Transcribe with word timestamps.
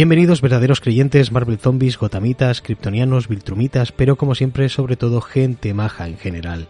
Bienvenidos 0.00 0.40
verdaderos 0.40 0.80
creyentes, 0.80 1.30
Marvel 1.30 1.58
Zombies, 1.58 1.98
Gotamitas, 1.98 2.62
Kryptonianos, 2.62 3.28
Viltrumitas, 3.28 3.92
pero 3.92 4.16
como 4.16 4.34
siempre, 4.34 4.70
sobre 4.70 4.96
todo 4.96 5.20
gente 5.20 5.74
maja 5.74 6.08
en 6.08 6.16
general, 6.16 6.68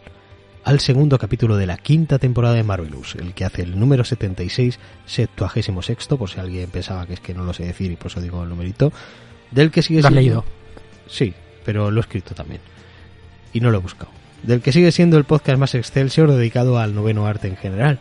al 0.65 0.81
segundo 0.81 1.17
capítulo 1.17 1.57
de 1.57 1.67
la 1.67 1.77
quinta 1.77 2.19
temporada 2.19 2.57
de 2.57 2.65
Marvelous, 2.65 3.15
el 3.15 3.33
que 3.33 3.45
hace 3.45 3.63
el 3.63 3.79
número 3.79 4.03
76, 4.03 4.81
76, 5.07 6.09
por 6.19 6.29
si 6.29 6.41
alguien 6.41 6.71
pensaba 6.71 7.07
que 7.07 7.15
es 7.15 7.21
que 7.21 7.33
no 7.33 7.45
lo 7.45 7.53
sé 7.53 7.67
decir 7.67 7.93
y 7.93 7.95
por 7.95 8.09
eso 8.09 8.21
digo 8.21 8.43
el 8.43 8.49
numerito, 8.49 8.93
del 9.53 9.71
que 9.71 9.83
sigue 9.83 10.03
¿Lo 10.03 10.09
has 10.09 10.13
siendo... 10.13 10.29
leído? 10.29 10.45
Sí, 11.07 11.33
pero 11.65 11.93
lo 11.93 12.01
he 12.01 12.03
escrito 12.03 12.35
también. 12.35 12.61
Y 13.53 13.61
no 13.61 13.71
lo 13.71 13.79
he 13.79 13.81
buscado. 13.81 14.11
Del 14.43 14.61
que 14.61 14.73
sigue 14.73 14.91
siendo 14.91 15.17
el 15.19 15.23
podcast 15.25 15.57
más 15.57 15.77
excelsior 15.77 16.33
dedicado 16.33 16.81
al 16.81 16.97
noveno 16.97 17.29
arte 17.29 17.47
en 17.47 17.57
general. 17.57 18.01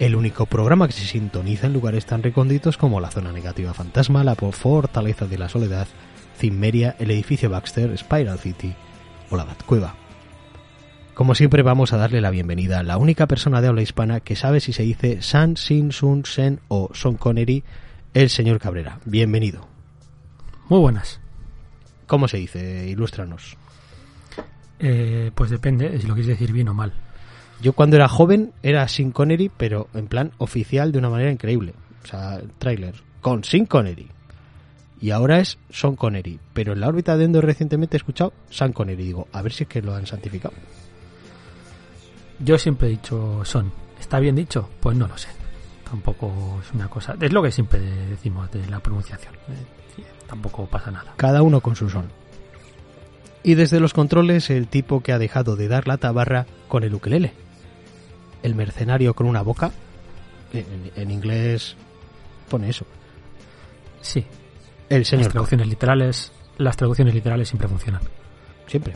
El 0.00 0.16
único 0.16 0.46
programa 0.46 0.86
que 0.86 0.94
se 0.94 1.04
sintoniza 1.04 1.66
en 1.66 1.74
lugares 1.74 2.06
tan 2.06 2.22
recónditos 2.22 2.78
como 2.78 3.00
la 3.00 3.10
zona 3.10 3.32
negativa 3.32 3.74
fantasma, 3.74 4.24
la 4.24 4.34
fortaleza 4.34 5.26
de 5.26 5.36
la 5.36 5.50
soledad, 5.50 5.86
Cimmeria, 6.38 6.96
el 6.98 7.10
edificio 7.10 7.50
Baxter, 7.50 7.98
Spiral 7.98 8.38
City 8.38 8.74
o 9.28 9.36
la 9.36 9.44
Batcueva. 9.44 9.94
Como 11.12 11.34
siempre 11.34 11.62
vamos 11.62 11.92
a 11.92 11.98
darle 11.98 12.22
la 12.22 12.30
bienvenida 12.30 12.78
a 12.78 12.82
la 12.82 12.96
única 12.96 13.26
persona 13.26 13.60
de 13.60 13.68
habla 13.68 13.82
hispana 13.82 14.20
que 14.20 14.36
sabe 14.36 14.60
si 14.60 14.72
se 14.72 14.84
dice 14.84 15.20
San, 15.20 15.58
Sin, 15.58 15.92
Sun, 15.92 16.24
Sen 16.24 16.60
o 16.68 16.88
Son 16.94 17.18
Connery, 17.18 17.62
el 18.14 18.30
señor 18.30 18.58
Cabrera. 18.58 19.00
Bienvenido. 19.04 19.68
Muy 20.70 20.80
buenas. 20.80 21.20
¿Cómo 22.06 22.26
se 22.26 22.38
dice? 22.38 22.88
Ilústranos. 22.88 23.58
Eh, 24.78 25.30
pues 25.34 25.50
depende 25.50 25.90
de 25.90 26.00
si 26.00 26.06
lo 26.06 26.14
quieres 26.14 26.38
decir 26.38 26.54
bien 26.54 26.70
o 26.70 26.74
mal. 26.74 26.94
Yo 27.60 27.74
cuando 27.74 27.96
era 27.96 28.08
joven 28.08 28.52
era 28.62 28.88
Sin 28.88 29.12
Connery, 29.12 29.50
pero 29.54 29.88
en 29.94 30.06
plan 30.06 30.32
oficial 30.38 30.92
de 30.92 30.98
una 30.98 31.10
manera 31.10 31.30
increíble. 31.30 31.74
O 32.02 32.06
sea, 32.06 32.40
tráiler 32.58 32.94
con 33.20 33.44
Sin 33.44 33.66
Connery. 33.66 34.08
Y 35.00 35.10
ahora 35.10 35.40
es 35.40 35.58
Son 35.70 35.96
Connery. 35.96 36.40
Pero 36.52 36.72
en 36.72 36.80
la 36.80 36.88
órbita 36.88 37.16
de 37.16 37.24
Endor 37.24 37.44
recientemente 37.44 37.96
he 37.96 37.98
escuchado 37.98 38.32
San 38.50 38.72
Connery. 38.72 39.04
Digo, 39.04 39.28
a 39.32 39.42
ver 39.42 39.52
si 39.52 39.64
es 39.64 39.68
que 39.68 39.82
lo 39.82 39.94
han 39.94 40.06
santificado. 40.06 40.54
Yo 42.38 42.58
siempre 42.58 42.88
he 42.88 42.92
dicho 42.92 43.44
son. 43.44 43.72
¿Está 43.98 44.18
bien 44.18 44.36
dicho? 44.36 44.68
Pues 44.80 44.96
no 44.96 45.06
lo 45.06 45.18
sé. 45.18 45.28
Tampoco 45.84 46.60
es 46.62 46.72
una 46.72 46.88
cosa. 46.88 47.14
Es 47.20 47.32
lo 47.32 47.42
que 47.42 47.50
siempre 47.50 47.80
decimos 47.80 48.50
de 48.52 48.66
la 48.68 48.80
pronunciación. 48.80 49.34
Eh, 49.34 50.02
tampoco 50.26 50.66
pasa 50.66 50.90
nada. 50.90 51.12
Cada 51.16 51.42
uno 51.42 51.60
con 51.60 51.76
su 51.76 51.90
son. 51.90 52.06
Y 53.42 53.54
desde 53.54 53.80
los 53.80 53.92
controles 53.92 54.48
el 54.50 54.68
tipo 54.68 55.02
que 55.02 55.12
ha 55.12 55.18
dejado 55.18 55.56
de 55.56 55.68
dar 55.68 55.88
la 55.88 55.98
tabarra 55.98 56.46
con 56.68 56.84
el 56.84 56.94
ukelele. 56.94 57.32
El 58.42 58.54
mercenario 58.54 59.14
con 59.14 59.26
una 59.26 59.42
boca. 59.42 59.70
En, 60.52 60.90
en 60.96 61.10
inglés 61.10 61.76
pone 62.48 62.68
eso. 62.70 62.84
Sí. 64.00 64.24
El 64.88 65.00
Las 65.00 65.08
señor. 65.08 65.30
traducciones 65.30 65.68
literales, 65.68 66.32
las 66.58 66.76
traducciones 66.76 67.14
literales 67.14 67.48
siempre 67.48 67.68
funcionan. 67.68 68.02
Siempre. 68.66 68.94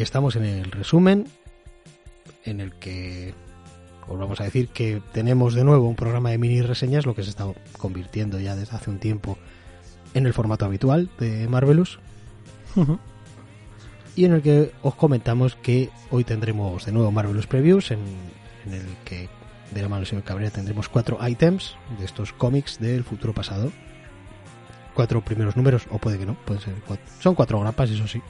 Y 0.00 0.02
estamos 0.02 0.34
en 0.34 0.46
el 0.46 0.70
resumen 0.70 1.26
en 2.46 2.62
el 2.62 2.72
que 2.72 3.34
os 4.08 4.18
vamos 4.18 4.40
a 4.40 4.44
decir 4.44 4.68
que 4.68 5.02
tenemos 5.12 5.52
de 5.52 5.62
nuevo 5.62 5.86
un 5.86 5.94
programa 5.94 6.30
de 6.30 6.38
mini 6.38 6.62
reseñas, 6.62 7.04
lo 7.04 7.14
que 7.14 7.22
se 7.22 7.28
está 7.28 7.44
convirtiendo 7.76 8.40
ya 8.40 8.56
desde 8.56 8.74
hace 8.74 8.88
un 8.88 8.98
tiempo 8.98 9.36
en 10.14 10.24
el 10.24 10.32
formato 10.32 10.64
habitual 10.64 11.10
de 11.18 11.46
Marvelous, 11.48 11.98
y 14.16 14.24
en 14.24 14.32
el 14.32 14.40
que 14.40 14.72
os 14.80 14.94
comentamos 14.94 15.56
que 15.56 15.90
hoy 16.10 16.24
tendremos 16.24 16.86
de 16.86 16.92
nuevo 16.92 17.12
Marvelous 17.12 17.46
Previews, 17.46 17.90
en, 17.90 17.98
en 18.64 18.72
el 18.72 18.86
que 19.04 19.28
de 19.70 19.82
la 19.82 19.90
mano 19.90 20.00
del 20.00 20.06
señor 20.06 20.24
Cabrera 20.24 20.50
tendremos 20.50 20.88
cuatro 20.88 21.18
items 21.28 21.76
de 21.98 22.06
estos 22.06 22.32
cómics 22.32 22.78
del 22.80 23.04
futuro 23.04 23.34
pasado. 23.34 23.70
Cuatro 24.94 25.22
primeros 25.22 25.58
números, 25.58 25.86
o 25.90 25.98
puede 25.98 26.16
que 26.16 26.24
no, 26.24 26.36
pueden 26.46 26.62
ser 26.62 26.74
cuatro. 26.86 27.04
Son 27.20 27.34
cuatro 27.34 27.60
grapas, 27.60 27.90
eso 27.90 28.08
sí. 28.08 28.22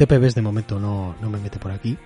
TPBs 0.00 0.34
de 0.34 0.40
momento 0.40 0.80
no, 0.80 1.14
no 1.20 1.28
me 1.28 1.38
mete 1.38 1.58
por 1.58 1.72
aquí. 1.72 1.98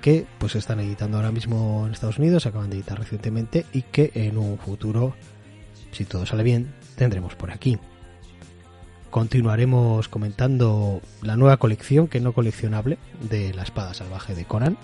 Que 0.00 0.26
pues 0.38 0.56
están 0.56 0.80
editando 0.80 1.16
ahora 1.16 1.30
mismo 1.30 1.84
en 1.86 1.92
Estados 1.92 2.18
Unidos, 2.18 2.44
acaban 2.44 2.70
de 2.70 2.76
editar 2.76 2.98
recientemente 2.98 3.66
y 3.72 3.82
que 3.82 4.10
en 4.14 4.36
un 4.36 4.58
futuro, 4.58 5.14
si 5.92 6.04
todo 6.04 6.26
sale 6.26 6.42
bien, 6.42 6.74
tendremos 6.96 7.36
por 7.36 7.52
aquí. 7.52 7.78
Continuaremos 9.10 10.08
comentando 10.08 11.02
la 11.22 11.36
nueva 11.36 11.58
colección, 11.58 12.08
que 12.08 12.18
no 12.18 12.32
coleccionable, 12.32 12.98
de 13.20 13.54
la 13.54 13.62
espada 13.62 13.94
salvaje 13.94 14.34
de 14.34 14.44
Conan. 14.44 14.76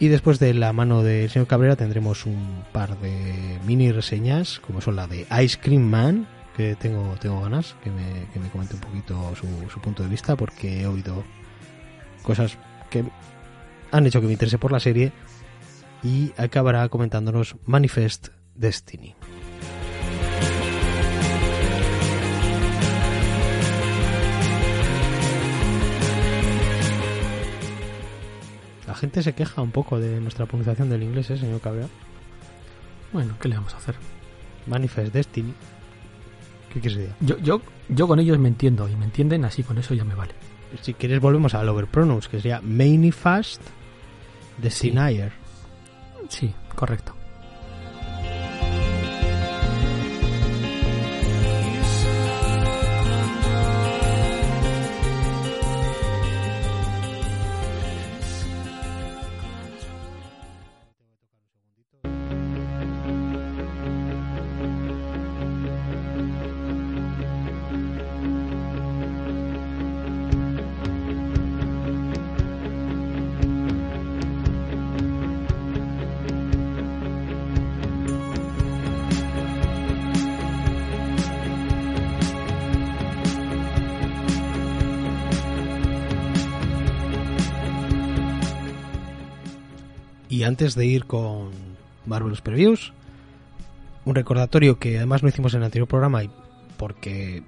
Y 0.00 0.08
después 0.08 0.40
de 0.40 0.52
la 0.52 0.72
mano 0.72 1.04
del 1.04 1.30
señor 1.30 1.46
Cabrera 1.46 1.76
tendremos 1.76 2.26
un 2.26 2.64
par 2.72 2.98
de 2.98 3.60
mini 3.64 3.92
reseñas, 3.92 4.58
como 4.58 4.80
son 4.80 4.96
la 4.96 5.06
de 5.06 5.28
Ice 5.44 5.60
Cream 5.60 5.82
Man, 5.82 6.26
que 6.56 6.74
tengo, 6.74 7.14
tengo 7.20 7.42
ganas, 7.42 7.76
que 7.84 7.90
me, 7.90 8.26
que 8.32 8.40
me 8.40 8.48
comente 8.48 8.74
un 8.74 8.80
poquito 8.80 9.34
su, 9.36 9.46
su 9.68 9.80
punto 9.80 10.02
de 10.02 10.08
vista, 10.08 10.36
porque 10.36 10.80
he 10.80 10.86
oído 10.86 11.22
cosas 12.22 12.56
que 12.88 13.04
han 13.92 14.06
hecho 14.06 14.20
que 14.20 14.26
me 14.26 14.32
interese 14.32 14.56
por 14.56 14.72
la 14.72 14.80
serie. 14.80 15.12
Y 16.02 16.32
acabará 16.36 16.88
comentándonos 16.88 17.56
Manifest 17.66 18.28
Destiny. 18.54 19.14
La 28.86 28.94
gente 28.94 29.22
se 29.22 29.34
queja 29.34 29.60
un 29.60 29.72
poco 29.72 29.98
de 29.98 30.20
nuestra 30.20 30.46
pronunciación 30.46 30.88
del 30.88 31.02
inglés, 31.02 31.28
¿eh, 31.30 31.36
señor 31.36 31.60
Cabrera? 31.60 31.88
Bueno, 33.12 33.34
¿qué 33.40 33.48
le 33.48 33.56
vamos 33.56 33.74
a 33.74 33.78
hacer? 33.78 33.94
Manifest 34.66 35.12
Destiny. 35.12 35.52
¿Qué 36.76 36.80
quieres 36.82 36.98
decir? 36.98 37.14
Yo, 37.20 37.38
yo, 37.38 37.62
yo 37.88 38.06
con 38.06 38.20
ellos 38.20 38.38
me 38.38 38.48
entiendo 38.48 38.86
y 38.86 38.94
me 38.96 39.06
entienden 39.06 39.46
así, 39.46 39.62
con 39.62 39.78
eso 39.78 39.94
ya 39.94 40.04
me 40.04 40.14
vale. 40.14 40.34
Si 40.82 40.92
quieres 40.92 41.20
volvemos 41.20 41.54
al 41.54 41.66
overpronounce, 41.70 42.28
que 42.28 42.36
sería 42.36 42.60
Manifest 42.60 43.62
Destinier. 44.58 45.32
Sí, 46.28 46.52
correcto. 46.74 47.15
Antes 90.56 90.74
de 90.74 90.86
ir 90.86 91.04
con 91.04 91.50
Marvelous 92.06 92.40
Previews, 92.40 92.94
un 94.06 94.14
recordatorio 94.14 94.78
que 94.78 94.96
además 94.96 95.22
no 95.22 95.28
hicimos 95.28 95.52
en 95.52 95.58
el 95.60 95.64
anterior 95.66 95.86
programa 95.86 96.24
y 96.24 96.30
porque 96.78 97.42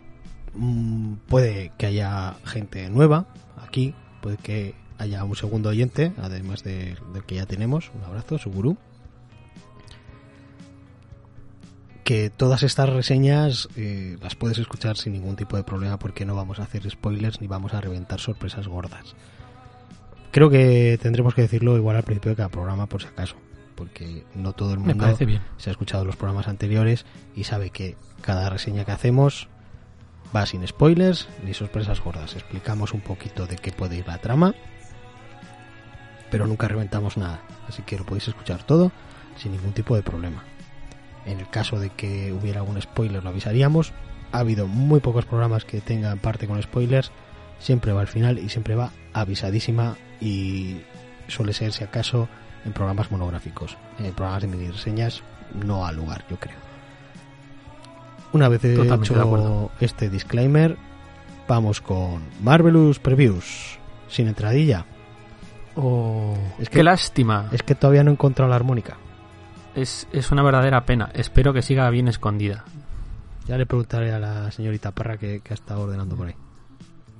mm, 0.54 1.14
puede 1.26 1.72
que 1.78 1.86
haya 1.86 2.34
gente 2.44 2.90
nueva 2.90 3.24
aquí, 3.66 3.94
puede 4.20 4.36
que 4.36 4.74
haya 4.98 5.24
un 5.24 5.36
segundo 5.36 5.70
oyente, 5.70 6.12
además 6.18 6.62
de- 6.64 6.98
del 7.14 7.24
que 7.24 7.36
ya 7.36 7.46
tenemos, 7.46 7.90
un 7.94 8.04
abrazo, 8.04 8.36
su 8.36 8.50
gurú. 8.50 8.76
Que 12.04 12.28
todas 12.28 12.62
estas 12.62 12.90
reseñas 12.90 13.70
eh, 13.76 14.18
las 14.20 14.34
puedes 14.34 14.58
escuchar 14.58 14.98
sin 14.98 15.14
ningún 15.14 15.34
tipo 15.36 15.56
de 15.56 15.64
problema 15.64 15.98
porque 15.98 16.26
no 16.26 16.34
vamos 16.34 16.58
a 16.60 16.64
hacer 16.64 16.88
spoilers 16.90 17.40
ni 17.40 17.46
vamos 17.46 17.72
a 17.72 17.80
reventar 17.80 18.20
sorpresas 18.20 18.68
gordas. 18.68 19.14
Creo 20.38 20.50
que 20.50 20.96
tendremos 21.02 21.34
que 21.34 21.42
decirlo 21.42 21.76
igual 21.76 21.96
al 21.96 22.04
principio 22.04 22.30
de 22.30 22.36
cada 22.36 22.48
programa, 22.48 22.86
por 22.86 23.02
si 23.02 23.08
acaso. 23.08 23.34
Porque 23.74 24.24
no 24.36 24.52
todo 24.52 24.72
el 24.72 24.78
mundo 24.78 25.04
se 25.56 25.70
ha 25.70 25.72
escuchado 25.72 26.04
los 26.04 26.14
programas 26.14 26.46
anteriores 26.46 27.06
y 27.34 27.42
sabe 27.42 27.70
que 27.70 27.96
cada 28.20 28.48
reseña 28.48 28.84
que 28.84 28.92
hacemos 28.92 29.48
va 30.34 30.46
sin 30.46 30.64
spoilers 30.64 31.28
ni 31.44 31.54
sorpresas 31.54 32.00
gordas. 32.00 32.36
Explicamos 32.36 32.94
un 32.94 33.00
poquito 33.00 33.48
de 33.48 33.56
qué 33.56 33.72
puede 33.72 33.96
ir 33.96 34.06
la 34.06 34.18
trama, 34.18 34.54
pero 36.30 36.46
nunca 36.46 36.68
reventamos 36.68 37.16
nada. 37.16 37.40
Así 37.68 37.82
que 37.82 37.98
lo 37.98 38.06
podéis 38.06 38.28
escuchar 38.28 38.62
todo 38.62 38.92
sin 39.36 39.50
ningún 39.50 39.72
tipo 39.72 39.96
de 39.96 40.04
problema. 40.04 40.44
En 41.26 41.40
el 41.40 41.50
caso 41.50 41.80
de 41.80 41.90
que 41.90 42.32
hubiera 42.32 42.60
algún 42.60 42.80
spoiler 42.80 43.24
lo 43.24 43.30
avisaríamos. 43.30 43.92
Ha 44.30 44.38
habido 44.38 44.68
muy 44.68 45.00
pocos 45.00 45.24
programas 45.24 45.64
que 45.64 45.80
tengan 45.80 46.20
parte 46.20 46.46
con 46.46 46.62
spoilers. 46.62 47.10
Siempre 47.58 47.92
va 47.92 48.00
al 48.00 48.08
final 48.08 48.38
y 48.38 48.48
siempre 48.48 48.74
va 48.74 48.90
avisadísima 49.12 49.96
y 50.20 50.80
suele 51.26 51.52
ser 51.52 51.72
si 51.72 51.84
acaso 51.84 52.28
en 52.64 52.72
programas 52.72 53.10
monográficos. 53.10 53.76
En 53.98 54.12
programas 54.12 54.42
de 54.42 54.48
mini 54.48 54.70
reseñas 54.70 55.22
no 55.54 55.86
ha 55.86 55.92
lugar, 55.92 56.24
yo 56.30 56.36
creo. 56.38 56.56
Una 58.32 58.48
vez 58.48 58.62
hecho 58.64 59.70
este 59.80 60.10
disclaimer, 60.10 60.76
vamos 61.48 61.80
con 61.80 62.22
Marvelous 62.42 62.98
Previews, 62.98 63.78
sin 64.08 64.28
entradilla. 64.28 64.84
Oh, 65.76 66.36
es 66.58 66.68
que, 66.68 66.78
qué 66.78 66.82
lástima. 66.82 67.48
Es 67.52 67.62
que 67.62 67.74
todavía 67.74 68.04
no 68.04 68.10
he 68.10 68.14
encontrado 68.14 68.50
la 68.50 68.56
armónica. 68.56 68.96
Es, 69.74 70.06
es 70.12 70.30
una 70.30 70.42
verdadera 70.42 70.84
pena. 70.84 71.10
Espero 71.14 71.52
que 71.52 71.62
siga 71.62 71.88
bien 71.88 72.08
escondida. 72.08 72.64
Ya 73.46 73.56
le 73.56 73.64
preguntaré 73.64 74.12
a 74.12 74.18
la 74.18 74.50
señorita 74.50 74.90
Parra 74.90 75.16
que, 75.16 75.40
ha 75.48 75.54
estado 75.54 75.82
ordenando 75.82 76.16
por 76.16 76.28
ahí. 76.28 76.34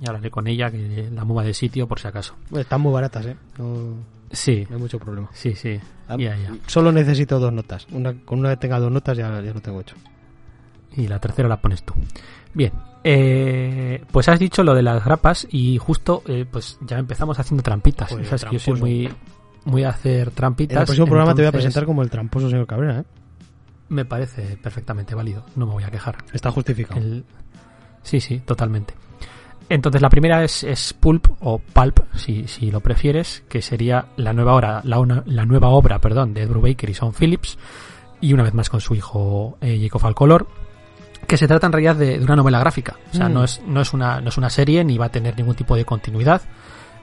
Y 0.01 0.07
hablaré 0.07 0.31
con 0.31 0.47
ella 0.47 0.71
que 0.71 1.09
la 1.11 1.25
mueva 1.25 1.43
de 1.43 1.53
sitio 1.53 1.87
por 1.87 1.99
si 1.99 2.07
acaso. 2.07 2.35
están 2.55 2.81
muy 2.81 2.93
baratas, 2.93 3.25
¿eh? 3.25 3.35
sí. 4.31 4.65
No 4.69 4.75
hay 4.75 4.81
mucho 4.81 4.99
problema. 4.99 5.29
Sí, 5.33 5.55
sí. 5.55 5.79
Ah, 6.07 6.17
solo 6.67 6.91
necesito 6.91 7.39
dos 7.39 7.51
notas. 7.51 7.87
Una, 7.91 8.13
con 8.23 8.39
una 8.39 8.51
que 8.51 8.57
tenga 8.57 8.79
dos 8.79 8.91
notas 8.91 9.17
ya, 9.17 9.41
ya 9.41 9.53
no 9.53 9.61
tengo 9.61 9.79
ocho 9.79 9.95
y 10.95 11.07
la 11.07 11.19
tercera 11.19 11.47
la 11.47 11.61
pones 11.61 11.83
tú. 11.83 11.93
Bien, 12.53 12.71
eh, 13.03 14.03
pues 14.11 14.27
has 14.29 14.39
dicho 14.39 14.63
lo 14.63 14.73
de 14.73 14.81
las 14.81 15.03
grapas 15.03 15.47
y 15.49 15.77
justo 15.77 16.23
eh, 16.27 16.45
pues 16.49 16.77
ya 16.81 16.97
empezamos 16.97 17.39
haciendo 17.39 17.63
trampitas. 17.63 18.11
Pues 18.11 18.45
que 18.45 18.53
yo 18.53 18.59
soy 18.59 18.79
muy, 18.79 19.09
muy 19.65 19.83
a 19.83 19.89
hacer 19.89 20.31
trampitas. 20.31 20.75
En 20.75 20.79
el 20.81 20.85
próximo 20.85 21.07
programa 21.07 21.35
te 21.35 21.41
voy 21.41 21.49
a 21.49 21.51
presentar 21.51 21.85
como 21.85 22.01
el 22.01 22.09
tramposo 22.09 22.49
señor 22.49 22.67
Cabrera, 22.67 22.99
¿eh? 22.99 23.03
Me 23.89 24.05
parece 24.05 24.57
perfectamente 24.57 25.15
válido, 25.15 25.45
no 25.55 25.65
me 25.65 25.73
voy 25.73 25.83
a 25.83 25.89
quejar. 25.89 26.17
Está 26.31 26.51
justificado. 26.51 27.01
Sí, 28.03 28.19
sí, 28.19 28.39
totalmente. 28.39 28.93
Entonces 29.69 30.01
la 30.01 30.09
primera 30.09 30.43
es, 30.43 30.63
es 30.63 30.93
Pulp 30.93 31.27
o 31.41 31.59
Pulp, 31.59 31.99
si, 32.15 32.47
si, 32.47 32.71
lo 32.71 32.81
prefieres, 32.81 33.43
que 33.47 33.61
sería 33.61 34.07
la 34.17 34.33
nueva 34.33 34.55
obra, 34.55 34.81
la, 34.83 35.23
la 35.25 35.45
nueva 35.45 35.69
obra, 35.69 35.99
perdón, 35.99 36.33
de 36.33 36.41
Ed 36.41 36.49
Brubaker 36.49 36.89
y 36.89 36.93
Sean 36.95 37.13
Phillips, 37.13 37.57
y 38.19 38.33
una 38.33 38.43
vez 38.43 38.53
más 38.53 38.69
con 38.69 38.81
su 38.81 38.95
hijo 38.95 39.57
eh, 39.61 39.79
Jacob 39.79 40.05
Alcolor, 40.07 40.47
que 41.27 41.37
se 41.37 41.47
trata 41.47 41.67
en 41.67 41.73
realidad 41.73 41.95
de, 41.95 42.19
una 42.19 42.35
novela 42.35 42.59
gráfica. 42.59 42.97
O 43.11 43.15
sea, 43.15 43.29
mm. 43.29 43.33
no, 43.33 43.43
es, 43.43 43.61
no, 43.67 43.81
es 43.81 43.93
una, 43.93 44.19
no 44.21 44.29
es 44.29 44.37
una 44.37 44.49
serie 44.49 44.83
ni 44.83 44.97
va 44.97 45.05
a 45.05 45.11
tener 45.11 45.37
ningún 45.37 45.55
tipo 45.55 45.75
de 45.75 45.85
continuidad. 45.85 46.41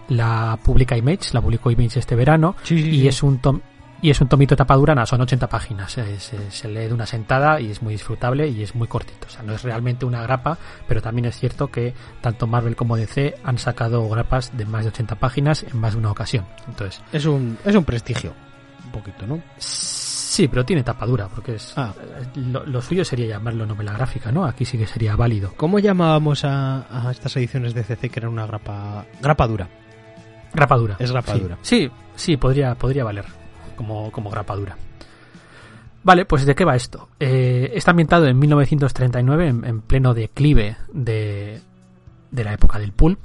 La 0.08 0.58
publica 0.62 0.96
Image, 0.96 1.30
la 1.32 1.40
publicó 1.40 1.70
Image 1.70 1.98
este 1.98 2.16
verano 2.16 2.56
y 2.68 3.06
es 3.06 3.22
un 3.22 3.38
tom, 3.38 3.60
y 4.06 4.10
es 4.10 4.20
un 4.20 4.28
tomito 4.28 4.54
de 4.54 4.58
tapa 4.58 4.76
durana, 4.76 5.04
son 5.04 5.20
80 5.22 5.48
páginas. 5.48 5.90
Se, 5.90 6.68
lee 6.68 6.86
de 6.86 6.94
una 6.94 7.06
sentada 7.06 7.60
y 7.60 7.72
es 7.72 7.82
muy 7.82 7.94
disfrutable 7.94 8.46
y 8.46 8.62
es 8.62 8.72
muy 8.76 8.86
cortito. 8.86 9.26
O 9.26 9.30
sea, 9.30 9.42
no 9.42 9.52
es 9.52 9.64
realmente 9.64 10.06
una 10.06 10.22
grapa, 10.22 10.58
pero 10.86 11.02
también 11.02 11.24
es 11.24 11.36
cierto 11.36 11.72
que 11.72 11.92
tanto 12.20 12.46
Marvel 12.46 12.76
como 12.76 12.96
DC 12.96 13.34
han 13.42 13.58
sacado 13.58 14.08
grapas 14.08 14.56
de 14.56 14.64
más 14.64 14.84
de 14.84 14.90
80 14.90 15.16
páginas 15.16 15.64
en 15.64 15.80
más 15.80 15.94
de 15.94 15.98
una 15.98 16.12
ocasión. 16.12 16.46
Entonces, 16.68 17.02
es 17.12 17.26
un, 17.26 17.58
es 17.64 17.74
un 17.74 17.84
prestigio, 17.84 18.32
un 18.84 18.92
poquito, 18.92 19.26
¿no? 19.26 19.42
Sí, 19.58 20.46
pero 20.46 20.64
tiene 20.64 20.84
tapadura, 20.84 21.26
porque 21.26 21.56
es 21.56 21.76
ah. 21.76 21.92
lo, 22.36 22.80
suyo 22.80 23.04
sería 23.04 23.26
llamarlo 23.26 23.66
novela 23.66 23.92
gráfica, 23.92 24.30
¿no? 24.30 24.44
Aquí 24.44 24.64
sí 24.64 24.78
que 24.78 24.86
sería 24.86 25.16
válido. 25.16 25.52
¿Cómo 25.56 25.80
llamábamos 25.80 26.44
a, 26.44 27.08
estas 27.10 27.36
ediciones 27.38 27.74
de 27.74 27.82
CC 27.82 28.08
que 28.08 28.20
eran 28.20 28.30
una 28.30 28.46
grapa 28.46 29.04
grapadura? 29.20 29.68
Grapadura. 30.54 30.94
Es 31.00 31.10
grapadura. 31.10 31.58
Sí, 31.62 31.90
sí, 32.14 32.36
podría, 32.36 32.76
podría 32.76 33.02
valer 33.02 33.45
como, 33.76 34.10
como 34.10 34.30
grapadura. 34.30 34.76
Vale, 36.02 36.24
pues 36.24 36.46
¿de 36.46 36.54
qué 36.54 36.64
va 36.64 36.76
esto? 36.76 37.08
Eh, 37.18 37.72
está 37.74 37.90
ambientado 37.90 38.26
en 38.26 38.38
1939, 38.38 39.48
en, 39.48 39.80
pleno 39.80 40.14
declive 40.14 40.76
de, 40.92 41.60
de 42.30 42.44
la 42.44 42.54
época 42.54 42.78
del 42.78 42.92
pulp, 42.92 43.18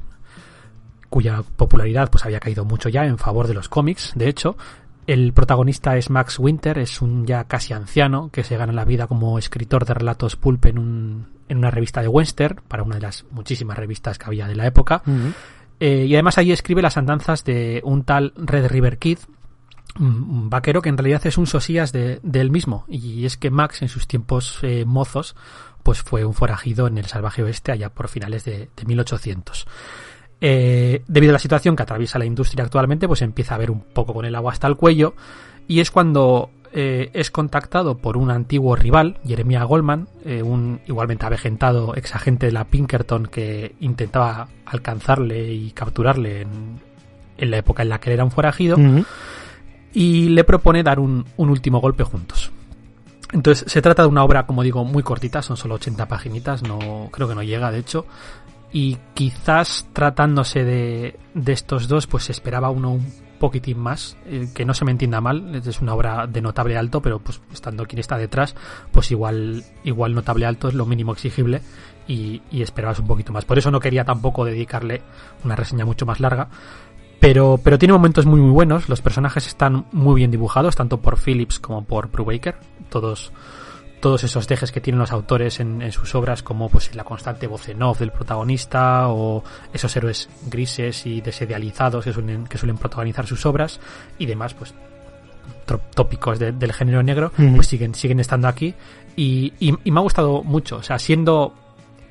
cuya 1.09 1.43
popularidad 1.55 2.09
pues 2.09 2.25
había 2.25 2.39
caído 2.39 2.65
mucho 2.65 2.89
ya 2.89 3.05
en 3.05 3.17
favor 3.17 3.47
de 3.47 3.53
los 3.53 3.69
cómics, 3.69 4.13
de 4.15 4.29
hecho, 4.29 4.57
el 5.07 5.33
protagonista 5.33 5.97
es 5.97 6.09
Max 6.09 6.39
Winter, 6.39 6.77
es 6.77 7.01
un 7.01 7.25
ya 7.25 7.43
casi 7.45 7.73
anciano 7.73 8.29
que 8.31 8.43
se 8.43 8.57
gana 8.57 8.71
la 8.71 8.85
vida 8.85 9.07
como 9.07 9.37
escritor 9.37 9.85
de 9.85 9.93
relatos 9.93 10.35
pulp 10.35 10.65
en, 10.67 10.77
un, 10.77 11.27
en 11.49 11.57
una 11.57 11.71
revista 11.71 12.01
de 12.01 12.07
western, 12.07 12.61
para 12.67 12.83
una 12.83 12.95
de 12.95 13.01
las 13.01 13.25
muchísimas 13.31 13.77
revistas 13.77 14.17
que 14.17 14.25
había 14.25 14.47
de 14.47 14.55
la 14.55 14.67
época. 14.67 15.01
Eh, 15.79 16.05
y 16.05 16.13
además 16.13 16.37
ahí 16.37 16.51
escribe 16.51 16.81
las 16.81 16.97
andanzas 16.97 17.43
de 17.43 17.81
un 17.83 18.03
tal 18.03 18.33
Red 18.37 18.67
River 18.67 18.99
Kid, 18.99 19.17
un 19.99 20.49
vaquero 20.49 20.81
que 20.81 20.89
en 20.89 20.97
realidad 20.97 21.25
es 21.25 21.37
un 21.37 21.47
sosías 21.47 21.91
de, 21.91 22.21
él 22.33 22.51
mismo. 22.51 22.85
Y 22.87 23.25
es 23.25 23.37
que 23.37 23.49
Max 23.49 23.81
en 23.81 23.89
sus 23.89 24.07
tiempos 24.07 24.59
eh, 24.61 24.85
mozos 24.85 25.35
pues 25.83 26.01
fue 26.01 26.25
un 26.25 26.33
forajido 26.33 26.85
en 26.85 26.99
el 26.99 27.05
salvaje 27.05 27.41
oeste 27.41 27.71
allá 27.71 27.89
por 27.89 28.07
finales 28.07 28.45
de, 28.45 28.69
de 28.75 28.85
1800. 28.85 29.65
Eh, 30.39 31.03
debido 31.07 31.31
a 31.31 31.33
la 31.33 31.39
situación 31.39 31.75
que 31.75 31.83
atraviesa 31.83 32.19
la 32.19 32.25
industria 32.25 32.63
actualmente, 32.63 33.07
pues 33.07 33.21
empieza 33.21 33.55
a 33.55 33.57
ver 33.57 33.71
un 33.71 33.81
poco 33.81 34.13
con 34.13 34.25
el 34.25 34.35
agua 34.35 34.51
hasta 34.51 34.67
el 34.67 34.75
cuello 34.75 35.15
y 35.67 35.79
es 35.79 35.89
cuando 35.89 36.51
eh, 36.71 37.09
es 37.13 37.31
contactado 37.31 37.97
por 37.97 38.15
un 38.15 38.29
antiguo 38.29 38.75
rival, 38.75 39.19
Jeremiah 39.25 39.63
Goldman, 39.63 40.07
un 40.43 40.81
igualmente 40.87 41.25
avejentado 41.25 41.95
ex 41.95 42.15
agente 42.15 42.45
de 42.47 42.51
la 42.51 42.65
Pinkerton 42.65 43.25
que 43.25 43.75
intentaba 43.79 44.47
alcanzarle 44.65 45.51
y 45.51 45.71
capturarle 45.71 46.41
en, 46.41 47.51
la 47.51 47.57
época 47.57 47.81
en 47.81 47.89
la 47.89 47.99
que 47.99 48.11
él 48.11 48.13
era 48.15 48.23
un 48.23 48.31
forajido, 48.31 48.77
y 49.93 50.29
le 50.29 50.43
propone 50.43 50.83
dar 50.83 50.99
un, 50.99 51.25
un 51.37 51.49
último 51.49 51.79
golpe 51.79 52.03
juntos. 52.03 52.51
Entonces, 53.33 53.71
se 53.71 53.81
trata 53.81 54.01
de 54.03 54.09
una 54.09 54.23
obra, 54.23 54.45
como 54.45 54.61
digo, 54.61 54.83
muy 54.83 55.03
cortita, 55.03 55.41
son 55.41 55.55
solo 55.55 55.75
80 55.75 56.07
paginitas, 56.07 56.63
no, 56.63 57.09
creo 57.11 57.29
que 57.29 57.35
no 57.35 57.43
llega, 57.43 57.71
de 57.71 57.79
hecho, 57.79 58.05
y 58.73 58.97
quizás 59.13 59.87
tratándose 59.93 60.63
de, 60.63 61.19
de 61.33 61.51
estos 61.51 61.87
dos 61.87 62.07
pues 62.07 62.29
esperaba 62.29 62.69
uno 62.69 62.91
un 62.91 63.13
poquitín 63.39 63.79
más 63.79 64.17
eh, 64.27 64.49
que 64.53 64.65
no 64.65 64.73
se 64.73 64.85
me 64.85 64.91
entienda 64.91 65.19
mal 65.19 65.55
es 65.55 65.81
una 65.81 65.93
obra 65.93 66.27
de 66.27 66.41
notable 66.41 66.77
alto 66.77 67.01
pero 67.01 67.19
pues 67.19 67.41
estando 67.51 67.85
quien 67.85 67.99
está 67.99 68.17
detrás 68.17 68.55
pues 68.91 69.11
igual 69.11 69.63
igual 69.83 70.13
notable 70.13 70.45
alto 70.45 70.67
es 70.67 70.75
lo 70.75 70.85
mínimo 70.85 71.11
exigible 71.11 71.61
y, 72.07 72.41
y 72.51 72.61
esperabas 72.61 72.99
un 72.99 73.07
poquito 73.07 73.33
más 73.33 73.43
por 73.43 73.57
eso 73.57 73.71
no 73.71 73.79
quería 73.79 74.05
tampoco 74.05 74.45
dedicarle 74.45 75.01
una 75.43 75.55
reseña 75.55 75.85
mucho 75.85 76.05
más 76.05 76.19
larga 76.19 76.49
pero, 77.21 77.59
pero 77.63 77.77
tiene 77.77 77.93
momentos 77.93 78.25
muy 78.25 78.41
muy 78.41 78.49
buenos, 78.49 78.89
los 78.89 78.99
personajes 78.99 79.45
están 79.45 79.85
muy 79.91 80.15
bien 80.15 80.31
dibujados, 80.31 80.75
tanto 80.75 80.97
por 80.97 81.19
Phillips 81.19 81.59
como 81.59 81.85
por 81.85 82.09
Brubaker, 82.09 82.55
todos, 82.89 83.31
todos 84.01 84.23
esos 84.23 84.47
dejes 84.47 84.71
que 84.71 84.81
tienen 84.81 84.97
los 84.97 85.11
autores 85.11 85.59
en, 85.59 85.91
sus 85.91 86.15
obras, 86.15 86.41
como 86.41 86.67
pues 86.67 86.95
la 86.95 87.03
constante 87.03 87.45
voz 87.45 87.69
en 87.69 87.83
off 87.83 87.99
del 87.99 88.11
protagonista, 88.11 89.09
o 89.09 89.43
esos 89.71 89.95
héroes 89.95 90.29
grises 90.47 91.05
y 91.05 91.21
desidealizados 91.21 92.03
que 92.03 92.11
suelen, 92.11 92.47
que 92.47 92.57
suelen 92.57 92.77
protagonizar 92.77 93.27
sus 93.27 93.45
obras, 93.45 93.79
y 94.17 94.25
demás, 94.25 94.55
pues 94.55 94.73
tópicos 95.93 96.39
del 96.39 96.73
género 96.73 97.03
negro, 97.03 97.31
pues 97.55 97.67
siguen, 97.67 97.93
siguen 97.93 98.19
estando 98.19 98.47
aquí. 98.47 98.73
Y, 99.15 99.53
y, 99.59 99.91
me 99.91 99.99
ha 99.99 100.03
gustado 100.03 100.41
mucho, 100.43 100.77
o 100.77 100.83
sea, 100.83 100.97
siendo 100.97 101.53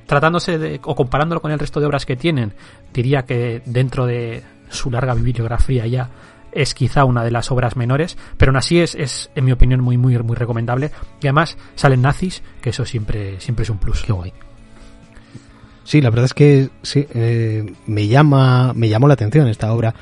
tratándose 0.05 0.57
de, 0.57 0.79
o 0.83 0.95
comparándolo 0.95 1.41
con 1.41 1.51
el 1.51 1.59
resto 1.59 1.81
de 1.81 1.85
obras 1.85 2.05
que 2.05 2.15
tienen, 2.15 2.53
diría 2.93 3.23
que 3.23 3.61
dentro 3.65 4.05
de 4.05 4.43
su 4.71 4.89
larga 4.91 5.13
bibliografía 5.13 5.85
ya 5.87 6.09
es 6.51 6.73
quizá 6.73 7.05
una 7.05 7.23
de 7.23 7.31
las 7.31 7.51
obras 7.51 7.75
menores, 7.75 8.17
pero 8.37 8.49
aún 8.49 8.57
así 8.57 8.79
es, 8.79 8.95
es 8.95 9.29
en 9.35 9.45
mi 9.45 9.51
opinión, 9.51 9.81
muy, 9.81 9.97
muy, 9.97 10.17
muy 10.19 10.35
recomendable. 10.35 10.91
Y 11.21 11.27
además 11.27 11.57
salen 11.75 12.01
nazis, 12.01 12.41
que 12.61 12.71
eso 12.71 12.85
siempre, 12.85 13.39
siempre 13.39 13.63
es 13.63 13.69
un 13.69 13.77
plus. 13.77 14.03
Qué 14.03 14.11
guay. 14.11 14.33
Sí, 15.83 16.01
la 16.01 16.09
verdad 16.09 16.25
es 16.25 16.33
que 16.33 16.69
sí, 16.83 17.07
eh, 17.13 17.73
me 17.87 18.07
llama, 18.07 18.73
me 18.73 18.89
llamó 18.89 19.07
la 19.07 19.15
atención 19.15 19.47
esta 19.47 19.73
obra. 19.73 19.93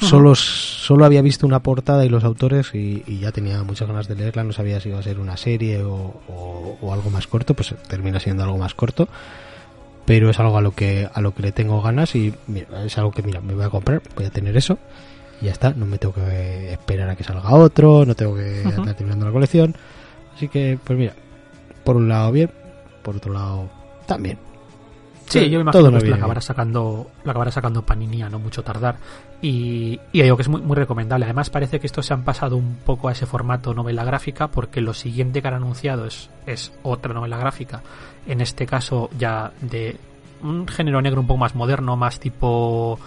Solo, 0.00 0.34
solo 0.34 1.04
había 1.04 1.22
visto 1.22 1.46
una 1.46 1.60
portada 1.60 2.04
y 2.04 2.08
los 2.08 2.24
autores 2.24 2.74
y, 2.74 3.04
ya 3.20 3.30
tenía 3.30 3.62
muchas 3.62 3.86
ganas 3.86 4.08
de 4.08 4.16
leerla. 4.16 4.42
No 4.42 4.52
sabía 4.52 4.80
si 4.80 4.88
iba 4.88 4.98
a 4.98 5.02
ser 5.02 5.20
una 5.20 5.36
serie 5.36 5.82
o, 5.84 6.20
o, 6.80 6.92
algo 6.92 7.08
más 7.10 7.28
corto, 7.28 7.54
pues 7.54 7.74
termina 7.88 8.18
siendo 8.18 8.42
algo 8.42 8.58
más 8.58 8.74
corto. 8.74 9.08
Pero 10.04 10.30
es 10.30 10.40
algo 10.40 10.58
a 10.58 10.60
lo 10.60 10.72
que 10.72 11.08
a 11.12 11.20
lo 11.20 11.34
que 11.34 11.42
le 11.42 11.52
tengo 11.52 11.80
ganas 11.80 12.14
y 12.16 12.34
es 12.84 12.98
algo 12.98 13.12
que 13.12 13.22
mira 13.22 13.40
me 13.40 13.54
voy 13.54 13.64
a 13.64 13.70
comprar, 13.70 14.02
voy 14.16 14.24
a 14.24 14.30
tener 14.30 14.56
eso 14.56 14.78
y 15.40 15.46
ya 15.46 15.52
está, 15.52 15.74
no 15.74 15.86
me 15.86 15.98
tengo 15.98 16.14
que 16.14 16.72
esperar 16.72 17.08
a 17.08 17.16
que 17.16 17.24
salga 17.24 17.50
otro, 17.50 18.06
no 18.06 18.14
tengo 18.14 18.36
que 18.36 18.62
estar 18.62 18.94
terminando 18.94 19.26
la 19.26 19.32
colección. 19.32 19.74
Así 20.34 20.48
que, 20.48 20.78
pues 20.82 20.98
mira, 20.98 21.14
por 21.84 21.96
un 21.96 22.08
lado 22.08 22.30
bien, 22.30 22.50
por 23.02 23.16
otro 23.16 23.32
lado 23.32 23.68
también. 24.06 24.38
Sí, 25.26 25.48
yo 25.48 25.58
me 25.58 25.62
imagino 25.62 25.98
que 25.98 26.08
la 26.08 26.16
acabará 26.16 26.40
sacando, 26.40 27.10
la 27.24 27.30
acabará 27.30 27.50
sacando 27.50 27.82
Panini 27.82 28.22
a 28.22 28.28
no 28.28 28.38
mucho 28.38 28.62
tardar. 28.62 28.96
Y, 29.40 29.98
y 30.12 30.22
digo 30.22 30.36
que 30.36 30.42
es 30.42 30.48
muy, 30.48 30.60
muy 30.60 30.76
recomendable. 30.76 31.24
Además, 31.24 31.50
parece 31.50 31.80
que 31.80 31.86
estos 31.86 32.06
se 32.06 32.14
han 32.14 32.22
pasado 32.22 32.56
un 32.56 32.76
poco 32.84 33.08
a 33.08 33.12
ese 33.12 33.26
formato 33.26 33.74
novela 33.74 34.04
gráfica, 34.04 34.48
porque 34.48 34.80
lo 34.80 34.94
siguiente 34.94 35.40
que 35.42 35.48
han 35.48 35.54
anunciado 35.54 36.06
es, 36.06 36.30
es 36.46 36.72
otra 36.82 37.14
novela 37.14 37.38
gráfica. 37.38 37.82
En 38.26 38.40
este 38.40 38.66
caso, 38.66 39.10
ya 39.18 39.52
de 39.60 39.96
un 40.42 40.68
género 40.68 41.00
negro 41.00 41.20
un 41.20 41.26
poco 41.26 41.38
más 41.38 41.54
moderno, 41.54 41.96
más 41.96 42.20
tipo 42.20 42.98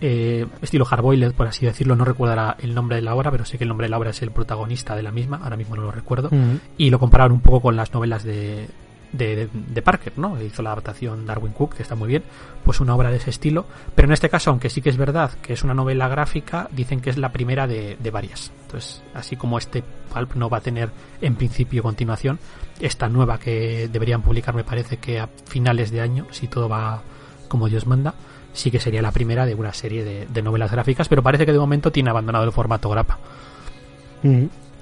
eh, 0.00 0.46
estilo 0.62 0.84
Hardboiled, 0.84 1.32
por 1.32 1.48
así 1.48 1.66
decirlo. 1.66 1.96
No 1.96 2.04
recuerdo 2.04 2.54
el 2.58 2.74
nombre 2.74 2.96
de 2.96 3.02
la 3.02 3.14
obra, 3.14 3.30
pero 3.30 3.44
sé 3.44 3.58
que 3.58 3.64
el 3.64 3.68
nombre 3.68 3.86
de 3.86 3.90
la 3.90 3.98
obra 3.98 4.10
es 4.10 4.22
el 4.22 4.30
protagonista 4.30 4.96
de 4.96 5.02
la 5.02 5.10
misma. 5.10 5.40
Ahora 5.42 5.56
mismo 5.56 5.76
no 5.76 5.82
lo 5.82 5.90
recuerdo. 5.90 6.30
Y 6.76 6.90
lo 6.90 6.98
compararon 6.98 7.32
un 7.32 7.40
poco 7.40 7.60
con 7.60 7.76
las 7.76 7.92
novelas 7.92 8.24
de, 8.24 8.68
de, 9.12 9.82
Parker, 9.82 10.18
¿no? 10.18 10.40
Hizo 10.42 10.62
la 10.62 10.72
adaptación 10.72 11.26
Darwin 11.26 11.52
Cook, 11.52 11.74
que 11.74 11.82
está 11.82 11.94
muy 11.94 12.08
bien, 12.08 12.22
pues 12.64 12.80
una 12.80 12.94
obra 12.94 13.10
de 13.10 13.16
ese 13.16 13.30
estilo. 13.30 13.66
Pero 13.94 14.06
en 14.06 14.12
este 14.12 14.28
caso, 14.28 14.50
aunque 14.50 14.70
sí 14.70 14.82
que 14.82 14.90
es 14.90 14.96
verdad 14.96 15.32
que 15.42 15.52
es 15.52 15.64
una 15.64 15.74
novela 15.74 16.08
gráfica, 16.08 16.68
dicen 16.72 17.00
que 17.00 17.10
es 17.10 17.18
la 17.18 17.32
primera 17.32 17.66
de, 17.66 17.96
varias. 18.12 18.52
Entonces, 18.62 19.02
así 19.14 19.36
como 19.36 19.58
este 19.58 19.82
Pulp 20.12 20.34
no 20.34 20.48
va 20.48 20.58
a 20.58 20.60
tener 20.60 20.90
en 21.20 21.36
principio 21.36 21.82
continuación, 21.82 22.38
esta 22.80 23.08
nueva 23.08 23.38
que 23.38 23.88
deberían 23.88 24.22
publicar 24.22 24.54
me 24.54 24.64
parece 24.64 24.98
que 24.98 25.20
a 25.20 25.28
finales 25.46 25.90
de 25.90 26.00
año, 26.00 26.26
si 26.30 26.48
todo 26.48 26.68
va 26.68 27.02
como 27.48 27.68
Dios 27.68 27.86
manda, 27.86 28.14
sí 28.52 28.70
que 28.70 28.80
sería 28.80 29.02
la 29.02 29.12
primera 29.12 29.46
de 29.46 29.54
una 29.54 29.72
serie 29.72 30.04
de, 30.04 30.42
novelas 30.42 30.70
gráficas, 30.70 31.08
pero 31.08 31.22
parece 31.22 31.46
que 31.46 31.52
de 31.52 31.58
momento 31.58 31.90
tiene 31.90 32.10
abandonado 32.10 32.44
el 32.44 32.52
formato 32.52 32.88
grapa. 32.90 33.18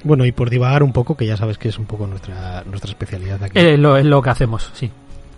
Bueno, 0.07 0.25
y 0.25 0.31
por 0.31 0.51
divagar 0.51 0.85
un 0.85 0.93
poco, 0.93 1.17
que 1.17 1.27
ya 1.27 1.37
sabes 1.37 1.59
que 1.59 1.69
es 1.69 1.79
un 1.79 1.87
poco 1.87 2.07
nuestra, 2.07 2.63
nuestra 2.65 2.91
especialidad 2.91 3.43
aquí. 3.43 3.59
Eh, 3.59 3.77
lo, 3.77 3.97
es 3.97 4.05
lo 4.05 4.23
que 4.23 4.31
hacemos, 4.31 4.71
sí. 4.73 4.91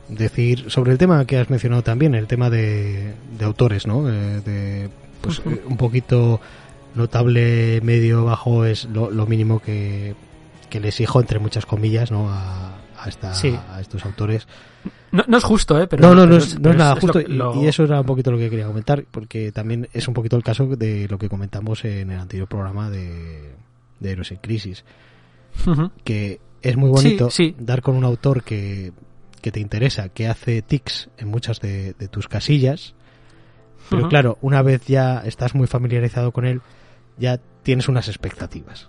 Decir 0.08 0.70
sobre 0.70 0.92
el 0.92 0.98
tema 0.98 1.24
que 1.24 1.38
has 1.38 1.48
mencionado 1.48 1.82
también, 1.82 2.14
el 2.14 2.26
tema 2.26 2.50
de, 2.50 3.14
autores, 3.40 3.86
¿no? 3.86 4.08
Eh, 4.10 4.40
de, 4.44 4.90
pues 5.22 5.40
un 5.66 5.76
poquito 5.78 6.40
notable, 6.94 7.80
medio, 7.82 8.26
bajo 8.26 8.66
es 8.66 8.84
lo, 8.86 9.26
mínimo 9.26 9.60
que, 9.60 10.14
que 10.68 10.80
les 10.80 10.94
exijo, 10.94 11.20
entre 11.20 11.38
muchas 11.38 11.64
comillas, 11.64 12.10
¿no? 12.10 12.30
A, 12.30 12.74
a, 12.98 13.08
esta, 13.08 13.32
a 13.74 13.80
estos 13.80 14.04
autores. 14.04 14.46
No, 15.12 15.24
no, 15.26 15.38
es 15.38 15.44
justo, 15.44 15.80
¿eh? 15.80 15.86
Pero, 15.86 16.02
no, 16.02 16.14
no, 16.14 16.26
no, 16.26 16.36
es, 16.36 16.60
nada 16.60 16.94
justo. 16.96 17.20
y, 17.20 17.66
eso 17.66 17.84
era 17.84 18.00
un 18.00 18.06
poquito 18.06 18.30
lo 18.30 18.36
que 18.36 18.50
quería 18.50 18.66
comentar, 18.66 19.04
porque 19.10 19.50
también 19.50 19.88
es 19.94 20.06
un 20.08 20.14
poquito 20.14 20.36
el 20.36 20.42
caso 20.42 20.66
de 20.66 21.08
lo 21.08 21.18
que 21.18 21.30
comentamos 21.30 21.86
en 21.86 22.10
el 22.10 22.18
anterior 22.18 22.46
programa 22.46 22.90
de, 22.90 23.54
de 24.00 24.12
Héroes 24.12 24.30
en 24.30 24.38
Crisis. 24.38 24.84
Que 26.04 26.40
es 26.62 26.76
muy 26.76 26.90
bonito 26.90 27.28
dar 27.58 27.82
con 27.82 27.96
un 27.96 28.04
autor 28.04 28.42
que, 28.42 28.92
que, 29.40 29.52
te 29.52 29.60
interesa, 29.60 30.08
que 30.08 30.28
hace 30.28 30.62
tics 30.62 31.08
en 31.18 31.28
muchas 31.28 31.60
de, 31.60 31.94
tus 32.10 32.28
casillas. 32.28 32.94
Pero 33.90 34.08
claro, 34.08 34.38
una 34.42 34.60
vez 34.60 34.84
ya 34.86 35.22
estás 35.24 35.54
muy 35.54 35.66
familiarizado 35.66 36.32
con 36.32 36.44
él, 36.44 36.60
ya 37.16 37.40
tienes 37.62 37.88
unas 37.88 38.08
expectativas. 38.08 38.88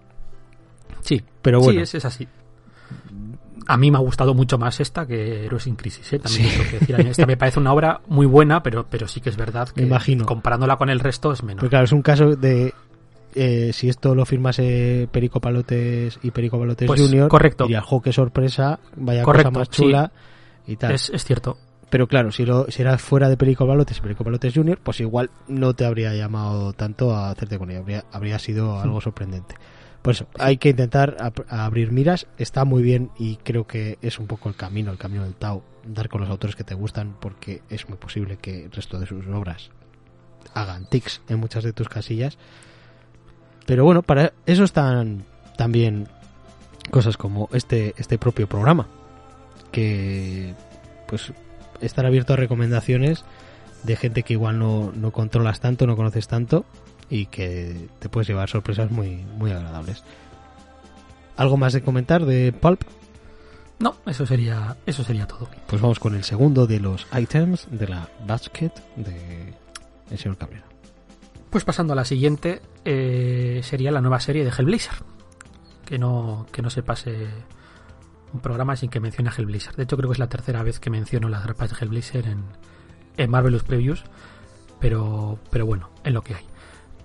Sí, 1.01 1.23
pero 1.41 1.61
bueno. 1.61 1.85
Sí, 1.85 1.97
es, 1.97 2.05
así. 2.05 2.27
A 3.67 3.77
mí 3.77 3.91
me 3.91 3.97
ha 3.97 4.01
gustado 4.01 4.33
mucho 4.33 4.57
más 4.57 4.79
esta 4.79 5.05
que 5.05 5.45
Héroes 5.45 5.67
en 5.67 5.75
Crisis. 5.75 6.11
¿eh? 6.13 6.19
También 6.19 6.49
decir, 6.71 6.99
esta 7.07 7.25
me 7.25 7.37
parece 7.37 7.59
una 7.59 7.71
obra 7.71 8.01
muy 8.07 8.25
buena, 8.25 8.61
pero, 8.61 8.85
pero 8.89 9.07
sí 9.07 9.21
que 9.21 9.29
es 9.29 9.37
verdad 9.37 9.69
que 9.69 9.83
imagino. 9.83 10.25
comparándola 10.25 10.75
con 10.77 10.89
el 10.89 10.99
resto 10.99 11.31
es 11.31 11.43
menor. 11.43 11.69
claro, 11.69 11.85
es 11.85 11.91
un 11.91 12.01
caso 12.01 12.35
de 12.35 12.73
eh, 13.35 13.71
si 13.73 13.89
esto 13.89 14.15
lo 14.15 14.25
firmase 14.25 15.07
Perico 15.11 15.39
Palotes 15.39 16.19
y 16.23 16.31
Perico 16.31 16.59
Palotes 16.59 16.87
pues, 16.87 17.01
Junior, 17.01 17.29
correcto. 17.29 17.65
diría, 17.65 17.81
jo, 17.81 18.01
qué 18.01 18.11
sorpresa, 18.11 18.79
vaya 18.95 19.23
cosa 19.23 19.51
más 19.51 19.69
chula 19.69 20.11
y 20.65 20.75
tal. 20.75 20.93
Es, 20.93 21.11
cierto. 21.23 21.57
Pero 21.89 22.07
claro, 22.07 22.31
si, 22.31 22.45
lo, 22.45 22.69
si 22.69 22.81
era 22.81 22.97
fuera 22.97 23.29
de 23.29 23.37
Perico 23.37 23.65
Palotes 23.65 23.97
y 23.97 24.01
Perico 24.01 24.23
Palotes 24.23 24.53
Junior, 24.53 24.79
pues 24.81 24.99
igual 24.99 25.29
no 25.47 25.73
te 25.73 25.85
habría 25.85 26.13
llamado 26.13 26.73
tanto 26.73 27.15
a 27.15 27.31
hacerte 27.31 27.57
con 27.57 27.71
ella, 27.71 27.79
habría, 27.79 28.05
habría 28.11 28.39
sido 28.39 28.75
hmm. 28.75 28.81
algo 28.81 29.01
sorprendente. 29.01 29.55
Por 30.01 30.13
eso, 30.13 30.27
hay 30.37 30.57
que 30.57 30.69
intentar 30.69 31.17
abrir 31.49 31.91
miras, 31.91 32.27
está 32.37 32.63
muy 32.63 32.81
bien 32.81 33.11
y 33.17 33.35
creo 33.37 33.67
que 33.67 33.97
es 34.01 34.17
un 34.17 34.27
poco 34.27 34.47
el 34.47 34.55
camino, 34.55 34.91
el 34.91 34.97
camino 34.97 35.23
del 35.23 35.35
Tao, 35.35 35.61
dar 35.85 36.07
con 36.07 36.21
los 36.21 36.29
autores 36.29 36.55
que 36.55 36.63
te 36.63 36.73
gustan 36.73 37.15
porque 37.19 37.61
es 37.69 37.89
muy 37.89 37.97
posible 37.97 38.37
que 38.37 38.65
el 38.65 38.71
resto 38.71 38.97
de 38.97 39.05
sus 39.05 39.27
obras 39.27 39.71
hagan 40.53 40.87
tics 40.87 41.21
en 41.27 41.39
muchas 41.39 41.63
de 41.63 41.73
tus 41.73 41.89
casillas 41.89 42.37
pero 43.69 43.85
bueno, 43.85 44.01
para 44.01 44.33
eso 44.47 44.63
están 44.63 45.25
también 45.55 46.07
cosas 46.89 47.17
como 47.17 47.49
este, 47.53 47.93
este 47.97 48.17
propio 48.17 48.49
programa, 48.49 48.87
que 49.71 50.55
pues 51.07 51.33
estar 51.79 52.03
abierto 52.07 52.33
a 52.33 52.35
recomendaciones 52.35 53.25
de 53.83 53.95
gente 53.95 54.23
que 54.23 54.33
igual 54.33 54.57
no, 54.57 54.91
no 54.95 55.11
controlas 55.11 55.59
tanto, 55.59 55.85
no 55.85 55.95
conoces 55.95 56.27
tanto 56.27 56.65
y 57.11 57.27
que 57.27 57.89
te 57.99 58.09
puedes 58.09 58.27
llevar 58.27 58.49
sorpresas 58.49 58.89
muy, 58.89 59.17
muy 59.37 59.51
agradables. 59.51 60.03
¿Algo 61.37 61.55
más 61.55 61.71
de 61.71 61.83
comentar 61.83 62.25
de 62.25 62.51
Pulp? 62.51 62.81
No, 63.77 63.97
eso 64.07 64.25
sería, 64.25 64.77
eso 64.87 65.03
sería 65.03 65.27
todo. 65.27 65.47
Pues 65.67 65.79
vamos 65.79 65.99
con 65.99 66.15
el 66.15 66.23
segundo 66.23 66.65
de 66.65 66.79
los 66.79 67.05
items 67.15 67.67
de 67.69 67.87
la 67.87 68.09
basket 68.25 68.71
de 68.95 69.53
el 70.09 70.17
señor 70.17 70.39
Cabrera. 70.39 70.65
Pues 71.51 71.63
pasando 71.63 71.93
a 71.93 71.95
la 71.95 72.05
siguiente, 72.05 72.63
eh, 72.85 73.61
sería 73.63 73.91
la 73.91 74.01
nueva 74.01 74.19
serie 74.19 74.43
de 74.43 74.51
Hellblazer. 74.51 75.03
Que 75.85 75.97
no, 75.97 76.45
que 76.51 76.61
no 76.61 76.69
se 76.69 76.83
pase 76.83 77.27
un 78.31 78.39
programa 78.41 78.75
sin 78.75 78.89
que 78.89 78.99
mencione 78.99 79.29
a 79.29 79.33
Hellblazer. 79.35 79.75
De 79.75 79.83
hecho, 79.83 79.97
creo 79.97 80.09
que 80.09 80.13
es 80.13 80.19
la 80.19 80.29
tercera 80.29 80.63
vez 80.63 80.79
que 80.79 80.89
menciono 80.89 81.29
las 81.29 81.43
grapas 81.43 81.71
de 81.71 81.77
Hellblazer 81.79 82.27
en, 82.27 82.43
en 83.17 83.29
Marvelous 83.29 83.63
Previews. 83.63 84.03
Pero, 84.79 85.39
pero 85.49 85.65
bueno, 85.65 85.89
es 86.03 86.13
lo 86.13 86.21
que 86.21 86.35
hay. 86.35 86.45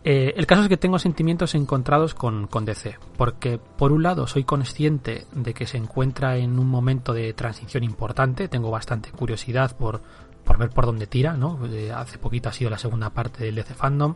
Eh, 0.07 0.35
el 0.37 0.47
caso 0.47 0.63
es 0.63 0.69
que 0.69 0.77
tengo 0.77 0.99
sentimientos 0.99 1.55
encontrados 1.55 2.13
con, 2.13 2.47
con, 2.47 2.67
DC, 2.67 2.99
porque 3.17 3.59
por 3.59 3.91
un 3.91 4.03
lado 4.03 4.27
soy 4.27 4.45
consciente 4.45 5.27
de 5.33 5.55
que 5.55 5.67
se 5.67 5.79
encuentra 5.79 6.37
en 6.37 6.59
un 6.59 6.69
momento 6.69 7.15
de 7.15 7.33
transición 7.33 7.85
importante, 7.85 8.49
tengo 8.49 8.71
bastante 8.71 9.11
curiosidad 9.11 9.75
por, 9.75 10.03
por 10.45 10.59
ver 10.59 10.71
por 10.71 10.87
dónde 10.87 11.07
tira, 11.07 11.35
¿no? 11.35 11.59
Eh, 11.67 11.91
hace 11.93 12.19
poquito 12.19 12.49
ha 12.49 12.53
sido 12.53 12.71
la 12.71 12.79
segunda 12.79 13.11
parte 13.11 13.45
del 13.45 13.55
DC 13.55 13.75
Fandom 13.75 14.15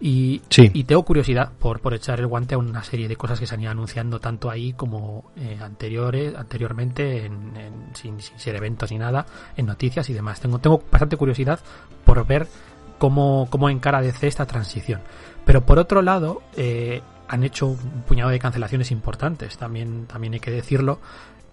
y, 0.00 0.40
y 0.56 0.84
tengo 0.84 1.04
curiosidad 1.04 1.52
por, 1.58 1.80
por 1.80 1.94
echar 1.94 2.20
el 2.20 2.26
guante 2.26 2.54
a 2.54 2.58
una 2.58 2.82
serie 2.82 3.08
de 3.08 3.16
cosas 3.16 3.40
que 3.40 3.46
se 3.46 3.54
han 3.54 3.60
ido 3.60 3.70
anunciando 3.70 4.20
tanto 4.20 4.50
ahí 4.50 4.72
como 4.72 5.32
eh, 5.36 5.58
anteriores, 5.60 6.34
anteriormente, 6.34 7.26
en, 7.26 7.90
sin, 7.94 8.20
ser 8.20 8.56
eventos 8.56 8.90
ni 8.90 8.98
nada, 8.98 9.26
en 9.56 9.66
noticias 9.66 10.08
y 10.10 10.14
demás. 10.14 10.40
Tengo, 10.40 10.58
tengo 10.58 10.82
bastante 10.90 11.16
curiosidad 11.16 11.60
por 12.04 12.26
ver 12.26 12.46
cómo, 12.98 13.48
cómo 13.50 13.68
encara 13.68 14.00
DC 14.00 14.26
esta 14.26 14.46
transición. 14.46 15.00
Pero 15.44 15.64
por 15.66 15.78
otro 15.78 16.02
lado, 16.02 16.42
eh, 16.56 17.02
han 17.28 17.42
hecho 17.44 17.66
un 17.66 18.02
puñado 18.06 18.30
de 18.30 18.38
cancelaciones 18.38 18.90
importantes, 18.90 19.56
también, 19.56 20.06
también 20.06 20.34
hay 20.34 20.40
que 20.40 20.50
decirlo, 20.50 21.00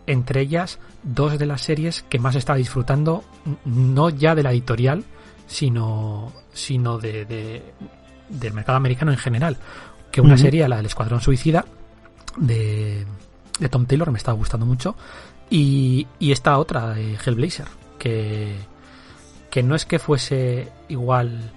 entre 0.08 0.42
ellas 0.42 0.80
dos 1.04 1.38
de 1.38 1.46
las 1.46 1.62
series 1.62 2.04
que 2.04 2.20
más 2.20 2.36
estaba 2.36 2.58
disfrutando, 2.58 3.24
no 3.66 4.10
ya 4.10 4.36
de 4.36 4.44
la 4.44 4.52
editorial, 4.52 5.04
sino, 5.48 6.32
sino 6.54 6.98
de, 6.98 7.64
del 8.30 8.54
mercado 8.54 8.78
americano 8.78 9.12
en 9.12 9.18
general. 9.18 9.58
Que 10.12 10.22
una 10.22 10.38
serie, 10.38 10.68
la 10.68 10.78
del 10.78 10.88
Escuadrón 10.88 11.22
Suicida, 11.22 11.66
de, 12.38 13.06
de 13.60 13.70
Tom 13.70 13.86
Taylor, 13.86 14.12
me 14.12 14.18
estaba 14.18 14.38
gustando 14.38 14.66
mucho. 14.66 14.96
Y, 15.50 16.08
y 16.20 16.32
esta 16.32 16.58
otra, 16.58 16.90
de 16.94 17.18
Hellblazer, 17.26 17.68
que, 17.98 18.56
que 19.50 19.64
no 19.64 19.76
es 19.76 19.86
que 19.86 20.00
fuese 20.00 20.70
igual 20.90 21.52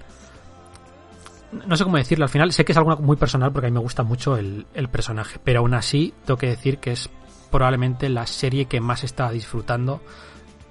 no 1.66 1.76
sé 1.76 1.84
cómo 1.84 1.96
decirlo 1.96 2.24
al 2.24 2.28
final, 2.28 2.52
sé 2.52 2.64
que 2.64 2.72
es 2.72 2.78
algo 2.78 2.96
muy 2.96 3.16
personal 3.16 3.52
porque 3.52 3.68
a 3.68 3.70
mí 3.70 3.74
me 3.74 3.80
gusta 3.80 4.02
mucho 4.02 4.36
el, 4.36 4.66
el, 4.74 4.88
personaje, 4.88 5.38
pero 5.42 5.60
aún 5.60 5.74
así 5.74 6.12
tengo 6.24 6.36
que 6.36 6.48
decir 6.48 6.78
que 6.78 6.92
es 6.92 7.08
probablemente 7.54 8.08
la 8.08 8.26
serie 8.26 8.64
que 8.64 8.80
más 8.80 9.04
está 9.04 9.30
disfrutando 9.30 10.00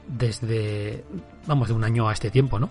desde, 0.06 1.06
vamos, 1.48 1.70
de 1.70 1.74
un 1.74 1.86
año 1.86 2.10
a 2.10 2.12
este 2.12 2.30
tiempo, 2.30 2.60
¿no? 2.60 2.70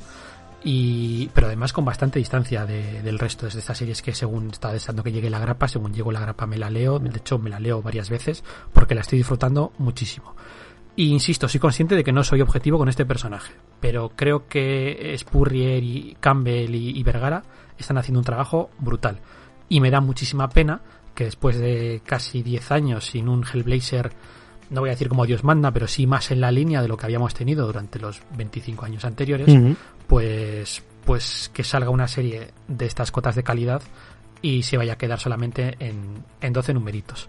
Y, 0.63 1.31
pero 1.33 1.47
además 1.47 1.73
con 1.73 1.87
bastante 1.87 2.19
distancia 2.19 2.67
del 2.67 3.19
resto 3.19 3.47
de 3.47 3.59
estas 3.59 3.79
series 3.79 4.03
que 4.03 4.15
según 4.15 4.51
está 4.51 4.71
deseando 4.71 5.03
que 5.03 5.13
llegue 5.13 5.31
la 5.31 5.39
grapa, 5.39 5.67
según 5.67 5.95
llegó 5.95 6.13
la 6.13 6.21
grapa 6.21 6.47
me 6.47 6.59
la 6.59 6.69
leo, 6.69 6.99
de 6.99 7.09
hecho 7.09 7.39
me 7.39 7.49
la 7.49 7.59
leo 7.59 7.81
varias 7.81 8.11
veces 8.11 8.45
porque 8.75 8.95
la 8.95 9.01
estoy 9.01 9.17
disfrutando 9.17 9.73
muchísimo. 9.79 10.37
Y 10.95 11.07
insisto, 11.09 11.49
soy 11.49 11.59
consciente 11.59 11.97
de 11.97 12.05
que 12.05 12.13
no 12.13 12.23
soy 12.23 12.43
objetivo 12.43 12.77
con 12.77 12.91
este 12.91 13.07
personaje, 13.07 13.55
pero 13.81 14.11
creo 14.15 14.47
que 14.47 15.17
Spurrier 15.17 15.83
y 15.83 16.19
Campbell 16.21 16.75
y 16.75 17.03
Vergara 17.03 17.45
están 17.79 17.97
haciendo 17.97 18.21
un 18.21 18.27
trabajo 18.27 18.69
brutal. 18.79 19.21
Y 19.71 19.81
me 19.81 19.91
da 19.91 20.03
muchísima 20.03 20.51
pena 20.51 20.83
que 21.15 21.25
después 21.25 21.59
de 21.59 22.03
casi 22.05 22.43
10 22.43 22.71
años 22.73 23.07
sin 23.07 23.29
un 23.29 23.45
Hellblazer, 23.45 24.13
no 24.71 24.81
voy 24.81 24.91
a 24.91 24.93
decir 24.93 25.09
como 25.09 25.27
Dios 25.27 25.45
manda, 25.45 25.71
pero 25.71 25.87
sí 25.87 26.07
más 26.07 26.31
en 26.31 26.41
la 26.41 26.51
línea 26.51 26.81
de 26.83 26.89
lo 26.89 26.97
que 26.97 27.07
habíamos 27.07 27.35
tenido 27.35 27.67
durante 27.67 27.99
los 27.99 28.23
25 28.37 28.87
años 28.87 29.05
anteriores, 29.05 29.55
pues, 30.07 30.83
pues 31.05 31.51
que 31.53 31.63
salga 31.63 31.91
una 31.91 32.09
serie 32.09 32.49
de 32.69 32.87
estas 32.87 33.11
cotas 33.11 33.35
de 33.35 33.43
calidad 33.43 33.83
y 34.41 34.63
se 34.63 34.77
vaya 34.77 34.95
a 34.95 34.99
quedar 34.99 35.21
solamente 35.21 35.77
en, 35.79 36.25
en 36.41 36.53
12 36.53 36.75
numeritos. 36.75 37.29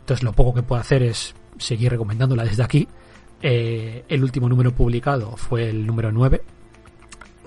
Entonces 0.00 0.22
lo 0.22 0.32
poco 0.32 0.54
que 0.54 0.62
puedo 0.62 0.80
hacer 0.80 1.02
es 1.02 1.34
seguir 1.58 1.90
recomendándola 1.90 2.44
desde 2.44 2.62
aquí. 2.62 2.86
Eh, 3.42 4.04
el 4.08 4.22
último 4.22 4.48
número 4.48 4.72
publicado 4.72 5.36
fue 5.36 5.68
el 5.68 5.86
número 5.86 6.12
9. 6.12 6.42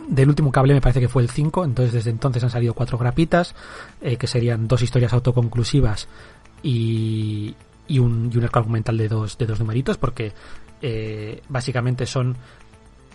Del 0.07 0.29
último 0.29 0.51
cable 0.51 0.73
me 0.73 0.81
parece 0.81 1.01
que 1.01 1.09
fue 1.09 1.21
el 1.21 1.29
5, 1.29 1.65
entonces 1.65 1.93
desde 1.93 2.11
entonces 2.11 2.43
han 2.43 2.49
salido 2.49 2.73
cuatro 2.73 2.97
grapitas, 2.97 3.55
eh, 4.01 4.15
que 4.15 4.27
serían 4.27 4.67
dos 4.67 4.81
historias 4.81 5.13
autoconclusivas 5.13 6.07
y, 6.63 7.53
y, 7.87 7.99
un, 7.99 8.31
y 8.33 8.37
un 8.37 8.43
arco 8.43 8.59
argumental 8.59 8.97
de 8.97 9.09
dos, 9.09 9.37
de 9.37 9.45
dos 9.45 9.59
numeritos, 9.59 9.97
porque 9.97 10.31
eh, 10.81 11.41
básicamente 11.49 12.05
son 12.05 12.37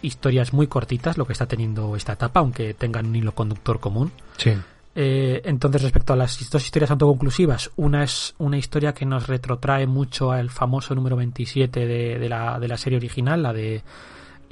historias 0.02 0.52
muy 0.52 0.66
cortitas 0.66 1.16
lo 1.16 1.26
que 1.26 1.32
está 1.32 1.46
teniendo 1.46 1.96
esta 1.96 2.12
etapa, 2.12 2.40
aunque 2.40 2.74
tengan 2.74 3.06
un 3.06 3.16
hilo 3.16 3.32
conductor 3.32 3.80
común. 3.80 4.12
Sí. 4.36 4.52
Eh, 4.94 5.40
entonces, 5.44 5.82
respecto 5.82 6.12
a 6.12 6.16
las 6.16 6.50
dos 6.50 6.62
historias 6.62 6.90
autoconclusivas, 6.90 7.70
una 7.76 8.04
es 8.04 8.34
una 8.38 8.58
historia 8.58 8.92
que 8.92 9.06
nos 9.06 9.26
retrotrae 9.26 9.86
mucho 9.86 10.32
al 10.32 10.50
famoso 10.50 10.94
número 10.94 11.16
27 11.16 11.86
de, 11.86 12.18
de, 12.18 12.28
la, 12.28 12.60
de 12.60 12.68
la 12.68 12.76
serie 12.76 12.98
original, 12.98 13.42
la 13.42 13.52
de 13.54 13.82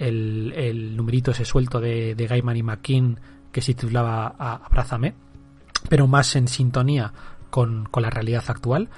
el, 0.01 0.53
el 0.57 0.97
numerito 0.97 1.31
ese 1.31 1.45
suelto 1.45 1.79
de, 1.81 2.15
de 2.15 2.27
Gaiman 2.27 2.57
y 2.57 2.63
McKean 2.63 3.21
que 3.53 3.61
se 3.61 3.75
titulaba 3.75 4.35
Abrázame, 4.39 5.15
pero 5.89 6.07
más 6.07 6.35
en 6.37 6.49
sintonía 6.49 7.13
con, 7.51 7.87
con 7.91 8.03
la 8.03 8.11
realidad 8.11 8.45
actual. 8.49 8.89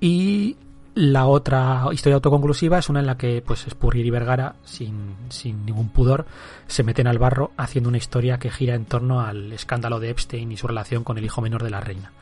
Y 0.00 0.56
la 0.94 1.26
otra 1.26 1.86
historia 1.92 2.16
autoconclusiva 2.16 2.78
es 2.78 2.88
una 2.88 3.00
en 3.00 3.06
la 3.06 3.16
que 3.16 3.42
pues 3.42 3.66
Spurrier 3.68 4.06
y 4.06 4.10
Vergara, 4.10 4.56
sin, 4.64 5.14
sin 5.30 5.64
ningún 5.64 5.88
pudor, 5.88 6.26
se 6.66 6.82
meten 6.82 7.06
al 7.06 7.18
barro 7.18 7.52
haciendo 7.56 7.88
una 7.88 7.98
historia 7.98 8.38
que 8.38 8.50
gira 8.50 8.74
en 8.74 8.84
torno 8.84 9.20
al 9.20 9.52
escándalo 9.52 9.98
de 9.98 10.10
Epstein 10.10 10.52
y 10.52 10.56
su 10.56 10.66
relación 10.66 11.04
con 11.04 11.16
el 11.16 11.24
hijo 11.24 11.40
menor 11.40 11.62
de 11.62 11.70
la 11.70 11.80
reina. 11.80 12.12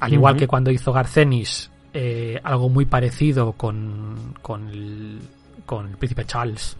Al 0.00 0.12
igual 0.12 0.34
uh 0.34 0.36
-huh. 0.36 0.40
que 0.40 0.48
cuando 0.48 0.70
hizo 0.72 0.92
Garcenis 0.92 1.70
eh, 1.92 2.40
algo 2.42 2.68
muy 2.68 2.86
parecido 2.86 3.52
con, 3.52 4.34
con, 4.40 4.68
el, 4.68 5.20
con 5.66 5.88
el 5.88 5.96
príncipe 5.96 6.24
Charles 6.24 6.76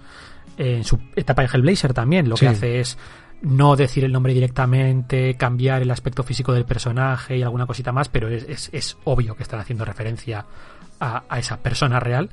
en 0.57 0.85
su 0.85 0.99
etapa 1.17 1.43
de 1.43 1.49
Hellblazer 1.53 1.95
también, 1.95 2.29
lo 2.29 2.37
sí. 2.37 2.47
que 2.47 2.49
hace 2.49 2.81
es 2.81 2.99
no 3.43 3.75
decir 3.75 4.05
el 4.05 4.13
nombre 4.13 4.33
directamente, 4.33 5.35
cambiar 5.35 5.83
el 5.83 5.91
aspecto 5.91 6.23
físico 6.23 6.53
del 6.53 6.65
personaje 6.65 7.37
y 7.37 7.43
alguna 7.43 7.67
cosita 7.67 7.93
más, 7.93 8.09
pero 8.09 8.29
es, 8.29 8.45
es, 8.49 8.71
es 8.73 8.97
obvio 9.05 9.37
que 9.37 9.43
están 9.43 9.61
haciendo 9.61 9.85
referencia 9.85 10.47
a, 11.01 11.25
a 11.29 11.39
esa 11.39 11.59
persona 11.59 11.99
real. 12.01 12.31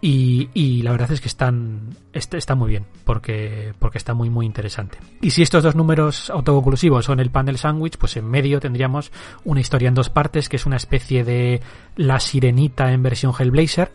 Y, 0.00 0.48
y, 0.54 0.82
la 0.82 0.92
verdad 0.92 1.10
es 1.10 1.20
que 1.20 1.26
están 1.26 1.88
está, 2.12 2.38
está, 2.38 2.54
muy 2.54 2.70
bien 2.70 2.86
porque 3.04 3.72
porque 3.80 3.98
está 3.98 4.14
muy 4.14 4.30
muy 4.30 4.46
interesante 4.46 4.96
y 5.20 5.30
si 5.30 5.42
estos 5.42 5.64
dos 5.64 5.74
números 5.74 6.30
autoconclusivos 6.30 7.04
son 7.04 7.18
el 7.18 7.32
pan 7.32 7.46
del 7.46 7.58
sándwich 7.58 7.96
pues 7.96 8.16
en 8.16 8.30
medio 8.30 8.60
tendríamos 8.60 9.10
una 9.42 9.58
historia 9.58 9.88
en 9.88 9.94
dos 9.94 10.08
partes 10.08 10.48
que 10.48 10.54
es 10.54 10.66
una 10.66 10.76
especie 10.76 11.24
de 11.24 11.62
la 11.96 12.20
sirenita 12.20 12.92
en 12.92 13.02
versión 13.02 13.32
Hellblazer 13.36 13.90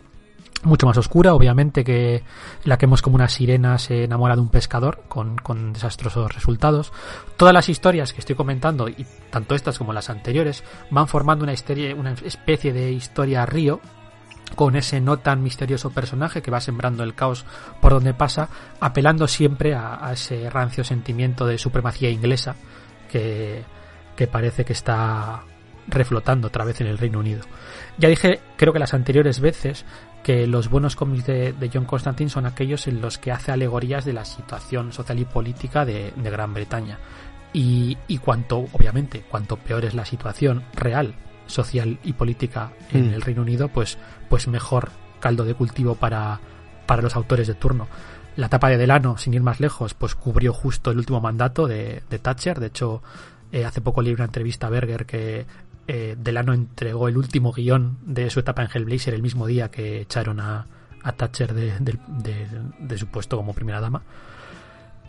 mucho 0.62 0.86
más 0.86 0.96
oscura, 0.96 1.34
obviamente, 1.34 1.84
que 1.84 2.22
la 2.64 2.78
que 2.78 2.86
vemos 2.86 3.02
como 3.02 3.16
una 3.16 3.28
sirena 3.28 3.78
se 3.78 4.04
enamora 4.04 4.34
de 4.34 4.40
un 4.40 4.48
pescador 4.48 5.02
con, 5.08 5.36
con, 5.36 5.72
desastrosos 5.72 6.34
resultados. 6.34 6.92
Todas 7.36 7.52
las 7.52 7.68
historias 7.68 8.12
que 8.12 8.20
estoy 8.20 8.34
comentando, 8.34 8.88
y 8.88 9.06
tanto 9.30 9.54
estas 9.54 9.78
como 9.78 9.92
las 9.92 10.10
anteriores, 10.10 10.64
van 10.90 11.08
formando 11.08 11.44
una, 11.44 11.52
historia, 11.52 11.94
una 11.94 12.12
especie 12.12 12.72
de 12.72 12.92
historia 12.92 13.44
río 13.46 13.80
con 14.54 14.76
ese 14.76 15.00
no 15.00 15.18
tan 15.18 15.42
misterioso 15.42 15.90
personaje 15.90 16.40
que 16.40 16.50
va 16.50 16.60
sembrando 16.60 17.02
el 17.02 17.14
caos 17.14 17.44
por 17.80 17.92
donde 17.92 18.14
pasa, 18.14 18.48
apelando 18.80 19.26
siempre 19.26 19.74
a, 19.74 20.06
a 20.06 20.12
ese 20.12 20.48
rancio 20.48 20.84
sentimiento 20.84 21.46
de 21.46 21.58
supremacía 21.58 22.10
inglesa 22.10 22.54
que, 23.10 23.64
que 24.16 24.26
parece 24.26 24.64
que 24.64 24.72
está 24.72 25.42
reflotando 25.86 26.48
otra 26.48 26.64
vez 26.64 26.80
en 26.80 26.86
el 26.86 26.98
Reino 26.98 27.18
Unido. 27.18 27.42
Ya 27.98 28.08
dije, 28.08 28.40
creo 28.56 28.72
que 28.72 28.78
las 28.78 28.94
anteriores 28.94 29.40
veces, 29.40 29.84
que 30.24 30.46
los 30.46 30.70
buenos 30.70 30.96
cómics 30.96 31.26
de, 31.26 31.52
de, 31.52 31.70
John 31.72 31.84
Constantine 31.84 32.30
son 32.30 32.46
aquellos 32.46 32.88
en 32.88 33.00
los 33.00 33.18
que 33.18 33.30
hace 33.30 33.52
alegorías 33.52 34.06
de 34.06 34.14
la 34.14 34.24
situación 34.24 34.90
social 34.90 35.18
y 35.20 35.26
política 35.26 35.84
de, 35.84 36.12
de 36.16 36.30
Gran 36.30 36.54
Bretaña. 36.54 36.98
Y, 37.52 37.96
y, 38.08 38.18
cuanto, 38.18 38.64
obviamente, 38.72 39.22
cuanto 39.30 39.56
peor 39.58 39.84
es 39.84 39.94
la 39.94 40.06
situación 40.06 40.64
real, 40.72 41.14
social 41.46 41.98
y 42.02 42.14
política 42.14 42.72
en 42.90 43.10
mm. 43.10 43.14
el 43.14 43.22
Reino 43.22 43.42
Unido, 43.42 43.68
pues, 43.68 43.98
pues 44.28 44.48
mejor 44.48 44.90
caldo 45.20 45.44
de 45.44 45.54
cultivo 45.54 45.94
para, 45.94 46.40
para 46.86 47.02
los 47.02 47.14
autores 47.14 47.46
de 47.46 47.54
turno. 47.54 47.86
La 48.36 48.46
etapa 48.46 48.70
de 48.70 48.78
Delano, 48.78 49.18
sin 49.18 49.34
ir 49.34 49.42
más 49.42 49.60
lejos, 49.60 49.94
pues 49.94 50.14
cubrió 50.14 50.54
justo 50.54 50.90
el 50.90 50.98
último 50.98 51.20
mandato 51.20 51.68
de, 51.68 52.02
de 52.08 52.18
Thatcher. 52.18 52.58
De 52.60 52.68
hecho, 52.68 53.02
eh, 53.52 53.64
hace 53.64 53.82
poco 53.82 54.02
leí 54.02 54.14
una 54.14 54.24
entrevista 54.24 54.66
a 54.66 54.70
Berger 54.70 55.06
que 55.06 55.46
eh, 55.86 56.16
Delano 56.18 56.52
entregó 56.52 57.08
el 57.08 57.16
último 57.16 57.52
guion 57.52 57.98
de 58.04 58.30
su 58.30 58.40
etapa 58.40 58.62
en 58.62 58.68
Hellblazer 58.72 59.14
el 59.14 59.22
mismo 59.22 59.46
día 59.46 59.70
que 59.70 60.00
echaron 60.00 60.40
a, 60.40 60.66
a 61.02 61.12
Thatcher 61.12 61.52
de, 61.52 61.78
de, 61.78 61.98
de, 62.08 62.46
de, 62.78 62.98
su 62.98 63.06
puesto 63.08 63.36
como 63.36 63.52
primera 63.52 63.80
dama. 63.80 64.02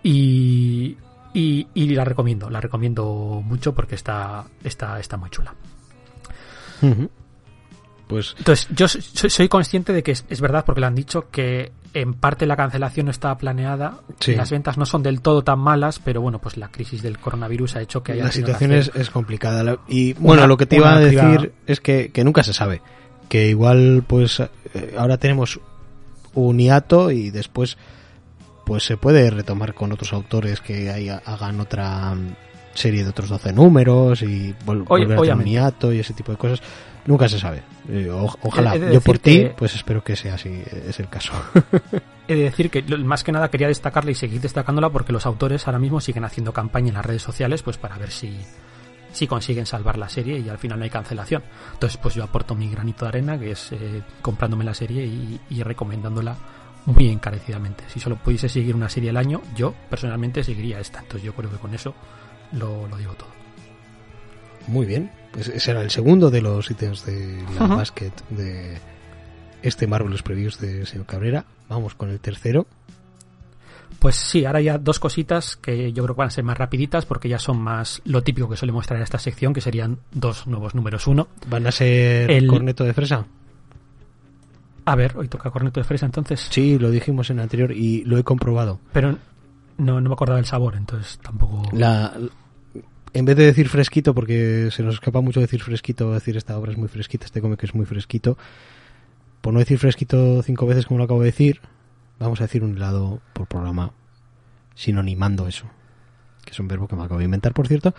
Y, 0.03 0.97
y, 1.33 1.67
y, 1.73 1.89
la 1.95 2.03
recomiendo, 2.03 2.49
la 2.49 2.61
recomiendo 2.61 3.41
mucho 3.43 3.73
porque 3.73 3.95
está, 3.95 4.45
está, 4.63 4.99
está 4.99 5.17
muy 5.17 5.29
chula. 5.29 5.55
Uh 6.81 6.87
-huh. 6.87 7.09
Pues... 8.07 8.35
Entonces, 8.37 8.67
yo 8.75 8.87
soy, 8.87 9.29
soy 9.29 9.47
consciente 9.47 9.93
de 9.93 10.03
que 10.03 10.11
es, 10.11 10.25
es, 10.29 10.41
verdad, 10.41 10.63
porque 10.65 10.81
le 10.81 10.87
han 10.87 10.95
dicho 10.95 11.29
que 11.31 11.71
en 11.95 12.13
parte 12.13 12.45
la 12.45 12.57
cancelación 12.57 13.05
no 13.05 13.11
estaba 13.11 13.37
planeada, 13.37 13.99
sí. 14.19 14.35
las 14.35 14.51
ventas 14.51 14.77
no 14.77 14.85
son 14.85 15.01
del 15.01 15.21
todo 15.21 15.43
tan 15.43 15.59
malas, 15.59 15.99
pero 15.99 16.19
bueno, 16.19 16.39
pues 16.39 16.57
la 16.57 16.67
crisis 16.67 17.01
del 17.01 17.17
coronavirus 17.17 17.77
ha 17.77 17.81
hecho 17.81 18.03
que 18.03 18.11
haya... 18.11 18.25
La 18.25 18.31
situación 18.33 18.73
es, 18.73 18.91
es, 18.93 19.09
complicada. 19.09 19.77
Y 19.87 20.11
bueno, 20.13 20.41
una, 20.41 20.47
lo 20.47 20.57
que 20.57 20.65
te 20.65 20.75
iba 20.75 20.93
a 20.93 20.99
decir 20.99 21.53
es 21.65 21.79
que, 21.79 22.11
que, 22.11 22.25
nunca 22.25 22.43
se 22.43 22.53
sabe. 22.53 22.81
Que 23.29 23.47
igual, 23.47 24.03
pues, 24.05 24.41
eh, 24.41 24.95
ahora 24.97 25.17
tenemos 25.17 25.61
un 26.33 26.59
hiato 26.59 27.11
y 27.11 27.31
después, 27.31 27.77
pues 28.65 28.83
se 28.83 28.97
puede 28.97 29.29
retomar 29.29 29.73
con 29.73 29.93
otros 29.93 30.11
autores 30.11 30.59
que 30.59 30.91
haya, 30.91 31.21
hagan 31.25 31.61
otra 31.61 32.13
serie 32.73 33.05
de 33.05 33.09
otros 33.09 33.29
12 33.29 33.53
números 33.53 34.21
y 34.21 34.53
vol 34.65 34.83
Oye, 34.89 35.05
volver 35.05 35.17
a 35.17 35.21
tener 35.21 35.35
un 35.37 35.45
hiato 35.45 35.93
y 35.93 35.99
ese 35.99 36.13
tipo 36.13 36.33
de 36.33 36.37
cosas. 36.37 36.61
Nunca 37.05 37.29
se 37.29 37.39
sabe. 37.39 37.61
Eh, 37.89 38.09
o, 38.09 38.25
ojalá. 38.41 38.75
Yo 38.77 39.01
por 39.01 39.19
ti, 39.19 39.41
que... 39.41 39.49
pues 39.57 39.75
espero 39.75 40.03
que 40.03 40.15
sea 40.15 40.35
así, 40.35 40.63
es 40.87 40.99
el 40.99 41.07
caso. 41.07 41.33
He 42.27 42.35
de 42.35 42.43
decir 42.43 42.71
que 42.71 42.81
más 42.97 43.23
que 43.23 43.31
nada 43.31 43.49
quería 43.49 43.67
destacarla 43.67 44.11
y 44.11 44.15
seguir 44.15 44.41
destacándola 44.41 44.89
porque 44.89 45.13
los 45.13 45.25
autores 45.25 45.67
ahora 45.67 45.79
mismo 45.79 46.01
siguen 46.01 46.25
haciendo 46.25 46.51
campaña 46.51 46.89
en 46.89 46.95
las 46.95 47.05
redes 47.05 47.21
sociales 47.21 47.61
pues 47.61 47.77
para 47.77 47.99
ver 47.99 48.09
si, 48.09 48.35
si 49.11 49.27
consiguen 49.27 49.67
salvar 49.67 49.99
la 49.99 50.09
serie 50.09 50.39
y 50.39 50.49
al 50.49 50.57
final 50.57 50.79
no 50.79 50.85
hay 50.85 50.89
cancelación. 50.89 51.43
Entonces 51.73 51.97
pues 52.01 52.15
yo 52.15 52.23
aporto 52.23 52.55
mi 52.55 52.69
granito 52.69 53.05
de 53.05 53.09
arena 53.09 53.37
que 53.37 53.51
es 53.51 53.71
eh, 53.73 54.01
comprándome 54.23 54.63
la 54.63 54.73
serie 54.73 55.05
y, 55.05 55.39
y 55.51 55.61
recomendándola 55.61 56.35
muy 56.85 57.09
encarecidamente. 57.09 57.83
Si 57.87 57.99
solo 57.99 58.15
pudiese 58.15 58.49
seguir 58.49 58.75
una 58.75 58.89
serie 58.89 59.11
al 59.11 59.17
año, 59.17 59.41
yo 59.55 59.75
personalmente 59.89 60.43
seguiría 60.43 60.79
esta. 60.79 60.99
Entonces 60.99 61.23
yo 61.23 61.33
creo 61.33 61.51
que 61.51 61.57
con 61.57 61.73
eso 61.75 61.93
lo, 62.53 62.87
lo 62.87 62.97
digo 62.97 63.13
todo. 63.13 63.29
Muy 64.67 64.85
bien, 64.85 65.11
pues 65.35 65.49
ese 65.49 65.71
era 65.71 65.81
el 65.81 65.91
segundo 65.91 66.31
de 66.31 66.41
los 66.41 66.71
ítems 66.71 67.05
de 67.05 67.43
la 67.59 67.65
uh 67.65 67.69
-huh. 67.69 67.75
basket 67.75 68.13
de 68.29 68.77
este 69.61 69.85
Marvelous 69.85 70.23
Previews 70.23 70.59
de 70.61 70.85
señor 70.85 71.05
Cabrera. 71.05 71.43
Vamos 71.67 71.93
con 71.93 72.09
el 72.09 72.21
tercero. 72.21 72.65
Pues 73.99 74.15
sí, 74.15 74.45
ahora 74.45 74.61
ya 74.61 74.77
dos 74.77 74.97
cositas 74.97 75.57
que 75.57 75.91
yo 75.91 76.03
creo 76.03 76.15
que 76.15 76.19
van 76.19 76.27
a 76.27 76.31
ser 76.31 76.45
más 76.45 76.57
rapiditas 76.57 77.05
porque 77.05 77.27
ya 77.27 77.37
son 77.37 77.59
más 77.59 78.01
lo 78.05 78.23
típico 78.23 78.47
que 78.47 78.55
suele 78.55 78.71
mostrar 78.71 78.97
en 78.97 79.03
esta 79.03 79.19
sección, 79.19 79.53
que 79.53 79.59
serían 79.59 79.97
dos 80.13 80.47
nuevos 80.47 80.73
números 80.73 81.05
uno. 81.05 81.27
¿Van 81.49 81.67
a 81.67 81.71
ser 81.71 82.31
el 82.31 82.47
corneto 82.47 82.85
de 82.85 82.93
fresa? 82.93 83.25
A 84.85 84.95
ver, 84.95 85.17
hoy 85.17 85.27
toca 85.27 85.49
corneto 85.49 85.81
de 85.81 85.83
fresa 85.83 86.05
entonces. 86.05 86.47
Sí, 86.49 86.79
lo 86.79 86.91
dijimos 86.91 87.29
en 87.29 87.39
el 87.39 87.43
anterior 87.43 87.73
y 87.73 88.05
lo 88.05 88.17
he 88.17 88.23
comprobado. 88.23 88.79
Pero 88.93 89.17
no, 89.79 89.99
no 89.99 90.09
me 90.09 90.13
acordaba 90.13 90.37
del 90.37 90.45
sabor, 90.45 90.75
entonces 90.75 91.19
tampoco... 91.21 91.63
La, 91.73 92.13
en 93.15 93.23
vez 93.23 93.37
de 93.37 93.45
decir 93.45 93.69
fresquito, 93.69 94.13
porque 94.13 94.67
se 94.71 94.83
nos 94.83 94.95
escapa 94.95 95.21
mucho 95.21 95.39
decir 95.39 95.63
fresquito, 95.63 96.11
decir 96.11 96.35
esta 96.35 96.57
obra 96.57 96.73
es 96.73 96.77
muy 96.77 96.89
fresquita, 96.89 97.25
este 97.25 97.39
cómic 97.39 97.63
es 97.63 97.73
muy 97.73 97.85
fresquito, 97.85 98.37
por 99.39 99.53
no 99.53 99.59
decir 99.59 99.79
fresquito 99.79 100.43
cinco 100.43 100.65
veces 100.67 100.85
como 100.85 100.97
lo 100.97 101.05
acabo 101.05 101.21
de 101.21 101.27
decir, 101.27 101.61
vamos 102.19 102.41
a 102.41 102.43
decir 102.43 102.61
un 102.61 102.75
helado 102.75 103.21
por 103.31 103.47
programa, 103.47 103.93
sinonimando 104.75 105.47
eso, 105.47 105.65
que 106.43 106.51
es 106.51 106.59
un 106.59 106.67
verbo 106.67 106.89
que 106.89 106.97
me 106.97 107.03
acabo 107.03 107.19
de 107.19 107.25
inventar, 107.25 107.53
por 107.53 107.69
cierto. 107.69 107.95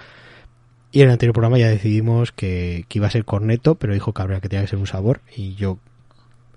Y 0.93 1.01
en 1.01 1.07
el 1.07 1.13
anterior 1.13 1.33
programa 1.33 1.57
ya 1.57 1.71
decidimos 1.71 2.31
que, 2.31 2.85
que 2.87 2.99
iba 2.99 3.07
a 3.07 3.11
ser 3.11 3.25
corneto, 3.25 3.77
pero 3.77 3.95
dijo 3.95 4.13
Cabrera 4.13 4.43
que 4.43 4.51
tenía 4.51 4.65
que 4.65 4.71
ser 4.71 4.79
un 4.79 4.87
sabor, 4.87 5.23
y 5.35 5.55
yo 5.55 5.79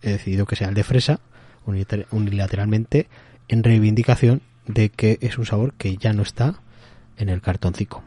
he 0.01 0.09
decidido 0.11 0.45
que 0.45 0.57
sea 0.57 0.67
el 0.67 0.75
de 0.75 0.83
fresa, 0.83 1.21
unilateralmente, 1.65 3.07
en 3.47 3.63
reivindicación 3.63 4.41
de 4.67 4.89
que 4.89 5.17
es 5.21 5.37
un 5.37 5.45
sabor 5.45 5.75
que 5.75 5.95
ya 5.95 6.11
no 6.11 6.23
está 6.23 6.59
en 7.15 7.29
el 7.29 7.41
cartoncico 7.41 8.03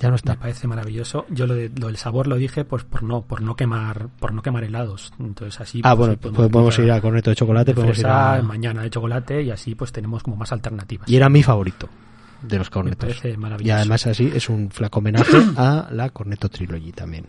ya 0.00 0.08
no 0.08 0.16
está. 0.16 0.32
Me 0.32 0.38
parece 0.38 0.66
maravilloso. 0.66 1.26
Yo 1.30 1.46
lo, 1.46 1.54
de, 1.54 1.70
lo, 1.78 1.86
del 1.86 1.96
sabor 1.96 2.26
lo 2.26 2.36
dije 2.36 2.64
pues 2.64 2.84
por 2.84 3.02
no 3.02 3.22
por 3.22 3.42
no 3.42 3.54
quemar 3.54 4.08
por 4.18 4.32
no 4.32 4.42
quemar 4.42 4.64
helados. 4.64 5.12
Entonces 5.18 5.60
así 5.60 5.80
Ah, 5.84 5.94
pues, 5.96 6.08
bueno, 6.08 6.20
podemos, 6.20 6.50
podemos 6.50 6.78
ir 6.78 6.90
a 6.90 7.00
corneto 7.00 7.30
de 7.30 7.36
chocolate, 7.36 7.70
de 7.70 7.74
podemos 7.74 7.96
fresa, 7.96 8.36
ir 8.36 8.40
a 8.40 8.42
mañana 8.42 8.82
de 8.82 8.90
chocolate 8.90 9.42
y 9.42 9.50
así 9.50 9.74
pues 9.74 9.92
tenemos 9.92 10.22
como 10.22 10.36
más 10.36 10.52
alternativas. 10.52 11.08
Y 11.08 11.16
era 11.16 11.28
mi 11.28 11.42
favorito 11.42 11.88
de 12.42 12.58
los 12.58 12.70
cornetos. 12.70 13.08
Me 13.08 13.14
parece 13.14 13.36
maravilloso. 13.36 13.68
Y 13.68 13.70
además 13.70 14.06
así 14.06 14.32
es 14.34 14.48
un 14.48 14.70
flaco 14.70 14.98
homenaje 14.98 15.36
a 15.56 15.88
la 15.90 16.10
Corneto 16.10 16.48
Trilogy 16.48 16.92
también. 16.92 17.26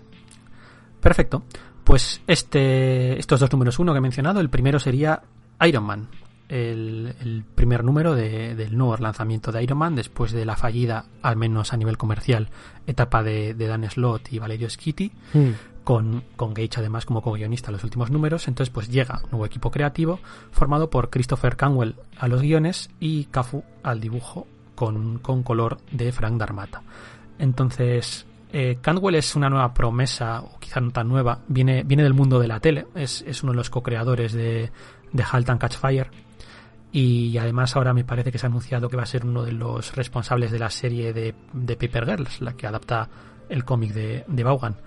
Perfecto. 0.99 1.43
Pues 1.83 2.21
este 2.25 3.19
estos 3.19 3.39
dos 3.39 3.51
números 3.51 3.77
uno 3.77 3.93
que 3.93 3.99
he 3.99 4.01
mencionado, 4.01 4.39
el 4.39 4.49
primero 4.49 4.79
sería 4.79 5.21
Iron 5.61 5.83
Man. 5.83 6.07
El, 6.49 7.43
primer 7.55 7.83
número 7.83 8.15
del 8.15 8.77
nuevo 8.77 8.97
lanzamiento 8.97 9.51
de 9.51 9.63
Iron 9.63 9.77
Man 9.77 9.95
después 9.95 10.31
de 10.31 10.45
la 10.45 10.55
fallida, 10.55 11.05
al 11.21 11.35
menos 11.35 11.73
a 11.73 11.77
nivel 11.77 11.97
comercial, 11.97 12.49
etapa 12.87 13.23
de, 13.23 13.53
Dan 13.53 13.89
Slott 13.89 14.31
y 14.31 14.39
Valerio 14.39 14.69
Skitty, 14.69 15.11
hmm. 15.33 15.49
con, 15.83 16.23
con 16.35 16.53
Gage 16.53 16.77
además 16.77 17.05
como 17.05 17.21
co-guionista 17.21 17.71
los 17.71 17.83
últimos 17.83 18.11
números. 18.11 18.47
Entonces, 18.47 18.71
pues 18.71 18.89
llega 18.89 19.21
un 19.23 19.31
nuevo 19.31 19.45
equipo 19.45 19.71
creativo 19.71 20.19
formado 20.51 20.89
por 20.89 21.09
Christopher 21.09 21.55
Canwell 21.55 21.95
a 22.17 22.27
los 22.27 22.41
guiones 22.41 22.89
y 22.99 23.25
Cafu 23.25 23.63
al 23.83 23.99
dibujo 23.99 24.47
con, 24.75 25.19
con 25.19 25.43
color 25.43 25.77
de 25.91 26.11
Frank 26.11 26.37
Darmata. 26.37 26.83
Entonces, 27.39 28.25
eh, 28.57 28.77
Cantwell 28.81 29.15
es 29.15 29.35
una 29.35 29.49
nueva 29.49 29.73
promesa, 29.73 30.41
o 30.41 30.59
quizá 30.59 30.79
no 30.79 30.91
tan 30.91 31.07
nueva, 31.07 31.39
viene, 31.47 31.83
viene 31.83 32.03
del 32.03 32.13
mundo 32.13 32.39
de 32.39 32.47
la 32.47 32.59
tele, 32.59 32.85
es, 32.95 33.21
es 33.27 33.43
uno 33.43 33.51
de 33.51 33.57
los 33.57 33.69
co-creadores 33.69 34.31
de, 34.33 34.71
de 35.11 35.23
Halt 35.29 35.49
and 35.49 35.59
Catch 35.59 35.75
Fire. 35.75 36.09
Y 36.97 37.37
además 37.37 37.75
ahora 37.75 37.93
me 37.93 38.05
parece 38.05 38.31
que 38.31 38.37
se 38.37 38.45
ha 38.45 38.49
anunciado 38.49 38.87
que 38.87 38.95
va 38.95 39.03
a 39.03 39.05
ser 39.05 39.25
uno 39.25 39.43
de 39.43 39.51
los 39.51 39.93
responsables 39.97 40.49
de 40.49 40.59
la 40.59 40.69
serie 40.69 41.11
de, 41.11 41.35
de 41.51 41.75
Paper 41.75 42.05
Girls, 42.05 42.39
la 42.39 42.53
que 42.53 42.67
adapta 42.67 43.09
el 43.49 43.65
cómic 43.65 43.91
de, 43.91 44.23
de 44.25 44.43
Vaughan. 44.45 44.77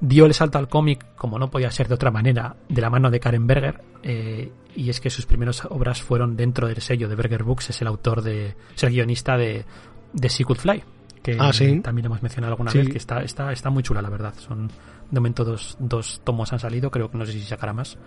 Dio 0.00 0.24
el 0.24 0.32
salto 0.32 0.56
al 0.56 0.68
cómic, 0.68 1.14
como 1.14 1.38
no 1.38 1.50
podía 1.50 1.70
ser 1.70 1.88
de 1.88 1.94
otra 1.94 2.10
manera, 2.10 2.56
de 2.70 2.80
la 2.80 2.88
mano 2.88 3.10
de 3.10 3.20
Karen 3.20 3.46
Berger, 3.46 3.82
eh, 4.02 4.50
y 4.74 4.88
es 4.88 4.98
que 5.02 5.10
sus 5.10 5.26
primeras 5.26 5.62
obras 5.66 6.00
fueron 6.00 6.38
dentro 6.38 6.68
del 6.68 6.80
sello 6.80 7.06
de 7.06 7.16
Berger 7.16 7.42
Books, 7.42 7.68
es 7.68 7.82
el 7.82 7.88
autor 7.88 8.22
de, 8.22 8.56
es 8.74 8.82
el 8.82 8.88
guionista 8.88 9.36
de, 9.36 9.66
de 10.14 10.28
Secret 10.30 10.58
Fly, 10.58 10.82
que 11.22 11.36
ah, 11.38 11.50
también 11.82 12.06
hemos 12.06 12.22
mencionado 12.22 12.54
alguna 12.54 12.72
vez, 12.72 12.88
que 12.88 12.96
está, 12.96 13.22
está, 13.22 13.52
está 13.52 13.68
muy 13.68 13.82
chula, 13.82 14.00
la 14.00 14.08
verdad. 14.08 14.32
Son, 14.38 14.68
de 14.68 15.20
momento, 15.20 15.44
dos, 15.44 15.76
dos 15.78 16.22
tomos 16.24 16.50
han 16.54 16.60
salido, 16.60 16.90
creo 16.90 17.10
que 17.10 17.18
no 17.18 17.26
sé 17.26 17.32
si 17.32 17.42
sacará 17.42 17.74
más, 17.74 17.98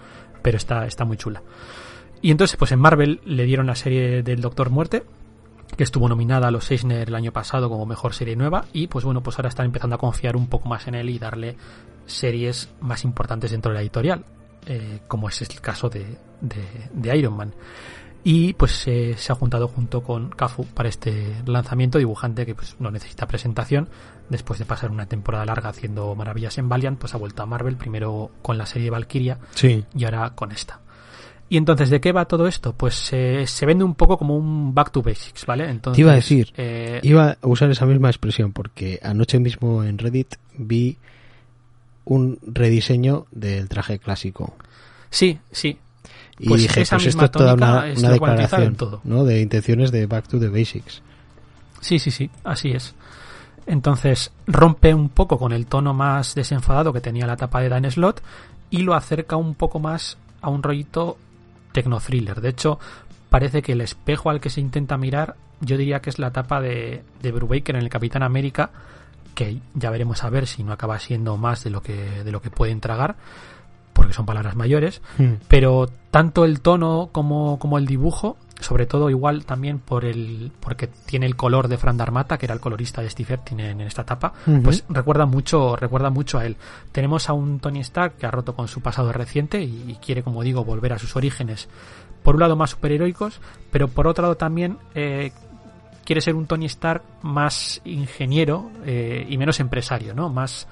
pero 0.41 0.57
está, 0.57 0.87
está 0.87 1.05
muy 1.05 1.15
chula. 1.15 1.43
Y 2.25 2.31
entonces, 2.31 2.57
pues 2.57 2.71
en 2.71 2.79
Marvel 2.79 3.21
le 3.23 3.43
dieron 3.43 3.67
la 3.67 3.75
serie 3.75 4.23
del 4.23 4.41
Doctor 4.41 4.71
Muerte, 4.71 5.03
que 5.77 5.83
estuvo 5.83 6.09
nominada 6.09 6.47
a 6.47 6.51
los 6.51 6.71
Eisner 6.71 7.07
el 7.07 7.13
año 7.13 7.31
pasado 7.31 7.69
como 7.69 7.85
mejor 7.85 8.15
serie 8.15 8.35
nueva, 8.35 8.65
y 8.73 8.87
pues 8.87 9.05
bueno, 9.05 9.21
pues 9.21 9.37
ahora 9.37 9.49
están 9.49 9.67
empezando 9.67 9.95
a 9.95 9.99
confiar 9.99 10.35
un 10.35 10.47
poco 10.47 10.67
más 10.67 10.87
en 10.87 10.95
él 10.95 11.11
y 11.11 11.19
darle 11.19 11.55
series 12.07 12.73
más 12.81 13.03
importantes 13.03 13.51
dentro 13.51 13.69
de 13.69 13.75
la 13.75 13.81
editorial, 13.81 14.25
eh, 14.65 15.01
como 15.07 15.29
es 15.29 15.39
el 15.39 15.61
caso 15.61 15.87
de, 15.87 16.17
de, 16.41 16.65
de 16.91 17.15
Iron 17.15 17.37
Man. 17.37 17.53
Y 18.23 18.53
pues 18.53 18.71
se 18.71 19.15
ha 19.29 19.35
juntado 19.35 19.67
junto 19.67 20.01
con 20.01 20.31
Kafu 20.31 20.65
para 20.65 20.89
este 20.89 21.43
lanzamiento 21.45 21.99
dibujante 21.99 22.47
que 22.47 22.55
pues 22.55 22.75
no 22.79 22.89
necesita 22.89 23.27
presentación. 23.27 23.87
Después 24.29 24.57
de 24.57 24.65
pasar 24.65 24.89
una 24.89 25.05
temporada 25.05 25.45
larga 25.45 25.69
haciendo 25.69 26.15
maravillas 26.15 26.57
en 26.57 26.69
Valiant 26.69 26.97
pues 26.97 27.13
ha 27.13 27.19
vuelto 27.19 27.43
a 27.43 27.45
Marvel 27.45 27.77
primero 27.77 28.31
con 28.41 28.57
la 28.57 28.65
serie 28.65 28.89
Valkyria 28.89 29.37
sí. 29.53 29.85
y 29.93 30.05
ahora 30.05 30.31
con 30.31 30.51
esta 30.51 30.79
y 31.47 31.57
entonces 31.57 31.89
de 31.89 32.01
qué 32.01 32.11
va 32.11 32.25
todo 32.25 32.47
esto 32.47 32.73
pues 32.73 32.95
se 32.95 33.65
vende 33.65 33.83
un 33.83 33.95
poco 33.95 34.17
como 34.17 34.35
un 34.35 34.73
back 34.73 34.91
to 34.91 35.01
basics 35.01 35.45
vale 35.45 35.69
entonces 35.69 35.99
iba 35.99 36.11
a 36.11 36.15
decir 36.15 36.53
eh, 36.57 36.99
iba 37.03 37.37
a 37.41 37.47
usar 37.47 37.69
esa 37.69 37.85
misma 37.85 38.09
expresión 38.09 38.51
porque 38.51 38.99
anoche 39.03 39.39
mismo 39.39 39.83
en 39.83 39.97
Reddit 39.97 40.35
vi 40.57 40.97
un 42.05 42.39
rediseño 42.41 43.27
del 43.31 43.69
traje 43.69 43.99
clásico 43.99 44.55
sí 45.09 45.39
sí 45.51 45.77
y 46.37 46.49
pues 46.49 46.61
dije, 46.61 46.85
pues 46.89 47.05
esto 47.05 47.25
es 47.25 47.31
toda 47.31 47.53
una, 47.53 47.83
declaración 47.83 48.75
¿no? 49.03 49.23
de 49.23 49.41
intenciones 49.41 49.91
de 49.91 50.05
Back 50.05 50.27
to 50.27 50.39
the 50.39 50.49
Basics. 50.49 51.01
Sí, 51.79 51.97
sí, 51.99 52.11
sí, 52.11 52.29
así 52.43 52.71
es. 52.71 52.93
Entonces 53.67 54.31
rompe 54.45 54.93
un 54.93 55.09
poco 55.09 55.39
con 55.39 55.53
el 55.53 55.65
tono 55.65 55.93
más 55.93 56.35
desenfadado 56.35 56.91
que 56.91 57.01
tenía 57.01 57.25
la 57.25 57.37
tapa 57.37 57.61
de 57.61 57.69
Dan 57.69 57.89
Slot 57.89 58.21
y 58.69 58.79
lo 58.79 58.95
acerca 58.95 59.37
un 59.37 59.55
poco 59.55 59.79
más 59.79 60.17
a 60.41 60.49
un 60.49 60.61
rollito 60.61 61.17
tecno-thriller. 61.75 62.41
De 62.41 62.49
hecho, 62.49 62.79
parece 63.29 63.61
que 63.61 63.73
el 63.73 63.81
espejo 63.81 64.29
al 64.29 64.39
que 64.39 64.49
se 64.49 64.61
intenta 64.61 64.97
mirar, 64.97 65.35
yo 65.59 65.77
diría 65.77 65.99
que 65.99 66.09
es 66.09 66.17
la 66.17 66.31
tapa 66.31 66.61
de, 66.61 67.03
de 67.21 67.31
Brubaker 67.31 67.75
en 67.75 67.81
el 67.81 67.89
Capitán 67.89 68.23
América, 68.23 68.71
que 69.35 69.59
ya 69.73 69.91
veremos 69.91 70.23
a 70.23 70.29
ver 70.29 70.47
si 70.47 70.63
no 70.63 70.71
acaba 70.71 70.97
siendo 70.99 71.35
más 71.35 71.63
de 71.65 71.69
lo 71.69 71.81
que, 71.81 72.23
de 72.23 72.31
lo 72.31 72.41
que 72.41 72.49
pueden 72.49 72.79
tragar 72.79 73.17
porque 73.95 74.11
son 74.11 74.25
palabras 74.25 74.57
mayores, 74.57 75.01
hmm. 75.17 75.35
pero 75.47 75.87
tanto 76.11 76.43
el 76.43 76.59
tono 76.59 77.09
como, 77.13 77.57
como, 77.59 77.77
el 77.77 77.85
dibujo, 77.85 78.35
sobre 78.59 78.85
todo 78.85 79.09
igual 79.09 79.45
también 79.45 79.79
por 79.79 80.05
el 80.05 80.51
porque 80.59 80.87
tiene 80.87 81.25
el 81.25 81.35
color 81.35 81.67
de 81.67 81.77
Fran 81.77 81.97
Darmata, 81.97 82.37
que 82.37 82.45
era 82.45 82.53
el 82.53 82.61
colorista 82.61 83.01
de 83.01 83.09
Steve 83.09 83.37
tiene 83.39 83.71
en 83.71 83.81
esta 83.81 84.03
etapa, 84.03 84.33
pues 84.63 84.85
recuerda 84.89 85.25
mucho, 85.25 85.75
recuerda 85.75 86.09
mucho 86.09 86.39
a 86.39 86.45
él. 86.45 86.55
Tenemos 86.91 87.29
a 87.29 87.33
un 87.33 87.59
Tony 87.59 87.81
Stark 87.81 88.17
que 88.17 88.25
ha 88.25 88.31
roto 88.31 88.55
con 88.55 88.67
su 88.67 88.81
pasado 88.81 89.11
reciente 89.11 89.61
y, 89.61 89.97
quiere, 90.03 90.23
como 90.23 90.43
digo, 90.43 90.63
volver 90.63 90.93
a 90.93 90.99
sus 90.99 91.15
orígenes. 91.15 91.67
Por 92.23 92.35
un 92.35 92.41
lado 92.41 92.55
más 92.55 92.71
superheroicos, 92.71 93.39
pero 93.71 93.87
por 93.87 94.07
otro 94.07 94.23
lado 94.23 94.35
también 94.35 94.77
eh, 94.95 95.31
quiere 96.05 96.21
ser 96.21 96.35
un 96.35 96.47
Tony 96.47 96.65
Stark 96.65 97.03
más 97.21 97.81
ingeniero 97.83 98.71
eh, 98.85 99.25
y 99.29 99.37
menos 99.37 99.59
empresario, 99.59 100.13
¿no? 100.13 100.29
Más, 100.29 100.67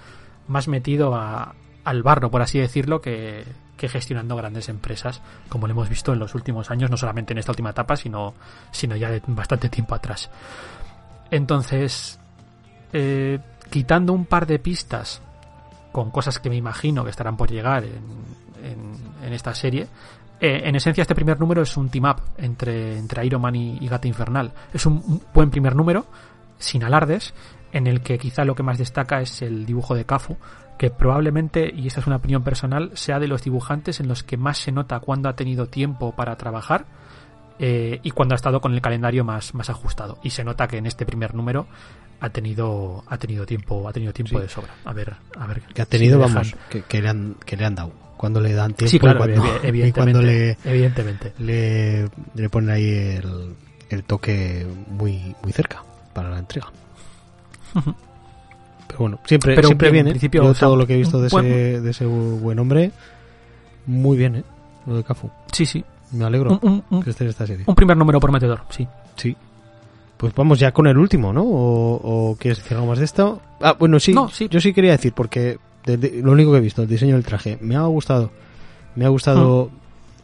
más 0.48 0.67
metido 0.67 1.13
a, 1.13 1.54
al 1.84 2.02
barro, 2.02 2.32
por 2.32 2.41
así 2.41 2.60
decirlo, 2.60 3.02
que, 3.02 3.43
gestionando 3.78 4.36
grandes 4.36 4.70
empresas, 4.70 5.22
como 5.50 5.68
lo 5.68 5.72
hemos 5.72 5.90
visto 5.90 6.14
en 6.14 6.20
los 6.20 6.36
últimos 6.36 6.72
años, 6.72 6.90
no 6.90 6.98
solamente 6.98 7.34
en 7.34 7.40
esta 7.40 7.52
última 7.52 7.72
etapa, 7.72 7.96
sino, 7.96 8.34
sino 8.72 8.96
ya 8.96 9.10
de 9.10 9.22
bastante 9.28 9.70
tiempo 9.70 9.96
atrás. 9.96 10.30
Entonces, 11.32 12.20
eh, 12.92 13.40
quitando 13.70 14.14
un 14.14 14.26
par 14.26 14.46
de 14.46 14.60
pistas 14.60 15.22
con 15.92 16.12
cosas 16.12 16.40
que 16.40 16.50
me 16.50 16.56
imagino 16.56 17.04
que 17.04 17.10
estarán 17.10 17.38
por 17.38 17.52
llegar 17.52 17.84
en, 17.84 18.04
en, 19.24 19.34
esta 19.34 19.54
serie, 19.54 19.88
eh, 20.40 20.62
en 20.64 20.76
esencia 20.76 21.02
este 21.02 21.16
primer 21.16 21.40
número 21.40 21.62
es 21.62 21.76
un 21.78 21.90
team 21.90 22.06
up 22.06 22.22
entre, 22.38 22.98
entre 22.98 23.26
Iron 23.26 23.42
Man 23.42 23.56
y, 23.56 23.78
y 23.80 23.88
Gata 23.88 24.08
Infernal. 24.08 24.52
Es 24.74 24.86
un 24.86 25.22
buen 25.34 25.50
primer 25.50 25.76
número, 25.76 26.06
sin 26.58 26.84
alardes, 26.84 27.34
en 27.72 27.88
el 27.88 28.02
que 28.02 28.18
quizá 28.18 28.46
lo 28.46 28.56
que 28.56 28.64
más 28.64 28.78
destaca 28.78 29.20
es 29.22 29.42
el 29.42 29.66
dibujo 29.66 29.96
de 29.96 30.06
Cafu, 30.06 30.38
que 30.78 30.90
probablemente, 30.90 31.72
y 31.74 31.88
esta 31.88 32.00
es 32.00 32.08
una 32.08 32.18
opinión 32.18 32.44
personal, 32.44 32.92
sea 32.96 33.20
de 33.20 33.28
los 33.28 33.44
dibujantes 33.44 34.00
en 34.00 34.08
los 34.08 34.24
que 34.24 34.38
más 34.38 34.58
se 34.58 34.72
nota 34.72 35.00
cuando 35.00 35.30
ha 35.30 35.36
tenido 35.36 35.68
tiempo 35.68 36.14
para 36.14 36.36
trabajar 36.36 36.86
eh, 37.60 38.00
y 38.04 38.12
cuando 38.12 38.34
ha 38.34 38.38
estado 38.38 38.60
con 38.62 38.74
el 38.74 38.82
calendario 38.82 39.24
más, 39.24 39.54
más 39.54 39.70
ajustado. 39.70 40.18
Y 40.24 40.32
se 40.32 40.44
nota 40.44 40.68
que 40.68 40.78
en 40.78 40.86
este 40.86 41.06
primer 41.06 41.36
número 41.36 41.68
ha 42.20 42.30
tenido, 42.30 43.04
ha 43.08 43.18
tenido 43.18 43.46
tiempo, 43.46 43.88
ha 43.88 43.94
tenido 43.94 44.14
tiempo 44.14 44.40
de 44.40 44.50
sobra. 44.50 44.74
A 44.86 44.94
ver, 44.94 45.14
a 45.38 45.48
ver. 45.48 45.62
Que 45.74 45.82
ha 45.82 45.86
tenido, 45.86 46.20
vamos, 46.20 46.56
que, 46.70 47.02
le 47.02 47.10
han, 47.10 47.36
que 47.46 47.58
le 47.58 47.66
han 47.66 47.76
dado. 47.76 47.92
Cuando 48.18 48.40
le 48.40 48.54
dan 48.54 48.74
tiempo 48.74 48.90
sí, 48.90 49.00
claro, 49.00 49.26
y 49.30 49.38
cuando, 49.38 49.62
evidentemente, 49.68 50.22
le, 50.22 50.58
evidentemente. 50.64 51.34
Le, 51.40 52.10
le 52.36 52.50
ponen 52.50 52.70
ahí 52.70 52.90
el, 52.90 53.56
el 53.90 54.04
toque 54.04 54.66
muy, 54.88 55.36
muy 55.44 55.52
cerca 55.52 55.84
para 56.14 56.30
la 56.30 56.40
entrega. 56.40 56.72
Pero 58.88 59.00
bueno, 59.00 59.19
siempre, 59.26 59.62
siempre 59.63 59.91
viene. 59.91 60.12
Principio, 60.12 60.54
todo 60.54 60.76
lo 60.76 60.86
que 60.86 60.93
he 60.93 60.98
visto 60.98 61.19
de, 61.22 61.28
ese, 61.28 61.82
de 61.82 61.89
ese 61.89 62.06
buen 62.06 62.60
hombre, 62.60 62.91
muy 63.86 64.17
bien, 64.17 64.38
¿eh? 64.38 64.43
Lo 64.86 64.98
de 64.98 65.04
Cafu. 65.04 65.30
Sí, 65.52 65.65
sí. 65.65 65.84
Me 66.12 66.26
alegro 66.26 66.60
un, 66.62 67.02
que 67.02 67.10
esté 67.10 67.24
en 67.24 67.30
esta 67.32 67.48
serie. 67.48 67.65
Un 67.67 67.76
primer 67.76 67.98
número 67.98 68.19
prometedor, 68.19 68.62
sí. 68.69 68.88
Sí. 69.15 69.36
Pues 70.17 70.34
vamos 70.36 70.60
ya 70.60 70.72
con 70.72 70.88
el 70.88 70.98
último, 70.98 71.34
¿no? 71.34 71.43
¿O, 71.43 72.36
quieres 72.39 72.60
decir 72.60 72.78
algo 72.78 72.88
más 72.88 73.00
de 73.00 73.06
esto? 73.06 73.41
Ah, 73.62 73.76
bueno, 73.78 74.00
sí. 74.00 74.13
sí. 74.32 74.48
Yo 74.50 74.60
sí 74.62 74.74
quería 74.74 74.91
decir, 74.91 75.13
porque 75.13 75.58
lo 75.86 76.32
único 76.32 76.52
que 76.52 76.58
he 76.58 76.62
visto, 76.62 76.84
el 76.84 76.88
diseño 76.88 77.15
del 77.15 77.26
traje, 77.26 77.58
me 77.62 77.76
ha 77.76 77.82
gustado. 77.84 78.32
Me 78.96 79.06
ha 79.06 79.10
gustado. 79.10 79.72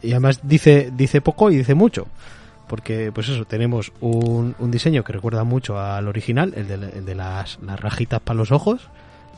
Mm. 0.02 0.06
Y 0.06 0.10
además 0.12 0.40
dice, 0.42 0.92
dice 0.96 1.20
poco 1.20 1.50
y 1.50 1.56
dice 1.56 1.74
mucho 1.74 2.06
porque 2.70 3.10
pues 3.12 3.28
eso, 3.28 3.44
tenemos 3.46 3.90
un, 4.00 4.54
un 4.60 4.70
diseño 4.70 5.02
que 5.02 5.12
recuerda 5.12 5.42
mucho 5.42 5.80
al 5.80 6.06
original, 6.06 6.54
el 6.54 6.68
de, 6.68 7.14
las, 7.16 7.58
las, 7.60 7.80
rajitas 7.80 8.20
para 8.20 8.36
los 8.36 8.52
ojos, 8.52 8.86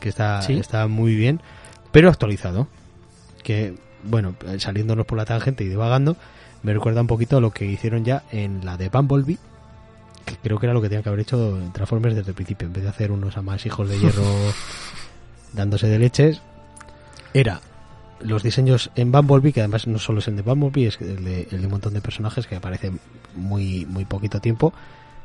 que 0.00 0.10
está, 0.10 0.40
está 0.40 0.86
muy 0.86 1.14
bien, 1.14 1.40
pero 1.92 2.10
actualizado. 2.10 2.68
Que, 3.42 3.74
bueno, 4.04 4.34
saliéndonos 4.58 5.06
por 5.06 5.16
la 5.16 5.24
tangente 5.24 5.64
y 5.64 5.68
divagando, 5.68 6.14
me 6.62 6.74
recuerda 6.74 7.00
un 7.00 7.06
poquito 7.06 7.38
a 7.38 7.40
lo 7.40 7.52
que 7.52 7.64
hicieron 7.64 8.04
ya 8.04 8.22
en 8.32 8.66
la 8.66 8.76
de 8.76 8.90
Bumblebee, 8.90 9.38
que 10.26 10.36
creo 10.36 10.58
que 10.58 10.66
era 10.66 10.74
lo 10.74 10.82
que 10.82 10.90
tenían 10.90 11.02
que 11.02 11.08
haber 11.08 11.20
hecho 11.20 11.58
Transformers 11.72 12.14
desde 12.14 12.32
el 12.32 12.34
principio, 12.34 12.66
en 12.66 12.74
vez 12.74 12.82
de 12.82 12.90
hacer 12.90 13.12
unos 13.12 13.42
más 13.42 13.64
hijos 13.64 13.88
de 13.88 13.98
hierro 13.98 14.24
dándose 15.54 15.86
de 15.86 15.98
leches, 15.98 16.42
era 17.32 17.62
los 18.24 18.42
diseños 18.42 18.90
en 18.94 19.12
Bumblebee, 19.12 19.52
que 19.52 19.60
además 19.60 19.86
no 19.86 19.98
solo 19.98 20.20
es 20.20 20.28
el 20.28 20.36
de 20.36 20.42
Bumblebee, 20.42 20.88
es 20.88 21.00
el 21.00 21.24
de, 21.24 21.48
el 21.50 21.60
de 21.60 21.66
un 21.66 21.72
montón 21.72 21.94
de 21.94 22.00
personajes 22.00 22.46
que 22.46 22.56
aparecen 22.56 23.00
muy, 23.34 23.86
muy 23.86 24.04
poquito 24.04 24.40
tiempo, 24.40 24.72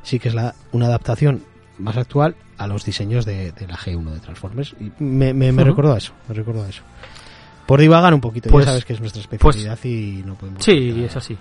sí 0.04 0.20
que 0.20 0.30
es 0.30 0.36
la, 0.36 0.56
una 0.72 0.88
adaptación 0.88 1.44
más 1.80 1.98
actual 1.98 2.36
a 2.58 2.68
los 2.68 2.86
diseños 2.86 3.26
de, 3.26 3.54
la 3.68 3.78
G1 3.78 4.12
de 4.12 4.20
Transformers. 4.20 4.76
Y 4.80 4.92
me, 5.04 5.34
me, 5.34 5.52
me 5.52 5.64
recordó 5.64 5.94
a 5.94 5.98
eso, 5.98 6.14
me 6.28 6.36
recordó 6.36 6.64
a 6.64 6.70
eso. 6.70 6.84
Por 7.66 7.80
divagar 7.82 8.14
un 8.14 8.22
poquito, 8.22 8.50
pues, 8.50 8.66
ya 8.66 8.72
sabes 8.72 8.86
que 8.86 8.94
es 8.94 9.00
nuestra 9.02 9.22
especialidad 9.22 9.78
pues 9.82 9.86
y 9.86 10.24
no 10.26 10.36
podemos... 10.36 10.64
Sí, 10.64 11.04
es 11.04 11.16
así. 11.16 11.38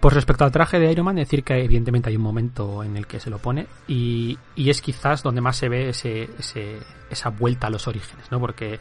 Pues 0.00 0.14
respecto 0.14 0.44
al 0.44 0.50
traje 0.50 0.78
de 0.78 0.90
Iron 0.90 1.04
Man, 1.04 1.16
decir 1.16 1.44
que 1.44 1.62
evidentemente 1.62 2.08
hay 2.08 2.16
un 2.16 2.22
momento 2.22 2.82
en 2.82 2.96
el 2.96 3.06
que 3.06 3.20
se 3.20 3.28
lo 3.28 3.38
pone 3.38 3.66
y, 3.86 4.38
y 4.56 4.70
es 4.70 4.80
quizás 4.80 5.22
donde 5.22 5.42
más 5.42 5.56
se 5.56 5.68
ve 5.68 5.90
ese, 5.90 6.28
ese, 6.38 6.78
esa 7.10 7.28
vuelta 7.28 7.66
a 7.66 7.70
los 7.70 7.86
orígenes, 7.86 8.24
¿no? 8.30 8.40
Porque 8.40 8.80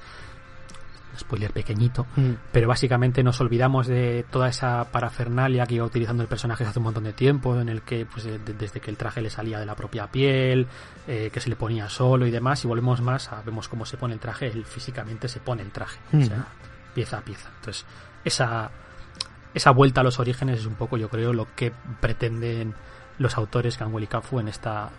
spoiler 1.20 1.52
pequeñito, 1.52 2.06
mm. 2.16 2.32
pero 2.52 2.68
básicamente 2.68 3.24
nos 3.24 3.40
olvidamos 3.42 3.88
de 3.88 4.26
toda 4.30 4.50
esa 4.50 4.86
parafernalia 4.92 5.66
que 5.66 5.76
iba 5.76 5.86
utilizando 5.86 6.24
el 6.24 6.30
personaje 6.30 6.64
hace 6.64 6.80
un 6.80 6.86
montón 6.86 7.04
de 7.04 7.14
tiempo, 7.14 7.60
en 7.60 7.70
el 7.70 7.82
que 7.82 8.06
pues 8.06 8.26
desde 8.26 8.80
que 8.80 8.90
el 8.90 8.98
traje 8.98 9.22
le 9.22 9.30
salía 9.30 9.60
de 9.60 9.66
la 9.66 9.76
propia 9.76 10.08
piel, 10.08 10.68
eh, 11.08 11.30
que 11.32 11.40
se 11.40 11.50
le 11.50 11.56
ponía 11.56 11.90
solo 11.90 12.26
y 12.26 12.32
demás, 12.32 12.64
y 12.64 12.68
volvemos 12.68 13.02
más 13.02 13.32
a 13.32 13.42
vemos 13.42 13.68
cómo 13.68 13.86
se 13.86 13.98
pone 13.98 14.14
el 14.14 14.20
traje, 14.20 14.48
él 14.48 14.66
físicamente 14.66 15.28
se 15.28 15.40
pone 15.40 15.62
el 15.62 15.72
traje, 15.72 16.00
o 16.14 16.24
sea, 16.24 16.38
mm. 16.38 16.94
pieza 16.94 17.18
a 17.18 17.22
pieza. 17.22 17.50
Entonces, 17.60 17.86
esa, 18.24 18.72
esa 19.54 19.72
vuelta 19.72 20.02
a 20.02 20.04
los 20.04 20.20
orígenes 20.20 20.60
es 20.60 20.66
un 20.66 20.76
poco, 20.76 20.98
yo 20.98 21.10
creo, 21.10 21.34
lo 21.34 21.48
que 21.56 21.72
pretenden 22.00 22.74
los 23.18 23.38
autores 23.38 23.78
Canwell 23.78 24.06
y 24.06 24.08
Kafu 24.08 24.40
en 24.40 24.48
esta 24.48 24.90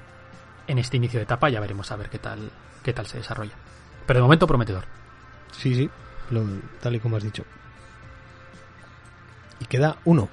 en 0.67 0.79
este 0.79 0.99
inicio 0.99 1.19
de 1.19 1.25
etapa, 1.25 1.49
ya 1.49 1.59
veremos 1.59 1.91
a 1.91 1.97
ver 1.97 2.09
qué 2.11 2.19
tal 2.19 2.51
qué 2.83 2.93
tal 2.93 3.07
se 3.07 3.19
desarrolla. 3.19 3.55
Pero 4.07 4.19
de 4.19 4.23
momento 4.23 4.47
prometedor. 4.47 4.85
Sí, 5.53 5.75
sí, 5.75 5.91
tal 6.81 6.97
y 6.97 7.01
como 7.01 7.17
has 7.17 7.23
dicho. 7.23 7.45
Y 9.61 9.67
queda 9.67 9.97
uno. 10.05 10.29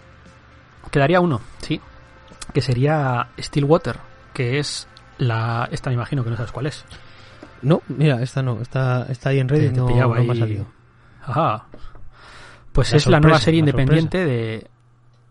Quedaría 0.91 1.19
uno, 1.19 1.41
sí. 1.59 1.81
Que 2.53 2.61
sería 2.61 3.29
Stillwater, 3.37 3.97
que 4.33 4.59
es 4.59 4.87
la... 5.17 5.67
Esta 5.71 5.89
me 5.89 5.95
imagino 5.95 6.23
que 6.23 6.29
no 6.29 6.37
sabes 6.37 6.51
cuál 6.51 6.67
es. 6.67 6.85
No, 7.61 7.81
mira, 7.87 8.21
esta 8.21 8.41
no. 8.41 8.61
Está, 8.61 9.07
está 9.09 9.29
ahí 9.29 9.39
en 9.39 9.49
Reddit, 9.49 9.73
no, 9.73 9.89
no 9.89 10.09
me 10.09 10.31
ha 10.31 10.35
salido. 10.35 10.67
Ajá. 11.23 11.67
Pues 12.71 12.93
es 12.93 13.07
la 13.07 13.19
nueva 13.19 13.39
serie 13.39 13.59
independiente 13.59 14.23
de, 14.23 14.67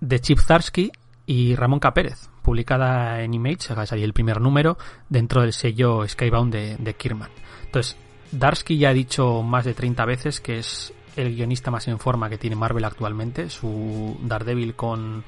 de 0.01 0.21
Chip 0.21 0.41
Zarsky 0.41 0.91
y 1.27 1.55
Ramón 1.55 1.81
Capérez, 1.81 2.29
publicada 2.43 3.23
en 3.23 3.35
Image, 3.35 3.73
va 3.75 3.83
a 3.83 3.87
salir 3.87 4.05
el 4.05 4.13
primer 4.13 4.41
número, 4.41 4.77
dentro 5.09 5.43
del 5.43 5.53
sello 5.53 6.07
Skybound 6.07 6.53
de, 6.53 6.77
de 6.77 6.95
Kierman. 6.95 7.31
Entonces, 7.65 7.97
Darsky 8.33 8.79
ya 8.79 8.91
ha 8.91 8.95
dicho 8.95 9.43
más 9.43 9.65
de 9.65 9.75
30 9.75 10.05
veces 10.05 10.41
que 10.41 10.59
es 10.59 10.93
el 11.17 11.35
guionista 11.35 11.71
más 11.71 11.89
en 11.89 11.99
forma 11.99 12.29
que 12.29 12.39
tiene 12.39 12.57
Marvel 12.57 12.85
actualmente. 12.85 13.51
Su 13.51 14.17
Daredevil 14.23 14.75
con, 14.75 15.25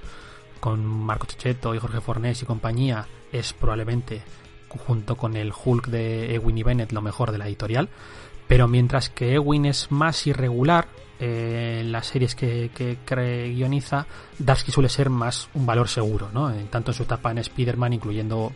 con 0.61 0.85
Marco 0.85 1.27
Checheto 1.27 1.75
y 1.75 1.79
Jorge 1.79 2.01
Fornés 2.01 2.43
y 2.43 2.47
compañía 2.47 3.07
es 3.33 3.53
probablemente, 3.53 4.23
junto 4.69 5.17
con 5.17 5.37
el 5.37 5.53
Hulk 5.53 5.89
de 5.89 6.35
Ewin 6.35 6.59
y 6.59 6.63
Bennett, 6.63 6.93
lo 6.93 7.03
mejor 7.03 7.33
de 7.33 7.39
la 7.39 7.47
editorial. 7.47 7.89
Pero 8.47 8.69
mientras 8.69 9.11
que 9.11 9.35
Ewin 9.35 9.67
es 9.67 9.91
más 9.91 10.27
irregular 10.27 10.89
eh, 11.21 11.79
en 11.81 11.93
las 11.93 12.07
series 12.07 12.35
que, 12.35 12.71
que, 12.75 13.53
guioniza, 13.55 14.07
Darsky 14.39 14.73
suele 14.73 14.89
ser 14.89 15.11
más 15.11 15.49
un 15.55 15.67
valor 15.67 15.89
seguro, 15.89 16.31
¿no? 16.33 16.53
tanto 16.71 16.93
en 16.93 16.95
su 16.95 17.03
etapa 17.03 17.31
en 17.31 17.39
Spider-Man, 17.39 17.95
incluyendo 17.95 18.53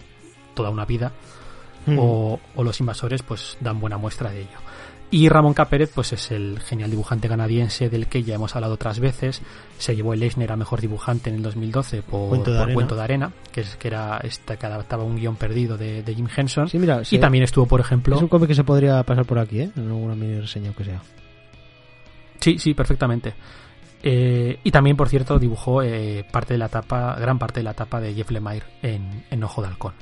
toda 0.55 0.71
una 0.71 0.85
vida, 0.85 1.13
Mm. 1.87 1.99
o, 1.99 2.41
Los 2.57 2.81
Invasores, 2.81 3.23
pues 3.23 3.57
dan 3.61 3.81
buena 3.81 3.99
muestra 3.99 4.31
de 4.31 4.43
ello. 4.43 4.59
Y 5.11 5.29
Ramón 5.29 5.53
Capérez, 5.53 5.91
pues 5.95 6.15
es 6.15 6.31
el 6.31 6.59
genial 6.61 6.91
dibujante 6.91 7.29
canadiense 7.29 7.91
del 7.91 8.07
que 8.07 8.23
ya 8.23 8.37
hemos 8.37 8.57
hablado 8.57 8.73
otras 8.73 8.99
veces. 8.99 9.43
Se 9.77 9.95
llevó 9.95 10.15
el 10.15 10.23
Eisner 10.23 10.51
a 10.51 10.57
mejor 10.57 10.81
dibujante 10.81 11.29
en 11.29 11.37
el 11.37 11.43
2012 11.43 12.01
por 12.01 12.31
Cuento 12.31 12.97
de, 12.97 13.03
Arena. 13.03 13.31
que 13.53 13.61
es 13.61 13.77
que 13.77 13.89
era 13.89 14.19
esta 14.23 14.57
que 14.57 14.65
adaptaba 14.65 15.05
un 15.05 15.17
guion 15.17 15.37
perdido 15.37 15.77
de, 15.77 16.03
Jim 16.17 16.29
Henson. 16.35 16.69
y 17.11 17.19
también 17.19 17.45
estuvo, 17.45 17.67
por 17.67 17.81
ejemplo. 17.81 18.17
Es 18.17 18.23
un 18.23 18.29
cómic 18.29 18.49
que 18.49 18.55
se 18.55 18.65
podría 18.65 19.03
pasar 19.03 19.27
por 19.27 19.39
aquí, 19.39 19.61
¿eh? 19.61 19.71
En 19.77 19.89
alguna 19.89 20.15
mini 20.15 20.41
reseña 20.41 20.73
que 20.73 20.85
sea. 20.85 21.03
Sí, 22.41 22.59
sí, 22.59 22.73
perfectamente. 22.73 23.35
Eh, 24.03 24.59
y 24.65 24.71
también, 24.71 24.97
por 24.97 25.11
cierto, 25.11 25.39
dibujó 25.39 25.83
eh, 25.83 26.25
parte 26.33 26.55
de 26.55 26.59
la 26.59 26.67
etapa, 26.67 27.17
gran 27.21 27.39
parte 27.39 27.61
de 27.61 27.65
la 27.65 27.73
etapa 27.73 28.01
de 28.01 28.15
Jeff 28.15 28.31
Lemire 28.31 28.65
en, 28.83 29.25
en 29.31 29.45
Ojo 29.45 29.61
de 29.61 29.69
Halcón. 29.69 29.93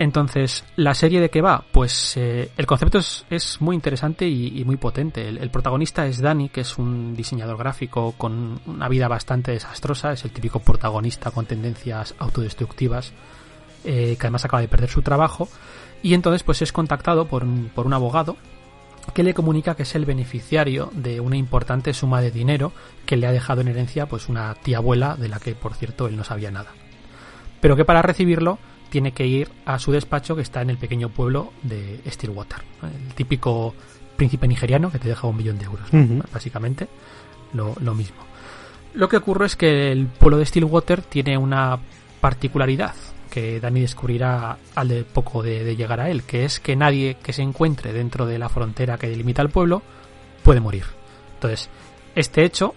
Entonces, 0.00 0.64
¿la 0.76 0.94
serie 0.94 1.20
de 1.20 1.28
qué 1.28 1.42
va? 1.42 1.62
Pues 1.70 2.16
eh, 2.16 2.50
el 2.56 2.64
concepto 2.64 2.98
es, 2.98 3.60
muy 3.60 3.76
interesante 3.76 4.26
y, 4.26 4.64
muy 4.64 4.78
potente. 4.78 5.28
El, 5.28 5.50
protagonista 5.50 6.06
es 6.06 6.22
Danny, 6.22 6.48
que 6.48 6.62
es 6.62 6.78
un 6.78 7.14
diseñador 7.14 7.58
gráfico 7.58 8.14
con 8.16 8.62
una 8.64 8.88
vida 8.88 9.08
bastante 9.08 9.52
desastrosa, 9.52 10.12
es 10.12 10.24
el 10.24 10.30
típico 10.30 10.60
protagonista 10.60 11.30
con 11.30 11.44
tendencias 11.44 12.14
autodestructivas, 12.18 13.12
eh, 13.84 14.16
que 14.18 14.26
además 14.26 14.46
acaba 14.46 14.62
de 14.62 14.68
perder 14.68 14.88
su 14.88 15.02
trabajo, 15.02 15.50
y 16.02 16.14
entonces 16.14 16.44
pues 16.44 16.62
es 16.62 16.72
contactado 16.72 17.26
por 17.28 17.44
un, 17.44 17.70
por 17.74 17.84
un 17.84 17.92
abogado 17.92 18.38
que 19.12 19.22
le 19.22 19.34
comunica 19.34 19.74
que 19.74 19.82
es 19.82 19.94
el 19.94 20.06
beneficiario 20.06 20.88
de 20.94 21.20
una 21.20 21.36
importante 21.36 21.92
suma 21.92 22.22
de 22.22 22.30
dinero 22.30 22.72
que 23.04 23.18
le 23.18 23.26
ha 23.26 23.32
dejado 23.32 23.60
en 23.60 23.68
herencia 23.68 24.06
pues 24.06 24.30
una 24.30 24.54
tía 24.54 24.78
abuela 24.78 25.16
de 25.16 25.28
la 25.28 25.40
que 25.40 25.54
por 25.54 25.74
cierto 25.74 26.06
él 26.06 26.16
no 26.16 26.24
sabía 26.24 26.50
nada. 26.50 26.70
Pero 27.60 27.76
que 27.76 27.84
para 27.84 28.00
recibirlo 28.00 28.58
tiene 28.90 29.12
que 29.12 29.26
ir 29.26 29.48
a 29.64 29.78
su 29.78 29.92
despacho 29.92 30.36
que 30.36 30.42
está 30.42 30.60
en 30.60 30.70
el 30.70 30.76
pequeño 30.76 31.08
pueblo 31.08 31.52
de 31.62 32.00
Stillwater. 32.06 32.58
El 32.82 33.14
típico 33.14 33.74
príncipe 34.16 34.46
nigeriano 34.46 34.90
que 34.90 34.98
te 34.98 35.08
deja 35.08 35.26
un 35.26 35.36
millón 35.36 35.58
de 35.58 35.64
euros, 35.64 35.88
básicamente 36.32 36.88
lo, 37.54 37.94
mismo. 37.94 38.18
Lo 38.94 39.08
que 39.08 39.16
ocurre 39.16 39.46
es 39.46 39.56
que 39.56 39.90
el 39.92 40.06
pueblo 40.06 40.38
de 40.38 40.46
Stillwater 40.46 41.02
tiene 41.02 41.38
una 41.38 41.78
particularidad 42.20 42.94
que 43.30 43.60
Dani 43.60 43.80
descubrirá 43.80 44.58
al 44.74 44.88
de 44.88 45.04
poco 45.04 45.42
de, 45.42 45.76
llegar 45.76 46.00
a 46.00 46.10
él, 46.10 46.24
que 46.24 46.44
es 46.44 46.60
que 46.60 46.76
nadie 46.76 47.16
que 47.22 47.32
se 47.32 47.42
encuentre 47.42 47.92
dentro 47.92 48.26
de 48.26 48.38
la 48.38 48.48
frontera 48.48 48.98
que 48.98 49.08
delimita 49.08 49.40
el 49.40 49.50
pueblo 49.50 49.82
puede 50.42 50.60
morir. 50.60 50.84
Entonces, 51.34 51.70
este 52.14 52.44
hecho 52.44 52.74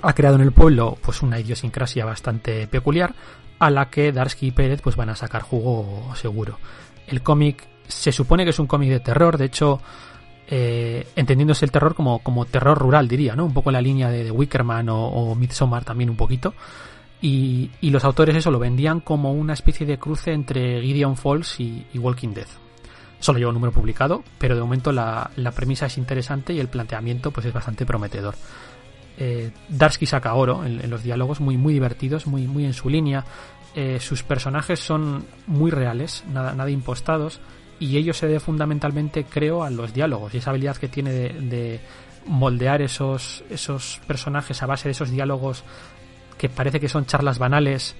ha 0.00 0.14
creado 0.14 0.36
en 0.36 0.42
el 0.42 0.52
pueblo 0.52 0.96
pues 1.02 1.22
una 1.22 1.38
idiosincrasia 1.38 2.04
bastante 2.04 2.66
peculiar, 2.66 3.14
a 3.62 3.70
la 3.70 3.90
que 3.90 4.10
Darsky 4.10 4.48
y 4.48 4.50
Pérez 4.50 4.82
pues 4.82 4.96
van 4.96 5.08
a 5.08 5.14
sacar 5.14 5.42
jugo 5.42 6.12
seguro. 6.16 6.58
El 7.06 7.22
cómic 7.22 7.64
se 7.86 8.10
supone 8.10 8.42
que 8.42 8.50
es 8.50 8.58
un 8.58 8.66
cómic 8.66 8.90
de 8.90 8.98
terror, 8.98 9.38
de 9.38 9.44
hecho, 9.44 9.80
eh, 10.48 11.06
entendiéndose 11.14 11.64
el 11.64 11.70
terror 11.70 11.94
como, 11.94 12.18
como 12.24 12.44
terror 12.44 12.76
rural, 12.76 13.06
diría, 13.06 13.36
¿no? 13.36 13.44
Un 13.44 13.54
poco 13.54 13.70
la 13.70 13.80
línea 13.80 14.10
de, 14.10 14.32
Wickerman 14.32 14.88
o, 14.88 15.32
Midsommar 15.36 15.84
también 15.84 16.10
un 16.10 16.16
poquito. 16.16 16.54
Y, 17.20 17.70
los 17.82 18.02
autores 18.02 18.34
eso 18.34 18.50
lo 18.50 18.58
vendían 18.58 18.98
como 18.98 19.32
una 19.32 19.52
especie 19.52 19.86
de 19.86 19.96
cruce 19.96 20.32
entre 20.32 20.82
Gideon 20.82 21.16
Falls 21.16 21.60
y, 21.60 21.86
Walking 21.94 22.34
Dead. 22.34 22.48
Solo 23.20 23.38
lleva 23.38 23.50
un 23.50 23.54
número 23.54 23.72
publicado, 23.72 24.24
pero 24.38 24.56
de 24.56 24.60
momento 24.60 24.90
la, 24.90 25.30
premisa 25.54 25.86
es 25.86 25.98
interesante 25.98 26.52
y 26.52 26.58
el 26.58 26.66
planteamiento 26.66 27.30
pues 27.30 27.46
es 27.46 27.52
bastante 27.52 27.86
prometedor. 27.86 28.34
Eh, 29.18 29.52
Darsky 29.68 30.06
saca 30.06 30.34
oro 30.34 30.64
en, 30.64 30.90
los 30.90 31.02
diálogos, 31.04 31.40
muy, 31.40 31.56
muy 31.56 31.74
divertidos, 31.74 32.26
muy, 32.26 32.48
muy 32.48 32.64
en 32.64 32.72
su 32.72 32.88
línea. 32.88 33.24
Eh, 33.74 33.98
sus 34.00 34.22
personajes 34.22 34.80
son 34.80 35.24
muy 35.46 35.70
reales, 35.70 36.24
nada, 36.30 36.54
nada 36.54 36.70
impostados, 36.70 37.40
y 37.80 37.96
ello 37.96 38.12
se 38.12 38.26
debe 38.26 38.38
fundamentalmente, 38.38 39.24
creo, 39.24 39.64
a 39.64 39.70
los 39.70 39.92
diálogos 39.94 40.34
y 40.34 40.38
esa 40.38 40.50
habilidad 40.50 40.76
que 40.76 40.88
tiene 40.88 41.10
de, 41.10 41.80
moldear 42.26 42.82
esos, 42.82 43.42
esos 43.50 44.00
personajes 44.06 44.62
a 44.62 44.66
base 44.66 44.88
de 44.88 44.92
esos 44.92 45.10
diálogos 45.10 45.64
que 46.38 46.48
parece 46.48 46.78
que 46.78 46.88
son 46.88 47.06
charlas 47.06 47.40
banales, 47.40 47.96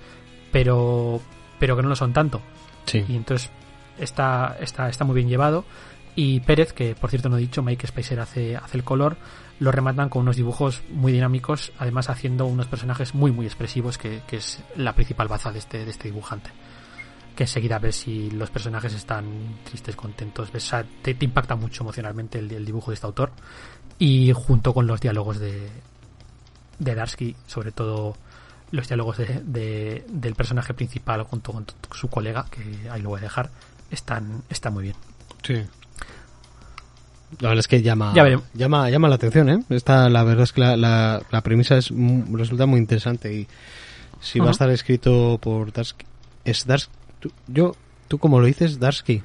pero, 0.53 1.21
pero 1.59 1.75
que 1.75 1.83
no 1.83 1.89
lo 1.89 1.97
son 1.97 2.13
tanto. 2.13 2.41
Y 2.93 3.17
entonces 3.17 3.51
está, 3.99 4.57
está, 4.61 4.89
está 4.89 5.05
muy 5.05 5.17
bien 5.17 5.29
llevado. 5.29 5.65
Y 6.15 6.41
Pérez, 6.41 6.73
que 6.73 6.95
por 6.95 7.11
cierto 7.11 7.29
no 7.29 7.39
he 7.39 7.41
dicho, 7.41 7.63
Mike 7.63 7.87
Spicer 7.87 8.21
hace, 8.21 8.57
hace 8.57 8.77
el 8.77 8.85
color, 8.85 9.17
lo 9.63 9.71
rematan 9.71 10.09
con 10.09 10.23
unos 10.23 10.35
dibujos 10.35 10.83
muy 10.91 11.13
dinámicos, 11.13 11.71
además 11.79 12.11
haciendo 12.11 12.47
unos 12.47 12.67
personajes 12.67 13.15
muy 13.15 13.31
muy 13.31 13.47
expresivos, 13.47 13.97
que, 13.97 14.21
es 14.33 14.59
la 14.75 14.93
principal 14.97 15.29
baza 15.29 15.53
de 15.53 15.61
este, 15.61 15.85
de 15.85 15.91
este 15.93 16.09
dibujante. 16.09 16.51
Que 17.37 17.45
enseguida 17.45 17.79
ves 17.79 17.95
si 17.95 18.29
los 18.33 18.51
personajes 18.51 18.93
están 18.93 19.61
tristes, 19.63 19.95
contentos, 19.95 20.51
ves, 20.51 20.69
te, 21.01 21.17
impacta 21.21 21.55
mucho 21.55 21.85
emocionalmente 21.85 22.41
el, 22.41 22.65
dibujo 22.65 22.91
de 22.91 22.97
este 22.97 23.07
autor. 23.07 23.31
Y 24.01 24.33
junto 24.33 24.75
con 24.75 24.89
los 24.89 25.01
diálogos 25.01 25.39
de, 25.39 25.71
de 26.81 26.95
Darsky, 26.97 27.37
sobre 27.47 27.71
todo 27.71 28.17
los 28.73 28.89
diálogos 28.89 29.19
de, 29.19 30.05
del 30.09 30.35
personaje 30.35 30.75
principal 30.75 31.23
junto 31.23 31.53
con 31.53 31.67
su 31.93 32.09
colega, 32.09 32.47
que 32.51 32.91
ahí 32.91 33.01
lo 33.01 33.11
voy 33.11 33.21
a 33.21 33.23
dejar, 33.23 33.51
están, 33.93 34.43
están 34.51 34.75
muy 34.75 34.83
bien. 34.83 34.97
Sí. 35.45 35.63
La 37.41 37.49
verdad 37.49 37.61
es 37.61 37.69
que 37.69 37.83
llama, 37.83 38.13
llama, 38.55 38.91
llama 38.91 39.09
la 39.09 39.15
atención, 39.15 39.49
¿eh? 39.49 39.65
Esta, 39.71 40.09
la 40.09 40.23
verdad 40.23 40.45
es 40.45 40.53
que 40.53 40.61
la, 40.61 40.77
la, 40.77 41.41
premisa 41.43 41.77
es 41.77 41.91
resulta 42.31 42.67
muy 42.67 42.79
interesante 42.79 43.33
y 43.33 43.49
si 44.21 44.39
va 44.39 44.49
a 44.49 44.51
estar 44.53 44.71
escrito 44.71 45.39
por 45.41 45.73
Darsky, 45.73 46.05
es 46.45 46.67
Darsky, 46.67 46.93
yo, 47.49 47.75
tú 48.09 48.19
como 48.19 48.41
lo 48.41 48.47
dices, 48.47 48.79
Darsky. 48.79 49.23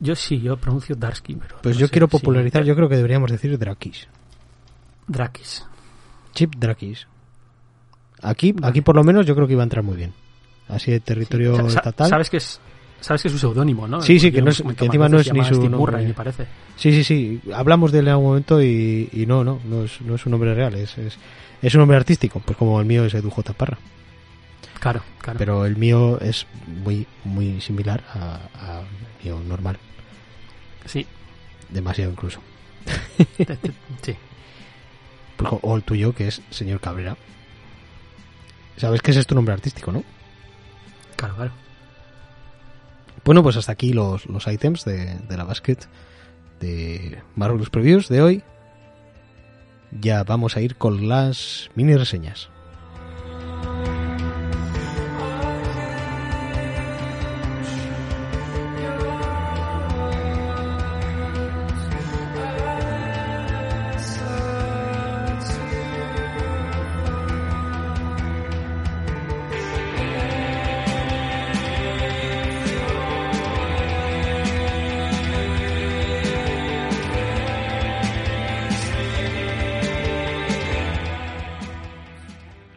Yo 0.00 0.14
sí, 0.14 0.40
yo 0.40 0.56
pronuncio 0.56 0.96
Darsky, 0.96 1.34
pero 1.36 1.56
pues 1.62 1.78
yo 1.78 1.88
quiero 1.88 2.08
popularizar, 2.08 2.64
yo 2.64 2.74
creo 2.74 2.88
que 2.88 2.96
deberíamos 2.96 3.30
decir 3.30 3.58
Drakis. 3.58 4.08
Drakis. 5.06 5.64
Chip 6.32 6.54
Drakis. 6.56 7.06
Aquí, 8.22 8.54
aquí 8.62 8.80
por 8.80 8.96
lo 8.96 9.04
menos 9.04 9.26
yo 9.26 9.34
creo 9.34 9.46
que 9.46 9.52
iba 9.52 9.62
a 9.62 9.64
entrar 9.64 9.84
muy 9.84 9.96
bien. 9.96 10.12
Así 10.68 10.90
de 10.90 11.00
territorio 11.00 11.66
estatal. 11.66 12.08
Sabes 12.08 12.30
que 12.30 12.38
es 12.38 12.60
Sabes 13.04 13.20
que 13.20 13.28
es 13.28 13.32
su 13.32 13.38
seudónimo, 13.38 13.86
¿no? 13.86 14.00
Sí, 14.00 14.18
sí, 14.18 14.32
que, 14.32 14.40
no 14.40 14.48
es, 14.48 14.62
que 14.62 14.86
encima 14.86 15.10
no 15.10 15.18
es 15.18 15.30
ni 15.30 15.44
su 15.44 15.68
nombre. 15.68 16.02
me 16.02 16.14
parece. 16.14 16.46
Sí, 16.74 16.90
sí, 16.90 17.04
sí. 17.04 17.38
Hablamos 17.52 17.92
de 17.92 17.98
él 17.98 18.06
en 18.06 18.12
algún 18.12 18.28
momento 18.28 18.62
y, 18.62 19.10
y 19.12 19.26
no, 19.26 19.44
no, 19.44 19.60
no 19.66 19.84
es, 19.84 20.00
no 20.00 20.14
es 20.14 20.24
un 20.24 20.30
nombre 20.30 20.54
real, 20.54 20.74
es, 20.74 20.96
es, 20.96 21.18
es 21.60 21.74
un 21.74 21.80
nombre 21.80 21.98
artístico, 21.98 22.40
pues 22.40 22.56
como 22.56 22.80
el 22.80 22.86
mío 22.86 23.04
es 23.04 23.12
Edu 23.12 23.28
J. 23.28 23.52
Parra. 23.52 23.76
Claro, 24.80 25.02
claro. 25.18 25.38
Pero 25.38 25.66
el 25.66 25.76
mío 25.76 26.18
es 26.18 26.46
muy, 26.66 27.06
muy 27.24 27.60
similar 27.60 28.02
a, 28.14 28.38
a 28.54 28.82
mío 29.22 29.38
normal. 29.46 29.76
Sí. 30.86 31.06
Demasiado 31.68 32.10
incluso. 32.10 32.40
sí. 34.00 34.16
Pues, 35.36 35.52
o 35.62 35.76
el 35.76 35.82
tuyo, 35.82 36.14
que 36.14 36.28
es 36.28 36.40
señor 36.50 36.78
Cabrera. 36.78 37.16
Sabes 38.76 39.02
que 39.02 39.10
ese 39.10 39.18
es 39.18 39.26
tu 39.26 39.34
nombre 39.34 39.52
artístico, 39.52 39.90
¿no? 39.90 40.04
Claro, 41.16 41.34
claro. 41.34 41.52
Bueno, 43.24 43.42
pues 43.42 43.56
hasta 43.56 43.72
aquí 43.72 43.92
los, 43.92 44.26
los 44.26 44.46
ítems 44.46 44.84
de, 44.84 45.16
de 45.18 45.36
la 45.36 45.44
basket 45.44 45.78
de 46.60 47.22
Marvelous 47.36 47.70
Previews 47.70 48.08
de 48.08 48.22
hoy. 48.22 48.42
Ya 50.00 50.24
vamos 50.24 50.56
a 50.56 50.60
ir 50.60 50.76
con 50.76 51.08
las 51.08 51.70
mini 51.74 51.96
reseñas. 51.96 52.50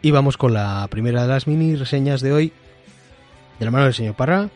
Y 0.07 0.11
vamos 0.11 0.37
con 0.37 0.53
la 0.53 0.87
primera 0.89 1.23
de 1.23 1.27
las 1.27 1.47
mini 1.47 1.75
reseñas 1.75 2.21
de 2.21 2.31
hoy, 2.31 2.53
de 3.59 3.65
la 3.65 3.71
mano 3.71 3.83
del 3.83 3.93
señor 3.93 4.15
Parra. 4.15 4.49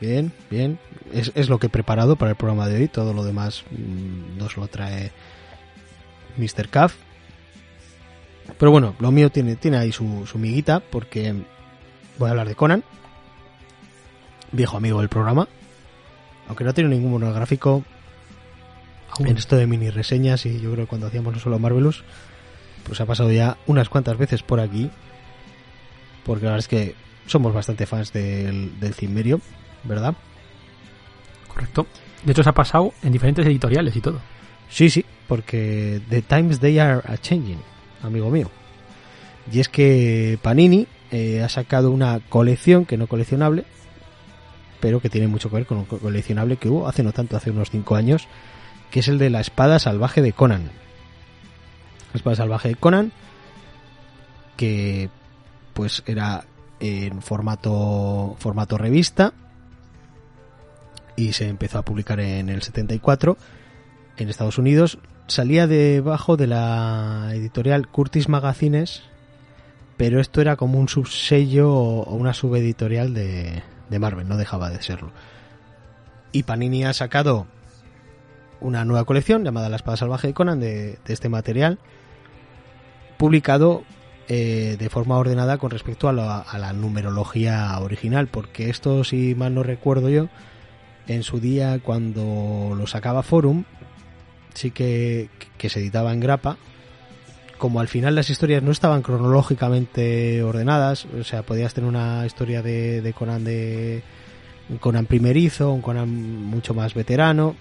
Bien, 0.00 0.32
bien. 0.50 0.80
Es, 1.12 1.30
es 1.36 1.48
lo 1.48 1.60
que 1.60 1.68
he 1.68 1.70
preparado 1.70 2.16
para 2.16 2.32
el 2.32 2.36
programa 2.36 2.66
de 2.66 2.74
hoy. 2.74 2.88
Todo 2.88 3.14
lo 3.14 3.22
demás 3.22 3.62
mmm, 3.70 4.36
nos 4.36 4.56
lo 4.56 4.66
trae 4.66 5.12
Mr. 6.36 6.68
Caff. 6.70 6.96
Pero 8.58 8.72
bueno, 8.72 8.96
lo 8.98 9.12
mío 9.12 9.30
tiene, 9.30 9.54
tiene 9.54 9.76
ahí 9.76 9.92
su, 9.92 10.26
su 10.26 10.40
miguita 10.40 10.80
porque 10.80 11.36
voy 12.18 12.26
a 12.26 12.30
hablar 12.32 12.48
de 12.48 12.56
Conan, 12.56 12.82
viejo 14.50 14.76
amigo 14.76 14.98
del 14.98 15.08
programa. 15.08 15.46
Aunque 16.48 16.64
no 16.64 16.74
tiene 16.74 16.90
ningún 16.90 17.12
monográfico 17.12 17.84
en 19.20 19.36
esto 19.36 19.54
de 19.54 19.68
mini 19.68 19.90
reseñas 19.90 20.46
y 20.46 20.60
yo 20.60 20.72
creo 20.72 20.86
que 20.86 20.88
cuando 20.88 21.06
hacíamos 21.06 21.32
no 21.32 21.38
solo 21.38 21.60
Marvelous, 21.60 22.02
pues 22.90 23.00
ha 23.00 23.06
pasado 23.06 23.30
ya 23.30 23.56
unas 23.68 23.88
cuantas 23.88 24.18
veces 24.18 24.42
por 24.42 24.58
aquí. 24.58 24.90
Porque 26.24 26.46
la 26.46 26.50
verdad 26.50 26.64
es 26.64 26.68
que 26.68 26.96
somos 27.24 27.54
bastante 27.54 27.86
fans 27.86 28.12
del, 28.12 28.80
del 28.80 28.94
Cimmerio, 28.94 29.40
¿verdad? 29.84 30.16
Correcto. 31.46 31.86
De 32.24 32.32
hecho, 32.32 32.42
se 32.42 32.48
ha 32.48 32.52
pasado 32.52 32.92
en 33.04 33.12
diferentes 33.12 33.46
editoriales 33.46 33.94
y 33.94 34.00
todo. 34.00 34.20
Sí, 34.68 34.90
sí, 34.90 35.04
porque 35.28 36.00
The 36.08 36.22
Times 36.22 36.58
They 36.58 36.80
Are 36.80 37.00
a 37.06 37.16
Changing, 37.16 37.60
amigo 38.02 38.28
mío. 38.28 38.50
Y 39.52 39.60
es 39.60 39.68
que 39.68 40.36
Panini 40.42 40.88
eh, 41.12 41.42
ha 41.44 41.48
sacado 41.48 41.92
una 41.92 42.18
colección 42.28 42.86
que 42.86 42.96
no 42.96 43.06
coleccionable, 43.06 43.66
pero 44.80 44.98
que 44.98 45.10
tiene 45.10 45.28
mucho 45.28 45.48
que 45.48 45.54
ver 45.54 45.66
con 45.66 45.78
un 45.78 45.84
coleccionable 45.84 46.56
que 46.56 46.68
hubo 46.68 46.88
hace 46.88 47.04
no 47.04 47.12
tanto, 47.12 47.36
hace 47.36 47.52
unos 47.52 47.70
5 47.70 47.94
años, 47.94 48.26
que 48.90 48.98
es 48.98 49.06
el 49.06 49.18
de 49.18 49.30
la 49.30 49.40
espada 49.40 49.78
salvaje 49.78 50.22
de 50.22 50.32
Conan. 50.32 50.72
Espada 52.14 52.36
salvaje 52.36 52.68
de 52.68 52.74
Conan, 52.74 53.12
que 54.56 55.10
pues 55.74 56.02
era 56.06 56.44
en 56.80 57.22
formato 57.22 58.36
formato 58.38 58.78
revista 58.78 59.32
y 61.16 61.34
se 61.34 61.48
empezó 61.48 61.78
a 61.78 61.84
publicar 61.84 62.20
en 62.20 62.48
el 62.48 62.62
74 62.62 63.36
en 64.16 64.28
Estados 64.28 64.58
Unidos. 64.58 64.98
Salía 65.26 65.66
debajo 65.66 66.36
de 66.36 66.46
la 66.46 67.30
editorial 67.32 67.88
Curtis 67.88 68.28
Magazines, 68.28 69.02
pero 69.96 70.20
esto 70.20 70.40
era 70.40 70.56
como 70.56 70.80
un 70.80 70.88
subsello 70.88 71.72
o 71.72 72.14
una 72.14 72.34
subeditorial 72.34 73.14
de, 73.14 73.62
de 73.90 73.98
Marvel, 73.98 74.28
no 74.28 74.36
dejaba 74.36 74.70
de 74.70 74.82
serlo. 74.82 75.12
Y 76.32 76.44
Panini 76.44 76.84
ha 76.84 76.92
sacado 76.92 77.46
una 78.60 78.84
nueva 78.84 79.04
colección 79.04 79.44
llamada 79.44 79.68
La 79.68 79.76
Espada 79.76 79.96
Salvaje 79.96 80.28
de 80.28 80.34
Conan 80.34 80.60
de 80.60 80.98
este 81.06 81.28
material, 81.28 81.78
publicado 83.20 83.84
eh, 84.28 84.76
de 84.78 84.88
forma 84.88 85.18
ordenada 85.18 85.58
con 85.58 85.70
respecto 85.70 86.08
a 86.08 86.12
la, 86.14 86.38
a 86.38 86.58
la, 86.58 86.72
numerología 86.72 87.78
original, 87.80 88.28
porque 88.28 88.70
esto, 88.70 89.04
si 89.04 89.34
mal 89.34 89.54
no 89.54 89.62
recuerdo 89.62 90.08
yo, 90.08 90.28
en 91.06 91.22
su 91.22 91.38
día 91.38 91.80
cuando 91.82 92.74
lo 92.74 92.86
sacaba 92.86 93.22
Forum, 93.22 93.64
sí 94.54 94.70
que, 94.70 95.28
que 95.58 95.68
se 95.68 95.80
editaba 95.80 96.14
en 96.14 96.20
grapa, 96.20 96.56
como 97.58 97.80
al 97.80 97.88
final 97.88 98.14
las 98.14 98.30
historias 98.30 98.62
no 98.62 98.70
estaban 98.70 99.02
cronológicamente 99.02 100.42
ordenadas, 100.42 101.04
o 101.04 101.22
sea, 101.22 101.42
podías 101.42 101.74
tener 101.74 101.90
una 101.90 102.24
historia 102.24 102.62
de, 102.62 103.02
de 103.02 103.12
Conan 103.12 103.44
de 103.44 104.02
un 104.70 104.78
Conan 104.78 105.04
primerizo, 105.04 105.72
un 105.72 105.82
Conan 105.82 106.08
mucho 106.08 106.72
más 106.72 106.94
veterano, 106.94 107.54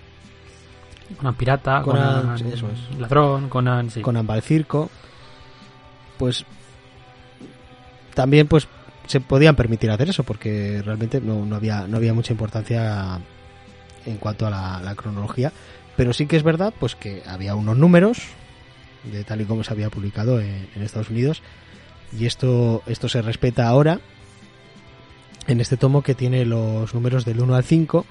Conan 1.18 1.36
pirata, 1.36 1.82
Conan, 1.82 2.22
Conan 2.22 2.48
eso 2.54 2.70
es. 2.72 2.98
ladrón, 2.98 3.50
Conan, 3.50 3.90
sí. 3.90 4.02
Conan 4.02 4.26
va 4.30 4.36
al 4.36 4.42
circo, 4.42 4.90
pues 6.20 6.46
también 8.14 8.48
pues 8.48 8.68
se 9.08 9.22
podían 9.22 9.56
permitir 9.56 9.90
hacer 9.90 10.10
eso 10.10 10.24
porque 10.24 10.84
realmente 10.86 11.20
no, 11.20 11.46
no 11.46 11.56
había 11.56 11.88
no 11.88 11.98
había 11.98 12.14
mucha 12.14 12.34
importancia 12.34 13.20
en 14.06 14.18
cuanto 14.18 14.46
a 14.46 14.50
la, 14.52 14.96
cronología. 14.96 15.52
Pero 15.96 16.14
sí 16.14 16.28
que 16.28 16.36
es 16.36 16.44
verdad 16.44 16.74
pues 16.80 16.96
que 16.96 17.24
había 17.26 17.56
unos 17.56 17.78
números 17.78 18.20
de 19.12 19.24
tal 19.24 19.42
y 19.42 19.46
como 19.46 19.64
se 19.64 19.72
había 19.72 19.90
publicado 19.90 20.40
en, 20.40 20.68
Estados 20.76 21.10
Unidos 21.10 21.42
y 22.18 22.26
esto 22.26 22.84
esto 22.86 23.08
se 23.08 23.22
respeta 23.22 23.68
ahora 23.68 24.00
en 25.48 25.62
este 25.62 25.78
tomo 25.78 26.04
que 26.04 26.16
tiene 26.16 26.46
los 26.46 26.94
números 26.94 27.24
del 27.24 27.40
1 27.40 27.56
al 27.56 27.64
5 27.64 28.06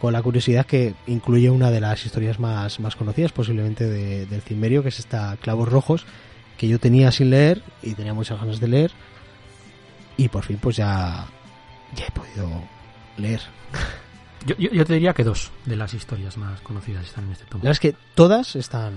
con 0.00 0.12
la 0.12 0.22
curiosidad 0.22 0.66
que 0.66 0.94
incluye 1.06 1.50
una 1.50 1.70
de 1.70 1.80
las 1.80 2.06
historias 2.06 2.38
más, 2.38 2.78
más 2.78 2.94
conocidas 2.94 3.32
posiblemente 3.32 3.88
de, 3.88 4.26
del 4.26 4.42
Cimmerio 4.42 4.82
que 4.82 4.90
es 4.90 5.00
esta 5.00 5.36
Clavos 5.40 5.68
Rojos 5.68 6.06
que 6.60 6.68
yo 6.68 6.78
tenía 6.78 7.10
sin 7.10 7.30
leer 7.30 7.62
y 7.82 7.94
tenía 7.94 8.12
muchas 8.12 8.38
ganas 8.38 8.60
de 8.60 8.68
leer 8.68 8.90
y 10.18 10.28
por 10.28 10.44
fin 10.44 10.58
pues 10.60 10.76
ya 10.76 11.24
ya 11.96 12.04
he 12.04 12.10
podido 12.10 12.48
leer. 13.16 13.40
Yo, 14.46 14.56
yo, 14.56 14.70
yo, 14.70 14.86
te 14.86 14.94
diría 14.94 15.12
que 15.12 15.22
dos 15.22 15.50
de 15.66 15.76
las 15.76 15.92
historias 15.92 16.38
más 16.38 16.62
conocidas 16.62 17.04
están 17.04 17.24
en 17.26 17.32
este 17.32 17.44
tomo. 17.44 17.62
La 17.62 17.68
verdad 17.68 17.72
es 17.72 17.80
que 17.80 17.94
todas 18.14 18.56
están 18.56 18.94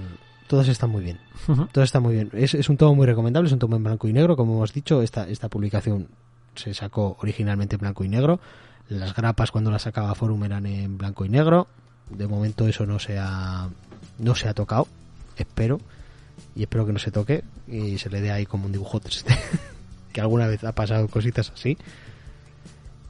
todas 0.48 0.70
están 0.70 0.90
muy 0.90 1.04
bien. 1.04 1.20
Uh 1.50 1.52
-huh. 1.52 1.70
todas 1.70 1.90
están 1.90 2.02
muy 2.02 2.14
bien. 2.14 2.30
Es, 2.32 2.54
es, 2.54 2.70
un 2.70 2.78
tomo 2.78 2.96
muy 2.96 3.06
recomendable 3.06 3.48
es 3.48 3.52
un 3.52 3.60
tomo 3.60 3.76
en 3.76 3.84
blanco 3.84 4.08
y 4.08 4.14
negro. 4.14 4.38
Como 4.38 4.54
hemos 4.54 4.72
dicho 4.72 5.02
esta, 5.02 5.28
esta 5.28 5.50
publicación 5.50 6.08
se 6.56 6.74
sacó 6.74 7.18
originalmente 7.20 7.76
en 7.76 7.82
blanco 7.82 8.06
y 8.06 8.08
negro. 8.08 8.40
Las 8.88 9.14
grapas 9.14 9.52
cuando 9.52 9.70
las 9.70 9.82
sacaba 9.82 10.16
Forum 10.16 10.46
eran 10.46 10.66
en 10.66 10.98
blanco 10.98 11.26
y 11.26 11.30
negro. 11.30 11.68
De 12.10 12.26
momento 12.26 12.66
eso 12.66 12.86
no 12.86 13.00
se 13.00 13.20
ha 13.20 13.68
no 14.20 14.36
se 14.36 14.48
ha 14.48 14.54
tocado 14.54 14.88
espero 15.36 15.82
y 16.56 16.64
espero 16.64 16.86
que 16.86 16.94
no 16.94 17.00
se 17.00 17.12
toque 17.12 17.44
y 17.68 17.98
se 17.98 18.10
le 18.10 18.22
dé 18.22 18.32
ahí 18.32 18.46
como 18.46 18.66
un 18.66 18.72
dibujo 18.72 19.02
3D 19.02 19.26
que 20.14 20.22
alguna 20.22 20.48
vez 20.48 20.64
ha 20.64 20.74
pasado 20.74 21.08
cositas 21.08 21.52
así. 21.52 21.78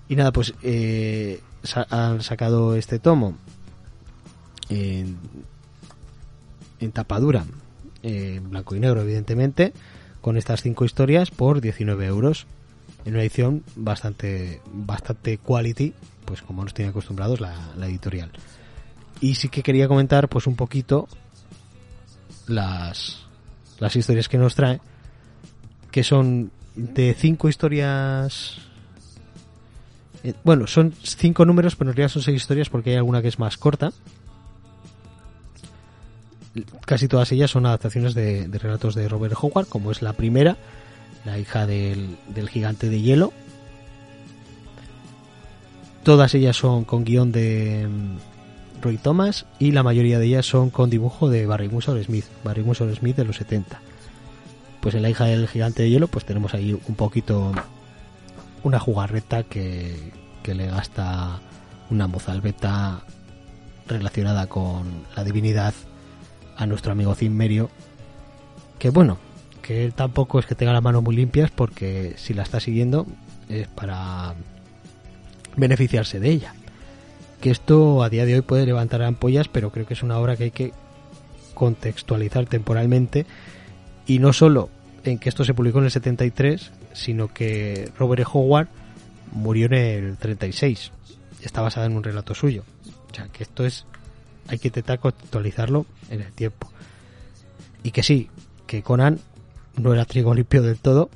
Y 0.07 0.15
nada 0.15 0.31
pues 0.31 0.53
eh, 0.63 1.41
han 1.89 2.21
sacado 2.21 2.75
este 2.75 2.99
tomo 2.99 3.37
en, 4.69 5.17
en 6.79 6.91
tapadura 6.91 7.45
en 8.01 8.49
blanco 8.49 8.75
y 8.75 8.79
negro 8.79 9.01
evidentemente 9.01 9.73
con 10.21 10.37
estas 10.37 10.61
cinco 10.61 10.85
historias 10.85 11.31
por 11.31 11.61
19 11.61 12.05
euros. 12.05 12.47
En 13.05 13.13
una 13.13 13.23
edición 13.23 13.63
bastante 13.75 14.61
bastante 14.71 15.37
quality 15.37 15.93
pues 16.25 16.41
como 16.41 16.63
nos 16.63 16.73
tiene 16.73 16.91
acostumbrados 16.91 17.41
la, 17.41 17.73
la 17.75 17.87
editorial. 17.87 18.31
Y 19.19 19.35
sí 19.35 19.49
que 19.49 19.63
quería 19.63 19.87
comentar 19.87 20.29
pues 20.29 20.47
un 20.47 20.55
poquito 20.55 21.07
las 22.47 23.22
las 23.79 23.95
historias 23.95 24.29
que 24.29 24.37
nos 24.37 24.55
trae, 24.55 24.79
que 25.91 26.03
son 26.03 26.51
de 26.75 27.15
cinco 27.17 27.49
historias. 27.49 28.57
Eh, 30.23 30.33
bueno, 30.43 30.67
son 30.67 30.93
cinco 31.03 31.45
números, 31.45 31.75
pero 31.75 31.91
en 31.91 31.97
realidad 31.97 32.13
son 32.13 32.21
seis 32.21 32.37
historias 32.37 32.69
porque 32.69 32.91
hay 32.91 32.95
alguna 32.97 33.21
que 33.21 33.27
es 33.27 33.39
más 33.39 33.57
corta. 33.57 33.91
Casi 36.85 37.07
todas 37.07 37.31
ellas 37.31 37.51
son 37.51 37.65
adaptaciones 37.65 38.13
de, 38.13 38.47
relatos 38.51 38.95
de 38.95 39.09
Robert 39.09 39.35
Howard, 39.39 39.67
como 39.67 39.91
es 39.91 40.01
la 40.01 40.13
primera, 40.13 40.57
la 41.25 41.39
hija 41.39 41.65
del, 41.65 42.17
del 42.27 42.49
gigante 42.49 42.89
de 42.89 43.01
hielo. 43.01 43.33
Todas 46.03 46.35
ellas 46.35 46.57
son 46.57 46.83
con 46.83 47.05
guion 47.05 47.31
de, 47.31 47.87
Roy 48.83 48.97
Thomas 48.97 49.45
y 49.59 49.71
la 49.71 49.81
mayoría 49.81 50.19
de 50.19 50.25
ellas 50.25 50.45
son 50.45 50.69
con 50.69 50.89
dibujo 50.89 51.29
de 51.29 51.45
Barry 51.45 51.69
Musor 51.69 52.01
Smith, 52.03 52.25
Barry 52.43 52.63
Musor 52.63 52.93
Smith 52.95 53.15
de 53.15 53.25
los 53.25 53.37
70. 53.37 53.79
Pues 54.81 54.93
en 54.95 55.01
la 55.01 55.09
hija 55.09 55.25
del 55.25 55.47
gigante 55.47 55.83
de 55.83 55.89
hielo 55.89 56.07
pues 56.07 56.25
tenemos 56.25 56.53
ahí 56.53 56.77
un 56.87 56.95
poquito 56.95 57.53
una 58.63 58.79
jugarreta 58.79 59.43
que, 59.43 60.11
que 60.43 60.53
le 60.53 60.67
gasta 60.67 61.39
una 61.89 62.07
mozalbeta 62.07 63.01
relacionada 63.87 64.47
con 64.47 65.05
la 65.15 65.23
divinidad 65.23 65.73
a 66.57 66.65
nuestro 66.65 66.91
amigo 66.91 67.15
Merio 67.29 67.69
que 68.79 68.89
bueno, 68.89 69.17
que 69.61 69.85
él 69.85 69.93
tampoco 69.93 70.39
es 70.39 70.45
que 70.45 70.55
tenga 70.55 70.73
las 70.73 70.83
manos 70.83 71.03
muy 71.03 71.15
limpias 71.15 71.49
porque 71.51 72.15
si 72.17 72.33
la 72.33 72.43
está 72.43 72.59
siguiendo 72.59 73.07
es 73.47 73.67
para 73.69 74.35
beneficiarse 75.55 76.19
de 76.19 76.29
ella. 76.29 76.53
Que 77.43 77.51
esto 77.51 78.03
a 78.03 78.09
día 78.09 78.25
de 78.25 78.35
hoy 78.35 78.41
puede 78.41 78.65
levantar 78.65 79.01
ampollas, 79.01 79.49
pero 79.49 79.69
creo 79.69 79.85
que 79.85 79.95
es 79.95 80.01
una 80.01 80.17
obra 80.17 80.37
que 80.37 80.45
hay 80.45 80.51
que 80.51 80.71
contextualizar 81.53 82.45
temporalmente 82.45 83.25
y 84.07 84.19
no 84.19 84.31
solo 84.31 84.69
en 85.03 85.19
que 85.19 85.27
esto 85.27 85.43
se 85.43 85.53
publicó 85.53 85.79
en 85.79 85.83
el 85.83 85.91
73, 85.91 86.71
sino 86.93 87.33
que 87.33 87.91
Robert 87.99 88.21
E. 88.21 88.25
Howard 88.31 88.69
murió 89.33 89.65
en 89.65 89.73
el 89.73 90.15
36. 90.15 90.93
Está 91.41 91.59
basada 91.59 91.85
en 91.85 91.97
un 91.97 92.03
relato 92.05 92.33
suyo. 92.33 92.63
O 93.11 93.13
sea, 93.13 93.27
que 93.27 93.43
esto 93.43 93.65
es 93.65 93.85
hay 94.47 94.57
que 94.57 94.69
intentar 94.69 94.99
contextualizarlo 94.99 95.85
en 96.09 96.21
el 96.21 96.31
tiempo. 96.31 96.71
Y 97.83 97.91
que 97.91 98.03
sí, 98.03 98.29
que 98.67 98.83
Conan 98.83 99.19
no 99.75 99.93
era 99.93 100.05
trigo 100.05 100.33
limpio 100.33 100.61
del 100.61 100.77
todo, 100.77 101.09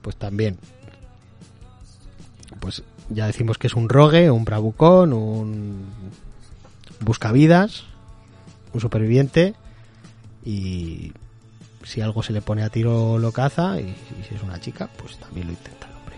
pues 0.00 0.16
también. 0.16 0.56
Pues 2.60 2.82
ya 3.08 3.26
decimos 3.26 3.58
que 3.58 3.66
es 3.66 3.74
un 3.74 3.88
rogue, 3.88 4.30
un 4.30 4.44
bravucón, 4.44 5.12
un 5.12 5.86
buscavidas, 7.00 7.84
un 8.72 8.80
superviviente 8.80 9.54
y 10.44 11.12
si 11.84 12.00
algo 12.00 12.22
se 12.22 12.32
le 12.32 12.42
pone 12.42 12.62
a 12.62 12.70
tiro 12.70 13.18
lo 13.18 13.32
caza 13.32 13.80
y, 13.80 13.94
si 14.28 14.34
es 14.34 14.42
una 14.42 14.60
chica 14.60 14.88
pues 14.96 15.18
también 15.18 15.46
lo 15.46 15.52
intenta 15.52 15.86
el 15.86 15.94
hombre. 15.94 16.16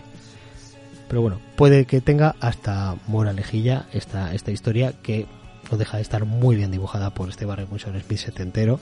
Pero 1.07 1.21
bueno, 1.21 1.39
puede 1.55 1.85
que 1.85 2.01
tenga 2.01 2.35
hasta 2.39 2.95
moralejilla 3.07 3.85
esta, 3.93 4.33
esta 4.33 4.51
historia 4.51 4.93
que 5.03 5.27
no 5.71 5.77
deja 5.77 5.97
de 5.97 6.03
estar 6.03 6.25
muy 6.25 6.55
bien 6.55 6.71
dibujada 6.71 7.11
por 7.11 7.29
este 7.29 7.45
Barry 7.45 7.67
Wilson 7.69 7.99
Smith 8.01 8.19
setentero 8.19 8.79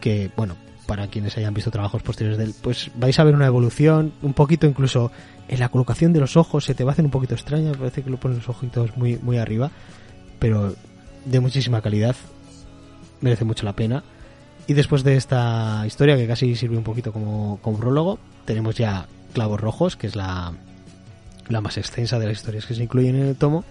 que 0.00 0.30
bueno 0.36 0.56
para 0.86 1.08
quienes 1.08 1.36
hayan 1.36 1.54
visto 1.54 1.70
trabajos 1.70 2.02
posteriores 2.02 2.38
de 2.38 2.44
él, 2.44 2.54
pues 2.60 2.90
vais 2.94 3.18
a 3.18 3.24
ver 3.24 3.34
una 3.34 3.46
evolución, 3.46 4.12
un 4.22 4.34
poquito 4.34 4.66
incluso 4.66 5.10
en 5.48 5.60
la 5.60 5.68
colocación 5.68 6.12
de 6.12 6.20
los 6.20 6.36
ojos 6.36 6.64
se 6.64 6.74
te 6.74 6.84
va 6.84 6.90
a 6.90 6.92
hacer 6.92 7.04
un 7.04 7.10
poquito 7.10 7.34
extraña, 7.34 7.72
parece 7.72 8.02
que 8.02 8.10
lo 8.10 8.18
ponen 8.18 8.38
los 8.38 8.48
ojitos 8.48 8.96
muy, 8.96 9.18
muy 9.18 9.38
arriba, 9.38 9.70
pero 10.38 10.74
de 11.24 11.40
muchísima 11.40 11.80
calidad, 11.80 12.16
merece 13.20 13.44
mucho 13.44 13.64
la 13.64 13.72
pena. 13.74 14.04
Y 14.66 14.72
después 14.72 15.04
de 15.04 15.16
esta 15.16 15.84
historia, 15.86 16.16
que 16.16 16.26
casi 16.26 16.54
sirve 16.56 16.76
un 16.76 16.84
poquito 16.84 17.12
como, 17.12 17.58
prólogo, 17.78 18.18
tenemos 18.44 18.74
ya 18.76 19.06
Clavos 19.34 19.60
Rojos, 19.60 19.96
que 19.96 20.06
es 20.06 20.16
la, 20.16 20.52
la 21.48 21.60
más 21.60 21.76
extensa 21.76 22.18
de 22.18 22.26
las 22.26 22.38
historias 22.38 22.64
que 22.64 22.74
se 22.74 22.82
incluyen 22.82 23.16
en 23.16 23.26
el 23.26 23.36
tomo, 23.36 23.64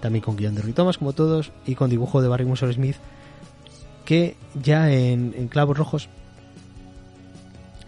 también 0.00 0.22
con 0.22 0.36
guion 0.36 0.54
de 0.54 0.62
Roy 0.62 0.72
Thomas, 0.72 0.98
como 0.98 1.12
todos, 1.12 1.50
y 1.66 1.74
con 1.74 1.90
dibujo 1.90 2.22
de 2.22 2.28
Barry 2.28 2.44
Musser 2.44 2.72
Smith, 2.72 2.96
que 4.04 4.36
ya 4.54 4.92
en 4.92 5.48
Clavos 5.48 5.76
Rojos 5.76 6.08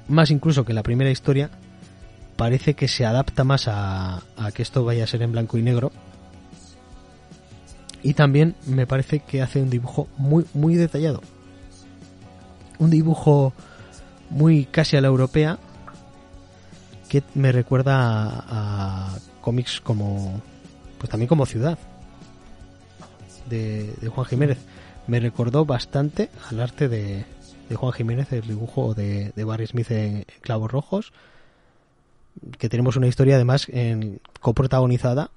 más 0.08 0.30
incluso 0.30 0.64
que 0.64 0.72
la 0.72 0.82
primera 0.82 1.10
historia, 1.10 1.50
parece 2.36 2.74
que 2.74 2.88
se 2.88 3.06
adapta 3.06 3.44
más 3.44 3.68
a, 3.68 4.22
que 4.54 4.62
esto 4.62 4.84
vaya 4.84 5.04
a 5.04 5.06
ser 5.06 5.22
en 5.22 5.32
blanco 5.32 5.58
y 5.58 5.62
negro. 5.62 5.92
Y 8.02 8.14
también 8.14 8.54
me 8.66 8.86
parece 8.86 9.20
que 9.20 9.42
hace 9.42 9.60
un 9.60 9.70
dibujo 9.70 10.08
muy, 10.16 10.44
muy 10.54 10.76
detallado. 10.76 11.22
Un 12.78 12.90
dibujo 12.90 13.52
muy 14.30 14.66
casi 14.66 14.96
a 14.96 15.00
la 15.00 15.08
europea 15.08 15.58
que 17.08 17.22
me 17.34 17.52
recuerda 17.52 18.44
a, 18.48 19.18
cómics 19.40 19.80
como 19.80 20.42
pues 20.98 21.08
también 21.08 21.28
como 21.28 21.46
ciudad 21.46 21.78
de 23.48 24.10
Juan 24.12 24.26
Jiménez 24.26 24.58
me 25.06 25.20
recordó 25.20 25.64
bastante 25.64 26.30
al 26.50 26.60
arte 26.60 26.88
de, 26.88 27.24
de 27.68 27.76
Juan 27.76 27.92
Jiménez, 27.92 28.32
el 28.32 28.46
dibujo 28.46 28.94
de, 28.94 29.32
de 29.34 29.44
Barry 29.44 29.66
Smith 29.66 29.90
en, 29.90 30.24
Clavos 30.40 30.70
Rojos, 30.70 31.12
que 32.58 32.68
tenemos 32.68 32.96
una 32.96 33.06
historia 33.06 33.36
además 33.36 33.66
en, 33.68 34.20
coprotagonizada, 34.40 35.30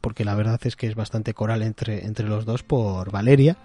porque 0.00 0.24
la 0.24 0.34
verdad 0.34 0.60
es 0.64 0.76
que 0.76 0.86
es 0.86 0.94
bastante 0.94 1.34
coral 1.34 1.62
entre, 1.62 2.04
entre 2.06 2.28
los 2.28 2.44
dos 2.44 2.62
por 2.62 3.10
Valeria, 3.10 3.56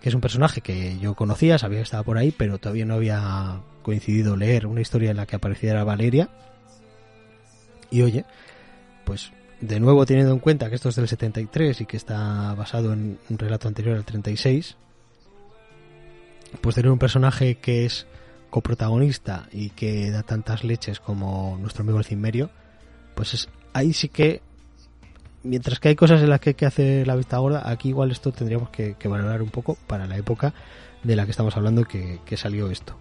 que 0.00 0.08
es 0.08 0.14
un 0.14 0.20
personaje 0.20 0.60
que 0.60 0.98
yo 0.98 1.14
conocía, 1.14 1.58
sabía 1.58 1.78
que 1.78 1.84
estaba 1.84 2.02
por 2.02 2.18
ahí, 2.18 2.32
pero 2.32 2.58
todavía 2.58 2.84
no 2.84 2.94
había 2.94 3.60
coincidido 3.82 4.36
leer 4.36 4.66
una 4.66 4.80
historia 4.80 5.10
en 5.10 5.16
la 5.16 5.26
que 5.26 5.36
apareciera 5.36 5.84
Valeria. 5.84 6.28
Y 7.90 8.02
oye, 8.02 8.24
pues 9.04 9.32
de 9.60 9.80
nuevo 9.80 10.04
teniendo 10.04 10.32
en 10.32 10.40
cuenta 10.40 10.68
que 10.68 10.74
esto 10.74 10.88
es 10.88 10.96
del 10.96 11.08
73 11.08 11.80
y 11.80 11.86
que 11.86 11.96
está 11.96 12.54
basado 12.54 12.92
en 12.92 13.18
un 13.30 13.38
relato 13.38 13.68
anterior 13.68 13.96
al 13.96 14.04
36, 14.04 14.76
pues 16.60 16.74
tener 16.74 16.90
un 16.90 16.98
personaje 16.98 17.56
que 17.56 17.84
es 17.86 18.06
coprotagonista 18.50 19.48
y 19.52 19.70
que 19.70 20.10
da 20.10 20.22
tantas 20.22 20.64
leches 20.64 21.00
como 21.00 21.58
nuestro 21.60 21.82
amigo 21.82 21.98
el 21.98 22.04
Cimmerio, 22.04 22.50
pues 23.14 23.34
es, 23.34 23.48
ahí 23.72 23.92
sí 23.92 24.08
que, 24.08 24.42
mientras 25.42 25.80
que 25.80 25.88
hay 25.88 25.96
cosas 25.96 26.22
en 26.22 26.30
las 26.30 26.40
que 26.40 26.50
hay 26.50 26.54
que 26.54 26.66
hacer 26.66 27.06
la 27.06 27.16
vista 27.16 27.38
gorda, 27.38 27.68
aquí 27.70 27.88
igual 27.90 28.10
esto 28.10 28.32
tendríamos 28.32 28.70
que, 28.70 28.96
valorar 29.04 29.42
un 29.42 29.50
poco 29.50 29.76
para 29.86 30.06
la 30.06 30.16
época 30.16 30.54
de 31.02 31.16
la 31.16 31.24
que 31.24 31.30
estamos 31.30 31.56
hablando 31.56 31.84
que, 31.84 32.20
que 32.24 32.36
salió 32.36 32.70
esto. 32.70 32.96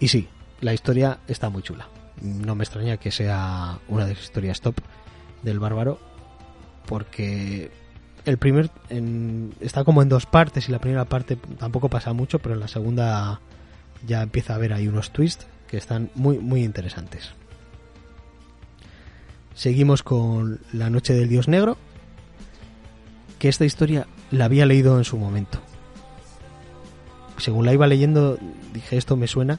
Y 0.00 0.08
sí, 0.08 0.28
la 0.60 0.74
historia 0.74 1.18
está 1.28 1.48
muy 1.48 1.62
chula. 1.62 1.88
No 2.20 2.54
me 2.54 2.64
extraña 2.64 2.96
que 2.96 3.10
sea 3.10 3.78
una 3.88 4.04
de 4.04 4.14
las 4.14 4.22
historias 4.22 4.60
top 4.60 4.76
del 5.42 5.58
bárbaro, 5.58 5.98
porque 6.86 7.70
el 8.24 8.38
primer 8.38 8.70
está 9.60 9.84
como 9.84 10.02
en 10.02 10.08
dos 10.08 10.26
partes 10.26 10.68
y 10.68 10.72
la 10.72 10.78
primera 10.78 11.04
parte 11.04 11.36
tampoco 11.58 11.88
pasa 11.88 12.12
mucho, 12.12 12.38
pero 12.38 12.54
en 12.54 12.60
la 12.60 12.68
segunda 12.68 13.40
ya 14.06 14.22
empieza 14.22 14.52
a 14.52 14.56
haber 14.56 14.72
ahí 14.72 14.88
unos 14.88 15.10
twists 15.10 15.46
que 15.68 15.76
están 15.76 16.10
muy 16.14 16.38
muy 16.38 16.62
interesantes. 16.62 17.30
Seguimos 19.54 20.02
con 20.02 20.60
La 20.72 20.88
noche 20.88 21.14
del 21.14 21.28
dios 21.28 21.48
negro, 21.48 21.76
que 23.38 23.48
esta 23.48 23.64
historia 23.64 24.06
la 24.30 24.46
había 24.46 24.66
leído 24.66 24.98
en 24.98 25.04
su 25.04 25.18
momento. 25.18 25.58
Según 27.38 27.66
la 27.66 27.72
iba 27.72 27.86
leyendo, 27.86 28.38
dije 28.72 28.96
esto 28.96 29.16
me 29.16 29.26
suena. 29.26 29.58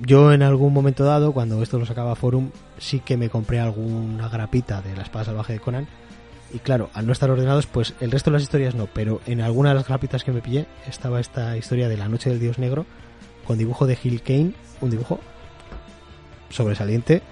Yo 0.00 0.32
en 0.32 0.42
algún 0.42 0.72
momento 0.72 1.04
dado, 1.04 1.32
cuando 1.32 1.62
esto 1.62 1.78
lo 1.78 1.86
sacaba 1.86 2.16
Forum, 2.16 2.50
sí 2.78 2.98
que 2.98 3.16
me 3.16 3.30
compré 3.30 3.60
alguna 3.60 4.28
grapita 4.28 4.82
de 4.82 4.96
la 4.96 5.02
espada 5.02 5.26
salvaje 5.26 5.52
de 5.52 5.60
Conan 5.60 5.86
y 6.52 6.58
claro, 6.58 6.90
al 6.94 7.06
no 7.06 7.12
estar 7.12 7.30
ordenados, 7.30 7.66
pues 7.66 7.94
el 8.00 8.10
resto 8.10 8.30
de 8.30 8.34
las 8.34 8.42
historias 8.42 8.74
no, 8.74 8.86
pero 8.86 9.20
en 9.26 9.40
alguna 9.40 9.70
de 9.70 9.76
las 9.76 9.86
grapitas 9.86 10.24
que 10.24 10.32
me 10.32 10.42
pillé 10.42 10.66
estaba 10.88 11.20
esta 11.20 11.56
historia 11.56 11.88
de 11.88 11.96
la 11.96 12.08
noche 12.08 12.30
del 12.30 12.40
dios 12.40 12.58
negro 12.58 12.86
con 13.46 13.58
dibujo 13.58 13.86
de 13.86 13.96
Gil 13.96 14.22
Kane, 14.22 14.52
un 14.80 14.90
dibujo 14.90 15.20
sobresaliente 16.50 17.22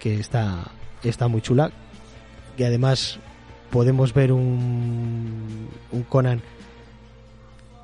que 0.00 0.18
está, 0.18 0.72
está 1.02 1.28
muy 1.28 1.42
chula, 1.42 1.70
y 2.56 2.64
además 2.64 3.20
podemos 3.70 4.12
ver 4.12 4.32
un, 4.32 5.68
un 5.92 6.02
Conan 6.02 6.42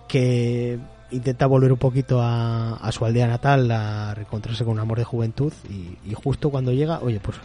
que 0.09 0.79
intenta 1.11 1.47
volver 1.47 1.73
un 1.73 1.79
poquito 1.79 2.21
a, 2.21 2.91
su 2.93 3.05
aldea 3.05 3.29
natal, 3.29 3.71
a 3.71 4.15
reencontrarse 4.15 4.65
con 4.65 4.75
un 4.75 4.81
amor 4.81 4.99
de 4.99 5.05
juventud 5.05 5.53
y, 5.71 5.97
y 6.11 6.15
justo 6.15 6.51
cuando 6.51 6.73
llega, 6.73 6.99
oye, 7.01 7.21
pues 7.21 7.39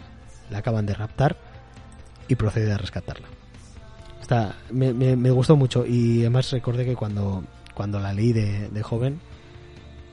la 0.50 0.58
acaban 0.58 0.86
de 0.86 0.94
raptar 0.94 1.36
y 2.28 2.34
procede 2.34 2.72
a 2.72 2.78
rescatarla. 2.78 3.26
Está, 4.20 4.56
me, 4.70 4.92
me, 4.94 5.30
gustó 5.30 5.54
mucho 5.54 5.84
y 5.84 6.20
además 6.20 6.50
recordé 6.50 6.86
que 6.86 6.96
cuando, 6.96 7.44
cuando 7.74 8.00
la 8.00 8.14
leí 8.14 8.32
de, 8.32 8.82
joven 8.82 9.20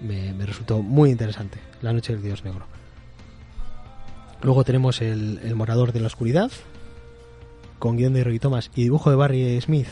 me, 0.01 0.33
resultó 0.45 0.81
muy 0.81 1.11
interesante, 1.11 1.59
La 1.81 1.93
Noche 1.93 2.13
del 2.13 2.21
Dios 2.21 2.43
Negro. 2.43 2.65
Luego 4.41 4.63
tenemos 4.63 5.01
el, 5.01 5.39
el 5.43 5.55
Morador 5.55 5.93
de 5.93 6.01
la 6.01 6.07
Oscuridad, 6.07 6.51
con 7.79 7.95
guion 7.95 8.13
de 8.13 8.23
Roy 8.23 8.39
Thomas 8.39 8.69
y 8.75 8.83
dibujo 8.83 9.09
de 9.09 9.15
Barry 9.15 9.61
Smith, 9.61 9.87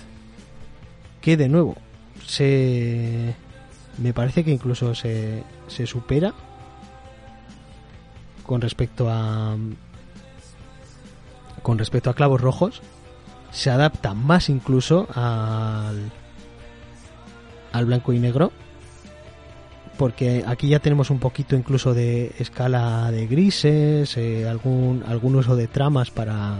que 1.22 1.38
de 1.38 1.48
nuevo 1.48 1.78
se 2.26 3.36
me 3.98 4.14
parece 4.14 4.44
que 4.44 4.52
incluso 4.52 4.96
se, 4.96 5.44
se 5.68 5.88
supera 5.88 6.34
con 8.44 8.62
respecto 8.62 9.10
a, 9.10 9.56
con 11.62 11.78
respecto 11.78 12.10
a 12.10 12.14
Clavos 12.14 12.42
Rojos, 12.42 12.82
se 13.52 13.70
adapta 13.70 14.14
más 14.14 14.50
incluso 14.50 15.08
al, 15.14 16.12
al 17.72 17.86
blanco 17.86 18.14
y 18.14 18.20
negro, 18.20 18.52
porque 19.98 20.44
aquí 20.48 20.70
ya 20.70 20.80
tenemos 20.80 21.10
un 21.10 21.20
poquito 21.20 21.56
incluso 21.56 21.94
de 21.94 22.34
escala 22.40 23.12
de 23.12 23.28
grises, 23.28 24.16
eh, 24.18 24.48
algún, 24.48 25.04
algún 25.08 25.36
uso 25.36 25.56
de 25.56 25.68
tramas 25.68 26.10
para, 26.12 26.58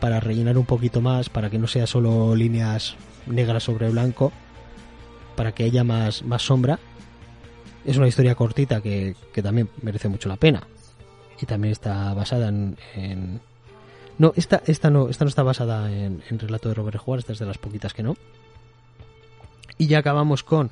para 0.00 0.20
rellenar 0.20 0.56
un 0.58 0.66
poquito 0.66 1.00
más, 1.00 1.28
para 1.28 1.50
que 1.50 1.58
no 1.58 1.66
sea 1.66 1.86
solo 1.86 2.36
líneas 2.36 2.96
negras 3.26 3.64
sobre 3.64 3.90
blanco, 3.90 4.32
para 5.36 5.52
que 5.52 5.64
haya 5.64 5.84
más, 5.84 6.22
más 6.22 6.42
sombra. 6.42 6.78
Es 7.84 7.96
una 7.96 8.08
historia 8.08 8.34
cortita 8.34 8.80
que, 8.80 9.16
que 9.32 9.42
también 9.42 9.70
merece 9.82 10.08
mucho 10.08 10.28
la 10.28 10.36
pena. 10.36 10.62
Y 11.40 11.46
también 11.46 11.72
está 11.72 12.12
basada 12.14 12.48
en 12.48 13.40
no, 14.18 14.32
esta, 14.36 14.62
esta 14.66 14.90
no, 14.90 15.08
esta 15.08 15.24
no 15.24 15.28
está 15.28 15.42
basada 15.44 15.92
en, 15.92 16.22
relato 16.30 16.68
de 16.68 16.74
Robert 16.74 17.00
Howard, 17.04 17.20
esta 17.20 17.32
es 17.32 17.38
de 17.38 17.46
las 17.46 17.58
poquitas 17.58 17.94
que 17.94 18.02
no. 18.02 18.16
Y 19.78 19.86
ya 19.86 20.00
acabamos 20.00 20.42
con 20.42 20.70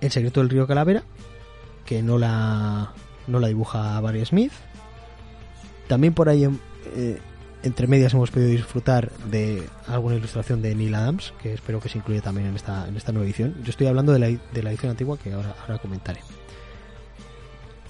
El 0.00 0.10
secreto 0.10 0.40
del 0.40 0.50
río 0.50 0.66
Calavera, 0.66 1.04
que 1.86 2.02
no 2.02 2.18
la, 2.18 2.92
no 3.28 3.38
la 3.38 3.48
dibuja 3.48 4.00
Barry 4.00 4.24
Smith. 4.26 4.52
También 5.86 6.12
por 6.12 6.28
ahí 6.28 6.44
eh, 6.96 7.20
entre 7.62 7.86
medias 7.86 8.14
hemos 8.14 8.32
podido 8.32 8.50
disfrutar 8.50 9.12
de 9.30 9.62
alguna 9.86 10.16
ilustración 10.16 10.60
de 10.60 10.74
Neil 10.74 10.94
Adams, 10.96 11.32
que 11.40 11.54
espero 11.54 11.78
que 11.78 11.88
se 11.88 11.98
incluya 11.98 12.20
también 12.20 12.48
en 12.48 12.56
esta, 12.56 12.88
en 12.88 12.96
esta 12.96 13.12
nueva 13.12 13.26
edición. 13.26 13.54
Yo 13.62 13.70
estoy 13.70 13.86
hablando 13.86 14.12
de 14.12 14.18
la, 14.18 14.26
de 14.26 14.62
la 14.62 14.70
edición 14.70 14.90
antigua 14.90 15.18
que 15.18 15.32
ahora, 15.32 15.54
ahora 15.62 15.78
comentaré. 15.78 16.20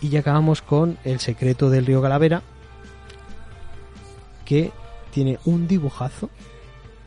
Y 0.02 0.10
ya 0.10 0.20
acabamos 0.20 0.60
con 0.60 0.98
El 1.04 1.20
secreto 1.20 1.70
del 1.70 1.86
río 1.86 2.02
Calavera, 2.02 2.42
que 4.44 4.70
tiene 5.12 5.38
un 5.44 5.68
dibujazo 5.68 6.30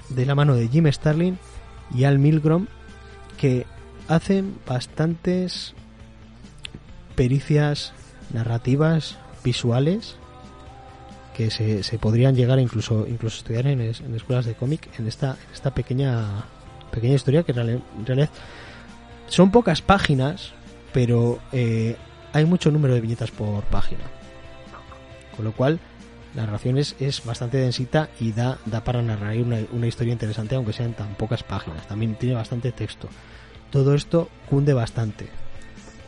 de 0.10 0.26
la 0.26 0.36
mano 0.36 0.56
de 0.56 0.68
Jim 0.68 0.92
Starlin 0.92 1.38
y 1.94 2.04
Al 2.06 2.20
Milgrom 2.20 2.68
que 3.38 3.66
hacen 4.08 4.58
bastantes 4.66 5.74
pericias 7.16 7.94
narrativas, 8.34 9.18
visuales, 9.44 10.18
que 11.36 11.52
se, 11.52 11.84
se 11.84 12.00
podrían 12.00 12.36
llegar 12.36 12.60
incluso, 12.60 13.06
incluso 13.08 13.38
estudiar 13.38 13.68
en, 13.68 13.82
en 13.82 14.16
escuelas 14.16 14.46
de 14.46 14.54
cómic 14.54 14.88
en 14.98 15.08
esta, 15.08 15.38
esta 15.54 15.74
pequeña, 15.74 16.46
pequeña 16.92 17.16
historia 17.16 17.44
que 17.44 17.52
en 17.52 18.06
realidad 18.06 18.30
son 19.28 19.52
pocas 19.52 19.82
páginas, 19.82 20.54
pero 20.94 21.40
eh, 21.52 21.98
hay 22.32 22.46
mucho 22.46 22.72
número 22.72 22.94
de 22.94 23.02
viñetas 23.02 23.32
por 23.32 23.64
página. 23.66 24.04
Con 25.36 25.46
lo 25.46 25.52
cual, 25.52 25.80
la 26.36 26.46
narración 26.46 26.78
es, 26.78 26.96
bastante 27.26 27.58
densita 27.58 28.10
y 28.20 28.34
da, 28.34 28.60
da 28.66 28.84
para 28.84 29.02
narrar 29.02 29.38
una, 29.38 29.60
una, 29.72 29.88
historia 29.88 30.14
interesante, 30.14 30.56
aunque 30.56 30.74
sean 30.74 30.94
tan 30.94 31.16
pocas 31.16 31.44
páginas. 31.44 31.88
También 31.88 32.16
tiene 32.16 32.36
bastante 32.36 32.72
texto. 32.72 33.08
Todo 33.72 33.94
esto 33.94 34.30
cunde 34.50 34.74
bastante. 34.74 35.30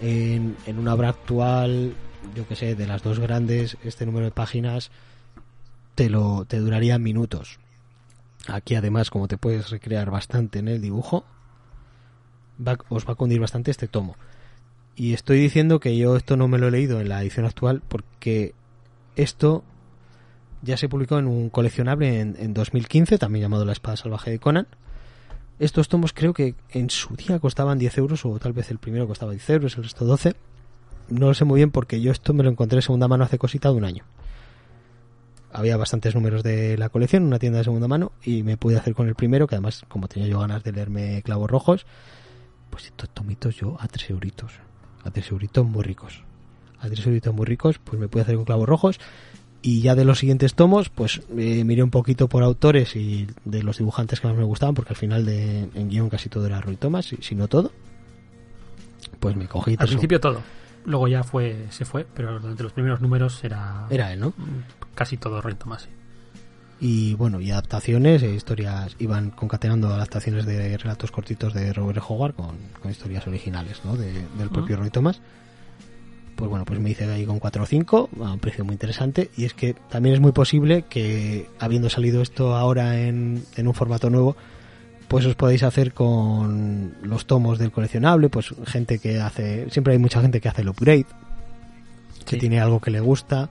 En, 0.02 0.56
en 0.66 0.80
una 0.80 0.94
obra 0.94 1.10
actual, 1.10 1.94
yo 2.36 2.48
que 2.48 2.56
sé, 2.56 2.76
de 2.76 2.88
las 2.88 3.04
dos 3.04 3.20
grandes, 3.20 3.78
este 3.84 4.06
número 4.06 4.26
de 4.26 4.32
páginas 4.32 4.92
te, 5.96 6.10
lo, 6.10 6.46
te 6.46 6.60
duraría 6.60 7.00
minutos. 7.00 7.60
Aquí 8.48 8.76
además, 8.76 9.10
como 9.10 9.28
te 9.28 9.38
puedes 9.38 9.70
recrear 9.70 10.12
bastante 10.12 10.60
en 10.60 10.68
el 10.68 10.82
dibujo, 10.82 11.26
os 12.90 13.08
va 13.08 13.14
a 13.14 13.16
cundir 13.16 13.40
bastante 13.40 13.72
este 13.72 13.88
tomo. 13.88 14.16
Y 14.96 15.14
estoy 15.14 15.40
diciendo 15.40 15.80
que 15.80 15.98
yo 15.98 16.16
esto 16.16 16.38
no 16.38 16.48
me 16.48 16.58
lo 16.58 16.68
he 16.68 16.72
leído 16.72 17.02
en 17.02 17.10
la 17.10 17.22
edición 17.22 17.46
actual 17.46 17.82
porque 17.88 18.54
esto 19.16 19.64
ya 20.68 20.78
se 20.78 20.90
publicó 20.90 21.18
en 21.18 21.28
un 21.28 21.50
coleccionable 21.50 22.20
en, 22.20 22.36
en 22.38 22.54
2015, 22.54 23.18
también 23.18 23.44
llamado 23.44 23.66
La 23.66 23.72
Espada 23.72 23.96
Salvaje 23.96 24.32
de 24.32 24.40
Conan. 24.40 24.68
Estos 25.60 25.88
tomos 25.88 26.14
creo 26.14 26.34
que 26.34 26.56
en 26.70 26.90
su 26.90 27.16
día 27.16 27.40
costaban 27.40 27.80
10 27.80 27.98
euros 27.98 28.26
o 28.26 28.38
tal 28.38 28.54
vez 28.54 28.70
el 28.70 28.78
primero 28.78 29.08
costaba 29.08 29.32
10 29.32 29.50
euros, 29.52 29.78
el 29.78 29.84
resto 29.84 30.06
12. 30.06 30.36
No 31.10 31.28
lo 31.28 31.34
sé 31.34 31.46
muy 31.46 31.60
bien 31.60 31.72
porque 31.72 32.02
yo 32.02 32.12
esto 32.12 32.34
me 32.34 32.44
lo 32.44 32.50
encontré 32.50 32.76
de 32.76 32.82
segunda 32.82 33.08
mano 33.08 33.24
hace 33.24 33.38
cosita 33.40 33.70
de 33.70 33.76
un 33.76 33.86
año. 33.86 34.04
Había 35.54 35.78
bastantes 35.78 36.14
números 36.14 36.44
de 36.44 36.78
la 36.78 36.90
colección 36.90 37.24
una 37.24 37.40
tienda 37.40 37.60
de 37.60 37.64
segunda 37.64 37.88
mano 37.88 38.12
y 38.22 38.44
me 38.44 38.58
pude 38.58 38.76
hacer 38.76 38.94
con 38.94 39.08
el 39.08 39.16
primero, 39.16 39.48
que 39.48 39.56
además 39.56 39.84
como 39.88 40.10
tenía 40.10 40.28
yo 40.28 40.40
ganas 40.40 40.64
de 40.64 40.74
leerme 40.74 41.24
Clavos 41.24 41.50
Rojos, 41.50 41.86
pues 42.70 42.86
estos 42.86 43.10
tomitos 43.10 43.56
yo 43.56 43.78
a 43.80 43.88
3 43.88 44.10
euritos. 44.10 44.52
A 45.06 45.12
3 45.12 45.32
euritos 45.32 45.66
muy 45.66 45.84
ricos. 45.84 46.24
A 46.80 46.88
3 46.88 47.08
euritos 47.08 47.34
muy 47.34 47.46
ricos, 47.46 47.80
pues 47.80 48.00
me 48.00 48.10
pude 48.10 48.24
hacer 48.24 48.36
con 48.36 48.44
Clavos 48.44 48.68
Rojos 48.68 49.00
y 49.62 49.82
ya 49.82 49.96
de 49.96 50.06
los 50.06 50.20
siguientes 50.20 50.54
tomos, 50.54 50.90
pues 50.90 51.22
eh, 51.38 51.64
miré 51.64 51.84
un 51.84 51.90
poquito 51.90 52.28
por 52.28 52.44
autores 52.44 52.96
y 52.96 53.28
de 53.44 53.64
los 53.64 53.78
dibujantes 53.78 54.22
que 54.22 54.28
más 54.28 54.38
me 54.38 54.44
gustaban, 54.44 54.76
porque 54.76 54.92
al 54.92 54.98
final 54.98 55.26
de, 55.26 55.70
en 55.74 55.90
guion 55.90 56.10
casi 56.10 56.30
todo 56.30 56.46
era 56.46 56.62
Roy 56.62 56.78
Thomas, 56.78 57.14
si 57.20 57.36
no 57.36 57.48
todo. 57.48 57.72
Pues 59.20 59.36
me 59.36 59.48
cogí. 59.48 59.76
Al 59.78 59.88
principio 59.88 60.20
todo. 60.20 60.42
Luego 60.86 61.08
ya 61.08 61.24
fue 61.24 61.66
se 61.70 61.86
fue, 61.86 62.06
pero 62.14 62.40
durante 62.40 62.64
los 62.64 62.72
primeros 62.72 63.02
números 63.02 63.44
era. 63.44 63.88
Era 63.90 64.14
él, 64.14 64.20
¿no? 64.20 64.34
Casi 64.96 65.18
todo 65.18 65.42
Roy 65.42 65.56
Thomas, 65.56 65.90
Y 66.80 67.16
bueno, 67.16 67.42
y 67.42 67.52
adaptaciones 67.52 68.24
e 68.24 68.34
historias. 68.34 68.96
Iban 69.00 69.32
concatenando 69.32 69.90
adaptaciones 69.90 70.46
de 70.46 70.78
relatos 70.78 71.12
cortitos 71.12 71.54
de 71.54 71.74
Robert 71.74 72.04
Howard 72.08 72.36
con, 72.36 72.56
con 72.82 72.92
historias 72.92 73.28
originales, 73.28 73.82
¿no? 73.84 73.98
del 73.98 74.50
propio 74.50 74.78
Roy 74.78 74.92
Thomas 74.92 75.20
pues 76.38 76.50
bueno, 76.50 76.66
pues 76.66 76.80
me 76.80 76.92
hice 76.92 77.04
ahí 77.06 77.26
con 77.26 77.40
4 77.40 77.64
o 77.64 77.66
5 77.66 78.10
a 78.22 78.32
un 78.34 78.40
precio 78.40 78.64
muy 78.64 78.74
interesante 78.74 79.32
y 79.36 79.46
es 79.46 79.56
que 79.56 79.74
también 79.74 80.14
es 80.14 80.22
muy 80.22 80.32
posible 80.32 80.84
que 80.84 81.50
habiendo 81.60 81.90
salido 81.90 82.22
esto 82.22 82.56
ahora 82.56 83.00
en, 83.02 83.44
un 83.58 83.74
formato 83.74 84.12
nuevo, 84.12 84.38
pues 85.08 85.26
os 85.26 85.36
podéis 85.36 85.64
hacer 85.64 85.94
con 85.94 86.94
los 87.02 87.26
tomos 87.26 87.58
del 87.58 87.72
coleccionable, 87.72 88.30
pues 88.30 88.54
gente 88.66 89.00
que 89.00 89.20
hace, 89.20 89.70
siempre 89.72 89.94
hay 89.94 90.00
mucha 90.00 90.22
gente 90.22 90.40
que 90.40 90.48
hace 90.48 90.62
el 90.62 90.70
upgrade, 90.70 91.08
que 92.24 92.38
tiene 92.38 92.62
algo 92.62 92.80
que 92.80 92.92
le 92.92 93.00
gusta, 93.00 93.50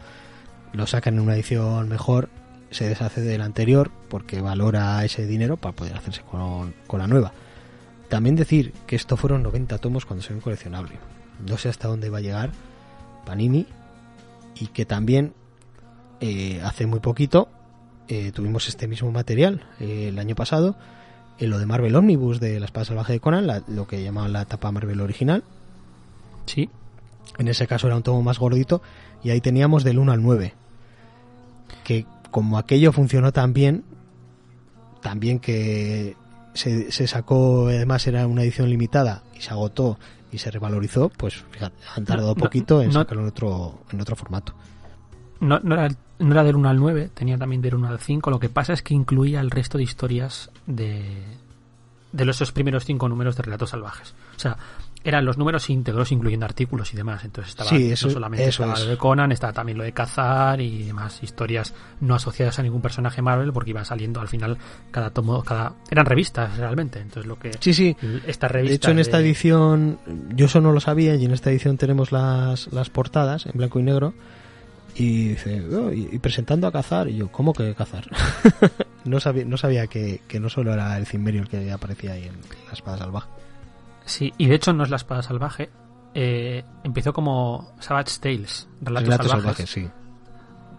lo 0.72 0.86
sacan 0.86 1.14
en 1.14 1.20
una 1.20 1.34
edición 1.34 1.88
mejor, 1.88 2.28
se 2.70 2.88
deshace 2.88 3.20
del 3.20 3.42
anterior 3.42 3.90
porque 4.08 4.40
valora 4.40 5.04
ese 5.04 5.26
dinero 5.26 5.56
para 5.56 5.74
poder 5.74 5.96
hacerse 5.96 6.22
con, 6.22 6.72
con 6.86 7.00
la 7.00 7.08
nueva. 7.08 7.32
También 8.08 8.36
decir 8.36 8.72
que 8.86 8.94
esto 8.94 9.16
fueron 9.16 9.42
90 9.42 9.76
tomos 9.78 10.06
cuando 10.06 10.24
un 10.30 10.40
coleccionable. 10.40 10.94
No 11.44 11.58
sé 11.58 11.68
hasta 11.68 11.88
dónde 11.88 12.10
va 12.10 12.18
a 12.18 12.22
llegar, 12.22 12.52
Panini 13.26 13.66
y 14.54 14.68
que 14.68 14.86
también 14.86 15.34
eh, 16.20 16.62
hace 16.64 16.86
muy 16.86 17.00
poquito 17.00 17.48
eh, 18.08 18.32
tuvimos 18.32 18.68
este 18.68 18.88
mismo 18.88 19.10
material 19.12 19.66
eh, 19.80 20.08
el 20.08 20.18
año 20.18 20.34
pasado 20.34 20.76
en 21.38 21.50
lo 21.50 21.58
de 21.58 21.66
Marvel 21.66 21.94
Omnibus 21.94 22.40
de 22.40 22.58
la 22.58 22.66
espada 22.66 22.86
salvaje 22.86 23.12
de 23.12 23.20
Conan, 23.20 23.64
lo 23.68 23.86
que 23.86 24.02
llamaban 24.02 24.32
la 24.32 24.42
etapa 24.42 24.72
Marvel 24.72 25.02
original. 25.02 25.44
Sí. 26.46 26.70
En 27.36 27.48
ese 27.48 27.66
caso 27.66 27.88
era 27.88 27.96
un 27.96 28.02
tomo 28.02 28.22
más 28.22 28.38
gordito 28.38 28.80
y 29.22 29.30
ahí 29.30 29.42
teníamos 29.42 29.84
del 29.84 29.98
1 29.98 30.12
al 30.12 30.22
9. 30.22 30.54
Que 31.84 32.06
como 32.30 32.56
aquello 32.56 32.92
funcionó 32.92 33.32
tan 33.32 33.52
bien, 33.52 33.84
también 35.02 35.38
que 35.38 36.16
se, 36.54 36.90
se 36.90 37.06
sacó, 37.06 37.66
además 37.66 38.06
era 38.06 38.26
una 38.26 38.42
edición 38.42 38.70
limitada 38.70 39.22
y 39.36 39.42
se 39.42 39.50
agotó 39.50 39.98
y 40.32 40.38
se 40.38 40.50
revalorizó, 40.50 41.08
pues 41.08 41.44
fíjate, 41.50 41.76
han 41.94 42.04
tardado 42.04 42.34
poquito 42.34 42.82
en 42.82 42.92
sacarlo 42.92 43.22
en 43.22 43.28
otro, 43.28 43.80
en 43.90 44.00
otro 44.00 44.16
formato. 44.16 44.54
No, 45.40 45.60
no, 45.60 45.74
era, 45.74 45.88
no 46.18 46.32
era 46.32 46.44
del 46.44 46.56
1 46.56 46.68
al 46.68 46.76
9, 46.78 47.10
tenía 47.14 47.36
también 47.36 47.60
del 47.62 47.74
1 47.74 47.88
al 47.88 47.98
5. 47.98 48.30
Lo 48.30 48.40
que 48.40 48.48
pasa 48.48 48.72
es 48.72 48.82
que 48.82 48.94
incluía 48.94 49.40
el 49.40 49.50
resto 49.50 49.78
de 49.78 49.84
historias 49.84 50.50
de, 50.66 51.22
de 52.12 52.24
los 52.24 52.36
esos 52.36 52.52
primeros 52.52 52.84
cinco 52.84 53.08
números 53.08 53.36
de 53.36 53.42
Relatos 53.42 53.70
Salvajes. 53.70 54.14
O 54.36 54.38
sea, 54.38 54.56
eran 55.06 55.24
los 55.24 55.38
números 55.38 55.70
íntegros, 55.70 56.10
incluyendo 56.10 56.46
artículos 56.46 56.92
y 56.92 56.96
demás. 56.96 57.24
Entonces 57.24 57.50
estaba 57.50 57.70
no 57.70 57.96
solamente 57.96 58.48
estaba 58.48 58.76
lo 58.76 58.86
de 58.86 58.96
Conan, 58.96 59.30
estaba 59.30 59.52
también 59.52 59.78
lo 59.78 59.84
de 59.84 59.92
Cazar 59.92 60.60
y 60.60 60.82
demás 60.82 61.22
historias 61.22 61.74
no 62.00 62.16
asociadas 62.16 62.58
a 62.58 62.64
ningún 62.64 62.82
personaje 62.82 63.22
Marvel, 63.22 63.52
porque 63.52 63.70
iban 63.70 63.84
saliendo 63.84 64.20
al 64.20 64.26
final 64.26 64.58
cada 64.90 65.10
tomo, 65.10 65.44
cada 65.44 65.74
eran 65.90 66.06
revistas 66.06 66.56
realmente. 66.56 66.98
Entonces 66.98 67.26
lo 67.26 67.38
que 67.38 67.52
sí 67.60 67.72
sí. 67.72 67.96
esta 68.26 68.48
revista 68.48 68.70
de 68.70 68.74
hecho 68.74 68.90
en 68.90 68.98
esta 68.98 69.20
edición 69.20 69.98
yo 70.34 70.46
eso 70.46 70.60
no 70.60 70.72
lo 70.72 70.80
sabía 70.80 71.14
y 71.14 71.24
en 71.24 71.30
esta 71.30 71.50
edición 71.50 71.78
tenemos 71.78 72.10
las 72.10 72.72
las 72.72 72.90
portadas 72.90 73.46
en 73.46 73.52
blanco 73.54 73.78
y 73.78 73.84
negro 73.84 74.12
y 74.96 75.28
dice 75.28 75.62
oh, 75.72 75.92
y, 75.92 76.18
presentando 76.18 76.66
a 76.66 76.72
cazar 76.72 77.08
y 77.08 77.16
yo 77.16 77.30
cómo 77.30 77.52
que 77.52 77.74
cazar 77.74 78.06
no 79.04 79.20
sabía 79.20 79.44
no 79.44 79.56
sabía 79.56 79.86
que, 79.86 80.22
que 80.26 80.40
no 80.40 80.48
solo 80.48 80.72
era 80.72 80.96
el 80.96 81.06
Cimmerio 81.06 81.42
el 81.42 81.48
que 81.48 81.70
aparecía 81.70 82.12
ahí 82.12 82.24
en 82.24 82.34
la 82.66 82.72
espada 82.72 82.98
salvaje 82.98 83.28
Sí, 84.06 84.32
y 84.38 84.46
de 84.46 84.54
hecho 84.54 84.72
no 84.72 84.84
es 84.84 84.90
la 84.90 84.96
espada 84.96 85.22
salvaje. 85.22 85.70
Eh, 86.14 86.64
empezó 86.84 87.12
como 87.12 87.74
Savage 87.80 88.18
Tales, 88.20 88.68
Relatos, 88.80 89.28
salvajes, 89.28 89.68
sí. 89.68 89.90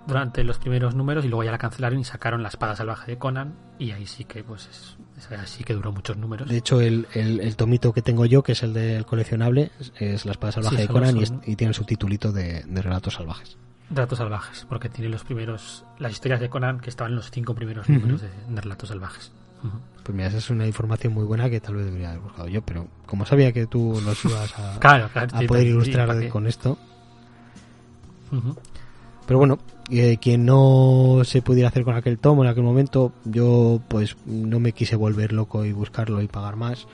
Durante 0.08 0.44
los 0.44 0.58
primeros 0.58 0.96
números 0.96 1.26
y 1.26 1.28
luego 1.28 1.44
ya 1.44 1.52
la 1.52 1.58
cancelaron 1.58 2.00
y 2.00 2.06
sacaron 2.06 2.42
la 2.42 2.50
espada 2.50 2.76
salvaje 2.76 3.12
de 3.12 3.18
Conan 3.18 3.54
y 3.78 3.92
ahí 3.92 4.08
sí 4.08 4.24
que 4.24 4.42
pues 4.42 4.68
es, 4.68 5.32
así 5.34 5.66
que 5.66 5.74
duró 5.74 5.92
muchos 5.92 6.16
números. 6.16 6.48
De 6.48 6.58
hecho 6.58 6.80
el, 6.80 7.08
el, 7.14 7.56
tomito 7.58 7.92
que 7.94 8.02
tengo 8.02 8.26
yo, 8.26 8.42
que 8.42 8.54
es 8.54 8.64
el 8.64 8.74
del 8.74 9.06
coleccionable, 9.06 9.72
es 10.00 10.26
la 10.26 10.32
espada 10.32 10.54
salvaje 10.54 10.78
de 10.78 10.88
Conan 10.88 11.18
y, 11.46 11.56
tiene 11.58 11.74
su 11.74 11.84
titulito 11.84 12.32
de, 12.32 12.64
Relatos 12.72 13.16
salvajes. 13.16 13.58
Relatos 13.90 14.18
salvajes, 14.18 14.66
porque 14.68 14.88
tiene 14.88 15.10
los 15.10 15.26
primeros, 15.26 15.86
las 16.00 16.14
historias 16.14 16.40
de 16.40 16.50
Conan 16.50 16.80
que 16.80 16.90
estaban 16.90 17.12
en 17.12 17.18
los 17.18 17.30
cinco 17.30 17.54
primeros 17.54 17.90
números 17.90 18.22
de, 18.22 18.30
Relatos 18.62 18.90
salvajes. 18.90 19.34
Pues 20.08 20.16
mira, 20.16 20.30
esa 20.30 20.38
es 20.38 20.50
una 20.50 20.66
información 20.66 21.14
muy 21.14 21.26
buena 21.26 21.50
que 21.50 21.60
tal 21.60 21.76
vez 21.76 21.86
debería 21.86 22.12
haber 22.12 22.22
buscado 22.22 22.48
yo, 22.48 22.62
pero 22.62 22.88
como 23.06 23.26
sabía 23.26 23.52
que 23.52 23.68
tú 23.68 24.00
nos 24.06 24.24
ibas 24.24 24.54
a, 24.58 24.80
poder 25.48 25.68
ilustrar 25.68 26.30
con 26.30 26.48
esto. 26.48 26.78
Pero 29.26 29.38
bueno, 29.38 29.60
eh, 29.90 30.18
quien 30.22 30.46
no 30.46 31.24
se 31.26 31.42
pudiera 31.42 31.68
hacer 31.68 31.84
con 31.84 31.96
aquel 31.96 32.20
tomo 32.20 32.46
en 32.46 32.50
aquel 32.50 32.64
momento, 32.64 33.12
yo 33.26 33.82
pues 33.90 34.16
no 34.26 34.62
me 34.62 34.72
quise 34.72 34.96
volver 34.96 35.34
loco 35.34 35.66
y 35.66 35.74
buscarlo 35.74 36.22
y 36.22 36.28
pagar 36.30 36.56
más. 36.56 36.88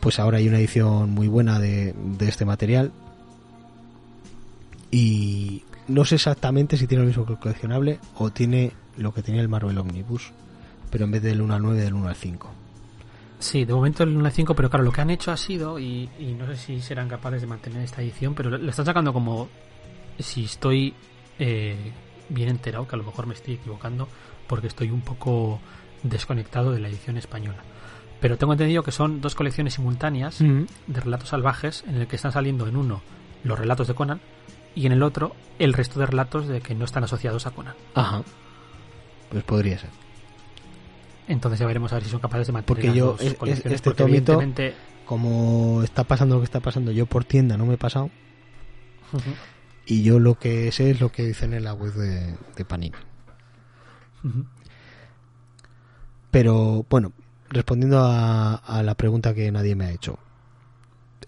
Pues 0.00 0.18
ahora 0.18 0.36
hay 0.36 0.48
una 0.48 0.58
edición 0.58 1.12
muy 1.12 1.28
buena 1.28 1.58
de, 1.58 1.94
de 1.94 2.28
este 2.28 2.44
material. 2.44 2.92
Y 4.90 5.64
no 5.88 6.04
sé 6.04 6.16
exactamente 6.16 6.76
si 6.76 6.86
tiene 6.86 7.04
lo 7.04 7.08
mismo 7.08 7.24
que 7.24 7.32
el 7.32 7.38
coleccionable 7.38 8.00
o 8.16 8.28
tiene 8.28 8.72
lo 8.98 9.14
que 9.14 9.22
tenía 9.22 9.40
el 9.40 9.48
Marvel 9.48 9.78
Omnibus 9.78 10.30
pero 10.94 11.06
en 11.06 11.10
vez 11.10 11.22
del 11.24 11.40
1 11.40 11.52
al 11.52 11.60
9 11.60 11.80
del 11.80 11.92
1 11.92 12.06
al 12.08 12.14
5. 12.14 12.50
Sí, 13.40 13.64
de 13.64 13.74
momento 13.74 14.04
el 14.04 14.16
1.5, 14.16 14.54
pero 14.54 14.70
claro, 14.70 14.84
lo 14.84 14.92
que 14.92 15.00
han 15.00 15.10
hecho 15.10 15.32
ha 15.32 15.36
sido, 15.36 15.76
y, 15.80 16.08
no 16.38 16.46
sé 16.46 16.56
si 16.56 16.80
serán 16.80 17.08
capaces 17.08 17.40
de 17.40 17.48
mantener 17.48 17.82
esta 17.82 18.00
edición, 18.00 18.32
pero 18.36 18.56
le 18.56 18.70
están 18.70 18.86
sacando 18.86 19.12
como, 19.12 19.48
si 20.20 20.44
estoy 20.44 20.94
eh, 21.40 21.90
bien 22.28 22.48
enterado, 22.48 22.86
que 22.86 22.94
a 22.94 22.98
lo 22.98 23.02
mejor 23.02 23.26
me 23.26 23.34
estoy 23.34 23.54
equivocando, 23.54 24.06
porque 24.46 24.68
estoy 24.68 24.92
un 24.92 25.00
poco 25.00 25.58
desconectado 26.04 26.70
de 26.70 26.78
la 26.78 26.86
edición 26.86 27.16
española. 27.16 27.64
Pero 28.20 28.38
tengo 28.38 28.52
entendido 28.52 28.84
que 28.84 28.92
son 28.92 29.20
dos 29.20 29.34
colecciones 29.34 29.74
simultáneas 29.74 30.38
de 30.38 31.00
relatos 31.00 31.30
salvajes 31.30 31.82
en 31.88 31.96
el 31.96 32.06
que 32.06 32.14
están 32.14 32.30
saliendo 32.30 32.68
en 32.68 32.76
uno 32.76 33.02
los 33.42 33.58
relatos 33.58 33.88
de 33.88 33.94
Conan 33.94 34.20
y 34.76 34.86
en 34.86 34.92
el 34.92 35.02
otro 35.02 35.34
el 35.58 35.72
resto 35.72 35.98
de 35.98 36.06
relatos 36.06 36.46
de 36.46 36.60
que 36.60 36.76
no 36.76 36.84
están 36.84 37.02
asociados 37.02 37.48
a 37.48 37.50
Conan. 37.50 37.74
Ajá. 37.96 38.22
Pues 39.32 39.42
podría 39.42 39.76
ser. 39.76 40.03
Entonces 41.26 41.58
ya 41.58 41.66
veremos 41.66 41.92
a 41.92 41.96
ver 41.96 42.04
si 42.04 42.10
son 42.10 42.20
capaces 42.20 42.46
de 42.46 42.52
mantener 42.52 42.66
porque 42.66 42.96
yo 42.96 43.16
este 43.18 43.90
tomito 43.92 44.40
como 45.06 45.82
está 45.82 46.04
pasando 46.04 46.36
lo 46.36 46.40
que 46.40 46.46
está 46.46 46.60
pasando 46.60 46.90
yo 46.90 47.06
por 47.06 47.24
tienda 47.24 47.56
no 47.56 47.66
me 47.66 47.74
he 47.74 47.78
pasado. 47.78 48.10
Y 49.86 50.02
yo 50.02 50.18
lo 50.18 50.38
que 50.38 50.72
sé 50.72 50.90
es 50.90 51.00
lo 51.00 51.10
que 51.10 51.24
dicen 51.24 51.54
en 51.54 51.64
la 51.64 51.74
web 51.74 51.92
de, 51.92 52.34
de 52.56 52.64
Panini. 52.64 52.96
Pero 56.30 56.84
bueno 56.88 57.12
respondiendo 57.50 58.00
a, 58.02 58.82
la 58.82 58.94
pregunta 58.96 59.34
que 59.34 59.50
nadie 59.52 59.76
me 59.76 59.84
ha 59.84 59.90
hecho 59.92 60.18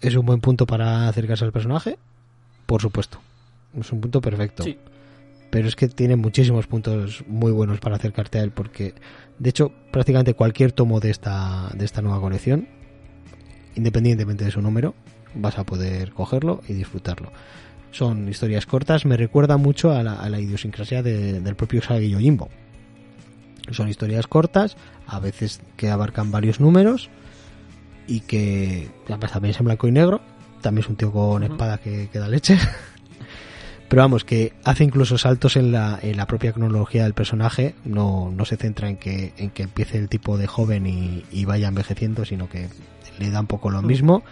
es 0.01 0.15
un 0.15 0.25
buen 0.25 0.41
punto 0.41 0.65
para 0.65 1.07
acercarse 1.07 1.45
al 1.45 1.51
personaje 1.51 1.97
por 2.65 2.81
supuesto. 2.81 3.19
Es 3.79 3.91
un 3.91 4.01
punto 4.01 4.21
perfecto 4.21 4.63
pero 5.49 5.67
es 5.67 5.75
que 5.75 5.87
tiene 5.87 6.15
muchísimos 6.15 6.67
puntos 6.67 7.23
muy 7.27 7.51
buenos 7.51 7.79
para 7.79 7.95
acercarte 7.95 8.39
a 8.39 8.43
él 8.43 8.51
porque 8.51 8.93
de 9.39 9.49
hecho 9.49 9.71
prácticamente 9.91 10.33
cualquier 10.33 10.71
tomo 10.71 10.99
de 10.99 11.09
esta 11.09 11.69
de 11.73 11.85
esta 11.85 12.01
nueva 12.01 12.19
colección 12.19 12.67
independientemente 13.75 14.45
de 14.45 14.51
su 14.51 14.61
número 14.61 14.95
vas 15.35 15.57
a 15.59 15.65
poder 15.65 16.11
cogerlo 16.11 16.61
y 16.67 16.73
disfrutarlo. 16.73 17.31
Son 17.91 18.27
historias 18.27 18.65
cortas 18.65 19.05
me 19.05 19.17
recuerda 19.17 19.57
mucho 19.57 19.91
a 19.91 20.03
la, 20.03 20.39
idiosincrasia 20.39 21.03
del 21.03 21.55
propio 21.55 21.79
Usagi 21.79 22.09
Yojimbo 22.09 22.49
son 23.71 23.89
historias 23.89 24.27
cortas 24.27 24.77
a 25.07 25.19
veces 25.19 25.61
que 25.75 25.89
abarcan 25.89 26.31
varios 26.31 26.59
números 26.59 27.09
y 28.07 28.21
que 28.21 28.89
también 29.07 29.51
es 29.51 29.59
en 29.59 29.65
blanco 29.65 29.87
y 29.87 29.91
negro 29.91 30.21
también 30.61 30.85
es 30.85 30.89
un 30.89 30.95
tío 30.95 31.11
con 31.11 31.43
espada 31.43 31.77
que, 31.77 32.09
que 32.11 32.19
da 32.19 32.27
leche 32.27 32.57
pero 33.89 34.01
vamos, 34.01 34.23
que 34.23 34.53
hace 34.63 34.83
incluso 34.83 35.17
saltos 35.17 35.55
en 35.55 35.71
la, 35.71 35.97
en 36.01 36.17
la 36.17 36.27
propia 36.27 36.51
cronología 36.51 37.03
del 37.03 37.13
personaje, 37.13 37.75
no, 37.85 38.31
no 38.35 38.45
se 38.45 38.57
centra 38.57 38.89
en 38.89 38.97
que, 38.97 39.33
en 39.37 39.49
que 39.49 39.63
empiece 39.63 39.97
el 39.97 40.09
tipo 40.09 40.37
de 40.37 40.47
joven 40.47 40.85
y, 40.85 41.45
vaya 41.45 41.69
envejeciendo, 41.69 42.25
sino 42.25 42.49
que 42.49 42.67
le 43.19 43.29
da 43.29 43.39
un 43.39 43.47
poco 43.47 43.69
lo 43.69 43.81
mm. 43.81 43.85
mismo, 43.85 44.23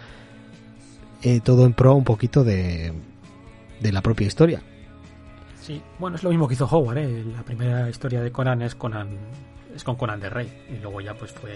eh, 1.22 1.40
todo 1.40 1.64
en 1.64 1.72
pro 1.72 1.94
un 1.94 2.04
poquito 2.04 2.44
de, 2.44 2.92
de 3.80 3.92
la 3.92 4.02
propia 4.02 4.26
historia. 4.26 4.62
Sí, 5.60 5.80
bueno, 5.98 6.16
es 6.16 6.22
lo 6.22 6.30
mismo 6.30 6.46
que 6.46 6.54
hizo 6.54 6.66
Howard, 6.66 6.98
¿eh? 6.98 7.24
la 7.34 7.42
primera 7.42 7.88
historia 7.88 8.20
de 8.20 8.30
Conan 8.30 8.62
es 8.62 8.74
Conan 8.74 9.08
es 9.74 9.84
con 9.84 9.96
Conan 9.96 10.20
de 10.20 10.30
Rey 10.30 10.48
y 10.70 10.80
luego 10.80 11.00
ya 11.00 11.14
pues 11.14 11.32
fue 11.32 11.52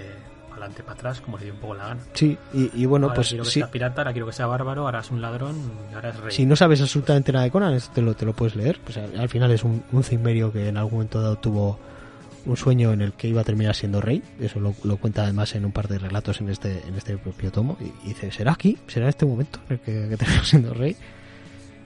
adelante 0.53 0.83
para 0.83 0.95
atrás, 0.95 1.21
como 1.21 1.39
le 1.39 1.45
dio 1.45 1.55
un 1.55 1.61
poco 1.61 1.75
la 1.75 1.89
gana. 1.89 2.01
Sí, 2.15 2.37
y, 2.53 2.87
bueno, 2.87 3.07
ahora 3.07 3.17
pues. 3.17 3.29
Quiero 3.29 3.45
que 3.45 3.51
sea 3.51 3.71
pirata, 3.71 4.03
ahora 4.03 4.13
quiero 4.13 4.27
que 4.27 4.33
sea 4.33 4.47
bárbaro, 4.47 4.87
ahora 4.87 5.01
es 5.01 5.11
un 5.11 5.21
ladrón, 5.21 5.57
ahora 5.95 6.11
es 6.11 6.21
rey. 6.21 6.33
Si 6.33 6.47
no 6.47 6.57
sabes 6.57 6.81
absolutamente 6.81 7.33
nada 7.33 7.45
de 7.45 7.51
Conan, 7.51 7.79
te 7.95 8.03
lo, 8.03 8.15
te 8.15 8.25
lo 8.25 8.33
puedes 8.33 8.57
leer. 8.57 8.81
Pues 8.85 8.97
al 8.97 9.29
final 9.29 9.51
es 9.51 9.65
un, 9.65 9.83
un 9.93 10.03
cimmerio 10.03 10.53
que 10.53 10.69
en 10.69 10.77
algún 10.77 10.95
momento 10.95 11.21
dado 11.21 11.37
tuvo 11.37 11.79
un 12.47 12.57
sueño 12.57 12.93
en 12.93 13.03
el 13.03 13.13
que 13.13 13.29
iba 13.29 13.41
a 13.41 13.45
terminar 13.45 13.75
siendo 13.75 14.01
rey. 14.01 14.23
Eso 14.41 14.61
lo, 14.61 14.97
cuenta 14.97 15.23
además 15.23 15.55
en 15.55 15.65
un 15.65 15.73
par 15.73 15.89
de 15.89 15.99
relatos 15.99 16.41
en 16.41 16.49
este, 16.49 16.83
en 16.87 16.95
este 16.95 17.17
propio 17.19 17.51
tomo. 17.53 17.77
Y, 17.81 18.09
dice, 18.09 18.31
¿será 18.31 18.53
aquí? 18.53 18.79
¿Será 18.87 19.09
este 19.09 19.27
momento 19.27 19.61
en 19.69 19.75
el 19.75 19.81
que, 19.81 20.09
que 20.09 20.17
termina 20.17 20.45
siendo 20.45 20.75
rey? 20.75 20.97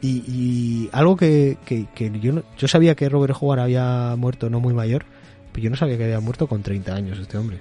Y, 0.07 0.91
algo 0.93 1.17
que, 1.17 1.57
que, 1.65 1.89
yo, 2.21 2.43
yo 2.59 2.69
sabía 2.69 2.95
que 2.95 3.09
Robert 3.09 3.35
Howard 3.41 3.61
había 3.61 4.15
muerto 4.19 4.51
no 4.51 4.61
muy 4.61 4.75
mayor, 4.75 5.07
pero 5.51 5.65
yo 5.65 5.71
no 5.71 5.77
sabía 5.77 5.97
que 5.97 6.05
había 6.05 6.21
muerto 6.21 6.47
con 6.47 6.63
30 6.63 6.95
años 6.95 7.19
este 7.19 7.39
hombre. 7.39 7.59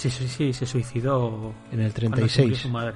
Sí, 0.00 0.08
sí, 0.08 0.28
sí, 0.28 0.52
se 0.54 0.64
suicidó 0.64 1.52
en 1.70 1.80
el 1.80 1.92
36. 1.92 2.56
su 2.56 2.70
madre. 2.70 2.94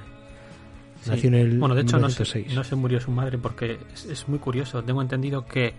Nació 1.05 1.27
en 1.27 1.35
el 1.35 1.59
Bueno, 1.59 1.75
de 1.75 1.83
hecho 1.83 1.99
no 1.99 2.09
se, 2.09 2.45
no 2.55 2.63
se, 2.63 2.75
murió 2.75 2.99
su 2.99 3.11
madre 3.11 3.37
porque 3.37 3.77
es, 3.93 4.27
muy 4.27 4.39
curioso. 4.39 4.83
Tengo 4.83 5.03
entendido 5.03 5.45
que 5.45 5.75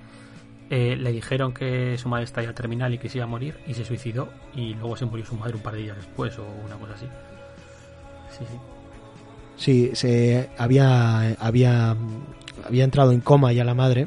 eh, 0.70 0.95
le 0.95 1.11
dijeron 1.11 1.53
que 1.53 1.99
su 1.99 2.09
madre 2.09 2.27
estaba 2.27 2.47
ya 2.47 2.53
terminal 2.53 2.95
y 2.95 2.99
que 2.99 3.09
se 3.09 3.18
iba 3.18 3.24
a 3.24 3.27
morir 3.27 3.57
y 3.66 3.74
se 3.74 3.85
suicidó 3.85 4.29
y 4.55 4.74
luego 4.74 4.97
se 4.97 5.05
murió 5.05 5.27
su 5.27 5.35
madre 5.35 5.57
un 5.57 5.62
par 5.62 5.74
de 5.74 5.81
días 5.81 5.97
después 5.97 6.39
o 6.39 6.47
una 6.64 6.77
cosa 6.77 6.95
así. 6.95 7.07
Sí, 8.31 8.45
sí. 8.49 8.59
Sí, 9.57 9.91
se 9.95 10.49
había 10.57 11.33
había 11.41 11.97
había 12.64 12.85
entrado 12.85 13.11
en 13.11 13.20
coma 13.20 13.53
ya 13.53 13.64
la 13.64 13.74
madre 13.74 14.07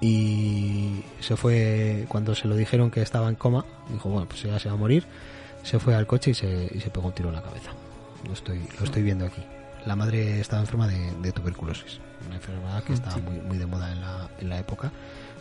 y 0.00 1.02
se 1.18 1.36
fue 1.36 2.04
cuando 2.06 2.36
se 2.36 2.46
lo 2.46 2.54
dijeron 2.54 2.88
que 2.88 3.02
estaba 3.02 3.28
en 3.28 3.34
coma 3.34 3.64
dijo 3.90 4.08
bueno 4.08 4.28
pues 4.28 4.42
ya 4.44 4.58
se 4.60 4.68
va 4.68 4.74
a 4.74 4.78
morir 4.78 5.04
se 5.62 5.78
fue 5.78 5.94
al 5.94 6.06
coche 6.06 6.32
y 6.32 6.34
se, 6.34 6.70
y 6.72 6.80
se 6.80 6.90
pegó 6.90 7.08
un 7.08 7.12
tiro 7.12 7.28
en 7.28 7.36
la 7.36 7.42
cabeza. 7.42 7.70
Lo 8.26 8.32
estoy, 8.32 8.60
lo 8.78 8.84
estoy 8.84 9.02
viendo 9.02 9.26
aquí. 9.26 9.42
La 9.86 9.96
madre 9.96 10.40
estaba 10.40 10.62
enferma 10.62 10.86
de, 10.86 11.32
tuberculosis, 11.32 11.98
una 12.26 12.36
enfermedad 12.36 12.84
que 12.84 12.92
estaba 12.92 13.16
muy, 13.18 13.40
muy 13.40 13.58
de 13.58 13.66
moda 13.66 13.92
en 13.92 14.00
la, 14.00 14.30
en 14.38 14.48
la 14.48 14.58
época. 14.58 14.92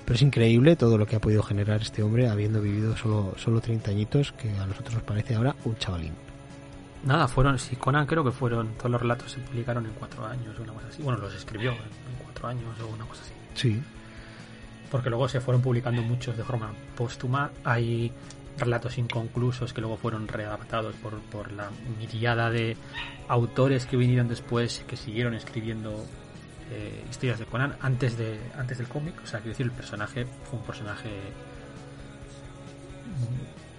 Pero 0.03 0.15
es 0.15 0.21
increíble 0.23 0.75
todo 0.75 0.97
lo 0.97 1.05
que 1.05 1.15
ha 1.15 1.19
podido 1.19 1.43
generar 1.43 1.81
este 1.81 2.01
hombre 2.01 2.27
habiendo 2.27 2.59
vivido 2.61 2.97
solo, 2.97 3.33
solo 3.37 3.61
30 3.61 3.91
añitos, 3.91 4.31
que 4.31 4.49
a 4.57 4.65
nosotros 4.65 4.95
nos 4.95 5.03
parece 5.03 5.35
ahora 5.35 5.55
un 5.63 5.77
chavalín. 5.77 6.13
Nada, 7.03 7.27
fueron, 7.27 7.57
si 7.57 7.75
Conan 7.75 8.05
creo 8.05 8.23
que 8.23 8.31
fueron, 8.31 8.73
todos 8.77 8.91
los 8.91 9.01
relatos 9.01 9.31
se 9.31 9.39
publicaron 9.39 9.85
en 9.85 9.93
cuatro 9.93 10.25
años 10.25 10.57
o 10.59 10.63
una 10.63 10.73
cosa 10.73 10.87
así. 10.87 11.01
Bueno, 11.01 11.19
los 11.19 11.33
escribió 11.33 11.71
en 11.71 12.23
cuatro 12.23 12.47
años 12.47 12.79
o 12.79 12.93
una 12.93 13.05
cosa 13.05 13.21
así. 13.23 13.33
Sí. 13.55 13.81
Porque 14.89 15.09
luego 15.09 15.27
se 15.27 15.39
fueron 15.39 15.61
publicando 15.61 16.01
muchos 16.01 16.37
de 16.37 16.43
forma 16.43 16.71
póstuma. 16.95 17.49
Hay 17.63 18.11
relatos 18.57 18.97
inconclusos 18.97 19.73
que 19.73 19.81
luego 19.81 19.97
fueron 19.97 20.27
readaptados 20.27 20.95
por, 20.95 21.19
por 21.21 21.51
la 21.51 21.69
miriada 21.99 22.49
de 22.49 22.77
autores 23.27 23.85
que 23.85 23.97
vinieron 23.97 24.27
después 24.27 24.83
que 24.87 24.97
siguieron 24.97 25.33
escribiendo 25.33 26.05
eh, 26.71 27.03
historias 27.09 27.39
de 27.39 27.45
Conan 27.45 27.75
antes 27.81 28.17
de 28.17 28.39
antes 28.57 28.77
del 28.77 28.87
cómic. 28.87 29.15
O 29.23 29.27
sea 29.27 29.39
quiero 29.39 29.51
decir 29.51 29.65
el 29.65 29.71
personaje 29.71 30.25
fue 30.49 30.59
un 30.59 30.65
personaje 30.65 31.09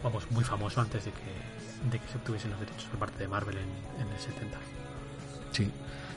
vamos 0.03 0.31
muy 0.31 0.45
famoso 0.45 0.81
antes 0.81 1.05
de 1.05 1.11
que 1.11 1.91
de 1.91 1.99
que 1.99 2.09
se 2.09 2.16
obtuviesen 2.16 2.51
los 2.51 2.61
derechos 2.61 2.85
por 2.85 2.99
parte 2.99 3.18
de 3.18 3.29
Marvel 3.29 3.57
en, 3.57 4.09
el 4.09 4.18
70 4.18 4.59
sí. 5.53 5.70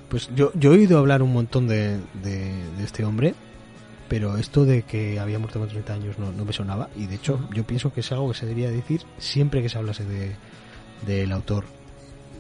Pues 0.10 0.30
yo, 0.36 0.52
yo 0.54 0.72
he 0.72 0.78
oído 0.78 1.00
hablar 1.00 1.24
un 1.24 1.34
montón 1.34 1.68
de, 1.68 2.00
de 2.22 2.84
este 2.84 3.04
hombre 3.04 3.34
pero 4.08 4.38
esto 4.38 4.66
de 4.66 4.84
que 4.84 5.20
había 5.20 5.40
muerto 5.40 5.60
con 5.60 5.68
30 5.68 5.94
años 5.94 6.20
no, 6.20 6.32
no 6.32 6.46
me 6.46 6.54
sonaba. 6.54 6.90
Y 6.96 7.08
de 7.08 7.16
hecho 7.16 7.40
yo 7.54 7.64
pienso 7.64 7.92
que 7.92 8.02
es 8.02 8.12
algo 8.12 8.32
que 8.32 8.38
se 8.38 8.46
debería 8.46 8.70
decir 8.70 9.02
siempre 9.18 9.62
que 9.62 9.70
se 9.70 9.78
hablase 9.78 10.06
de 10.06 10.36
del 11.06 11.32
autor. 11.32 11.66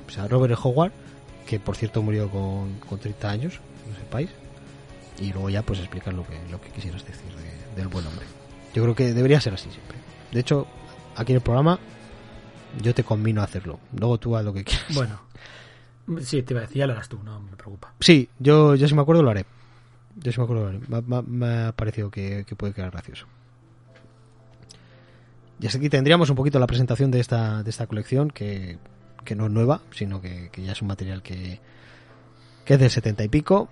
O 0.07 0.11
sea 0.11 0.27
Robert 0.27 0.57
Howard 0.61 0.91
que 1.45 1.59
por 1.59 1.75
cierto 1.75 2.01
murió 2.01 2.29
con, 2.29 2.79
con 2.79 2.99
30 2.99 3.29
años 3.29 3.59
no 3.87 3.95
sepáis 3.95 4.29
y 5.19 5.31
luego 5.31 5.49
ya 5.49 5.61
pues 5.61 5.79
explicar 5.79 6.13
lo 6.13 6.25
que 6.25 6.39
lo 6.49 6.59
que 6.59 6.69
quisieras 6.69 7.05
decir 7.05 7.31
del 7.75 7.87
buen 7.87 8.05
hombre. 8.05 8.25
Yo 8.73 8.83
creo 8.83 8.95
que 8.95 9.13
debería 9.13 9.39
ser 9.41 9.53
así 9.53 9.69
siempre. 9.69 9.97
De 10.31 10.39
hecho 10.39 10.67
aquí 11.15 11.31
en 11.31 11.37
el 11.37 11.41
programa 11.41 11.79
yo 12.81 12.93
te 12.93 13.03
convino 13.03 13.41
a 13.41 13.45
hacerlo. 13.45 13.79
Luego 13.97 14.19
tú 14.19 14.35
haz 14.35 14.45
lo 14.45 14.53
que 14.53 14.63
quieras. 14.63 14.93
Bueno 14.93 15.19
sí 16.21 16.43
te 16.43 16.53
iba 16.53 16.59
a 16.61 16.65
decir 16.67 16.77
ya 16.77 16.87
lo 16.87 16.93
harás 16.93 17.09
tú 17.09 17.19
no 17.23 17.39
me 17.39 17.55
preocupa. 17.55 17.93
Sí 17.99 18.29
yo 18.37 18.75
yo 18.75 18.87
si 18.87 18.93
me 18.93 19.01
acuerdo 19.01 19.23
lo 19.23 19.31
haré 19.31 19.45
yo 20.15 20.31
sí 20.31 20.39
me 20.39 20.43
acuerdo, 20.43 20.79
me, 21.27 21.47
ha 21.47 21.71
parecido 21.73 22.09
que, 22.09 22.45
puede 22.57 22.73
quedar 22.73 22.91
gracioso. 22.91 23.27
Y 25.59 25.67
así 25.67 25.77
aquí 25.77 25.89
tendríamos 25.89 26.29
un 26.29 26.35
poquito 26.35 26.59
la 26.59 26.67
presentación 26.67 27.11
de 27.11 27.19
esta, 27.19 27.63
de 27.63 27.69
esta 27.69 27.87
colección, 27.87 28.29
que, 28.29 28.77
no 29.35 29.45
es 29.45 29.51
nueva, 29.51 29.81
sino 29.91 30.21
que, 30.21 30.49
ya 30.57 30.71
es 30.71 30.81
un 30.81 30.87
material 30.87 31.21
que, 31.21 31.59
que 32.65 32.73
es 32.75 32.79
de 32.79 32.89
setenta 32.89 33.23
y 33.23 33.29
pico, 33.29 33.69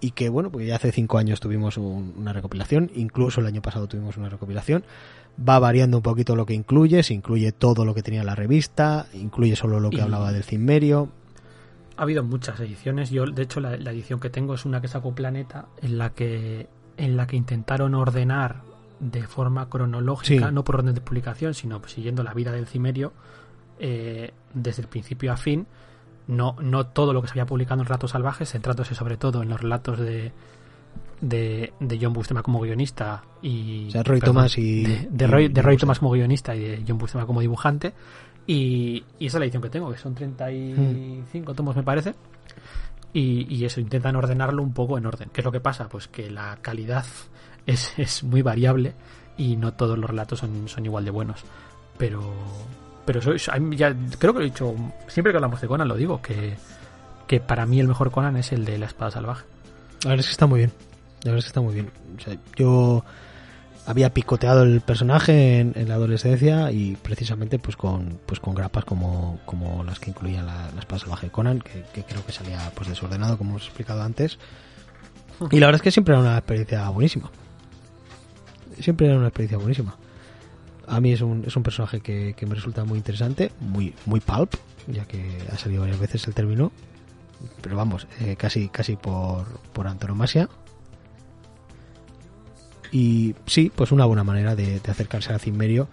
y 0.00 0.10
que 0.12 0.28
bueno, 0.28 0.50
pues 0.50 0.66
ya 0.66 0.76
hace 0.76 0.92
cinco 0.92 1.18
años 1.18 1.40
tuvimos 1.40 1.78
una 1.78 2.32
recopilación, 2.32 2.90
incluso 2.94 3.40
el 3.40 3.46
año 3.46 3.62
pasado 3.62 3.86
tuvimos 3.86 4.16
una 4.16 4.28
recopilación. 4.28 4.84
Va 5.36 5.58
variando 5.58 5.98
un 5.98 6.02
poquito 6.02 6.34
lo 6.34 6.46
que 6.46 6.54
incluye, 6.54 7.02
se 7.02 7.12
incluye 7.12 7.52
todo 7.52 7.84
lo 7.84 7.94
que 7.94 8.02
tenía 8.02 8.24
la 8.24 8.34
revista, 8.34 9.06
incluye 9.12 9.54
solo 9.54 9.80
lo 9.80 9.90
que 9.90 10.00
hablaba 10.00 10.32
del 10.32 10.44
cimmerio, 10.44 11.10
ha 11.96 12.02
habido 12.02 12.22
muchas 12.22 12.60
ediciones. 12.60 13.10
Yo, 13.10 13.26
de 13.26 13.42
hecho, 13.42 13.60
la, 13.60 13.74
edición 13.74 14.20
que 14.20 14.30
tengo 14.30 14.54
es 14.54 14.64
una 14.64 14.80
que 14.80 14.88
sacó 14.88 15.14
Planeta, 15.14 15.66
en 15.80 15.98
la 15.98 16.10
que, 16.10 16.68
en 16.96 17.16
la 17.16 17.26
que 17.26 17.36
intentaron 17.36 17.94
ordenar 17.94 18.62
de 19.00 19.26
forma 19.26 19.68
cronológica, 19.68 20.50
no 20.50 20.64
por 20.64 20.76
orden 20.76 20.94
de 20.94 21.00
publicación, 21.00 21.54
sino 21.54 21.80
siguiendo 21.86 22.22
la 22.22 22.34
vida 22.34 22.52
del 22.52 22.66
cimerio 22.66 23.12
eh, 23.78 24.32
desde 24.54 24.82
el 24.82 24.88
principio 24.88 25.32
a 25.32 25.36
fin. 25.36 25.66
No, 26.28 26.56
no 26.60 26.86
todo 26.86 27.12
lo 27.12 27.22
que 27.22 27.28
se 27.28 27.32
había 27.32 27.46
publicado 27.46 27.80
en 27.80 27.86
Relatos 27.86 28.10
Salvajes, 28.10 28.50
centrándose 28.50 28.94
sobre 28.94 29.16
todo 29.16 29.42
en 29.42 29.48
los 29.48 29.60
relatos 29.60 29.98
de, 29.98 30.32
de, 31.20 31.72
de 31.78 31.98
John 32.00 32.12
Bustema 32.12 32.42
como 32.42 32.60
guionista 32.60 33.22
y 33.42 33.90
Roy 34.04 34.20
Thomas 34.20 34.58
y 34.58 34.84
de, 34.84 35.26
Roy, 35.26 35.48
de 35.48 35.62
Roy 35.62 35.76
Thomas 35.76 35.98
como 35.98 36.10
guionista 36.10 36.54
y 36.56 36.60
de 36.60 36.84
John 36.86 36.98
Bustema 36.98 37.26
como 37.26 37.40
dibujante 37.40 37.94
Y, 38.46 39.04
esa 39.18 39.38
es 39.38 39.40
la 39.40 39.44
edición 39.44 39.62
que 39.62 39.70
tengo, 39.70 39.90
que 39.90 39.98
son 39.98 40.14
35 40.14 41.54
tomos, 41.54 41.76
me 41.76 41.82
parece. 41.82 42.14
Y, 43.12 43.46
y, 43.54 43.64
eso, 43.64 43.80
intentan 43.80 44.16
ordenarlo 44.16 44.62
un 44.62 44.72
poco 44.72 44.98
en 44.98 45.06
orden. 45.06 45.30
¿Qué 45.32 45.40
es 45.40 45.44
lo 45.44 45.52
que 45.52 45.60
pasa? 45.60 45.88
Pues 45.88 46.08
que 46.08 46.30
la 46.30 46.58
calidad 46.62 47.04
es, 47.66 47.92
es 47.98 48.22
muy 48.22 48.42
variable 48.42 48.94
y 49.36 49.56
no 49.56 49.72
todos 49.72 49.98
los 49.98 50.08
relatos 50.08 50.38
son, 50.38 50.68
son 50.68 50.84
igual 50.84 51.04
de 51.04 51.10
buenos. 51.10 51.44
Pero, 51.98 52.32
pero 53.04 53.20
ya 53.20 53.94
creo 54.18 54.32
que 54.32 54.38
lo 54.38 54.44
he 54.44 54.50
dicho, 54.50 54.74
siempre 55.08 55.32
que 55.32 55.38
hablamos 55.38 55.60
de 55.60 55.68
Conan 55.68 55.88
lo 55.88 55.96
digo, 55.96 56.20
que, 56.20 56.56
que 57.26 57.40
para 57.40 57.66
mí 57.66 57.80
el 57.80 57.88
mejor 57.88 58.10
Conan 58.10 58.36
es 58.36 58.52
el 58.52 58.64
de 58.64 58.78
la 58.78 58.86
espada 58.86 59.10
salvaje. 59.10 59.44
La 60.02 60.10
verdad 60.10 60.20
es 60.20 60.26
que 60.26 60.32
está 60.32 60.46
muy 60.46 60.58
bien. 60.58 60.72
La 61.22 61.32
verdad 61.32 61.38
es 61.38 61.44
que 61.44 61.48
está 61.48 61.60
muy 61.60 61.74
bien. 61.74 61.90
yo 62.56 63.04
había 63.86 64.12
picoteado 64.12 64.64
el 64.64 64.80
personaje 64.80 65.60
en, 65.60 65.88
la 65.88 65.94
adolescencia 65.94 66.72
y 66.72 66.96
precisamente 66.96 67.58
pues 67.58 67.76
con 67.76 68.18
pues 68.26 68.40
con 68.40 68.54
grapas 68.54 68.84
como, 68.84 69.38
como 69.46 69.84
las 69.84 70.00
que 70.00 70.10
incluía 70.10 70.42
la, 70.42 70.68
espada 70.78 70.98
salvaje 70.98 71.26
de 71.26 71.32
Conan, 71.32 71.60
que, 71.60 72.02
creo 72.02 72.26
que 72.26 72.32
salía 72.32 72.72
pues 72.74 72.88
desordenado 72.88 73.38
como 73.38 73.50
hemos 73.50 73.64
explicado 73.64 74.02
antes. 74.02 74.38
Y 75.50 75.60
la 75.60 75.66
verdad 75.66 75.76
es 75.76 75.82
que 75.82 75.90
siempre 75.90 76.14
era 76.14 76.20
una 76.20 76.36
experiencia 76.36 76.88
buenísima. 76.88 77.30
Siempre 78.80 79.06
era 79.06 79.16
una 79.16 79.28
experiencia 79.28 79.58
buenísima. 79.58 79.96
A 80.88 81.00
mí 81.00 81.12
es 81.12 81.20
un, 81.20 81.44
es 81.46 81.56
un 81.56 81.62
personaje 81.62 82.00
que, 82.00 82.34
me 82.46 82.54
resulta 82.54 82.84
muy 82.84 82.98
interesante, 82.98 83.52
muy, 83.60 83.94
muy 84.04 84.20
pulp, 84.20 84.54
ya 84.86 85.04
que 85.04 85.38
ha 85.52 85.58
salido 85.58 85.82
varias 85.82 86.00
veces 86.00 86.26
el 86.26 86.34
término. 86.34 86.72
Pero 87.60 87.76
vamos, 87.76 88.06
eh, 88.20 88.36
casi, 88.36 88.68
casi 88.68 88.96
por, 88.96 89.46
por 89.72 89.86
antonomasia. 89.86 90.48
Y 92.92 93.34
sí, 93.46 93.70
pues 93.74 93.92
una 93.92 94.04
buena 94.04 94.24
manera 94.24 94.54
de, 94.54 94.80
acercarse 94.88 95.32
a 95.32 95.38
Cimmerio. 95.38 95.88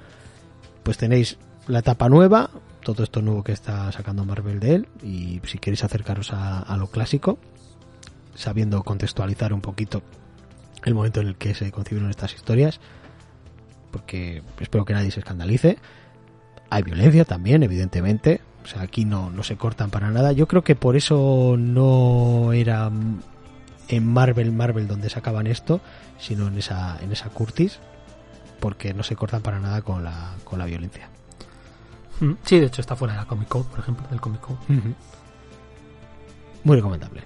Pues 0.84 0.98
tenéis 0.98 1.38
la 1.68 1.80
etapa 1.80 2.10
nueva, 2.10 2.50
todo 2.84 3.04
esto 3.04 3.22
nuevo 3.22 3.44
que 3.44 3.54
está 3.54 3.92
sacando 3.92 4.26
Marvel 4.26 4.60
de 4.60 4.76
él. 4.76 4.88
Y 5.02 5.42
si 5.46 5.58
queréis 5.58 5.84
acercaros 5.84 6.32
a, 6.34 6.76
lo 6.78 6.88
clásico, 6.88 7.38
sabiendo 8.36 8.84
contextualizar 8.84 9.54
un 9.54 9.62
poquito 9.62 10.04
el 10.84 10.96
momento 10.96 11.22
en 11.22 11.28
el 11.28 11.36
que 11.36 11.56
se 11.56 11.72
concibieron 11.72 12.10
estas 12.10 12.34
historias, 12.34 12.82
porque 13.92 14.44
espero 14.60 14.86
que 14.86 14.94
nadie 14.94 15.12
se 15.12 15.20
escandalice. 15.20 15.78
Hay 16.70 16.84
violencia 16.84 17.24
también, 17.24 17.64
evidentemente. 17.64 18.42
O 18.64 18.68
sea, 18.68 18.82
aquí 18.82 19.06
no, 19.06 19.30
no 19.30 19.44
se 19.44 19.56
cortan 19.56 19.90
para 19.90 20.10
nada. 20.10 20.32
Yo 20.32 20.48
creo 20.48 20.64
que 20.64 20.76
por 20.76 20.96
eso 20.96 21.56
no 21.58 22.52
era 22.54 22.90
en 23.96 24.12
Marvel 24.12 24.52
Marvel 24.52 24.88
donde 24.88 25.10
sacaban 25.10 25.48
esto, 25.48 25.82
sino 26.20 26.48
en 26.48 26.58
esa 26.58 26.98
en 27.02 27.12
esa 27.12 27.30
Curtis, 27.30 27.80
porque 28.60 28.94
no 28.94 29.04
se 29.04 29.16
cortan 29.16 29.42
para 29.42 29.60
nada 29.60 29.82
con 29.82 30.04
la 30.04 30.36
con 30.44 30.60
la 30.60 30.66
violencia. 30.66 31.10
Mm, 32.20 32.34
sí, 32.44 32.60
de 32.60 32.68
hecho 32.68 32.82
está 32.82 32.96
fuera 32.96 33.14
de 33.14 33.20
la 33.22 33.26
Comic 33.26 33.48
Code, 33.48 33.66
por 33.70 33.80
ejemplo, 33.80 34.08
del 34.10 34.22
Comic 34.22 34.42
Code. 34.42 34.58
Muy 36.64 36.76
recomendable. 36.78 37.24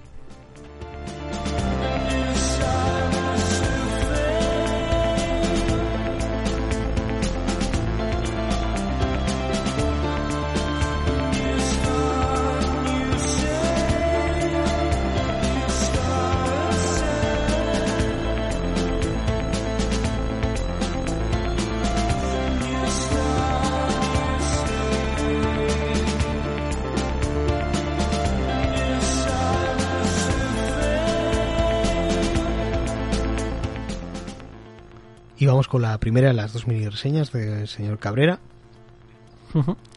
Vamos 35.67 35.69
con 35.69 35.81
la 35.81 35.97
primera 35.99 36.29
de 36.29 36.33
las 36.33 36.53
dos 36.53 36.67
mini 36.67 36.87
reseñas 36.87 37.31
del 37.31 37.67
señor 37.67 37.99
Cabrera, 37.99 38.39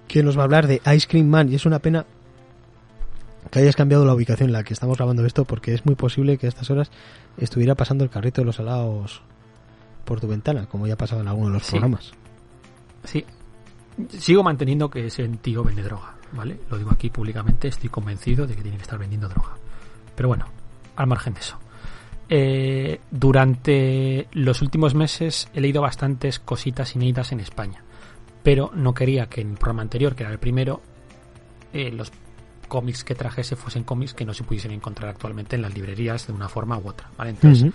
que 0.09 0.23
nos 0.23 0.37
va 0.37 0.43
a 0.43 0.45
hablar 0.45 0.67
de 0.67 0.81
Ice 0.95 1.07
Cream 1.09 1.29
Man. 1.29 1.51
Y 1.51 1.55
es 1.55 1.67
una 1.67 1.79
pena 1.79 2.07
que 3.51 3.61
hayas 3.61 3.77
cambiado 3.77 4.05
la 4.05 4.15
ubicación 4.15 4.49
en 4.49 4.53
la 4.53 4.65
que 4.65 4.75
estamos 4.75 4.97
grabando 4.97 5.25
esto, 5.25 5.45
porque 5.45 5.75
es 5.75 5.87
muy 5.87 5.95
posible 5.95 6.39
que 6.39 6.47
a 6.47 6.49
estas 6.49 6.71
horas 6.71 6.91
estuviera 7.37 7.75
pasando 7.75 8.05
el 8.05 8.11
carrito 8.11 8.43
de 8.43 8.47
los 8.47 8.59
helados 8.59 9.23
por 10.05 10.21
tu 10.21 10.29
ventana, 10.29 10.67
como 10.67 10.87
ya 10.87 10.95
ha 10.95 10.99
pasado 10.99 11.21
en 11.21 11.29
alguno 11.29 11.49
de 11.49 11.55
los 11.55 11.71
programas. 11.71 12.13
Sí. 13.05 13.25
Sigo 14.09 14.43
manteniendo 14.43 14.91
que 14.91 15.07
ese 15.07 15.27
tío 15.29 15.63
vende 15.63 15.83
droga, 15.83 16.15
¿vale? 16.33 16.61
Lo 16.71 16.79
digo 16.79 16.91
aquí 16.91 17.11
públicamente, 17.11 17.69
estoy 17.69 17.91
convencido 17.91 18.47
de 18.47 18.57
que 18.57 18.63
tiene 18.63 18.77
que 18.77 18.83
estar 18.83 18.99
vendiendo 18.99 19.29
droga. 19.29 19.57
Pero 20.17 20.29
bueno, 20.29 20.47
al 20.97 21.07
margen 21.07 21.35
de 21.35 21.41
eso. 21.41 21.59
Eh, 22.33 23.01
durante 23.11 24.29
los 24.35 24.63
últimos 24.63 24.95
meses 24.95 25.49
he 25.53 25.61
leído 25.61 25.83
bastantes 25.83 26.39
cositas 26.39 26.95
inéditas 26.95 27.33
en 27.33 27.41
España, 27.41 27.83
pero 28.45 28.71
no 28.73 28.95
quería 28.95 29.27
que 29.27 29.41
en 29.41 29.51
el 29.51 29.57
programa 29.57 29.83
anterior, 29.83 30.15
que 30.15 30.23
era 30.23 30.33
el 30.33 30.39
primero, 30.39 30.81
eh, 31.73 31.91
los 31.91 32.13
cómics 32.69 33.03
que 33.03 33.17
trajese 33.17 33.57
fuesen 33.57 33.83
cómics 33.83 34.15
que 34.15 34.25
no 34.25 34.33
se 34.33 34.45
pudiesen 34.45 34.71
encontrar 34.71 35.11
actualmente 35.11 35.57
en 35.57 35.63
las 35.63 35.75
librerías 35.75 36.29
de 36.29 36.33
una 36.33 36.49
forma 36.49 36.79
u 36.79 36.87
otra. 36.87 37.11
¿vale? 37.19 37.31
Entonces, 37.31 37.73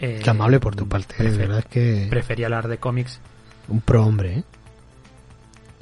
eh, 0.00 0.20
Qué 0.24 0.28
amable 0.28 0.58
por 0.58 0.74
tu 0.74 0.88
parte, 0.88 1.22
de 1.22 1.38
verdad 1.38 1.60
es 1.60 1.66
que... 1.66 2.08
Prefería 2.10 2.46
hablar 2.46 2.66
de 2.66 2.78
cómics. 2.78 3.20
Un 3.68 3.80
pro 3.80 4.04
hombre, 4.04 4.38
¿eh? 4.38 4.44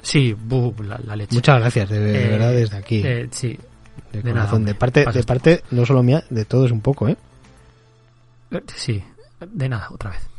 Sí, 0.03 0.35
la, 0.83 1.15
leche. 1.15 1.33
Muchas 1.33 1.59
gracias, 1.59 1.89
de, 1.89 1.99
verdad, 1.99 2.51
desde 2.51 2.77
aquí. 2.77 3.03
sí, 3.31 3.57
de, 4.11 4.21
corazón. 4.21 4.65
de 4.65 4.75
parte, 4.75 5.03
de 5.11 5.23
parte, 5.23 5.63
no 5.71 5.83
solo 5.85 6.03
mía, 6.03 6.23
de 6.29 6.45
todos 6.45 6.71
un 6.71 6.81
poco, 6.81 7.07
¿eh? 7.07 7.17
Sí, 8.75 9.03
de 9.39 9.69
nada, 9.69 9.89
otra 9.91 10.11
vez. 10.11 10.29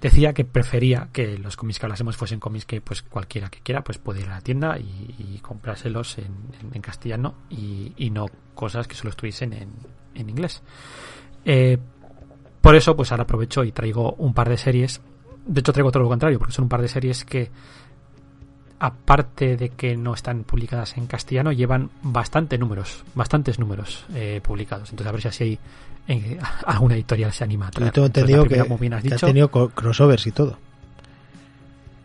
Decía 0.00 0.32
que 0.32 0.46
prefería 0.46 1.10
que 1.12 1.36
los 1.36 1.56
cómics 1.56 1.78
que 1.78 1.86
hablásemos 1.86 2.16
fuesen 2.16 2.40
cómics 2.40 2.64
que 2.64 2.80
pues 2.80 3.02
cualquiera 3.02 3.50
que 3.50 3.60
quiera 3.60 3.84
pues 3.84 3.98
puede 3.98 4.20
ir 4.20 4.28
a 4.28 4.36
la 4.36 4.40
tienda 4.40 4.78
y, 4.78 5.38
comprárselos 5.42 6.16
en, 6.18 6.80
castellano 6.80 7.34
y, 7.50 8.10
no 8.10 8.26
cosas 8.54 8.88
que 8.88 8.94
solo 8.94 9.10
estuviesen 9.10 9.52
en, 9.52 10.28
inglés. 10.28 10.62
Eh, 11.44 11.76
por 12.62 12.76
eso 12.76 12.96
pues 12.96 13.10
ahora 13.10 13.24
aprovecho 13.24 13.62
y 13.62 13.72
traigo 13.72 14.12
un 14.14 14.32
par 14.32 14.48
de 14.48 14.56
series. 14.56 15.02
De 15.44 15.60
hecho 15.60 15.72
traigo 15.72 15.90
todo 15.90 16.04
lo 16.04 16.08
contrario 16.08 16.38
porque 16.38 16.54
son 16.54 16.64
un 16.64 16.68
par 16.70 16.80
de 16.80 16.88
series 16.88 17.24
que 17.26 17.50
aparte 18.80 19.58
de 19.58 19.68
que 19.68 19.96
no 19.96 20.14
están 20.14 20.42
publicadas 20.44 20.96
en 20.96 21.06
castellano, 21.06 21.52
llevan 21.52 21.90
bastante 22.02 22.56
números, 22.56 23.04
bastantes 23.14 23.58
números 23.58 24.06
eh, 24.14 24.40
publicados. 24.42 24.90
Entonces 24.90 25.06
a 25.06 25.12
ver 25.12 25.20
si 25.20 25.28
así 25.28 25.44
hay 25.44 25.58
en 26.08 26.38
alguna 26.66 26.94
editorial 26.94 27.32
se 27.32 27.44
anima 27.44 27.68
a 27.68 27.70
traer. 27.70 27.88
Yo 27.88 27.92
tengo 27.92 28.06
entendido 28.06 28.44
que, 28.46 28.58
ha 28.58 29.18
tenido 29.18 29.50
crossovers 29.50 30.26
y 30.26 30.32
todo. 30.32 30.58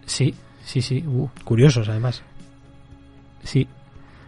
Sí, 0.05 0.35
sí, 0.63 0.81
sí. 0.81 1.03
Uh. 1.07 1.29
Curiosos, 1.45 1.87
además. 1.89 2.21
Sí. 3.43 3.67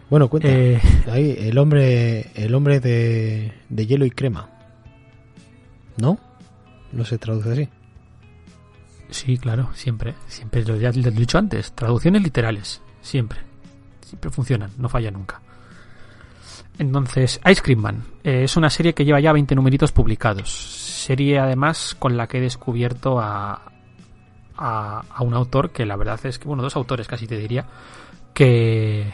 Bueno, 0.08 0.28
cuenta. 0.28 0.48
Eh, 0.48 0.80
Ahí, 1.12 1.36
el 1.38 1.58
hombre, 1.58 2.30
el 2.34 2.54
hombre 2.54 2.80
de, 2.80 3.52
de 3.68 3.86
hielo 3.86 4.06
y 4.06 4.10
crema. 4.10 4.48
¿No? 5.98 6.18
No 6.92 7.04
se 7.04 7.18
traduce 7.18 7.52
así. 7.52 7.68
Sí, 9.10 9.38
claro, 9.38 9.70
siempre. 9.74 10.14
Siempre 10.26 10.64
lo, 10.64 10.74
he 10.74 10.92
dicho 10.92 11.38
antes. 11.38 11.72
Traducciones 11.72 12.22
literales. 12.22 12.82
Siempre. 13.00 13.40
Siempre 14.00 14.30
funcionan, 14.30 14.70
no 14.78 14.88
falla 14.88 15.10
nunca. 15.10 15.40
Entonces, 16.78 17.40
Ice 17.50 17.60
Cream 17.60 17.80
Man 17.80 18.04
eh, 18.22 18.44
es 18.44 18.56
una 18.56 18.70
serie 18.70 18.94
que 18.94 19.04
lleva 19.04 19.20
ya 19.20 19.32
20 19.32 19.54
numeritos 19.54 19.92
publicados. 19.92 20.50
Serie 20.50 21.38
además 21.38 21.96
con 21.98 22.16
la 22.16 22.26
que 22.26 22.38
he 22.38 22.40
descubierto 22.40 23.18
a, 23.20 23.72
a, 24.56 25.22
un 25.22 25.34
autor 25.34 25.70
que 25.70 25.86
la 25.86 25.96
verdad 25.96 26.18
es 26.24 26.38
que, 26.38 26.46
bueno, 26.46 26.62
dos 26.62 26.76
autores 26.76 27.06
casi 27.06 27.26
te 27.26 27.36
diría, 27.36 27.66
que, 28.34 29.12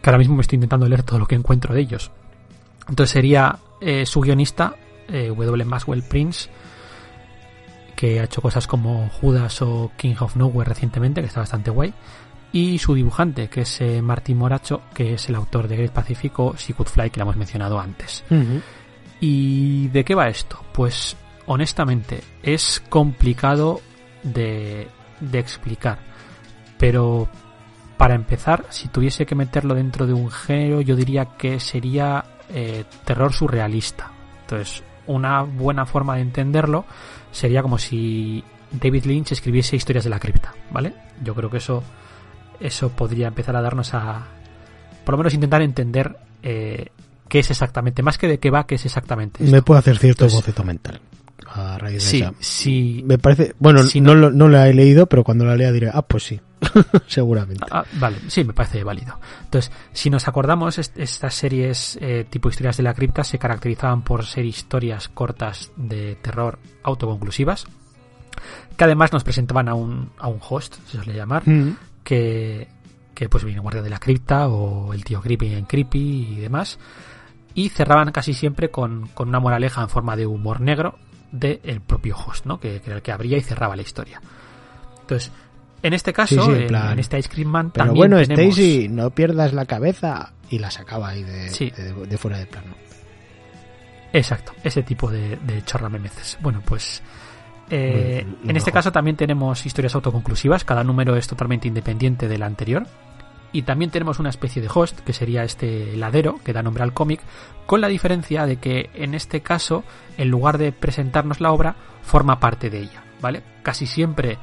que 0.00 0.10
ahora 0.10 0.18
mismo 0.18 0.36
me 0.36 0.42
estoy 0.42 0.56
intentando 0.56 0.88
leer 0.88 1.02
todo 1.02 1.18
lo 1.18 1.26
que 1.26 1.34
encuentro 1.34 1.74
de 1.74 1.80
ellos. 1.80 2.10
Entonces 2.88 3.12
sería 3.12 3.58
eh, 3.80 4.06
su 4.06 4.20
guionista, 4.20 4.76
eh, 5.08 5.28
W. 5.28 5.64
Maxwell 5.64 6.02
Prince, 6.02 6.50
que 8.02 8.18
ha 8.18 8.24
hecho 8.24 8.42
cosas 8.42 8.66
como 8.66 9.08
Judas 9.10 9.62
o 9.62 9.92
King 9.96 10.16
of 10.18 10.34
Nowhere 10.34 10.68
recientemente, 10.68 11.20
que 11.20 11.28
está 11.28 11.38
bastante 11.38 11.70
guay 11.70 11.94
y 12.50 12.76
su 12.80 12.96
dibujante, 12.96 13.48
que 13.48 13.60
es 13.60 13.80
eh, 13.80 14.02
Martín 14.02 14.38
Moracho, 14.38 14.82
que 14.92 15.14
es 15.14 15.28
el 15.28 15.36
autor 15.36 15.68
de 15.68 15.76
Great 15.76 15.92
Pacífico, 15.92 16.56
Secret 16.56 16.88
Fly, 16.88 17.10
que 17.10 17.20
lo 17.20 17.22
hemos 17.22 17.36
mencionado 17.36 17.78
antes. 17.78 18.24
¿Y 19.20 19.86
de 19.86 20.04
qué 20.04 20.16
va 20.16 20.26
esto? 20.26 20.64
Pues 20.72 21.16
honestamente 21.46 22.24
es 22.42 22.82
complicado 22.88 23.80
de, 24.24 24.88
de 25.20 25.38
explicar, 25.38 26.00
pero 26.78 27.28
para 27.96 28.16
empezar, 28.16 28.64
si 28.70 28.88
tuviese 28.88 29.26
que 29.26 29.36
meterlo 29.36 29.76
dentro 29.76 30.08
de 30.08 30.12
un 30.12 30.28
género, 30.28 30.80
yo 30.80 30.96
diría 30.96 31.36
que 31.38 31.60
sería 31.60 32.24
eh, 32.52 32.82
terror 33.04 33.32
surrealista. 33.32 34.10
Entonces, 34.40 34.82
una 35.06 35.42
buena 35.42 35.86
forma 35.86 36.16
de 36.16 36.22
entenderlo 36.22 36.84
sería 37.32 37.62
como 37.62 37.78
si 37.78 38.44
David 38.70 39.04
Lynch 39.06 39.32
escribiese 39.32 39.74
historias 39.76 40.04
de 40.04 40.10
la 40.10 40.20
cripta, 40.20 40.54
¿vale? 40.70 40.94
Yo 41.24 41.34
creo 41.34 41.50
que 41.50 41.56
eso 41.58 41.82
eso 42.60 42.90
podría 42.90 43.26
empezar 43.28 43.56
a 43.56 43.60
darnos 43.62 43.92
a, 43.94 44.24
por 45.04 45.14
lo 45.14 45.18
menos 45.18 45.34
intentar 45.34 45.62
entender 45.62 46.16
eh, 46.44 46.86
qué 47.28 47.40
es 47.40 47.50
exactamente, 47.50 48.02
más 48.02 48.18
que 48.18 48.28
de 48.28 48.38
qué 48.38 48.50
va, 48.50 48.66
qué 48.66 48.76
es 48.76 48.84
exactamente. 48.86 49.42
Me 49.42 49.62
puedo 49.62 49.78
hacer 49.80 49.98
cierto 49.98 50.28
boceto 50.28 50.62
mental 50.62 51.00
a 51.54 51.76
raíz 51.78 51.94
de 51.94 52.00
sí, 52.00 52.20
esa. 52.20 52.32
Sí, 52.38 53.02
Me 53.04 53.18
parece, 53.18 53.54
bueno, 53.58 53.82
Si 53.82 54.00
no, 54.00 54.14
lo- 54.14 54.30
no 54.30 54.48
la 54.48 54.68
he 54.68 54.74
leído, 54.74 55.06
pero 55.06 55.24
cuando 55.24 55.44
la 55.44 55.56
lea 55.56 55.72
diré, 55.72 55.90
ah, 55.92 56.02
pues 56.02 56.22
sí, 56.22 56.40
seguramente. 57.06 57.64
Ah, 57.70 57.84
vale, 57.94 58.18
sí, 58.28 58.44
me 58.44 58.52
parece 58.52 58.84
válido. 58.84 59.18
Entonces, 59.44 59.72
si 59.92 60.10
nos 60.10 60.28
acordamos, 60.28 60.78
est- 60.78 60.98
estas 60.98 61.34
series 61.34 61.98
eh, 62.00 62.26
tipo 62.28 62.48
historias 62.48 62.76
de 62.76 62.82
la 62.84 62.94
cripta 62.94 63.24
se 63.24 63.38
caracterizaban 63.38 64.02
por 64.02 64.24
ser 64.24 64.44
historias 64.44 65.08
cortas 65.08 65.72
de 65.76 66.16
terror 66.16 66.58
autoconclusivas, 66.82 67.66
que 68.76 68.84
además 68.84 69.12
nos 69.12 69.24
presentaban 69.24 69.68
a 69.68 69.74
un, 69.74 70.10
a 70.18 70.28
un 70.28 70.40
host, 70.48 70.76
se 70.86 70.96
suele 70.98 71.14
llamar, 71.14 71.42
Mm. 71.48 71.76
que, 72.04 72.68
que 73.14 73.28
pues 73.28 73.44
viene 73.44 73.60
guardia 73.60 73.82
de 73.82 73.90
la 73.90 73.98
cripta 73.98 74.48
o 74.48 74.92
el 74.94 75.04
tío 75.04 75.20
creepy 75.20 75.54
en 75.54 75.64
creepy 75.66 76.28
y 76.32 76.36
demás, 76.36 76.78
y 77.54 77.68
cerraban 77.68 78.10
casi 78.12 78.32
siempre 78.34 78.70
con, 78.70 79.08
con 79.08 79.28
una 79.28 79.38
moraleja 79.40 79.82
en 79.82 79.88
forma 79.90 80.16
de 80.16 80.26
humor 80.26 80.60
negro 80.60 80.98
del 81.30 81.80
propio 81.80 82.16
host, 82.16 82.46
¿no? 82.46 82.58
Que, 82.60 82.80
que 82.80 82.86
era 82.90 82.96
el 82.96 83.02
que 83.02 83.12
abría 83.12 83.36
y 83.38 83.42
cerraba 83.42 83.76
la 83.76 83.82
historia. 83.82 84.20
Entonces, 85.00 85.30
en 85.82 85.92
este 85.92 86.12
caso, 86.12 86.44
Sí, 86.46 86.66
sí, 86.68 86.74
en 86.74 86.98
este 86.98 87.18
Ice 87.18 87.28
Cream 87.28 87.50
Man 87.50 87.70
Pero 87.70 87.86
también 87.86 88.10
bueno, 88.10 88.26
tenemos... 88.26 88.56
Stacy, 88.58 88.88
no 88.88 89.10
pierdas 89.10 89.52
la 89.52 89.66
cabeza. 89.66 90.32
Y 90.50 90.58
la 90.58 90.70
sacaba 90.70 91.08
ahí 91.08 91.22
de, 91.22 91.48
Sí. 91.48 91.70
de, 91.70 91.92
de 91.92 92.18
fuera 92.18 92.38
de 92.38 92.46
plano. 92.46 92.74
Exacto, 94.12 94.52
ese 94.62 94.82
tipo 94.82 95.10
de, 95.10 95.36
de. 95.36 95.62
Bueno, 96.40 96.60
pues 96.64 97.02
eh, 97.70 98.26
en 98.46 98.56
este 98.56 98.70
caso 98.70 98.92
también 98.92 99.16
tenemos 99.16 99.64
historias 99.64 99.94
autoconclusivas, 99.94 100.64
cada 100.64 100.84
número 100.84 101.16
es 101.16 101.26
totalmente 101.26 101.68
independiente 101.68 102.28
del 102.28 102.42
anterior. 102.42 102.86
Y 103.54 103.62
también 103.62 103.90
tenemos 103.90 104.18
una 104.18 104.30
especie 104.30 104.62
de 104.62 104.68
host, 104.72 105.00
que 105.00 105.12
sería 105.12 105.42
este 105.42 105.94
ladero, 105.96 106.38
que 106.42 106.52
da 106.54 106.62
nombre 106.62 106.82
al 106.82 106.94
cómic, 106.94 107.20
con 107.66 107.80
la 107.82 107.88
diferencia 107.88 108.46
de 108.46 108.56
que 108.56 108.90
en 108.94 109.14
este 109.14 109.40
caso, 109.40 109.84
en 110.16 110.28
lugar 110.28 110.56
de 110.56 110.72
presentarnos 110.72 111.40
la 111.40 111.52
obra, 111.52 111.76
forma 112.02 112.40
parte 112.40 112.70
de 112.70 112.80
ella, 112.80 113.02
¿vale? 113.20 113.42
Casi 113.62 113.86
siempre 113.86 114.38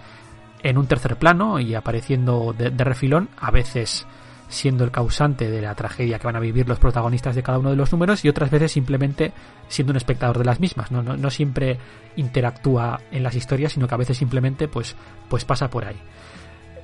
en 0.64 0.78
un 0.78 0.88
tercer 0.88 1.18
plano 1.18 1.60
y 1.60 1.76
apareciendo 1.76 2.53
de, 2.57 2.70
refilón, 2.84 3.30
a 3.38 3.51
veces 3.51 4.05
siendo 4.47 4.84
el 4.84 4.91
causante 4.91 5.49
de 5.49 5.62
la 5.62 5.76
tragedia 5.76 6.18
que 6.18 6.26
van 6.26 6.36
a 6.36 6.39
vivir 6.39 6.68
los 6.68 6.80
protagonistas 6.80 7.36
de 7.36 7.43
cada 7.43 7.60
uno 7.60 7.70
de 7.70 7.76
los 7.76 7.91
números 7.91 8.26
y 8.26 8.30
otras 8.30 8.49
veces 8.49 8.72
simplemente 8.72 9.32
siendo 9.68 9.91
un 9.91 9.97
espectador 9.97 10.39
de 10.39 10.45
las 10.45 10.60
mismas. 10.60 10.91
No, 10.91 11.03
no, 11.03 11.16
no 11.16 11.30
siempre 11.30 11.78
interactúa 12.16 12.99
en 13.12 13.22
las 13.22 13.36
historias, 13.36 13.74
sino 13.74 13.88
que 13.88 13.93
a 13.93 13.99
veces 13.99 14.18
simplemente 14.18 14.68
pues, 14.68 14.95
pues 15.30 15.45
pasa 15.45 15.70
por 15.70 15.86
ahí. 15.86 15.99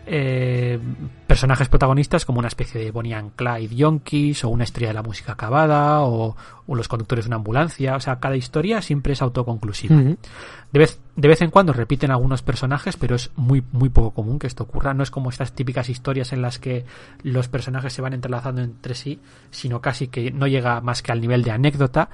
Eh, 0.07 0.79
personajes 1.25 1.67
protagonistas 1.67 2.25
como 2.25 2.37
una 2.37 2.47
especie 2.47 2.79
de 2.79 2.91
Bonnie 2.91 3.13
and 3.13 3.31
Clyde 3.35 3.75
Yonkis 3.75 4.43
o 4.43 4.49
una 4.49 4.63
estrella 4.63 4.89
de 4.89 4.93
la 4.93 5.01
música 5.01 5.31
acabada 5.31 6.01
o, 6.01 6.35
o 6.67 6.75
los 6.75 6.87
conductores 6.87 7.25
de 7.25 7.29
una 7.29 7.37
ambulancia. 7.37 7.95
O 7.95 7.99
sea, 7.99 8.19
cada 8.19 8.35
historia 8.35 8.81
siempre 8.81 9.13
es 9.13 9.21
autoconclusiva. 9.21 9.95
De 9.95 10.79
vez, 10.79 10.99
de 11.15 11.27
vez 11.27 11.41
en 11.41 11.49
cuando 11.49 11.73
repiten 11.73 12.11
algunos 12.11 12.41
personajes, 12.41 12.97
pero 12.97 13.15
es 13.15 13.31
muy, 13.35 13.63
muy 13.71 13.89
poco 13.89 14.11
común 14.11 14.37
que 14.37 14.47
esto 14.47 14.63
ocurra. 14.63 14.93
No 14.93 15.03
es 15.03 15.09
como 15.09 15.29
estas 15.29 15.53
típicas 15.53 15.89
historias 15.89 16.33
en 16.33 16.41
las 16.41 16.59
que 16.59 16.85
los 17.23 17.47
personajes 17.47 17.93
se 17.93 18.01
van 18.01 18.13
entrelazando 18.13 18.61
entre 18.61 18.93
sí, 18.93 19.19
sino 19.49 19.81
casi 19.81 20.07
que 20.07 20.31
no 20.31 20.47
llega 20.47 20.81
más 20.81 21.01
que 21.01 21.11
al 21.11 21.21
nivel 21.21 21.43
de 21.43 21.51
anécdota, 21.51 22.09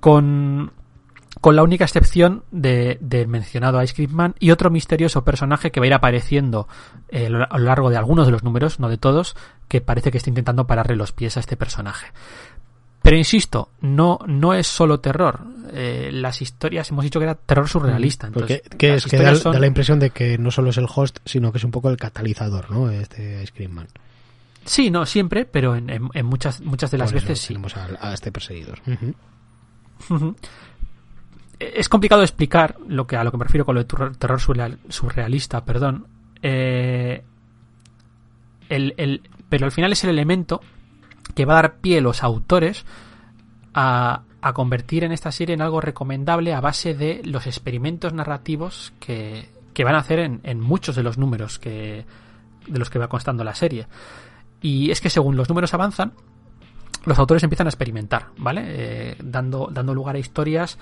con, 0.00 0.72
con 1.40 1.56
la 1.56 1.62
única 1.62 1.84
excepción 1.84 2.42
de- 2.50 2.98
del 3.00 3.28
mencionado 3.28 3.82
Ice 3.82 3.94
Cream 3.94 4.12
Man 4.12 4.34
y 4.38 4.50
otro 4.50 4.70
misterioso 4.70 5.24
personaje 5.24 5.70
que 5.70 5.80
va 5.80 5.84
a 5.84 5.86
ir 5.88 5.94
apareciendo 5.94 6.68
eh, 7.10 7.26
a 7.26 7.58
lo 7.58 7.64
largo 7.64 7.90
de 7.90 7.96
algunos 7.96 8.26
de 8.26 8.32
los 8.32 8.42
números, 8.44 8.80
no 8.80 8.88
de 8.88 8.98
todos, 8.98 9.36
que 9.68 9.80
parece 9.80 10.10
que 10.10 10.18
está 10.18 10.30
intentando 10.30 10.66
pararle 10.66 10.96
los 10.96 11.12
pies 11.12 11.36
a 11.36 11.40
este 11.40 11.56
personaje. 11.56 12.08
Pero 13.02 13.16
insisto, 13.16 13.70
no, 13.80 14.18
no 14.26 14.52
es 14.54 14.66
solo 14.66 15.00
terror. 15.00 15.40
Eh, 15.72 16.10
las 16.12 16.42
historias, 16.42 16.90
hemos 16.90 17.04
dicho 17.04 17.20
que 17.20 17.24
era 17.24 17.36
terror 17.36 17.68
surrealista. 17.68 18.28
Porque 18.32 18.62
Entonces, 18.64 18.88
las 18.90 19.04
es 19.04 19.10
que 19.10 19.16
da, 19.16 19.22
historias 19.22 19.38
son- 19.40 19.52
da 19.52 19.60
la 19.60 19.66
impresión 19.68 19.98
de 20.00 20.10
que 20.10 20.36
no 20.36 20.50
solo 20.50 20.70
es 20.70 20.76
el 20.78 20.86
host, 20.92 21.18
sino 21.24 21.52
que 21.52 21.58
es 21.58 21.64
un 21.64 21.70
poco 21.70 21.88
el 21.90 21.96
catalizador, 21.96 22.70
¿no? 22.70 22.90
Este 22.90 23.46
Scream 23.46 23.72
Man. 23.72 23.88
Sí, 24.64 24.90
no 24.90 25.06
siempre, 25.06 25.44
pero 25.46 25.76
en, 25.76 25.88
en- 25.88 26.10
en 26.12 26.26
muchas, 26.26 26.60
muchas 26.60 26.90
de 26.90 26.98
las 26.98 27.12
Por 27.12 27.22
veces 27.22 27.38
sí. 27.40 27.48
tenemos 27.48 27.76
a, 27.76 27.88
a 28.00 28.12
este 28.12 28.32
perseguidor. 28.32 28.80
Es 31.58 31.88
complicado 31.88 32.22
explicar 32.22 32.76
lo 32.86 33.06
que 33.06 33.16
a 33.16 33.24
lo 33.24 33.30
que 33.32 33.36
me 33.38 33.44
refiero 33.44 33.64
con 33.64 33.74
lo 33.74 33.80
de 33.82 33.86
terror, 33.88 34.16
terror 34.16 34.40
surreal- 34.40 34.78
surrealista, 34.88 35.64
perdón. 35.64 36.06
Eh, 36.42 37.24
el- 38.68 38.94
el- 38.96 39.22
pero 39.48 39.64
al 39.66 39.72
final 39.72 39.92
es 39.92 40.04
el 40.04 40.10
elemento 40.10 40.60
que 41.34 41.44
va 41.44 41.54
a 41.54 41.62
dar 41.62 41.74
pie 41.76 41.98
a 41.98 42.02
los 42.02 42.22
autores 42.22 42.84
a, 43.74 44.22
a 44.40 44.52
convertir 44.52 45.04
en 45.04 45.12
esta 45.12 45.32
serie 45.32 45.54
en 45.54 45.62
algo 45.62 45.80
recomendable 45.80 46.54
a 46.54 46.60
base 46.60 46.94
de 46.94 47.22
los 47.24 47.46
experimentos 47.46 48.12
narrativos 48.12 48.92
que, 49.00 49.48
que 49.74 49.84
van 49.84 49.94
a 49.94 49.98
hacer 49.98 50.20
en, 50.20 50.40
en 50.44 50.60
muchos 50.60 50.96
de 50.96 51.02
los 51.02 51.18
números 51.18 51.58
que, 51.58 52.04
de 52.66 52.78
los 52.78 52.90
que 52.90 52.98
va 52.98 53.08
constando 53.08 53.42
la 53.44 53.54
serie. 53.54 53.86
Y 54.60 54.90
es 54.90 55.00
que 55.00 55.10
según 55.10 55.36
los 55.36 55.48
números 55.48 55.74
avanzan, 55.74 56.12
los 57.04 57.18
autores 57.18 57.42
empiezan 57.42 57.66
a 57.66 57.70
experimentar, 57.70 58.26
¿vale? 58.36 58.62
Eh, 58.66 59.16
dando, 59.22 59.68
dando 59.72 59.94
lugar 59.94 60.16
a 60.16 60.18
historias 60.18 60.78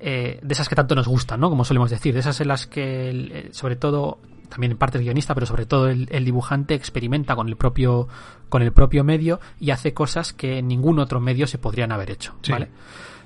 eh, 0.00 0.40
de 0.42 0.52
esas 0.54 0.68
que 0.68 0.74
tanto 0.74 0.94
nos 0.94 1.06
gustan, 1.06 1.40
¿no? 1.40 1.50
Como 1.50 1.64
solemos 1.64 1.90
decir, 1.90 2.14
de 2.14 2.20
esas 2.20 2.40
en 2.40 2.48
las 2.48 2.66
que, 2.66 3.10
el- 3.10 3.32
eh, 3.32 3.48
sobre 3.52 3.76
todo, 3.76 4.18
también 4.48 4.72
en 4.72 4.78
parte 4.78 4.98
el 4.98 5.04
guionista, 5.04 5.34
pero 5.34 5.46
sobre 5.46 5.66
todo 5.66 5.88
el, 5.88 6.08
el 6.10 6.24
dibujante 6.24 6.74
experimenta 6.74 7.36
con 7.36 7.48
el 7.48 7.56
propio 7.56 8.08
con 8.48 8.62
el 8.62 8.72
propio 8.72 9.04
medio 9.04 9.38
y 9.60 9.70
hace 9.70 9.94
cosas 9.94 10.32
que 10.32 10.58
en 10.58 10.66
ningún 10.66 10.98
otro 10.98 11.20
medio 11.20 11.46
se 11.46 11.58
podrían 11.58 11.92
haber 11.92 12.10
hecho, 12.10 12.34
Sí. 12.42 12.50
¿vale? 12.50 12.68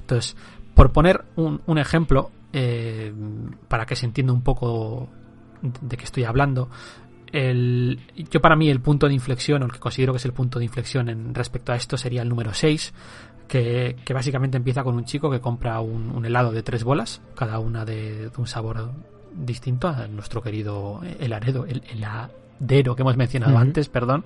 Entonces, 0.00 0.36
por 0.74 0.92
poner 0.92 1.24
un, 1.36 1.62
un 1.64 1.78
ejemplo, 1.78 2.30
eh, 2.52 3.10
para 3.68 3.86
que 3.86 3.96
se 3.96 4.04
entienda 4.04 4.34
un 4.34 4.42
poco 4.42 5.08
de 5.62 5.96
qué 5.96 6.04
estoy 6.04 6.24
hablando, 6.24 6.68
el, 7.32 8.00
yo 8.30 8.40
para 8.40 8.54
mí 8.54 8.68
el 8.68 8.80
punto 8.80 9.08
de 9.08 9.14
inflexión, 9.14 9.62
o 9.62 9.66
el 9.66 9.72
que 9.72 9.78
considero 9.78 10.12
que 10.12 10.18
es 10.18 10.24
el 10.24 10.32
punto 10.32 10.58
de 10.58 10.66
inflexión 10.66 11.08
en 11.08 11.34
respecto 11.34 11.72
a 11.72 11.76
esto 11.76 11.96
sería 11.96 12.22
el 12.22 12.28
número 12.28 12.52
6, 12.52 12.92
que, 13.48 13.96
que 14.04 14.14
básicamente 14.14 14.56
empieza 14.56 14.82
con 14.82 14.94
un 14.96 15.04
chico 15.04 15.30
que 15.30 15.40
compra 15.40 15.80
un, 15.80 16.10
un 16.10 16.24
helado 16.24 16.50
de 16.52 16.62
tres 16.62 16.84
bolas, 16.84 17.20
cada 17.36 17.58
una 17.58 17.84
de, 17.84 18.30
de 18.30 18.36
un 18.38 18.46
sabor 18.46 18.90
distinto 19.34 19.88
a 19.88 20.06
nuestro 20.08 20.42
querido 20.42 21.00
helaredo, 21.18 21.66
el 21.66 21.82
heladero 21.90 22.94
que 22.96 23.02
hemos 23.02 23.16
mencionado 23.16 23.54
antes, 23.62 23.88
perdón. 23.88 24.24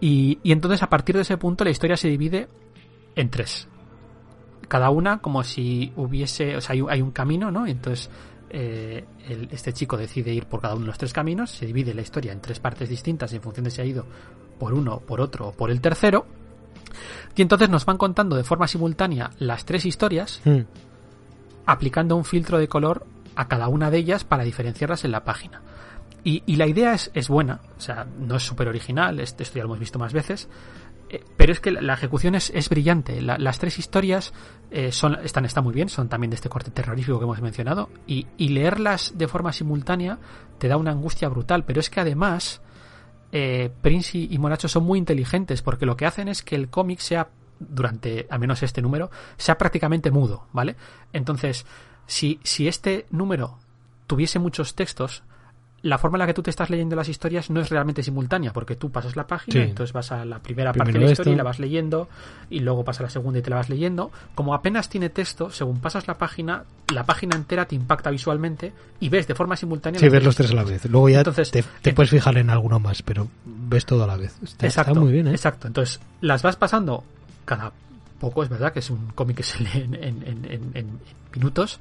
Y, 0.00 0.38
y 0.42 0.52
entonces 0.52 0.82
a 0.82 0.88
partir 0.88 1.14
de 1.16 1.22
ese 1.22 1.36
punto 1.36 1.64
la 1.64 1.70
historia 1.70 1.96
se 1.96 2.08
divide 2.08 2.48
en 3.14 3.30
tres. 3.30 3.68
Cada 4.68 4.90
una 4.90 5.18
como 5.18 5.42
si 5.44 5.92
hubiese, 5.96 6.56
o 6.56 6.60
sea, 6.60 6.72
hay, 6.74 6.80
un- 6.80 6.90
hay 6.90 7.02
un 7.02 7.10
camino, 7.10 7.50
¿no? 7.50 7.66
Entonces 7.66 8.10
eh, 8.50 9.04
el- 9.28 9.48
este 9.50 9.72
chico 9.72 9.96
decide 9.96 10.32
ir 10.32 10.46
por 10.46 10.60
cada 10.60 10.74
uno 10.74 10.82
de 10.82 10.86
los 10.88 10.98
tres 10.98 11.12
caminos, 11.12 11.50
se 11.50 11.66
divide 11.66 11.94
la 11.94 12.02
historia 12.02 12.32
en 12.32 12.40
tres 12.40 12.58
partes 12.60 12.88
distintas 12.88 13.32
en 13.32 13.40
función 13.42 13.64
de 13.64 13.70
si 13.70 13.80
ha 13.80 13.84
ido 13.84 14.04
por 14.58 14.74
uno, 14.74 15.00
por 15.00 15.20
otro 15.20 15.48
o 15.48 15.52
por 15.52 15.70
el 15.70 15.80
tercero. 15.80 16.26
Y 17.36 17.42
entonces 17.42 17.68
nos 17.70 17.84
van 17.84 17.96
contando 17.98 18.36
de 18.36 18.44
forma 18.44 18.66
simultánea 18.68 19.30
las 19.38 19.64
tres 19.64 19.84
historias, 19.86 20.40
Mm. 20.44 20.60
aplicando 21.66 22.16
un 22.16 22.24
filtro 22.24 22.58
de 22.58 22.68
color 22.68 23.06
a 23.36 23.48
cada 23.48 23.68
una 23.68 23.90
de 23.90 23.98
ellas 23.98 24.24
para 24.24 24.44
diferenciarlas 24.44 25.04
en 25.04 25.12
la 25.12 25.24
página. 25.24 25.62
Y, 26.24 26.42
y 26.46 26.56
la 26.56 26.66
idea 26.66 26.94
es, 26.94 27.10
es 27.14 27.28
buena, 27.28 27.60
o 27.76 27.80
sea, 27.80 28.06
no 28.18 28.36
es 28.36 28.42
súper 28.44 28.68
original, 28.68 29.18
esto, 29.20 29.42
esto 29.42 29.56
ya 29.56 29.62
lo 29.62 29.68
hemos 29.68 29.80
visto 29.80 29.98
más 29.98 30.12
veces, 30.12 30.48
eh, 31.10 31.22
pero 31.36 31.52
es 31.52 31.58
que 31.60 31.72
la, 31.72 31.80
la 31.82 31.94
ejecución 31.94 32.34
es, 32.36 32.50
es 32.54 32.68
brillante. 32.68 33.20
La- 33.20 33.38
las 33.38 33.58
tres 33.58 33.78
historias 33.78 34.32
eh, 34.70 34.92
son, 34.92 35.18
están, 35.24 35.44
están 35.44 35.64
muy 35.64 35.74
bien, 35.74 35.88
son 35.88 36.08
también 36.08 36.30
de 36.30 36.36
este 36.36 36.48
corte 36.48 36.70
terrorífico 36.70 37.18
que 37.18 37.24
hemos 37.24 37.40
mencionado, 37.42 37.90
y, 38.06 38.26
y 38.38 38.48
leerlas 38.50 39.12
de 39.18 39.26
forma 39.28 39.52
simultánea 39.52 40.18
te 40.58 40.68
da 40.68 40.76
una 40.76 40.92
angustia 40.92 41.28
brutal, 41.28 41.64
pero 41.64 41.80
es 41.80 41.90
que 41.90 42.00
además 42.00 42.61
eh, 43.32 43.70
Prince 43.80 44.18
y, 44.18 44.38
Monacho 44.38 44.68
son 44.68 44.84
muy 44.84 44.98
inteligentes 44.98 45.62
porque 45.62 45.86
lo 45.86 45.96
que 45.96 46.06
hacen 46.06 46.28
es 46.28 46.42
que 46.42 46.54
el 46.54 46.68
cómic 46.68 47.00
sea, 47.00 47.30
durante 47.58 48.26
al 48.30 48.38
menos 48.38 48.62
este 48.62 48.82
número, 48.82 49.10
sea 49.38 49.56
prácticamente 49.56 50.10
mudo, 50.10 50.46
¿vale? 50.52 50.76
Entonces, 51.12 51.64
si, 52.06 52.38
si 52.42 52.68
este 52.68 53.06
número 53.10 53.58
tuviese 54.06 54.38
muchos 54.38 54.74
textos, 54.74 55.22
la 55.82 55.98
forma 55.98 56.16
en 56.16 56.20
la 56.20 56.26
que 56.28 56.34
tú 56.34 56.42
te 56.42 56.50
estás 56.50 56.70
leyendo 56.70 56.94
las 56.94 57.08
historias 57.08 57.50
no 57.50 57.60
es 57.60 57.68
realmente 57.68 58.02
simultánea, 58.04 58.52
porque 58.52 58.76
tú 58.76 58.90
pasas 58.90 59.16
la 59.16 59.26
página, 59.26 59.52
Sí. 59.64 59.68
entonces 59.70 59.92
vas 59.92 60.12
a 60.12 60.24
la 60.24 60.38
primera 60.38 60.72
parte 60.72 60.92
de 60.92 60.98
la 61.00 61.10
historia 61.10 61.32
y 61.32 61.36
la 61.36 61.42
vas 61.42 61.58
leyendo, 61.58 62.08
y 62.50 62.60
luego 62.60 62.84
pasa 62.84 63.02
a 63.02 63.04
la 63.06 63.10
segunda 63.10 63.40
y 63.40 63.42
te 63.42 63.50
la 63.50 63.56
vas 63.56 63.68
leyendo. 63.68 64.12
Como 64.36 64.54
apenas 64.54 64.88
tiene 64.88 65.08
texto, 65.10 65.50
según 65.50 65.80
pasas 65.80 66.06
la 66.06 66.14
página, 66.18 66.64
la 66.92 67.02
página 67.04 67.34
entera 67.34 67.66
te 67.66 67.74
impacta 67.74 68.10
visualmente 68.10 68.72
y 69.00 69.08
ves 69.08 69.26
de 69.26 69.34
forma 69.34 69.56
simultánea. 69.56 69.98
Sí, 69.98 70.08
ves 70.08 70.22
los 70.22 70.36
tres 70.36 70.52
a 70.52 70.54
la 70.54 70.62
vez. 70.64 70.84
Luego 70.86 71.08
ya 71.08 71.18
Entonces, 71.18 71.50
te, 71.50 71.92
puedes 71.92 72.10
fijar 72.10 72.38
en 72.38 72.50
alguno 72.50 72.78
más, 72.78 73.02
pero 73.02 73.26
ves 73.44 73.84
todo 73.84 74.04
a 74.04 74.06
la 74.06 74.16
vez. 74.16 74.34
Está, 74.42 74.66
está 74.68 74.82
Exacto, 74.82 75.00
muy 75.00 75.10
bien, 75.12 75.26
¿eh? 75.26 75.32
exacto. 75.32 75.66
Entonces, 75.66 75.98
las 76.20 76.42
vas 76.42 76.54
pasando 76.56 77.02
cada 77.44 77.72
poco, 78.20 78.44
es 78.44 78.48
verdad 78.48 78.72
que 78.72 78.78
es 78.78 78.88
un 78.90 79.08
cómic 79.16 79.38
que 79.38 79.42
se 79.42 79.58
lee 79.64 79.70
en, 79.82 79.94
en- 79.96 80.22
en- 80.24 80.44
en- 80.44 80.70
en 80.74 81.00
minutos, 81.34 81.80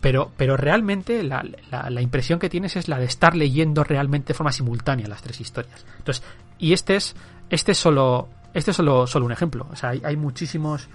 pero, 0.00 0.30
pero 0.36 0.56
realmente 0.56 1.22
la, 1.22 1.44
la, 1.70 2.00
impresión 2.00 2.38
que 2.38 2.48
tienes 2.48 2.76
es 2.76 2.88
la 2.88 2.98
de 2.98 3.06
estar 3.06 3.36
leyendo 3.36 3.82
realmente 3.84 4.28
de 4.28 4.34
forma 4.34 4.52
simultánea 4.52 5.08
las 5.08 5.22
tres 5.22 5.40
historias. 5.40 5.84
Entonces, 5.98 6.24
y 6.58 6.72
este 6.72 6.96
es, 6.96 7.16
este 7.50 7.72
es 7.72 7.78
solo, 7.78 8.28
este 8.54 8.70
es 8.70 8.76
solo, 8.76 9.06
solo 9.06 9.26
un 9.26 9.32
ejemplo. 9.32 9.66
O 9.70 9.76
sea, 9.76 9.90
hay, 9.90 10.02
hay 10.04 10.16
muchísimos, 10.16 10.88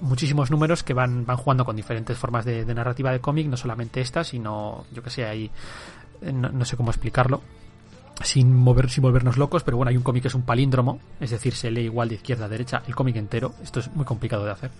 muchísimos 0.00 0.50
números 0.50 0.82
que 0.82 0.94
van, 0.94 1.24
van 1.24 1.36
jugando 1.36 1.64
con 1.64 1.76
diferentes 1.76 2.16
formas 2.16 2.44
de, 2.44 2.64
narrativa 2.74 3.10
de 3.10 3.20
cómic, 3.20 3.46
no 3.48 3.56
solamente 3.56 4.00
esta, 4.00 4.24
sino, 4.24 4.84
yo 4.92 5.02
que 5.02 5.10
sé, 5.10 5.24
hay, 5.24 5.50
no, 6.32 6.64
sé 6.64 6.76
cómo 6.76 6.90
explicarlo, 6.90 7.42
sin 8.22 8.54
mover 8.54 8.90
sin 8.90 9.02
volvernos 9.02 9.36
locos, 9.36 9.64
pero 9.64 9.76
bueno, 9.76 9.90
hay 9.90 9.96
un 9.96 10.02
cómic 10.02 10.22
que 10.22 10.28
es 10.28 10.34
un 10.34 10.42
palíndromo, 10.42 11.00
es 11.20 11.30
decir, 11.30 11.54
se 11.54 11.70
lee 11.70 11.82
igual 11.82 12.08
de 12.08 12.16
izquierda 12.16 12.44
a 12.44 12.48
derecha 12.48 12.82
el 12.86 12.94
cómic 12.94 13.16
entero. 13.16 13.54
Esto 13.62 13.80
es 13.80 13.90
muy 13.94 14.04
complicado 14.04 14.44
de 14.44 14.50
hacer. 14.50 14.70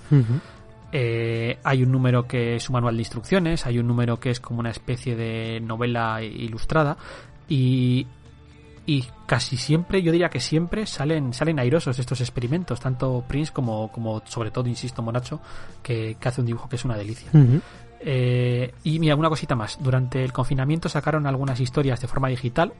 Eh, 0.97 1.59
hay 1.64 1.82
un 1.82 1.90
número 1.90 2.28
que 2.28 2.55
es 2.55 2.68
un 2.68 2.74
manual 2.74 2.95
de 2.95 3.03
instrucciones, 3.03 3.66
hay 3.66 3.80
un 3.80 3.88
número 3.88 4.20
que 4.20 4.30
es 4.30 4.38
como 4.38 4.61
una 4.61 4.70
especie 4.70 5.16
de 5.16 5.59
novela 5.61 6.22
ilustrada 6.22 6.97
y, 7.49 8.07
y 8.86 9.05
casi 9.26 9.57
siempre, 9.57 10.05
yo 10.05 10.12
diría 10.12 10.28
que 10.28 10.38
siempre 10.38 10.86
salen, 10.86 11.32
salen 11.32 11.59
airosos 11.59 11.99
estos 11.99 12.20
experimentos, 12.20 12.78
tanto 12.78 13.24
Prince 13.26 13.53
como, 13.53 13.90
como 13.90 14.22
sobre 14.24 14.53
todo, 14.53 14.68
insisto, 14.68 15.03
Monacho, 15.03 15.40
que, 15.82 16.16
hace 16.24 16.40
un 16.40 16.47
dibujo 16.47 16.68
que 16.68 16.76
es 16.76 16.84
una 16.84 16.97
delicia. 16.97 17.28
Eh, 17.99 18.72
y 18.84 19.01
mira, 19.01 19.16
una 19.16 19.28
cosita 19.28 19.57
más, 19.57 19.78
durante 19.82 20.22
el 20.22 20.32
confinamiento 20.32 20.88
sacaron 20.88 21.26
algunas 21.26 21.59
historias 21.59 22.01
de 22.01 22.07
forma 22.07 22.28
digital 22.28 22.72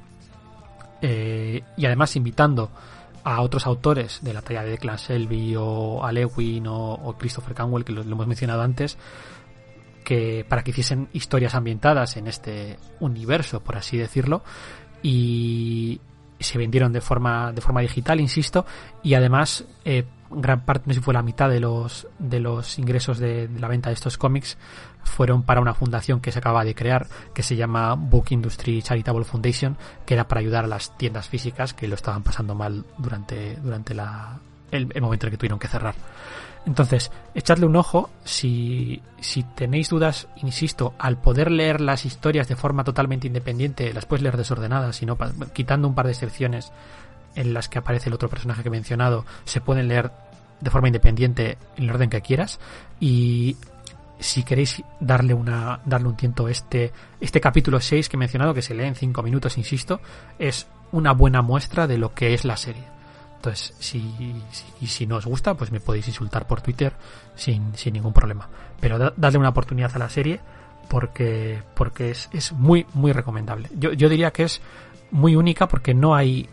eh, 1.03 1.65
y 1.77 1.85
además 1.85 2.15
invitando 2.15 2.71
a 3.25 3.41
otros 3.41 3.67
autores 3.67 4.21
de 4.23 4.35
la 4.35 4.43
talla 4.43 4.63
de 4.63 4.73
Declan 4.73 4.99
Selby 4.99 5.57
o 5.57 6.05
a 6.05 6.13
Lewin 6.13 6.67
o, 6.69 7.17
Christopher 7.19 7.55
Canwell, 7.55 7.85
que 7.85 7.93
lo, 7.93 8.03
hemos 8.03 8.27
mencionado 8.27 8.63
antes, 8.63 8.99
que 10.05 10.45
para 10.47 10.63
que 10.63 10.71
hiciesen 10.71 11.09
historias 11.13 11.55
ambientadas 11.55 12.19
en 12.19 12.27
este 12.27 12.79
universo, 13.01 13.61
por 13.61 13.77
así 13.77 13.97
decirlo, 13.97 14.43
y 15.03 16.01
se 16.39 16.59
vendieron 16.59 16.93
de 16.93 17.01
forma 17.01 17.53
de 17.53 17.63
forma 17.63 17.81
digital, 17.81 18.21
insisto, 18.21 18.67
y 19.03 19.15
además 19.15 19.65
eh, 19.87 20.05
gran 20.37 20.65
parte, 20.65 20.85
no 20.87 20.95
sé 20.95 21.01
si 21.01 21.05
fue 21.05 21.15
la 21.15 21.23
mitad 21.23 21.49
de 21.49 21.61
los 21.61 22.07
de 22.19 22.41
los 22.41 22.79
ingresos 22.79 23.19
de 23.19 23.49
la 23.59 23.69
venta 23.69 23.91
de 23.91 23.95
estos 23.95 24.19
cómics 24.19 24.57
fueron 25.05 25.43
para 25.43 25.61
una 25.61 25.75
fundación 25.75 26.21
que 26.21 26.33
se 26.33 26.39
acaba 26.39 26.65
de 26.65 26.75
crear, 26.75 27.07
que 27.35 27.43
se 27.43 27.57
llama 27.57 27.95
Book 27.95 28.27
Industry 28.31 28.83
Charitable 28.83 29.25
Foundation, 29.25 29.77
que 30.05 30.15
era 30.15 30.27
para 30.27 30.41
ayudar 30.41 30.65
a 30.65 30.69
las 30.69 30.97
tiendas 30.97 31.29
físicas 31.29 31.75
que 31.75 31.89
lo 31.89 31.95
estaban 31.95 32.23
pasando 32.23 32.55
mal 32.55 32.85
durante, 32.99 33.57
durante 33.57 33.95
la, 33.95 34.39
el, 34.71 34.89
momento 35.01 35.27
en 35.27 35.31
que 35.31 35.39
tuvieron 35.39 35.59
que 35.59 35.69
cerrar. 35.69 35.95
Entonces, 36.67 37.13
echadle 37.35 37.67
un 37.67 37.77
ojo 37.77 38.09
si, 38.25 39.03
si 39.21 39.43
tenéis 39.43 39.91
dudas, 39.91 40.29
insisto, 40.37 40.95
al 40.99 41.19
poder 41.19 41.51
leer 41.51 41.83
las 41.83 42.07
historias 42.07 42.49
de 42.49 42.57
forma 42.57 42.85
totalmente 42.85 43.27
independiente, 43.27 43.93
las 43.93 44.07
puedes 44.07 44.23
leer 44.23 44.39
desordenadas, 44.39 44.97
sino 44.97 45.19
quitando 45.53 45.89
un 45.89 45.95
par 45.95 46.07
de 46.07 46.13
excepciones 46.13 46.73
en 47.35 47.55
las 47.55 47.69
que 47.69 47.79
aparece 47.79 48.09
el 48.09 48.15
otro 48.15 48.29
personaje 48.29 48.63
que 48.63 48.69
he 48.69 48.73
mencionado, 48.73 49.25
se 49.45 49.61
pueden 49.61 49.89
leer 49.89 50.11
de 50.61 50.71
forma 50.71 50.89
independiente 50.89 51.59
en 51.77 51.85
el 51.85 51.91
orden 51.91 52.11
que 52.11 52.21
quieras. 52.21 52.61
Y 53.01 53.57
si 54.19 54.43
queréis 54.43 54.83
darle 55.01 55.35
una 55.35 55.81
darle 55.85 56.09
un 56.09 56.17
tiento 56.17 56.49
este 56.49 56.93
este 57.21 57.41
capítulo 57.41 57.81
6 57.81 58.09
que 58.09 58.17
he 58.17 58.19
mencionado 58.19 58.55
que 58.55 58.63
se 58.63 58.75
lee 58.75 58.85
en 58.85 58.95
5 58.95 59.23
minutos 59.23 59.59
insisto 59.59 60.01
es 60.39 60.67
una 60.93 61.13
buena 61.13 61.43
muestra 61.43 61.87
de 61.87 61.99
lo 61.99 62.15
que 62.15 62.33
es 62.33 62.45
la 62.45 62.57
serie. 62.57 62.85
Entonces 63.37 63.75
si, 63.79 64.15
si, 64.51 64.87
si 64.87 65.07
no 65.07 65.17
os 65.17 65.27
gusta 65.27 65.55
pues 65.55 65.73
me 65.73 65.81
podéis 65.81 66.09
insultar 66.09 66.47
por 66.47 66.63
Twitter 66.63 66.95
sin, 67.35 67.75
sin 67.77 67.93
ningún 67.93 68.13
problema. 68.13 68.49
Pero 68.81 69.13
dadle 69.17 69.39
una 69.39 69.51
oportunidad 69.51 69.91
a 69.95 69.99
la 69.99 70.09
serie 70.09 70.41
porque 70.89 71.63
porque 71.75 72.11
es, 72.11 72.31
es 72.33 72.53
muy 72.53 72.87
muy 72.95 73.13
recomendable. 73.13 73.69
Yo, 73.77 73.93
yo 73.93 74.09
diría 74.09 74.31
que 74.31 74.45
es 74.45 74.63
muy 75.11 75.37
única 75.37 75.69
porque 75.69 75.93
no 75.93 76.15
hay 76.15 76.49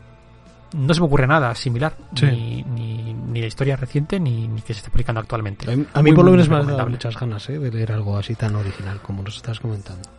no 0.73 0.93
se 0.93 1.01
me 1.01 1.07
ocurre 1.07 1.27
nada 1.27 1.53
similar, 1.55 1.95
ni, 2.21 2.63
ni, 2.63 3.41
la 3.41 3.47
historia 3.47 3.75
reciente 3.75 4.19
ni, 4.19 4.47
que 4.65 4.73
se 4.73 4.79
esté 4.79 4.89
publicando 4.89 5.19
actualmente. 5.19 5.65
A 5.93 6.01
mí, 6.01 6.13
por 6.13 6.25
lo 6.25 6.31
menos 6.31 6.49
me 6.49 6.57
ha 6.57 6.63
dado 6.63 6.89
muchas 6.89 7.19
ganas 7.19 7.49
¿eh? 7.49 7.59
de 7.59 7.71
leer 7.71 7.91
algo 7.91 8.17
así 8.17 8.35
tan 8.35 8.55
original 8.55 9.01
como 9.01 9.23
nos 9.23 9.35
estás 9.35 9.59
comentando. 9.59 10.09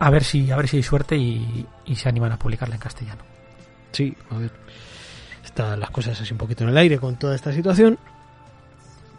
A 0.00 0.10
ver 0.10 0.22
si, 0.22 0.50
a 0.50 0.56
ver 0.56 0.68
si 0.68 0.76
hay 0.76 0.82
suerte 0.82 1.16
y, 1.16 1.66
se 1.94 2.08
animan 2.08 2.32
a 2.32 2.38
publicarla 2.38 2.74
en 2.74 2.80
castellano. 2.80 3.22
Sí, 3.92 4.14
a 4.30 4.38
ver. 4.38 4.52
Están 5.44 5.80
las 5.80 5.90
cosas 5.90 6.20
así 6.20 6.32
un 6.32 6.38
poquito 6.38 6.64
en 6.64 6.70
el 6.70 6.76
aire 6.76 6.98
con 6.98 7.16
toda 7.16 7.34
esta 7.34 7.52
situación. 7.52 7.98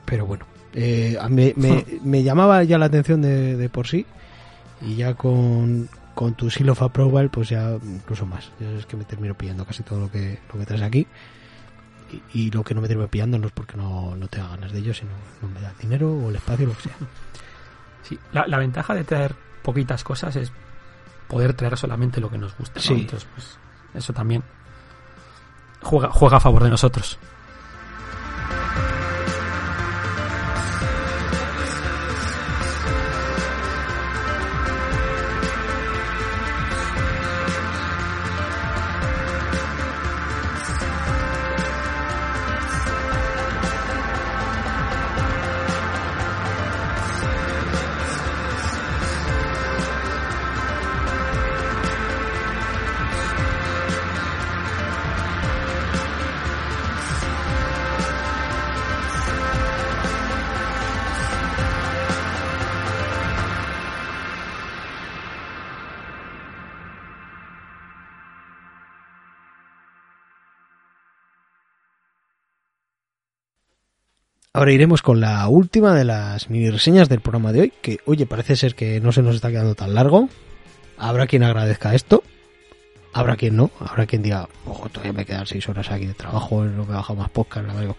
Pero 0.05 0.25
bueno, 0.25 0.45
eh, 0.73 1.17
me, 1.30 1.53
me, 2.03 2.23
llamaba 2.23 2.63
ya 2.63 2.77
la 2.77 2.86
atención 2.86 3.21
de, 3.21 3.57
de 3.57 3.69
por 3.69 3.88
sí. 3.88 4.05
Y 4.82 4.95
ya 4.95 5.15
con, 5.15 5.89
con 6.20 6.34
tu 6.34 6.49
Seal 6.49 6.67
of 6.67 6.82
Approval, 6.82 7.30
pues 7.30 7.47
ya 7.47 7.78
incluso 7.82 8.26
más. 8.26 8.51
Ya 8.59 8.70
es 8.72 8.86
que 8.86 8.97
me 8.97 9.05
termino 9.05 9.36
pillando 9.36 9.63
casi 9.63 9.84
todo 9.84 10.01
lo 10.01 10.11
que, 10.11 10.38
lo 10.51 10.59
que 10.59 10.65
traes 10.65 10.82
aquí. 10.82 11.07
Y, 12.34 12.51
lo 12.51 12.61
que 12.61 12.74
no 12.74 12.82
me 12.82 12.89
termino 12.89 13.07
pillando 13.07 13.39
no 13.39 13.47
es 13.47 13.53
porque 13.53 13.78
no, 13.78 14.17
no 14.17 14.28
tenga 14.28 14.49
ganas 14.49 14.74
de 14.74 14.80
ello, 14.80 14.93
sino 14.93 15.11
no 15.41 15.47
me 15.47 15.61
da 15.61 15.72
dinero 15.80 16.11
o 16.11 16.30
el 16.30 16.36
espacio, 16.36 16.67
lo 16.67 16.76
que 16.76 16.82
sea. 16.82 16.95
Sí, 18.03 18.20
la, 18.34 18.57
ventaja 18.57 18.93
de 18.95 19.05
traer 19.05 19.34
poquitas 19.61 20.03
cosas 20.03 20.36
es 20.36 20.51
poder 21.30 21.53
traer 21.53 21.78
solamente 21.78 22.20
lo 22.20 22.30
que 22.30 22.38
nos 22.38 22.57
gusta. 22.57 22.82
Sí. 22.82 22.95
Entonces, 22.95 23.30
pues, 23.34 23.57
eso 23.93 24.11
también 24.11 24.43
juega, 25.82 26.09
juega 26.11 26.36
a 26.36 26.39
favor 26.41 26.63
de 26.63 26.70
nosotros. 26.70 27.17
Ahora 74.60 74.74
iremos 74.74 75.01
con 75.01 75.22
la 75.22 75.47
última 75.47 75.93
de 75.93 76.03
las 76.03 76.49
mini 76.49 76.70
reseñas 76.70 77.07
del 77.07 77.22
programa 77.22 77.53
de 77.53 77.62
hoy, 77.62 77.74
que 77.82 77.99
oye, 78.05 78.26
parece 78.26 78.57
ser 78.57 78.76
que 78.76 78.99
no 78.99 79.14
se 79.14 79.22
nos 79.22 79.36
está 79.36 79.47
quedando 79.47 79.74
tan 79.74 79.95
largo. 79.95 80.28
Habrá 80.97 81.28
quien 81.28 81.43
agradezca 81.43 81.95
esto, 81.95 82.24
habrá 83.14 83.38
quien 83.38 83.55
no, 83.55 83.72
habrá 83.80 84.05
quien 84.05 84.22
diga, 84.22 84.49
ojo, 84.66 84.89
todavía 84.89 85.14
me 85.14 85.26
quedan 85.26 85.45
seis 85.45 85.70
horas 85.70 85.89
aquí 85.89 86.07
de 86.07 86.14
trabajo, 86.14 86.66
no 86.66 86.84
me 86.84 86.91
he 86.91 86.95
bajado 86.95 87.18
más 87.18 87.30
podcast, 87.30 87.68
la 87.68 87.74
verdad. 87.74 87.95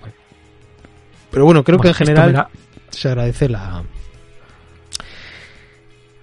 Pero 1.31 1.47
bueno, 1.47 1.65
creo 1.65 1.79
que 1.79 1.89
en 1.89 1.95
general 1.95 2.49
se 2.91 3.09
agradece 3.09 3.49
la 3.49 3.83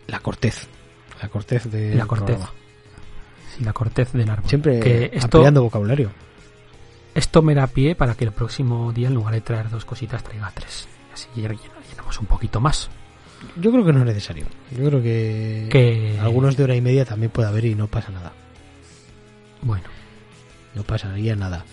la 0.05 0.19
cortez, 0.19 0.67
la 1.19 1.29
cortez 1.29 1.63
de 1.71 1.95
la 1.95 2.05
cortez. 2.05 2.37
la 3.61 3.73
cortez 3.73 4.13
del 4.13 4.29
árbol. 4.29 4.47
Siempre 4.47 4.79
que 4.81 5.19
vocabulario. 5.59 6.11
Esto 7.17 7.41
me 7.41 7.55
da 7.55 7.65
pie 7.65 7.95
para 7.95 8.13
que 8.13 8.25
el 8.25 8.31
próximo 8.31 8.93
día, 8.93 9.07
en 9.07 9.15
lugar 9.15 9.33
de 9.33 9.41
traer 9.41 9.71
dos 9.71 9.85
cositas, 9.85 10.23
traiga 10.23 10.51
tres. 10.53 10.87
Así 11.11 11.27
llenamos 11.33 12.19
un 12.19 12.27
poquito 12.27 12.61
más. 12.61 12.91
Yo 13.55 13.71
creo 13.71 13.83
que 13.83 13.91
no 13.91 14.01
es 14.01 14.05
necesario. 14.05 14.45
Yo 14.69 14.85
creo 14.85 15.01
que, 15.01 16.15
algunos 16.21 16.55
de 16.55 16.63
hora 16.63 16.75
y 16.75 16.81
media 16.81 17.05
también 17.05 17.31
puede 17.31 17.47
haber 17.47 17.65
y 17.65 17.73
no 17.73 17.87
pasa 17.87 18.11
nada. 18.11 18.33
Bueno. 19.63 19.85
No 20.75 20.83
pasaría 20.83 21.35
nada. 21.35 21.65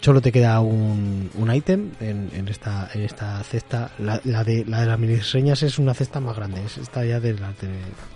Solo 0.00 0.20
te 0.20 0.32
queda 0.32 0.58
un, 0.58 1.30
un 1.34 1.54
ítem 1.54 1.92
en, 2.00 2.48
esta, 2.48 2.90
en 2.92 3.02
esta 3.02 3.40
cesta. 3.44 3.92
La, 4.00 4.18
de, 4.18 4.64
la 4.64 4.80
de 4.80 4.86
las 4.86 4.98
mini 4.98 5.14
reseñas 5.14 5.62
es 5.62 5.78
una 5.78 5.94
cesta 5.94 6.18
más 6.18 6.34
grande. 6.34 6.64
Es 6.64 6.78
esta 6.78 7.04
ya 7.04 7.20
de 7.20 7.34
la 7.34 7.54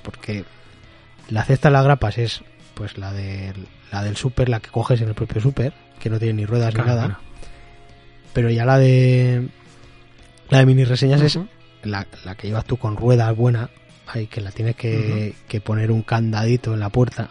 porque 0.03 0.45
la 1.29 1.45
cesta 1.45 1.69
de 1.69 1.73
las 1.75 1.85
grapas 1.85 2.19
es 2.19 2.43
pues 2.75 2.99
la, 2.99 3.13
de, 3.13 3.55
la 3.93 4.03
del 4.03 4.17
super, 4.17 4.49
la 4.49 4.59
que 4.59 4.71
coges 4.71 5.01
en 5.03 5.07
el 5.11 5.15
propio 5.15 5.41
super 5.41 5.84
que 5.99 6.11
no 6.11 6.19
tiene 6.19 6.35
ni 6.35 6.47
ruedas 6.47 6.75
ni 6.75 6.83
nada. 6.83 7.21
Pero 8.33 8.51
ya 8.51 8.65
la 8.65 8.79
de 8.79 9.49
la 10.51 10.59
de 10.59 10.67
mini 10.67 10.85
reseñas 10.85 11.21
es 11.23 11.39
la, 11.83 12.05
que 12.37 12.49
llevas 12.49 12.65
tú 12.65 12.77
con 12.77 12.97
ruedas 12.97 13.35
buena, 13.37 13.71
ahí 14.07 14.27
que 14.27 14.41
la 14.41 14.51
tienes 14.51 14.77
que, 14.77 15.35
poner 15.65 15.91
un 15.91 16.03
candadito 16.03 16.75
en 16.75 16.81
la 16.81 16.91
puerta. 16.91 17.31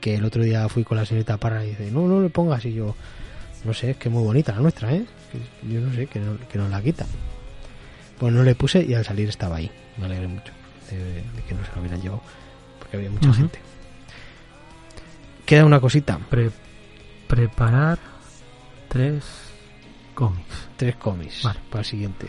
Que 0.00 0.16
el 0.16 0.24
otro 0.24 0.42
día 0.42 0.68
fui 0.68 0.84
con 0.84 0.98
la 0.98 1.06
señorita 1.06 1.38
Parra 1.38 1.64
y 1.64 1.70
dice, 1.70 1.90
no, 1.90 2.06
no 2.06 2.20
le 2.20 2.28
pongas. 2.28 2.64
Y 2.66 2.74
yo, 2.74 2.94
no 3.64 3.72
sé, 3.72 3.90
es 3.90 3.96
que 3.96 4.08
es 4.08 4.14
muy 4.14 4.22
bonita 4.22 4.52
la 4.52 4.60
nuestra, 4.60 4.92
¿eh? 4.92 5.04
Yo 5.62 5.80
no 5.80 5.94
sé, 5.94 6.06
que, 6.06 6.20
no, 6.20 6.36
que 6.48 6.58
nos 6.58 6.70
la 6.70 6.82
quita. 6.82 7.06
Pues 8.18 8.32
no 8.32 8.42
le 8.42 8.54
puse 8.54 8.84
y 8.84 8.94
al 8.94 9.04
salir 9.04 9.28
estaba 9.28 9.56
ahí. 9.56 9.70
Me 9.96 10.04
alegré 10.04 10.28
mucho 10.28 10.52
de, 10.90 11.42
que 11.48 11.54
no 11.54 11.64
se 11.64 11.72
lo 11.74 11.80
hubieran 11.80 12.00
llevado. 12.00 12.22
Porque 12.78 12.96
había 12.96 13.10
mucha 13.10 13.32
gente. 13.32 13.58
Queda 15.46 15.64
una 15.64 15.80
cosita. 15.80 16.18
Preparar 17.34 17.98
tres 18.88 19.24
cómics. 20.14 20.68
Tres 20.76 20.96
cómics. 20.96 21.42
Vale. 21.42 21.58
Para 21.68 21.80
el 21.80 21.84
siguiente. 21.84 22.28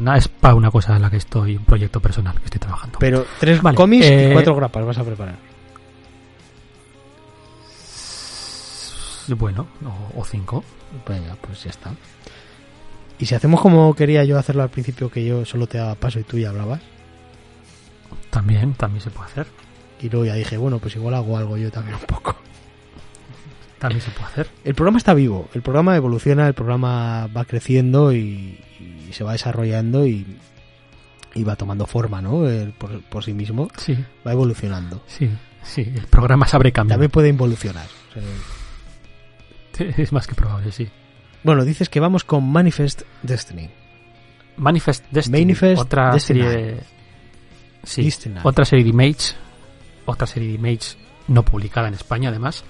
nada, 0.00 0.16
es 0.16 0.28
para 0.28 0.54
una 0.54 0.70
cosa 0.70 0.96
en 0.96 1.02
la 1.02 1.10
que 1.10 1.18
estoy, 1.18 1.56
un 1.56 1.64
proyecto 1.64 2.00
personal 2.00 2.38
que 2.38 2.46
estoy 2.46 2.60
trabajando. 2.60 2.98
Pero 2.98 3.26
tres 3.38 3.60
cómics 3.60 4.06
y 4.06 4.08
eh, 4.08 4.30
cuatro 4.32 4.54
grapas 4.56 4.86
vas 4.86 4.98
a 4.98 5.04
preparar. 5.04 5.36
Bueno, 9.28 9.66
o, 10.14 10.24
cinco. 10.24 10.64
Venga, 11.06 11.36
pues 11.40 11.64
ya 11.64 11.70
está. 11.70 11.90
¿Y 13.18 13.26
si 13.26 13.34
hacemos 13.34 13.60
como 13.60 13.92
quería 13.94 14.24
yo 14.24 14.38
hacerlo 14.38 14.62
al 14.62 14.70
principio, 14.70 15.10
que 15.10 15.24
yo 15.24 15.44
solo 15.44 15.66
te 15.66 15.78
daba 15.78 15.96
paso 15.96 16.20
y 16.20 16.22
tú 16.22 16.38
ya 16.38 16.50
hablabas? 16.50 16.80
También, 18.30 18.74
también 18.74 19.02
se 19.02 19.10
puede 19.10 19.30
hacer. 19.30 19.46
Y 20.00 20.08
luego 20.08 20.26
ya 20.26 20.34
dije, 20.34 20.56
bueno, 20.56 20.78
pues 20.78 20.94
igual 20.96 21.14
hago 21.14 21.36
algo 21.36 21.56
yo 21.56 21.70
también 21.70 21.96
un 21.96 22.06
poco. 22.06 22.36
También 23.78 24.00
se 24.00 24.10
puede 24.10 24.26
hacer. 24.26 24.50
El 24.64 24.74
programa 24.74 24.98
está 24.98 25.14
vivo, 25.14 25.48
el 25.54 25.62
programa 25.62 25.96
evoluciona, 25.96 26.46
el 26.48 26.54
programa 26.54 27.26
va 27.28 27.44
creciendo 27.44 28.12
y, 28.12 28.58
se 29.10 29.24
va 29.24 29.32
desarrollando 29.32 30.06
y, 30.06 30.26
va 31.46 31.56
tomando 31.56 31.86
forma, 31.86 32.22
¿no? 32.22 32.44
por, 33.10 33.24
sí 33.24 33.34
mismo. 33.34 33.68
Sí. 33.76 33.96
Va 34.26 34.32
evolucionando. 34.32 35.02
Sí, 35.06 35.30
sí, 35.62 35.92
el 35.94 36.06
programa 36.06 36.46
sabe 36.46 36.72
cambiar. 36.72 36.96
También 36.96 37.10
puede 37.10 37.28
involucionar. 37.28 37.86
es 39.78 40.12
más 40.12 40.26
que 40.26 40.34
probable, 40.34 40.72
sí. 40.72 40.88
Bueno, 41.42 41.64
dices 41.64 41.88
que 41.88 42.00
vamos 42.00 42.24
con 42.24 42.50
Manifest 42.50 43.02
Destiny. 43.22 43.70
Manifest 44.56 45.04
Destiny. 45.10 45.54
otra 45.76 46.18
serie 46.18 46.80
Sí, 47.86 48.12
otra 48.42 48.64
serie 48.64 48.84
de 48.84 48.90
Image. 48.90 49.34
Otra 50.06 50.26
serie 50.26 50.48
de 50.48 50.54
Image 50.54 50.96
no 51.28 51.44
publicada 51.44 51.88
en 51.88 51.94
España, 51.94 52.30
además. 52.30 52.64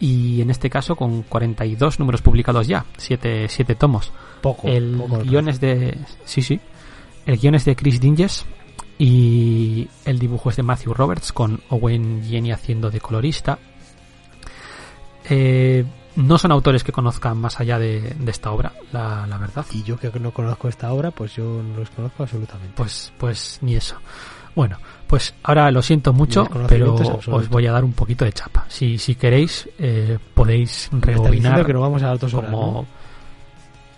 Y 0.00 0.40
en 0.42 0.50
este 0.50 0.68
caso 0.68 0.96
con 0.96 1.22
42 1.22 1.98
números 1.98 2.22
publicados 2.22 2.66
ya. 2.66 2.84
7, 2.96 3.48
siete 3.48 3.74
tomos. 3.74 4.12
Poco. 4.42 4.68
El 4.68 5.02
guion 5.24 5.48
es 5.48 5.60
de... 5.60 5.96
Sí, 6.24 6.42
sí. 6.42 6.60
El 7.24 7.38
guion 7.38 7.54
es 7.54 7.64
de 7.64 7.76
Chris 7.76 8.00
Dinges. 8.00 8.44
Y 8.98 9.88
el 10.04 10.18
dibujo 10.18 10.50
es 10.50 10.56
de 10.56 10.62
Matthew 10.62 10.94
Roberts 10.94 11.32
con 11.32 11.60
Owen 11.68 12.24
Jenny 12.24 12.52
haciendo 12.52 12.90
de 12.90 13.00
colorista. 13.00 13.58
Eh, 15.28 15.84
no 16.16 16.38
son 16.38 16.52
autores 16.52 16.82
que 16.82 16.92
conozcan 16.92 17.36
más 17.36 17.60
allá 17.60 17.78
de, 17.78 18.16
esta 18.26 18.50
obra, 18.50 18.72
la, 18.92 19.26
verdad. 19.38 19.66
Y 19.72 19.82
yo 19.82 19.98
que 19.98 20.10
no 20.18 20.30
conozco 20.30 20.68
esta 20.68 20.92
obra, 20.92 21.10
pues 21.10 21.34
yo 21.34 21.62
no 21.62 21.78
los 21.78 21.90
conozco 21.90 22.22
absolutamente. 22.22 22.74
Pues, 22.74 23.12
pues 23.18 23.58
ni 23.60 23.76
eso. 23.76 23.96
Bueno, 24.54 24.78
pues 25.06 25.34
ahora 25.42 25.70
lo 25.70 25.82
siento 25.82 26.12
mucho, 26.12 26.48
pero 26.68 26.94
os 26.94 27.48
voy 27.48 27.66
a 27.66 27.72
dar 27.72 27.84
un 27.84 27.92
poquito 27.92 28.24
de 28.24 28.32
chapa. 28.32 28.64
Si, 28.68 28.98
si 28.98 29.14
queréis, 29.14 29.68
eh, 29.78 30.18
podéis 30.34 30.88
rebobinar. 30.92 31.64
que 31.64 31.72
no 31.72 31.80
vamos 31.80 32.02
a 32.02 32.08
dar 32.08 32.30
como... 32.30 32.86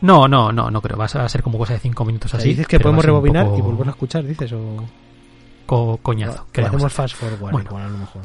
¿no? 0.00 0.28
¿no? 0.28 0.28
no, 0.28 0.52
no, 0.52 0.70
no, 0.70 0.82
creo. 0.82 0.96
Va 0.98 1.06
a 1.06 1.28
ser 1.28 1.42
como 1.42 1.58
cosa 1.58 1.74
de 1.74 1.80
cinco 1.80 2.04
minutos 2.04 2.34
así. 2.34 2.50
dices 2.50 2.66
que 2.66 2.78
podemos 2.78 3.04
rebobinar 3.04 3.46
y 3.56 3.60
volver 3.60 3.88
a 3.88 3.90
escuchar, 3.90 4.24
dices, 4.24 4.52
o. 4.52 5.98
coñazo. 6.02 6.46
hacemos 6.52 6.92
fast 6.92 7.16
forward, 7.16 7.52
bueno, 7.52 7.76
a 7.76 7.88
lo 7.88 7.98
mejor. 7.98 8.22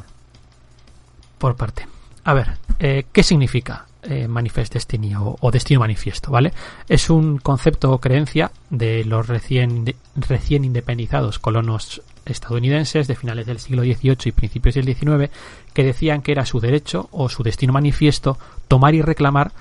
Por 1.38 1.56
parte. 1.56 1.86
A 2.24 2.32
ver, 2.32 2.52
eh, 2.78 3.04
¿qué 3.12 3.22
significa 3.22 3.86
eh, 4.02 4.26
Manifest 4.26 4.74
Destiny 4.74 5.12
o, 5.16 5.50
Destino 5.50 5.80
Manifiesto? 5.80 6.30
¿vale? 6.30 6.52
Es 6.88 7.10
un 7.10 7.38
concepto 7.38 7.92
o 7.92 7.98
creencia 7.98 8.50
de 8.70 9.04
los 9.04 9.26
recién, 9.26 9.94
recién 10.16 10.64
independizados 10.64 11.38
colonos 11.38 12.00
estadounidenses 12.26 13.06
de 13.06 13.14
finales 13.14 13.46
del 13.46 13.58
siglo 13.58 13.82
XVIII 13.82 14.16
y 14.26 14.32
principios 14.32 14.74
del 14.74 14.84
XIX 14.84 15.30
que 15.72 15.84
decían 15.84 16.22
que 16.22 16.32
era 16.32 16.46
su 16.46 16.60
derecho 16.60 17.08
o 17.12 17.28
su 17.28 17.42
destino 17.42 17.72
manifiesto 17.72 18.38
tomar 18.68 18.94
y 18.94 19.02
reclamar 19.02 19.52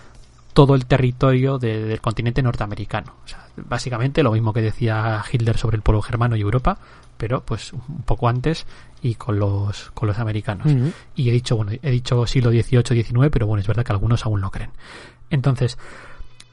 todo 0.53 0.75
el 0.75 0.85
territorio 0.85 1.57
del 1.57 1.99
continente 1.99 2.41
norteamericano. 2.41 3.13
O 3.25 3.27
sea, 3.27 3.47
básicamente 3.57 4.23
lo 4.23 4.31
mismo 4.31 4.53
que 4.53 4.61
decía 4.61 5.23
Hitler 5.31 5.57
sobre 5.57 5.77
el 5.77 5.81
pueblo 5.81 6.01
germano 6.01 6.35
y 6.35 6.41
Europa, 6.41 6.77
pero 7.17 7.41
pues 7.41 7.73
un 7.73 8.03
poco 8.05 8.29
antes 8.29 8.65
y 9.01 9.15
con 9.15 9.39
los, 9.39 9.91
con 9.91 10.07
los 10.07 10.19
americanos. 10.19 10.67
Y 11.15 11.29
he 11.29 11.31
dicho, 11.31 11.55
bueno, 11.55 11.71
he 11.81 11.91
dicho 11.91 12.25
siglo 12.27 12.51
XVIII, 12.51 13.03
XIX, 13.03 13.29
pero 13.31 13.47
bueno, 13.47 13.61
es 13.61 13.67
verdad 13.67 13.83
que 13.83 13.91
algunos 13.91 14.25
aún 14.25 14.41
lo 14.41 14.51
creen. 14.51 14.71
Entonces, 15.29 15.77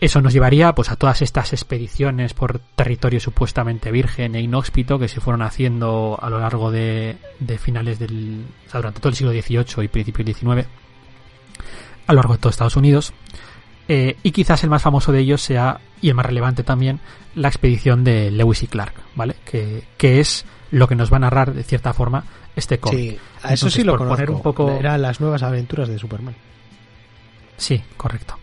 eso 0.01 0.23
nos 0.23 0.33
llevaría 0.33 0.75
pues 0.75 0.91
a 0.91 0.97
todas 0.97 1.21
estas 1.23 1.53
expediciones 1.53 2.33
por 2.33 2.59
territorio 2.75 3.21
supuestamente 3.21 3.91
virgen 3.91 4.35
e 4.35 4.41
inhóspito 4.41 4.99
que 4.99 5.09
se 5.09 5.21
fueron 5.21 5.43
haciendo 5.43 6.19
a 6.21 6.31
lo 6.31 6.41
largo 6.41 6.71
de, 6.71 7.17
de 7.39 7.59
finales 7.59 7.99
del... 7.99 8.45
O 8.67 8.71
sea, 8.71 8.81
durante 8.81 9.01
todo 9.01 9.11
el 9.11 9.15
siglo 9.15 9.33
XVIII 9.33 9.85
y 9.85 9.89
principios 9.89 10.27
del 10.27 10.35
XIX 10.35 10.69
a 12.07 12.13
lo 12.13 12.17
largo 12.17 12.35
de 12.35 12.39
todo 12.39 12.51
Estados 12.51 12.77
Unidos. 12.77 13.13
Eh, 13.89 14.17
y 14.23 14.31
quizás 14.33 14.63
el 14.65 14.71
más 14.71 14.83
famoso 14.83 15.13
de 15.13 15.21
ellos 15.21 15.43
sea, 15.43 15.81
y 16.01 16.09
el 16.09 16.15
más 16.15 16.27
relevante 16.27 16.63
también, 16.65 17.01
la 17.35 17.49
expedición 17.49 18.03
de 18.05 18.31
Lewis 18.31 18.63
y 18.63 18.69
Clark, 18.69 18.95
¿vale? 19.15 19.37
Que, 19.45 19.85
que 19.97 20.21
es 20.21 20.45
lo 20.71 20.89
que 20.89 20.95
nos 20.95 21.13
va 21.13 21.17
a 21.17 21.21
narrar 21.21 21.53
de 21.53 21.63
cierta 21.63 21.93
forma 21.93 22.25
este 22.57 22.79
cómic. 22.79 22.99
Sí, 22.99 23.19
a 23.43 23.53
eso 23.53 23.69
sí 23.69 23.85
lo 23.85 23.97
por 23.97 24.09
Poner 24.09 24.31
un 24.31 24.43
poco... 24.43 24.71
Eran 24.71 25.03
las 25.03 25.21
nuevas 25.21 25.43
aventuras 25.43 25.89
de 25.89 25.99
Superman. 25.99 26.35
Sí, 27.57 27.83
correcto. 27.97 28.39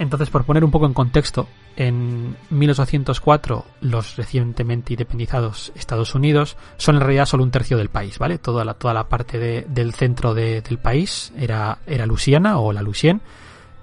Entonces, 0.00 0.30
por 0.30 0.44
poner 0.44 0.64
un 0.64 0.70
poco 0.70 0.86
en 0.86 0.94
contexto, 0.94 1.46
en 1.76 2.34
1804 2.48 3.66
los 3.82 4.16
recientemente 4.16 4.94
independizados 4.94 5.72
Estados 5.74 6.14
Unidos 6.14 6.56
son 6.78 6.96
en 6.96 7.02
realidad 7.02 7.26
solo 7.26 7.44
un 7.44 7.50
tercio 7.50 7.76
del 7.76 7.90
país, 7.90 8.18
¿vale? 8.18 8.38
Toda 8.38 8.64
la, 8.64 8.72
toda 8.72 8.94
la 8.94 9.10
parte 9.10 9.38
del 9.68 9.92
centro 9.92 10.32
del 10.32 10.78
país 10.78 11.34
era, 11.36 11.80
era 11.86 12.06
o 12.58 12.72
la 12.72 12.80
Louisiana 12.80 13.20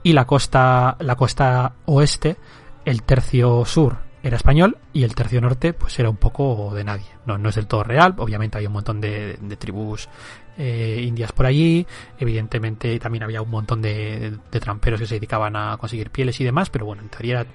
y 0.02 0.14
la 0.14 0.26
costa, 0.26 0.98
la 1.02 1.15
costa 1.15 1.73
oeste, 1.85 2.38
el 2.84 3.03
tercio 3.03 3.64
sur 3.64 3.98
era 4.23 4.38
español 4.38 4.77
y 4.94 5.03
el 5.03 5.14
tercio 5.14 5.39
norte 5.39 5.73
pues 5.73 5.99
era 5.99 6.10
un 6.10 6.18
poco 6.18 6.73
de 6.73 6.84
nadie. 6.84 7.06
No, 7.27 7.38
no 7.38 7.49
es 7.49 7.56
del 7.56 7.68
todo 7.68 7.84
real, 7.84 8.15
obviamente 8.18 8.57
había 8.57 8.69
un 8.69 8.73
montón 8.73 8.99
de, 9.02 9.38
tribus 9.60 10.10
eh, 10.57 11.03
indias 11.05 11.31
por 11.31 11.45
allí, 11.45 11.85
evidentemente 12.17 12.97
también 12.99 13.23
había 13.23 13.41
un 13.41 13.49
montón 13.49 13.81
de, 13.81 14.38
tramperos 14.49 14.99
que 14.99 15.05
se 15.05 15.15
dedicaban 15.15 15.55
a 15.55 15.77
conseguir 15.77 16.09
pieles 16.09 16.39
y 16.41 16.43
demás, 16.43 16.69
pero 16.69 16.85
bueno, 16.85 17.03
en 17.03 17.09
teoría 17.09 17.41
era 17.41 17.49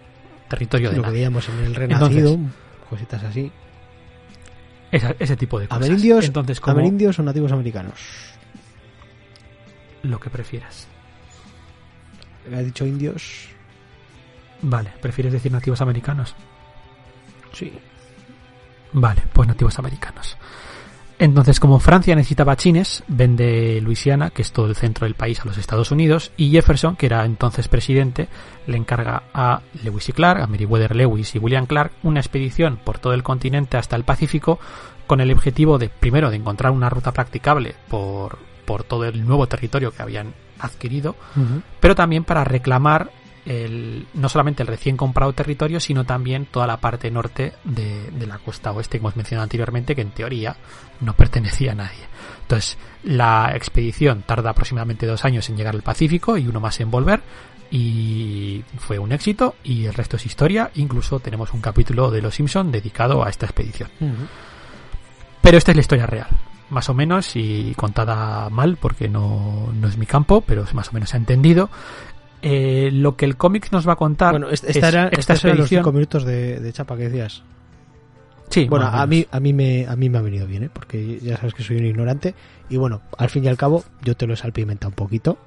territorio 0.48 0.90
de 0.90 0.96
Lo 0.96 1.02
nadie. 1.02 1.14
veíamos 1.14 1.48
en 1.48 1.58
el 1.64 1.74
Renacido, 1.74 2.38
cositas 2.88 3.24
así. 3.24 3.50
ese 4.90 5.36
tipo 5.36 5.58
de 5.58 5.66
cosas. 5.66 5.82
Amerindios, 5.82 6.26
Entonces, 6.26 6.60
como, 6.60 6.78
¿Amerindios 6.78 7.18
o 7.18 7.22
nativos 7.22 7.50
americanos? 7.52 8.00
Lo 10.02 10.20
que 10.20 10.30
prefieras. 10.30 10.88
¿Le 12.48 12.56
ha 12.56 12.62
dicho 12.62 12.86
indios? 12.86 13.48
Vale, 14.62 14.92
¿prefieres 15.00 15.32
decir 15.32 15.50
nativos 15.50 15.80
americanos? 15.80 16.34
Sí. 17.52 17.72
Vale, 18.92 19.22
pues 19.32 19.48
nativos 19.48 19.78
americanos. 19.78 20.36
Entonces, 21.22 21.60
como 21.60 21.78
Francia 21.78 22.16
necesitaba 22.16 22.56
chines, 22.56 23.04
vende 23.06 23.80
Luisiana, 23.80 24.30
que 24.30 24.42
es 24.42 24.50
todo 24.50 24.66
el 24.66 24.74
centro 24.74 25.04
del 25.04 25.14
país, 25.14 25.38
a 25.38 25.44
los 25.44 25.56
Estados 25.56 25.92
Unidos, 25.92 26.32
y 26.36 26.50
Jefferson, 26.50 26.96
que 26.96 27.06
era 27.06 27.24
entonces 27.24 27.68
presidente, 27.68 28.26
le 28.66 28.76
encarga 28.76 29.22
a 29.32 29.60
Lewis 29.84 30.08
y 30.08 30.12
Clark, 30.12 30.42
a 30.42 30.48
Meriwether 30.48 30.96
Lewis 30.96 31.32
y 31.36 31.38
William 31.38 31.66
Clark, 31.66 31.92
una 32.02 32.18
expedición 32.18 32.76
por 32.82 32.98
todo 32.98 33.14
el 33.14 33.22
continente 33.22 33.76
hasta 33.76 33.94
el 33.94 34.02
Pacífico, 34.02 34.58
con 35.06 35.20
el 35.20 35.30
objetivo 35.30 35.78
de, 35.78 35.90
primero, 35.90 36.28
de 36.28 36.38
encontrar 36.38 36.72
una 36.72 36.90
ruta 36.90 37.12
practicable 37.12 37.76
por, 37.88 38.40
por 38.64 38.82
todo 38.82 39.04
el 39.04 39.24
nuevo 39.24 39.46
territorio 39.46 39.92
que 39.92 40.02
habían 40.02 40.34
adquirido, 40.58 41.14
pero 41.78 41.94
también 41.94 42.24
para 42.24 42.42
reclamar 42.42 43.12
el, 43.44 44.06
no 44.14 44.28
solamente 44.28 44.62
el 44.62 44.68
recién 44.68 44.96
comprado 44.96 45.32
territorio, 45.32 45.80
sino 45.80 46.04
también 46.04 46.46
toda 46.46 46.66
la 46.66 46.78
parte 46.78 47.10
norte 47.10 47.54
de, 47.64 48.10
la 48.26 48.38
costa 48.38 48.72
oeste 48.72 48.98
que 48.98 49.02
hemos 49.02 49.16
mencionado 49.16 49.44
anteriormente, 49.44 49.94
que 49.94 50.02
en 50.02 50.10
teoría 50.10 50.56
no 51.00 51.14
pertenecía 51.14 51.72
a 51.72 51.76
nadie. 51.76 52.04
Entonces, 52.42 52.78
la 53.02 53.52
expedición 53.54 54.22
tarda 54.22 54.50
aproximadamente 54.50 55.06
dos 55.06 55.24
años 55.24 55.48
en 55.48 55.56
llegar 55.56 55.74
al 55.74 55.82
Pacífico 55.82 56.36
y 56.36 56.46
uno 56.46 56.60
más 56.60 56.80
en 56.80 56.90
volver, 56.90 57.22
y 57.70 58.62
fue 58.76 58.98
un 58.98 59.12
éxito, 59.12 59.56
y 59.64 59.86
el 59.86 59.94
resto 59.94 60.16
es 60.16 60.26
historia. 60.26 60.70
Incluso 60.74 61.20
tenemos 61.20 61.52
un 61.54 61.60
capítulo 61.60 62.10
de 62.10 62.20
Los 62.20 62.34
Simpson 62.34 62.70
dedicado 62.70 63.24
a 63.24 63.30
esta 63.30 63.46
expedición. 63.46 63.90
Pero 65.40 65.58
esta 65.58 65.72
es 65.72 65.76
la 65.76 65.80
historia 65.80 66.06
real 66.06 66.28
más 66.72 66.88
o 66.88 66.94
menos 66.94 67.36
y 67.36 67.74
contada 67.76 68.48
mal 68.48 68.78
porque 68.78 69.08
no, 69.08 69.70
no 69.74 69.88
es 69.88 69.96
mi 69.96 70.06
campo, 70.06 70.40
pero 70.40 70.64
más 70.72 70.88
o 70.88 70.92
menos 70.92 71.10
se 71.10 71.16
ha 71.16 71.20
entendido. 71.20 71.70
Eh, 72.42 72.90
lo 72.92 73.16
que 73.16 73.24
el 73.24 73.36
cómic 73.36 73.70
nos 73.70 73.88
va 73.88 73.92
a 73.92 73.96
contar. 73.96 74.32
Bueno, 74.32 74.50
esta, 74.50 74.88
era, 74.88 75.08
esta 75.08 75.34
los 75.54 75.68
cinco 75.68 75.92
minutos 75.92 76.24
de, 76.24 76.70
chapa 76.72 76.96
que 76.96 77.04
decías. 77.04 77.42
Sí, 78.48 78.66
bueno, 78.66 78.86
a 78.86 79.06
mí, 79.06 79.24
a, 79.30 79.40
mí 79.40 79.54
me, 79.54 79.86
a 79.86 79.96
mí 79.96 80.10
me 80.10 80.18
ha 80.18 80.20
venido 80.20 80.46
bien, 80.46 80.64
¿eh? 80.64 80.70
porque 80.70 81.18
ya 81.20 81.36
sabes 81.36 81.54
que 81.54 81.62
soy 81.62 81.78
un 81.78 81.86
ignorante. 81.86 82.34
Y 82.68 82.76
bueno, 82.76 83.00
al 83.16 83.30
fin 83.30 83.44
y 83.44 83.48
al 83.48 83.56
cabo, 83.56 83.84
yo 84.02 84.14
te 84.16 84.26
lo 84.26 84.34
he 84.34 84.36
salpimentado 84.36 84.90
un 84.90 84.96
poquito. 84.96 85.38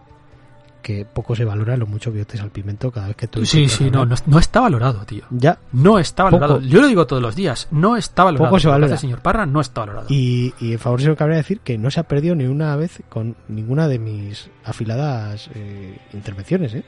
Que 0.85 1.03
poco 1.03 1.35
se 1.35 1.43
valora 1.43 1.75
lo 1.75 1.87
mucho 1.87 2.11
que 2.11 2.19
yo 2.19 2.27
te 2.27 2.37
salpimento 2.37 2.91
cada 2.91 3.07
vez 3.07 3.15
que 3.15 3.27
tú... 3.27 3.43
Sí, 3.43 3.67
sí, 3.67 3.89
no, 3.89 4.05
no, 4.05 4.37
está 4.37 4.59
valorado, 4.59 5.03
tío. 5.03 5.23
Ya. 5.31 5.57
No 5.71 5.97
está 5.97 6.25
valorado. 6.25 6.61
Yo 6.61 6.79
lo 6.79 6.87
digo 6.87 7.07
todos 7.07 7.23
los 7.23 7.35
días, 7.35 7.67
no 7.71 7.97
está 7.97 8.23
valorado. 8.23 8.49
Poco 8.51 8.59
se 8.59 8.67
valora. 8.67 8.95
señor 8.95 9.19
Parra 9.19 9.47
no 9.47 9.61
está 9.61 9.81
valorado. 9.81 10.05
Y, 10.11 10.53
y 10.59 10.73
en 10.73 10.79
favor 10.79 11.01
se 11.01 11.07
lo 11.07 11.15
cabría 11.15 11.37
decir 11.37 11.61
que 11.61 11.79
no 11.79 11.89
se 11.89 11.99
ha 11.99 12.03
perdido 12.03 12.35
ni 12.35 12.45
una 12.45 12.75
vez 12.75 13.01
con 13.09 13.35
ninguna 13.47 13.87
de 13.87 13.97
mis 13.97 14.51
afiladas 14.63 15.49
eh, 15.55 15.97
intervenciones, 16.13 16.75
¿eh? 16.75 16.83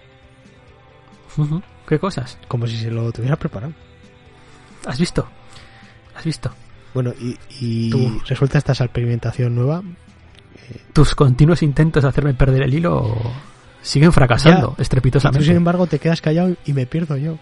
¿Qué 1.88 1.98
cosas? 1.98 2.38
Como 2.48 2.68
si 2.68 2.78
se 2.78 2.91
lo 2.91 3.11
tuviera 3.11 3.36
preparado. 3.36 3.74
¿Has 4.86 4.99
visto? 4.99 5.28
¿Has 6.15 6.24
visto? 6.24 6.52
Bueno, 6.94 7.14
y, 7.19 7.36
y 7.60 8.19
resuelta 8.28 8.60
esta 8.60 8.74
experimentación 8.74 9.56
nueva. 9.56 9.82
Eh, 10.69 10.82
Tus 10.94 11.15
continuos 11.15 11.64
intentos 11.64 12.03
de 12.03 12.10
hacerme 12.10 12.36
perder 12.36 12.61
el 12.61 12.76
hilo 12.76 13.15
siguen 13.82 14.12
fracasando 14.12 14.76
estrepitosamente. 14.78 15.40
tú, 15.40 15.45
sin 15.45 15.58
embargo, 15.58 15.88
te 15.88 15.99
quedas 15.99 16.22
callado 16.22 16.56
y 16.66 16.74
me 16.74 16.86
pierdo 16.86 17.18
yo. 17.18 17.38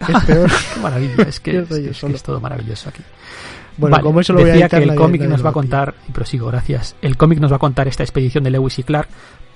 Es 0.00 0.24
peor. 0.26 0.50
Qué 0.74 0.80
maravilla, 0.80 1.24
es 1.24 1.40
que, 1.40 1.58
es, 1.90 2.22
todo 2.22 2.40
maravilloso 2.40 2.88
aquí. 2.88 3.02
Bueno, 3.76 4.00
como 4.02 4.20
eso 4.20 4.32
lo 4.32 4.40
decía 4.40 4.54
voy 4.54 4.62
a 4.62 4.68
que 4.68 4.76
el 4.76 4.94
cómic 4.94 5.22
nos 5.22 5.44
va 5.44 5.50
a 5.50 5.52
contar, 5.52 5.94
y 6.08 6.12
prosigo, 6.12 6.48
gracias. 6.48 6.96
El 7.00 7.16
cómic 7.16 7.38
nos 7.38 7.50
va 7.50 7.56
a 7.56 7.60
contar 7.60 7.88
esta 7.88 8.02
expedición 8.02 8.44
de 8.44 8.50
Lewis 8.50 8.78
y 8.78 8.82
Clark, 8.82 9.08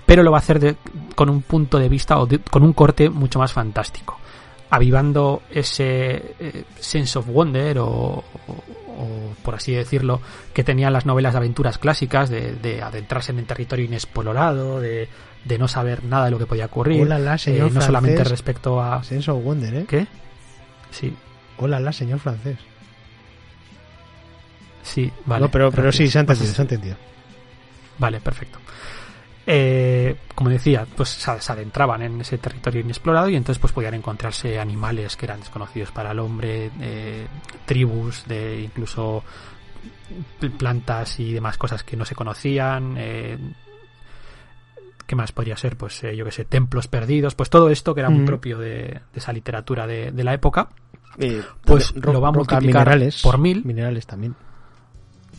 pero 0.07 0.23
lo 0.23 0.31
va 0.31 0.39
a 0.39 0.41
hacer 0.41 0.77
con 1.15 1.29
un 1.29 1.43
punto 1.43 1.79
de 1.79 1.89
vista 1.89 2.19
o 2.19 2.29
con 2.51 2.63
un 2.63 2.73
corte 2.73 3.11
mucho 3.11 3.39
más 3.39 3.53
fantástico, 3.53 4.19
avivando 4.71 5.43
ese 5.51 6.35
eh, 6.39 6.65
sense 6.79 7.19
of 7.19 7.27
wonder 7.29 7.79
o, 7.81 8.25
por 9.43 9.55
así 9.55 9.73
decirlo, 9.73 10.21
que 10.53 10.65
tenían 10.65 10.93
las 10.93 11.07
novelas 11.07 11.35
de 11.35 11.39
aventuras 11.39 11.79
clásicas, 11.79 12.31
de, 12.31 12.81
adentrarse 12.83 13.33
en 13.33 13.39
el 13.39 13.47
territorio 13.47 13.85
inexplorado, 13.85 14.81
de, 14.81 15.09
no 15.59 15.69
saber 15.69 16.05
nada 16.05 16.27
de 16.27 16.31
lo 16.31 16.39
que 16.39 16.47
podía 16.47 16.67
ocurrir, 16.67 17.03
Hola, 17.03 17.39
señor 17.39 17.69
eh, 17.69 17.75
no 17.75 17.81
solamente 17.81 18.25
respecto 18.25 18.81
a... 18.81 19.03
Sense 19.05 19.31
of 19.31 19.43
wonder, 19.43 19.75
¿eh? 19.75 19.85
¿Qué? 19.89 20.07
Sí. 20.91 21.15
Hola, 21.59 21.81
la 21.81 21.93
señor 21.93 22.19
francés. 22.19 22.59
Sí, 24.83 25.11
vale. 25.25 25.43
No, 25.43 25.51
pero, 25.51 25.71
pero 25.73 25.91
sí, 25.93 26.09
se 26.09 26.19
ha 26.19 26.21
entendido, 26.21 26.53
se 26.53 26.61
ha 26.61 26.65
entendido. 26.65 26.97
Vale, 27.99 28.21
perfecto. 28.21 28.59
Eh, 29.47 30.17
como 30.35 30.49
decía, 30.51 30.87
pues 30.97 31.11
se, 31.11 31.53
adentraban 31.53 32.03
en 32.03 32.21
ese 32.21 32.39
territorio 32.39 32.81
inexplorado 32.81 33.29
y 33.29 33.37
entonces 33.37 33.61
pues 33.61 33.73
podían 33.73 33.95
encontrarse 33.95 34.59
animales 34.59 35.17
que 35.17 35.27
eran 35.27 35.41
desconocidos 35.41 35.91
para 35.91 36.13
el 36.13 36.19
hombre, 36.19 36.71
eh, 36.81 37.27
tribus 37.67 38.27
de 38.27 38.63
incluso 38.63 39.23
plantas 40.59 41.21
y 41.21 41.33
demás 41.33 41.59
cosas 41.59 41.85
que 41.85 41.97
no 41.97 42.05
se 42.05 42.15
conocían. 42.15 42.95
Eh, 42.97 43.39
¿Qué 45.07 45.17
más 45.17 45.33
podría 45.33 45.57
ser? 45.59 45.77
Pues 45.77 46.03
eh, 46.05 46.17
yo 46.17 46.25
que 46.25 46.33
sé, 46.33 46.47
templos 46.47 46.89
perdidos, 46.89 47.35
pues 47.35 47.51
todo 47.51 47.69
esto 47.69 47.95
que 47.95 48.01
era 48.01 48.09
muy 48.09 48.25
propio 48.25 48.59
de, 48.59 49.03
esa 49.15 49.35
literatura 49.35 49.87
de, 49.87 50.25
la 50.25 50.33
época, 50.33 50.71
pues 51.67 51.95
lo 51.95 52.21
va 52.23 52.29
a 52.29 52.33
multiplicar 52.33 52.99
por 53.23 53.39
mil. 53.39 53.63
Minerales 53.67 54.07
también. 54.07 54.35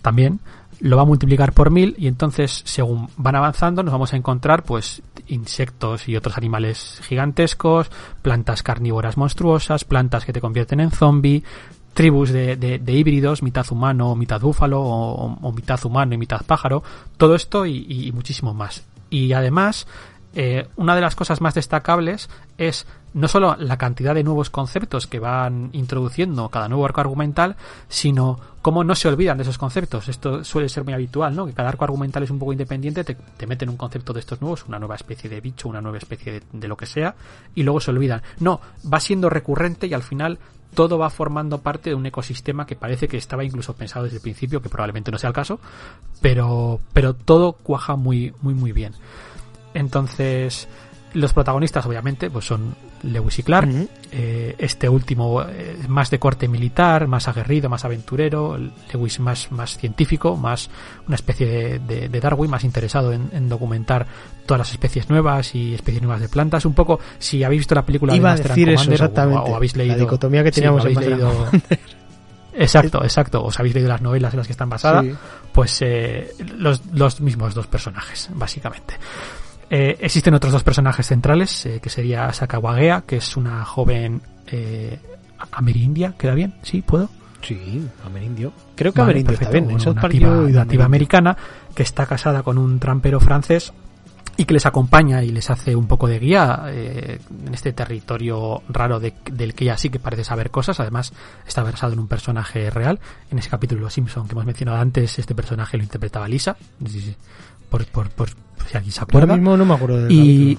También 0.03 0.39
lo 0.79 0.97
va 0.97 1.03
a 1.03 1.05
multiplicar 1.05 1.53
por 1.53 1.71
mil 1.71 1.95
y 1.97 2.07
entonces 2.07 2.61
según 2.65 3.09
van 3.17 3.35
avanzando 3.35 3.83
nos 3.83 3.91
vamos 3.91 4.13
a 4.13 4.17
encontrar 4.17 4.63
pues 4.63 5.01
insectos 5.27 6.07
y 6.07 6.15
otros 6.15 6.37
animales 6.37 6.99
gigantescos, 7.03 7.89
plantas 8.21 8.63
carnívoras 8.63 9.17
monstruosas, 9.17 9.83
plantas 9.85 10.25
que 10.25 10.33
te 10.33 10.41
convierten 10.41 10.79
en 10.79 10.91
zombie, 10.91 11.43
tribus 11.95 12.29
de, 12.29 12.57
de, 12.57 12.93
híbridos, 12.93 13.41
mitad 13.41 13.65
humano, 13.71 14.15
mitad 14.15 14.39
búfalo 14.41 14.81
o, 14.81 15.51
mitad 15.53 15.83
humano 15.85 16.13
y 16.13 16.17
mitad 16.17 16.41
pájaro, 16.45 16.83
todo 17.17 17.35
esto 17.35 17.65
y, 17.65 18.11
muchísimo 18.13 18.53
más. 18.53 18.83
Y 19.09 19.31
además, 19.33 19.87
eh, 20.35 20.67
una 20.75 20.93
de 20.93 21.01
las 21.01 21.15
cosas 21.15 21.39
más 21.39 21.53
destacables 21.53 22.29
es 22.57 22.85
no 23.15 23.29
solo 23.29 23.55
la 23.57 23.77
cantidad 23.77 24.13
de 24.13 24.23
nuevos 24.23 24.49
conceptos 24.49 25.07
que 25.07 25.19
van 25.19 25.69
introduciendo 25.71 26.49
cada 26.49 26.67
nuevo 26.67 26.85
arco 26.85 26.99
argumental, 26.99 27.55
sino 27.87 28.37
cómo 28.61 28.83
no 28.83 28.93
se 28.93 29.07
olvidan 29.07 29.37
de 29.37 29.43
esos 29.43 29.57
conceptos. 29.57 30.09
Esto 30.09 30.43
suele 30.43 30.67
ser 30.67 30.83
muy 30.83 30.93
habitual, 30.93 31.33
¿no? 31.33 31.45
Que 31.45 31.53
cada 31.53 31.69
arco 31.69 31.85
argumental 31.85 32.23
es 32.23 32.29
un 32.29 32.39
poco 32.39 32.51
independiente, 32.51 33.05
te, 33.05 33.47
meten 33.47 33.69
un 33.69 33.77
concepto 33.77 34.11
de 34.11 34.19
estos 34.19 34.41
nuevos, 34.41 34.65
una 34.67 34.79
nueva 34.79 34.95
especie 34.95 35.29
de 35.29 35.39
bicho, 35.39 35.69
una 35.69 35.79
nueva 35.79 35.97
especie 35.97 36.41
de, 36.51 36.67
lo 36.67 36.75
que 36.75 36.85
sea, 36.85 37.15
y 37.55 37.63
luego 37.63 37.79
se 37.79 37.91
olvidan. 37.91 38.21
No, 38.41 38.59
va 38.91 38.99
siendo 38.99 39.29
recurrente 39.29 39.87
y 39.87 39.93
al 39.93 40.03
final 40.03 40.37
todo 40.73 40.97
va 40.97 41.09
formando 41.09 41.61
parte 41.61 41.91
de 41.91 41.95
un 41.95 42.05
ecosistema 42.05 42.65
que 42.67 42.75
parece 42.75 43.07
que 43.07 43.15
estaba 43.15 43.45
incluso 43.45 43.75
pensado 43.75 44.03
desde 44.03 44.17
el 44.17 44.23
principio, 44.23 44.61
que 44.61 44.67
probablemente 44.67 45.09
no 45.09 45.17
sea 45.17 45.29
el 45.29 45.33
caso, 45.33 45.61
pero, 46.21 46.81
pero 46.91 47.13
todo 47.13 47.53
cuaja 47.53 47.95
muy, 47.95 48.33
muy, 48.41 48.55
muy 48.55 48.73
bien. 48.73 48.91
Entonces, 49.73 50.67
los 51.15 51.33
protagonistas, 51.33 51.85
obviamente, 51.85 52.29
pues 52.29 52.45
son 52.45 52.75
Lewis 53.03 53.39
y 53.39 53.43
Clark. 53.43 53.69
Eh, 54.11 54.55
este 54.57 54.89
último 54.89 55.41
eh, 55.41 55.77
más 55.87 56.09
de 56.09 56.19
corte 56.19 56.47
militar, 56.47 57.07
más 57.07 57.27
aguerrido, 57.27 57.69
más 57.69 57.85
aventurero. 57.85 58.57
Lewis 58.91 59.19
más, 59.19 59.51
más 59.51 59.77
científico, 59.77 60.35
más 60.35 60.69
una 61.07 61.15
especie 61.15 61.79
de, 61.79 62.19
Darwin, 62.19 62.51
más 62.51 62.63
interesado 62.63 63.13
en, 63.13 63.49
documentar 63.49 64.05
todas 64.45 64.59
las 64.59 64.71
especies 64.71 65.09
nuevas 65.09 65.55
y 65.55 65.73
especies 65.73 66.01
nuevas 66.01 66.21
de 66.21 66.29
plantas. 66.29 66.65
Un 66.65 66.73
poco, 66.73 66.99
si 67.17 67.43
habéis 67.43 67.61
visto 67.61 67.75
la 67.75 67.85
película 67.85 68.13
de 68.13 68.19
Master 68.19 68.49
decir 68.49 68.69
eso, 68.69 68.91
exactamente. 68.91 69.51
O, 69.51 69.55
habéis 69.55 69.75
leído 69.75 69.95
la 69.95 70.01
dicotomía 70.01 70.43
que 70.43 70.51
teníamos 70.51 70.81
habéis 70.81 70.99
leído, 70.99 71.31
Exacto, 72.57 73.03
exacto. 73.03 73.43
Os 73.43 73.59
habéis 73.59 73.75
leído 73.75 73.89
las 73.89 74.01
novelas 74.01 74.33
en 74.33 74.37
las 74.37 74.47
que 74.47 74.53
están 74.53 74.69
basadas, 74.69 75.05
pues 75.51 75.81
eh, 75.81 76.31
los, 76.57 76.85
los 76.93 77.21
mismos 77.21 77.53
dos 77.53 77.67
personajes, 77.67 78.29
básicamente. 78.33 78.95
Eh, 79.69 79.97
existen 79.99 80.33
otros 80.33 80.53
dos 80.53 80.63
personajes 80.63 81.07
centrales, 81.07 81.65
eh, 81.65 81.79
que 81.81 81.89
sería 81.89 82.31
Sakawagea, 82.31 83.03
que 83.07 83.17
es 83.17 83.35
una 83.35 83.65
joven 83.65 84.21
eh, 84.47 84.99
amerindia, 85.51 86.13
¿queda 86.17 86.33
bien? 86.33 86.53
¿Sí? 86.61 86.81
¿Puedo? 86.81 87.09
Sí, 87.41 87.87
amerindio. 88.05 88.53
Creo 88.75 88.91
que 88.91 89.01
amerindio 89.01 89.33
está 89.33 89.49
bien. 89.49 89.69
es 89.69 89.85
nativa, 89.85 90.85
americana, 90.85 91.37
que 91.75 91.83
está 91.83 92.05
casada 92.05 92.43
con 92.43 92.57
un 92.57 92.79
trampero 92.79 93.19
francés 93.19 93.73
y 94.37 94.45
que 94.45 94.53
les 94.53 94.65
acompaña 94.65 95.23
y 95.23 95.29
les 95.29 95.49
hace 95.49 95.75
un 95.75 95.87
poco 95.87 96.07
de 96.07 96.19
guía 96.19 96.65
eh, 96.67 97.19
en 97.45 97.53
este 97.53 97.71
territorio 97.71 98.63
raro 98.67 98.99
del 98.99 99.53
que 99.53 99.65
ya 99.65 99.77
sí 99.77 99.89
que 99.89 99.99
parece 99.99 100.23
saber 100.23 100.51
cosas. 100.51 100.79
Además, 100.79 101.13
está 101.47 101.63
versado 101.63 101.93
en 101.93 101.99
un 101.99 102.07
personaje 102.07 102.69
real. 102.69 102.99
En 103.31 103.39
ese 103.39 103.49
capítulo 103.49 103.79
de 103.79 103.83
Los 103.85 103.93
Simpson 103.93 104.27
que 104.27 104.33
hemos 104.33 104.45
mencionado 104.45 104.79
antes, 104.79 105.19
este 105.19 105.35
personaje 105.35 105.77
lo 105.77 105.83
interpretaba 105.83 106.27
Lisa. 106.27 106.57
Por, 107.83 108.09
por, 108.09 108.09
por, 108.09 108.29
si 108.69 108.77
alguien 108.77 108.91
se 108.91 109.01
acuerda. 109.01 109.35
mismo 109.35 109.57
no 109.57 109.65
me 109.65 109.73
acuerdo 109.73 110.09
y 110.09 110.57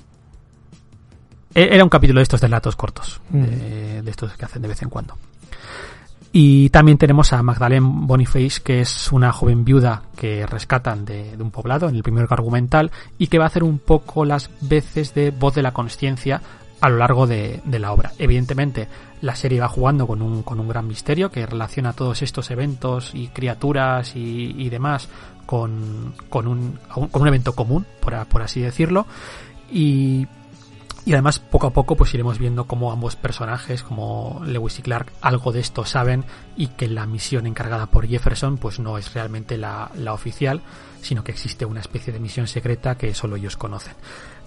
e-, 1.55 1.75
era 1.75 1.83
un 1.83 1.89
capítulo 1.89 2.19
de 2.19 2.25
estos 2.25 2.41
relatos 2.41 2.77
cortos, 2.77 3.21
mm. 3.31 3.43
de, 3.43 4.11
estos 4.11 4.37
que 4.37 4.45
hacen 4.45 4.61
de 4.61 4.69
vez 4.69 4.83
en 4.83 4.91
cuando. 4.91 5.17
Y 6.33 6.69
también 6.69 6.99
tenemos 6.99 7.33
a 7.33 7.43
Magdalene 7.43 7.87
Boniface, 7.91 8.61
que 8.63 8.81
es 8.81 9.11
una 9.11 9.33
joven 9.33 9.65
viuda 9.65 10.03
que 10.17 10.45
rescatan 10.47 11.07
de, 11.07 11.35
un 11.39 11.51
poblado 11.51 11.89
en 11.89 11.95
el 11.95 12.03
primer 12.03 12.27
argumental 12.29 12.91
y 13.17 13.29
que 13.29 13.39
va 13.39 13.45
a 13.45 13.47
hacer 13.47 13.65
un 13.65 13.79
poco 13.79 14.27
las 14.27 14.51
veces 14.61 15.15
de 15.15 15.31
voz 15.31 15.55
de 15.55 15.63
la 15.63 15.73
conciencia 15.73 16.43
a 16.83 16.91
lo 16.91 16.99
largo 16.99 17.27
de, 17.27 17.63
la 17.67 17.91
obra. 17.91 18.13
Evidentemente, 18.19 18.87
la 19.23 19.35
serie 19.35 19.61
va 19.61 19.69
jugando 19.69 20.07
con 20.07 20.21
un, 20.21 20.43
con 20.43 20.61
un 20.61 20.69
gran 20.69 20.87
misterio 20.87 21.31
que 21.31 21.47
relaciona 21.47 21.95
todos 21.95 22.21
estos 22.21 22.51
eventos 22.51 23.13
y 23.15 23.29
criaturas 23.29 24.15
y, 24.15 24.69
demás 24.69 25.09
con, 25.47 26.14
con, 26.28 26.47
un, 26.47 26.78
con 26.93 27.23
un 27.23 27.28
evento 27.28 27.55
común, 27.55 27.86
por, 28.01 28.27
por 28.27 28.43
así 28.43 28.60
decirlo. 28.60 29.06
Y 29.70 30.27
y 31.06 31.12
además, 31.12 31.39
poco 31.39 31.68
a 31.68 31.73
poco, 31.73 31.94
pues 31.94 32.12
iremos 32.14 32.40
viendo 32.40 32.64
cómo 32.64 32.90
ambos 32.90 33.14
personajes, 33.14 33.85
como 33.85 34.43
Lewis 34.44 34.81
y 34.81 34.82
Clark, 34.82 35.12
algo 35.20 35.52
de 35.52 35.60
esto 35.60 35.85
saben 35.85 36.24
y 36.56 36.66
que 36.66 36.89
la 36.89 37.06
misión 37.06 37.47
encargada 37.47 37.86
por 37.86 38.09
Jefferson, 38.09 38.59
pues 38.59 38.81
no 38.81 38.98
es 38.98 39.14
realmente 39.14 39.56
la, 39.56 39.93
la 39.94 40.12
oficial, 40.12 40.62
sino 41.02 41.23
que 41.23 41.31
existe 41.31 41.64
una 41.64 41.78
especie 41.78 42.12
de 42.12 42.18
misión 42.18 42.48
secreta 42.48 42.97
que 42.97 43.14
solo 43.14 43.36
ellos 43.36 43.56
conocen. 43.56 43.94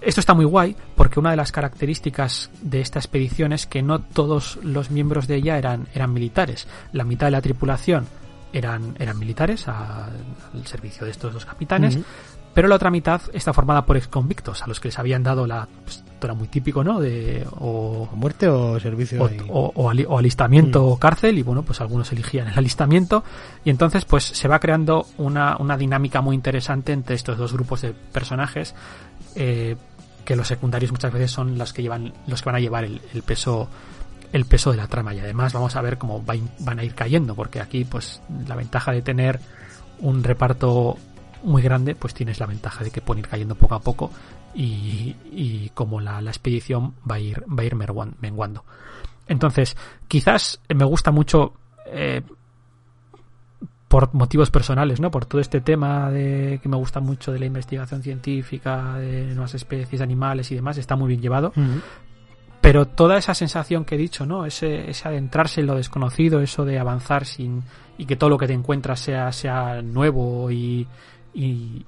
Esto 0.02 0.20
está 0.20 0.34
muy 0.34 0.44
guay 0.44 0.76
porque 0.96 1.18
una 1.18 1.30
de 1.30 1.38
las 1.38 1.50
características 1.50 2.50
de 2.60 2.82
esta 2.82 2.98
expedición 2.98 3.54
es 3.54 3.66
que 3.66 3.80
no 3.80 4.02
todos 4.02 4.58
los 4.62 4.90
miembros 4.90 5.26
de 5.28 5.36
ella 5.36 5.56
eran, 5.56 5.88
eran 5.94 6.12
militares. 6.12 6.68
La 6.92 7.04
mitad 7.04 7.28
de 7.28 7.32
la 7.32 7.40
tripulación 7.40 8.06
eran, 8.52 8.96
eran 8.98 9.18
militares 9.18 9.68
al 9.68 10.66
servicio 10.66 11.04
de 11.04 11.12
estos 11.12 11.32
dos 11.32 11.44
capitanes, 11.44 11.98
pero 12.54 12.68
la 12.68 12.76
otra 12.76 12.90
mitad 12.90 13.20
está 13.32 13.52
formada 13.52 13.86
por 13.86 13.96
exconvictos, 13.96 14.62
a 14.62 14.66
los 14.66 14.80
que 14.80 14.88
les 14.88 14.98
habían 14.98 15.22
dado 15.22 15.46
la... 15.46 15.68
Pues, 15.84 16.04
era 16.22 16.34
muy 16.34 16.48
típico, 16.48 16.84
¿no? 16.84 17.00
De, 17.00 17.46
o, 17.60 18.06
muerte 18.14 18.46
o 18.46 18.78
servicio. 18.78 19.26
O, 19.48 19.72
o, 19.74 20.18
alistamiento 20.18 20.86
o 20.86 20.98
cárcel, 20.98 21.38
y 21.38 21.42
bueno, 21.42 21.62
pues 21.62 21.80
algunos 21.80 22.12
eligían 22.12 22.48
el 22.48 22.58
alistamiento. 22.58 23.24
Y 23.64 23.70
entonces, 23.70 24.04
pues 24.04 24.24
se 24.24 24.46
va 24.46 24.58
creando 24.58 25.06
una, 25.16 25.56
una 25.58 25.78
dinámica 25.78 26.20
muy 26.20 26.36
interesante 26.36 26.92
entre 26.92 27.14
estos 27.16 27.38
dos 27.38 27.54
grupos 27.54 27.80
de 27.80 27.94
personajes. 27.94 28.74
Eh, 29.34 29.76
que 30.24 30.36
los 30.36 30.46
secundarios 30.46 30.92
muchas 30.92 31.12
veces 31.12 31.30
son 31.30 31.58
los 31.58 31.72
que 31.72 31.82
llevan 31.82 32.12
los 32.26 32.40
que 32.42 32.46
van 32.46 32.56
a 32.56 32.60
llevar 32.60 32.84
el, 32.84 33.00
peso 33.24 33.68
el 34.32 34.44
peso 34.44 34.70
de 34.70 34.76
la 34.76 34.86
trama 34.86 35.14
y 35.14 35.18
además 35.18 35.52
vamos 35.52 35.76
a 35.76 35.82
ver 35.82 35.98
cómo 35.98 36.22
van 36.22 36.78
a 36.78 36.84
ir 36.84 36.94
cayendo 36.94 37.34
porque 37.34 37.60
aquí 37.60 37.84
pues 37.84 38.22
la 38.46 38.54
ventaja 38.54 38.92
de 38.92 39.02
tener 39.02 39.40
un 40.00 40.22
reparto 40.22 40.96
muy 41.42 41.62
grande, 41.62 41.94
pues 41.94 42.14
tienes 42.14 42.38
la 42.40 42.46
ventaja 42.46 42.84
de 42.84 42.90
que 42.90 43.00
pueden 43.00 43.24
ir 43.24 43.28
cayendo 43.28 43.54
poco 43.54 43.74
a 43.74 43.80
poco 43.80 44.10
y, 44.54 45.70
como 45.74 46.00
la, 46.00 46.20
expedición 46.20 46.94
va 47.08 47.16
a 47.16 47.20
ir, 47.20 47.44
va 47.46 47.62
a 47.62 47.66
ir 47.66 47.74
menguando. 47.74 48.64
Entonces, 49.26 49.76
quizás 50.08 50.60
me 50.68 50.84
gusta 50.84 51.12
mucho 51.12 51.54
eh, 51.86 52.22
por 53.88 54.12
motivos 54.14 54.50
personales, 54.50 55.00
¿no? 55.00 55.10
Por 55.10 55.24
todo 55.26 55.40
este 55.40 55.60
tema 55.60 56.10
de 56.10 56.58
que 56.62 56.68
me 56.68 56.76
gusta 56.76 57.00
mucho 57.00 57.32
de 57.32 57.38
la 57.38 57.46
investigación 57.46 58.02
científica, 58.02 58.98
de 58.98 59.26
nuevas 59.26 59.54
especies 59.54 60.00
animales 60.00 60.50
y 60.50 60.56
demás, 60.56 60.78
está 60.78 60.96
muy 60.96 61.08
bien 61.08 61.20
llevado. 61.20 61.52
Pero 62.70 62.86
toda 62.86 63.18
esa 63.18 63.34
sensación 63.34 63.84
que 63.84 63.96
he 63.96 63.98
dicho, 63.98 64.24
¿no? 64.24 64.46
Ese, 64.46 64.88
ese 64.88 65.08
adentrarse 65.08 65.60
en 65.60 65.66
lo 65.66 65.74
desconocido, 65.74 66.38
eso 66.38 66.64
de 66.64 66.78
avanzar 66.78 67.26
sin 67.26 67.64
y 67.98 68.06
que 68.06 68.14
todo 68.14 68.30
lo 68.30 68.38
que 68.38 68.46
te 68.46 68.52
encuentras 68.52 69.00
sea, 69.00 69.32
sea 69.32 69.82
nuevo 69.82 70.48
y, 70.52 70.86
y, 71.34 71.84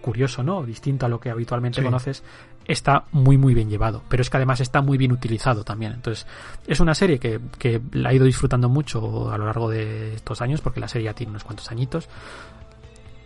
curioso, 0.00 0.44
¿no? 0.44 0.62
Distinto 0.62 1.06
a 1.06 1.08
lo 1.08 1.18
que 1.18 1.28
habitualmente 1.28 1.82
conoces, 1.82 2.22
está 2.64 3.06
muy 3.10 3.36
muy 3.36 3.52
bien 3.52 3.68
llevado. 3.68 4.04
Pero 4.08 4.20
es 4.20 4.30
que 4.30 4.36
además 4.36 4.60
está 4.60 4.80
muy 4.80 4.96
bien 4.96 5.10
utilizado 5.10 5.64
también. 5.64 5.94
Entonces, 5.94 6.24
es 6.68 6.78
una 6.78 6.94
serie 6.94 7.18
que, 7.18 7.40
que 7.58 7.80
la 7.90 8.12
he 8.12 8.14
ido 8.14 8.26
disfrutando 8.26 8.68
mucho 8.68 9.32
a 9.32 9.38
lo 9.38 9.46
largo 9.46 9.68
de 9.68 10.14
estos 10.14 10.40
años, 10.40 10.60
porque 10.60 10.78
la 10.78 10.86
serie 10.86 11.06
ya 11.06 11.14
tiene 11.14 11.30
unos 11.30 11.42
cuantos 11.42 11.68
añitos. 11.72 12.08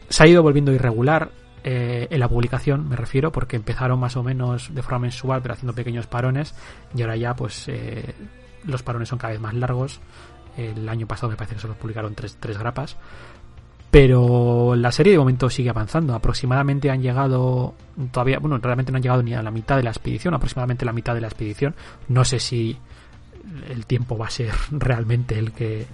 Se 0.09 0.25
ha 0.25 0.27
ido 0.27 0.43
volviendo 0.43 0.73
irregular 0.73 1.31
eh, 1.65 2.09
en 2.11 2.21
la 2.21 2.29
publicación, 2.29 2.89
me 2.89 2.97
refiero, 2.97 3.33
porque 3.33 3.57
empezaron 3.57 3.99
más 3.99 4.17
o 4.17 4.23
menos 4.23 4.75
de 4.75 4.83
forma 4.83 5.01
mensual, 5.01 5.41
pero 5.41 5.55
haciendo 5.55 5.73
pequeños 5.73 6.07
parones, 6.07 6.55
y 6.95 7.01
ahora 7.01 7.17
ya, 7.17 7.35
pues, 7.35 7.69
eh, 7.69 8.15
los 8.65 8.83
parones 8.83 9.09
son 9.09 9.19
cada 9.19 9.33
vez 9.33 9.41
más 9.41 9.55
largos. 9.55 10.01
El 10.57 10.89
año 10.89 11.07
pasado 11.07 11.31
me 11.31 11.37
parece 11.37 11.55
que 11.55 11.63
solo 11.63 11.75
publicaron 11.75 12.15
tres, 12.15 12.37
tres 12.39 12.59
grapas. 12.59 12.97
Pero 13.91 14.75
la 14.77 14.93
serie 14.93 15.13
de 15.13 15.19
momento 15.19 15.49
sigue 15.49 15.71
avanzando. 15.71 16.15
Aproximadamente 16.15 16.91
han 16.91 17.01
llegado, 17.01 17.75
todavía, 18.13 18.39
bueno, 18.41 18.59
realmente 18.59 18.93
no 18.93 18.97
han 18.97 19.03
llegado 19.03 19.23
ni 19.23 19.35
a 19.35 19.43
la 19.43 19.51
mitad 19.51 19.77
de 19.77 19.85
la 19.85 19.91
expedición, 19.91 20.35
aproximadamente 20.35 20.85
la 20.85 20.93
mitad 20.93 21.15
de 21.15 21.21
la 21.21 21.29
expedición. 21.29 21.75
No 22.09 22.25
sé 22.25 22.41
si 22.41 22.77
el 23.69 23.87
tiempo 23.87 24.19
va 24.19 24.27
a 24.27 24.31
ser 24.31 24.53
realmente 24.71 25.39
el 25.39 25.53
que 25.53 25.87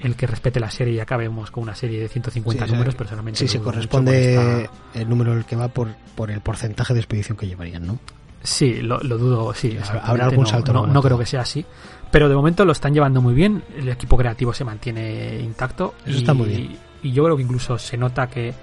el 0.00 0.16
que 0.16 0.26
respete 0.26 0.60
la 0.60 0.70
serie 0.70 0.94
y 0.94 1.00
acabemos 1.00 1.50
con 1.50 1.62
una 1.62 1.74
serie 1.74 2.00
de 2.00 2.08
150 2.08 2.66
números, 2.66 2.94
personalmente. 2.94 3.38
Sí, 3.38 3.48
se 3.48 3.60
corresponde 3.60 4.68
el 4.94 5.08
número 5.08 5.32
el 5.34 5.44
que 5.44 5.56
va 5.56 5.68
por, 5.68 5.88
por 6.14 6.30
el 6.30 6.40
porcentaje 6.40 6.94
de 6.94 7.00
expedición 7.00 7.36
que 7.36 7.46
llevarían, 7.46 7.86
¿no? 7.86 7.98
Sí, 8.42 8.80
lo, 8.80 8.98
dudo, 9.00 9.52
sí. 9.52 9.76
Habrá 10.02 10.26
algún 10.26 10.46
salto. 10.46 10.72
No, 10.72 10.86
no, 10.86 11.02
creo 11.02 11.18
que 11.18 11.26
sea 11.26 11.42
así. 11.42 11.64
Pero 12.10 12.28
de 12.28 12.34
momento 12.34 12.64
lo 12.64 12.72
están 12.72 12.94
llevando 12.94 13.20
muy 13.20 13.34
bien. 13.34 13.62
El 13.76 13.88
equipo 13.88 14.16
creativo 14.16 14.52
se 14.52 14.64
mantiene 14.64 15.38
intacto. 15.40 15.94
Eso 16.06 16.18
está 16.18 16.34
muy 16.34 16.48
bien. 16.48 16.78
Y 17.02 17.12
yo 17.12 17.24
creo 17.24 17.36
que 17.36 17.42
incluso 17.42 17.78
se 17.78 17.96
nota 17.96 18.28
que, 18.28 18.54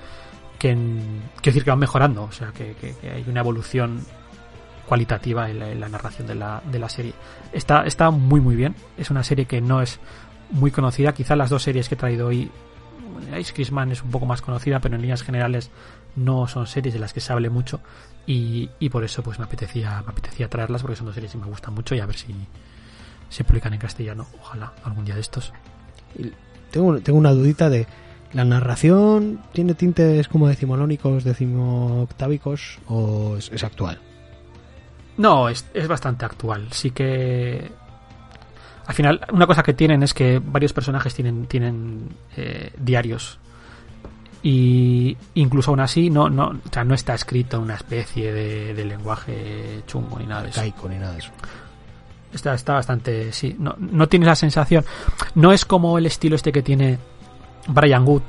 que 0.57 0.73
quiero 0.73 1.41
decir 1.43 1.63
que 1.63 1.69
van 1.69 1.79
mejorando. 1.79 2.23
O 2.23 2.31
sea, 2.31 2.51
que, 2.51 2.75
hay 3.03 3.25
una 3.27 3.41
evolución 3.41 3.99
cualitativa 4.87 5.49
en 5.49 5.79
la, 5.79 5.89
narración 5.89 6.27
de 6.27 6.35
la, 6.35 6.61
de 6.71 6.79
la 6.79 6.89
serie. 6.89 7.13
Está, 7.53 7.83
está 7.83 8.09
muy, 8.09 8.41
muy 8.41 8.55
bien. 8.55 8.75
Es 8.97 9.11
una 9.11 9.23
serie 9.23 9.45
que 9.45 9.61
no 9.61 9.81
es 9.81 9.99
muy 10.51 10.71
conocida. 10.71 11.13
Quizá 11.13 11.35
las 11.35 11.49
dos 11.49 11.63
series 11.63 11.89
que 11.89 11.95
he 11.95 11.97
traído 11.97 12.27
hoy, 12.27 12.49
Ice 13.39 13.53
Christmas 13.53 13.89
es 13.91 14.03
un 14.03 14.11
poco 14.11 14.25
más 14.25 14.41
conocida, 14.41 14.79
pero 14.79 14.95
en 14.95 15.01
líneas 15.01 15.23
generales 15.23 15.69
no 16.15 16.47
son 16.47 16.67
series 16.67 16.93
de 16.93 16.99
las 16.99 17.13
que 17.13 17.19
se 17.19 17.31
hable 17.33 17.49
mucho 17.49 17.79
y, 18.25 18.69
y 18.79 18.89
por 18.89 19.03
eso 19.03 19.23
pues 19.23 19.39
me 19.39 19.45
apetecía, 19.45 20.01
me 20.05 20.11
apetecía 20.11 20.49
traerlas 20.49 20.81
porque 20.81 20.95
son 20.95 21.05
dos 21.05 21.15
series 21.15 21.31
que 21.31 21.37
me 21.37 21.45
gustan 21.45 21.73
mucho 21.73 21.95
y 21.95 21.99
a 21.99 22.05
ver 22.05 22.15
si 22.15 22.33
se 23.29 23.43
publican 23.43 23.73
en 23.73 23.79
castellano, 23.79 24.27
ojalá 24.39 24.73
algún 24.83 25.05
día 25.05 25.15
de 25.15 25.21
estos. 25.21 25.53
Tengo, 26.71 26.99
tengo 26.99 27.19
una 27.19 27.31
dudita 27.31 27.69
de 27.69 27.87
la 28.33 28.43
narración 28.43 29.41
tiene 29.53 29.73
tintes 29.73 30.27
como 30.27 30.47
decimonónicos, 30.47 31.23
decimoctávicos 31.23 32.79
o 32.87 33.37
es, 33.37 33.51
es 33.51 33.63
actual. 33.63 33.99
No, 35.17 35.49
es, 35.49 35.65
es 35.73 35.87
bastante 35.87 36.25
actual. 36.25 36.67
Sí 36.71 36.91
que 36.91 37.71
al 38.87 38.93
final, 38.95 39.19
una 39.33 39.45
cosa 39.45 39.63
que 39.63 39.73
tienen 39.73 40.01
es 40.01 40.13
que 40.13 40.39
varios 40.39 40.71
personajes 40.71 41.13
tienen, 41.13 41.45
tienen 41.45 42.07
eh, 42.37 42.71
diarios. 42.77 43.37
Y 44.41 45.17
incluso 45.33 45.71
aún 45.71 45.81
así, 45.81 46.09
no, 46.09 46.29
no, 46.29 46.47
o 46.47 46.71
sea, 46.71 46.85
no 46.85 46.95
está 46.95 47.13
escrito 47.13 47.59
una 47.59 47.75
especie 47.75 48.31
de, 48.31 48.85
lenguaje 48.85 49.83
chungo 49.85 50.17
ni 50.19 50.25
nada 50.25 50.43
de 50.43 50.49
eso. 50.51 50.63
ni 50.87 50.97
nada 50.97 51.11
de 51.11 51.19
eso. 51.19 51.31
Está, 52.31 52.53
está 52.53 52.75
bastante. 52.75 53.33
Sí, 53.33 53.57
no, 53.59 53.75
no 53.77 54.07
tienes 54.07 54.27
la 54.27 54.35
sensación. 54.35 54.85
No 55.35 55.51
es 55.51 55.65
como 55.65 55.97
el 55.97 56.05
estilo 56.05 56.37
este 56.37 56.53
que 56.53 56.61
tiene 56.61 56.97
Brian 57.67 58.07
Wood, 58.07 58.21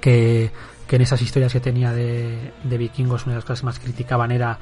que, 0.00 0.52
que 0.86 0.94
en 0.94 1.02
esas 1.02 1.20
historias 1.20 1.52
que 1.52 1.60
tenía 1.60 1.92
de, 1.92 2.52
de 2.62 2.78
vikingos, 2.78 3.24
una 3.24 3.32
de 3.32 3.38
las 3.38 3.44
cosas 3.44 3.60
que 3.62 3.66
más 3.66 3.80
criticaban 3.80 4.30
era 4.30 4.56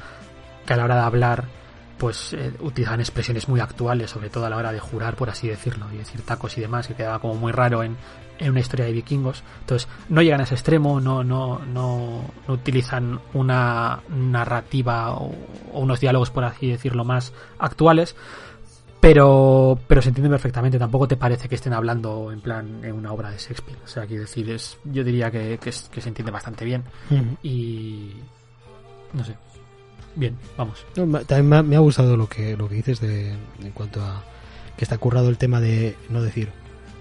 que 0.65 0.73
a 0.73 0.77
la 0.79 0.85
hora 0.85 0.95
de 0.95 1.03
hablar 1.03 1.60
pues 2.01 2.33
eh, 2.33 2.51
utilizan 2.61 2.99
expresiones 2.99 3.47
muy 3.47 3.61
actuales, 3.61 4.11
sobre 4.11 4.31
todo 4.31 4.47
a 4.47 4.51
la 4.51 4.57
hora 4.57 4.73
de 4.73 4.81
jurar, 4.81 5.17
por 5.17 5.29
así 5.29 5.49
decirlo, 5.49 5.85
y 5.93 5.99
decir 5.99 6.23
tacos 6.23 6.57
y 6.57 6.63
demás, 6.63 6.87
que 6.87 6.95
quedaba 6.95 7.19
como 7.19 7.35
muy 7.35 7.53
raro 7.53 7.83
en, 7.83 7.99
en 8.39 8.51
una 8.51 8.61
historia 8.61 8.87
de 8.87 8.93
vikingos. 8.93 9.45
Entonces, 9.61 9.87
no 10.09 10.23
llegan 10.23 10.41
a 10.41 10.45
ese 10.45 10.55
extremo, 10.55 10.99
no, 10.99 11.23
no, 11.23 11.59
no, 11.59 12.25
no 12.49 12.55
utilizan 12.55 13.21
una 13.35 14.01
narrativa 14.09 15.13
o, 15.13 15.31
unos 15.75 16.01
diálogos, 16.01 16.31
por 16.31 16.45
así 16.45 16.71
decirlo, 16.71 17.05
más 17.05 17.35
actuales. 17.59 18.17
Pero, 18.99 19.79
pero 19.87 20.01
se 20.01 20.09
entiende 20.09 20.31
perfectamente, 20.31 20.79
tampoco 20.79 21.07
te 21.07 21.17
parece 21.17 21.51
que 21.51 21.55
estén 21.55 21.75
hablando 21.75 22.33
en 22.33 22.41
plan 22.41 22.83
en 22.83 22.95
una 22.95 23.13
obra 23.13 23.31
de 23.31 23.37
Shakespeare. 23.37 23.79
O 23.85 23.89
sea, 23.89 24.07
quiero 24.07 24.23
decir, 24.23 24.49
es, 24.49 24.79
yo 24.85 25.05
diría 25.05 25.31
que, 25.31 25.59
que, 25.59 25.71
se 25.71 26.09
entiende 26.09 26.33
bastante 26.33 26.65
bien. 26.65 26.85
Y 27.43 28.15
no 29.13 29.25
sé, 29.25 29.37
bien, 30.15 30.37
vamos. 30.57 30.85
también 31.27 31.69
me 31.69 31.77
ha, 31.77 31.81
gustado 31.81 32.17
lo 32.17 32.29
que, 32.29 32.57
lo 32.57 32.69
que 32.69 32.77
dices 32.77 33.01
de, 33.01 33.31
en 33.33 33.71
cuanto 33.73 34.03
a 34.03 34.23
que 34.77 34.85
está 34.85 34.99
currado 34.99 35.29
el 35.29 35.37
tema 35.37 35.61
de 35.61 35.95
no 36.09 36.23
decir, 36.23 36.49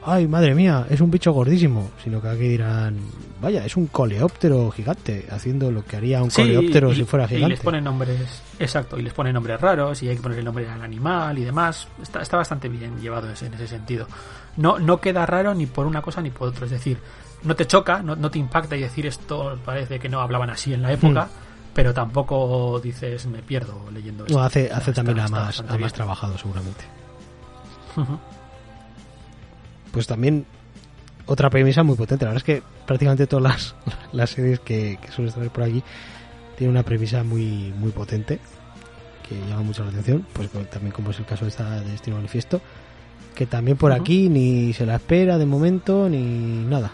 ay, 0.05 0.27
madre 0.27 0.55
mía, 0.55 0.85
es 0.89 1.01
un 1.01 1.11
bicho 1.11 1.31
gordísimo, 1.31 1.91
sino 2.03 2.21
que 2.21 2.27
aquí 2.27 2.47
dirán, 2.47 2.97
vaya, 3.41 3.65
es 3.65 3.75
un 3.77 3.87
coleóptero 3.87 4.71
gigante, 4.71 5.25
haciendo 5.29 5.71
lo 5.71 5.85
que 5.85 5.97
haría 5.97 6.21
un 6.21 6.29
coleóptero 6.29 6.93
si 6.93 7.03
fuera 7.03 7.27
gigante. 7.27 7.47
Y 7.47 7.49
les 7.51 7.59
ponen 7.59 7.83
nombres, 7.83 8.43
exacto, 8.59 8.97
y 8.97 9.01
les 9.01 9.13
ponen 9.13 9.33
nombres 9.33 9.59
raros 9.59 10.01
y 10.03 10.09
hay 10.09 10.15
que 10.15 10.21
poner 10.21 10.39
el 10.39 10.45
nombre 10.45 10.69
al 10.69 10.81
animal 10.81 11.37
y 11.37 11.45
demás. 11.45 11.87
Está, 12.01 12.21
está 12.21 12.37
bastante 12.37 12.69
bien 12.69 12.99
llevado 12.99 13.27
en 13.27 13.53
ese 13.53 13.67
sentido. 13.67 14.07
No, 14.57 14.79
no 14.79 14.99
queda 14.99 15.25
raro 15.25 15.53
ni 15.53 15.65
por 15.65 15.85
una 15.85 16.01
cosa 16.01 16.21
ni 16.21 16.31
por 16.31 16.49
otra, 16.49 16.65
es 16.65 16.71
decir, 16.71 16.97
no 17.43 17.55
te 17.55 17.65
choca, 17.65 18.01
no, 18.01 18.15
no 18.15 18.29
te 18.29 18.39
impacta 18.39 18.75
y 18.75 18.81
decir 18.81 19.05
esto 19.05 19.57
parece 19.63 19.99
que 19.99 20.09
no 20.09 20.19
hablaban 20.19 20.49
así 20.49 20.73
en 20.73 20.81
la 20.81 20.91
época. 20.91 21.25
Hmm 21.25 21.48
pero 21.79 21.93
tampoco 21.93 22.81
dices 22.83 23.25
me 23.27 23.41
pierdo 23.41 23.89
leyendo 23.89 24.25
esto. 24.25 24.37
No, 24.37 24.43
hace, 24.43 24.69
hace 24.69 24.91
también 24.91 25.17
a 25.21 25.29
más, 25.29 25.63
más 25.79 25.93
trabajado 25.93 26.37
seguramente. 26.37 26.83
Pues 29.93 30.05
también 30.05 30.45
otra 31.25 31.49
premisa 31.49 31.81
muy 31.83 31.95
potente. 31.95 32.25
La 32.25 32.31
verdad 32.31 32.45
es 32.45 32.55
que 32.55 32.63
prácticamente 32.85 33.27
todas 33.27 33.43
las, 33.43 33.75
las 34.11 34.29
series 34.31 34.59
que, 34.59 34.99
que 35.01 35.09
suelen 35.09 35.29
estar 35.29 35.49
por 35.51 35.63
aquí 35.63 35.81
tienen 36.57 36.71
una 36.75 36.83
premisa 36.83 37.23
muy, 37.23 37.73
muy 37.77 37.91
potente 37.91 38.41
que 39.29 39.39
llama 39.47 39.61
mucho 39.61 39.85
la 39.85 39.91
atención. 39.91 40.27
Pues 40.33 40.49
también 40.69 40.91
como 40.91 41.11
es 41.11 41.19
el 41.19 41.25
caso 41.25 41.45
de 41.45 41.51
esta 41.51 41.79
de 41.79 41.95
este 41.95 42.11
manifiesto, 42.11 42.59
que 43.35 43.45
también 43.45 43.77
por 43.77 43.93
aquí 43.93 44.27
ni 44.27 44.73
se 44.73 44.85
la 44.85 44.95
espera 44.95 45.37
de 45.37 45.45
momento 45.45 46.09
ni 46.09 46.19
nada. 46.19 46.91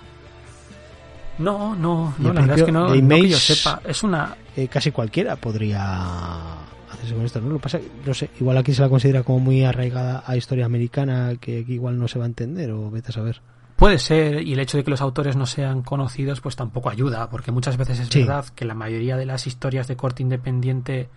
No, 1.37 1.75
no, 1.75 2.13
no 2.17 2.33
la 2.33 2.41
verdad 2.41 2.59
es 2.59 2.63
que 2.63 2.71
no, 2.71 2.95
no 2.95 3.15
que 3.15 3.29
yo 3.29 3.37
sepa. 3.37 3.81
Es 3.85 4.03
una. 4.03 4.35
Eh, 4.55 4.67
casi 4.67 4.91
cualquiera 4.91 5.35
podría 5.35 6.63
hacerse 6.91 7.13
con 7.13 7.25
esto, 7.25 7.41
¿no? 7.41 7.49
Lo 7.49 7.59
pasa, 7.59 7.79
no 8.05 8.13
sé, 8.13 8.29
igual 8.39 8.57
aquí 8.57 8.73
se 8.73 8.81
la 8.81 8.89
considera 8.89 9.23
como 9.23 9.39
muy 9.39 9.63
arraigada 9.63 10.23
a 10.25 10.37
historia 10.37 10.65
americana 10.65 11.35
que 11.39 11.59
aquí 11.59 11.73
igual 11.73 11.99
no 11.99 12.07
se 12.07 12.19
va 12.19 12.25
a 12.25 12.27
entender 12.27 12.71
o 12.71 12.89
vete 12.89 13.09
a 13.09 13.13
saber. 13.13 13.41
Puede 13.75 13.99
ser, 13.99 14.41
y 14.41 14.53
el 14.53 14.59
hecho 14.59 14.77
de 14.77 14.85
que 14.85 14.91
los 14.91 15.01
autores 15.01 15.35
no 15.35 15.45
sean 15.45 15.81
conocidos, 15.81 16.39
pues 16.39 16.55
tampoco 16.55 16.89
ayuda, 16.89 17.29
porque 17.29 17.51
muchas 17.51 17.75
veces 17.75 17.99
es 17.99 18.09
verdad 18.09 18.45
que 18.55 18.63
la 18.63 18.73
mayoría 18.73 19.17
de 19.17 19.25
las 19.25 19.47
historias 19.47 19.89
de 19.89 19.97
corte 19.97 20.23
independiente 20.23 21.09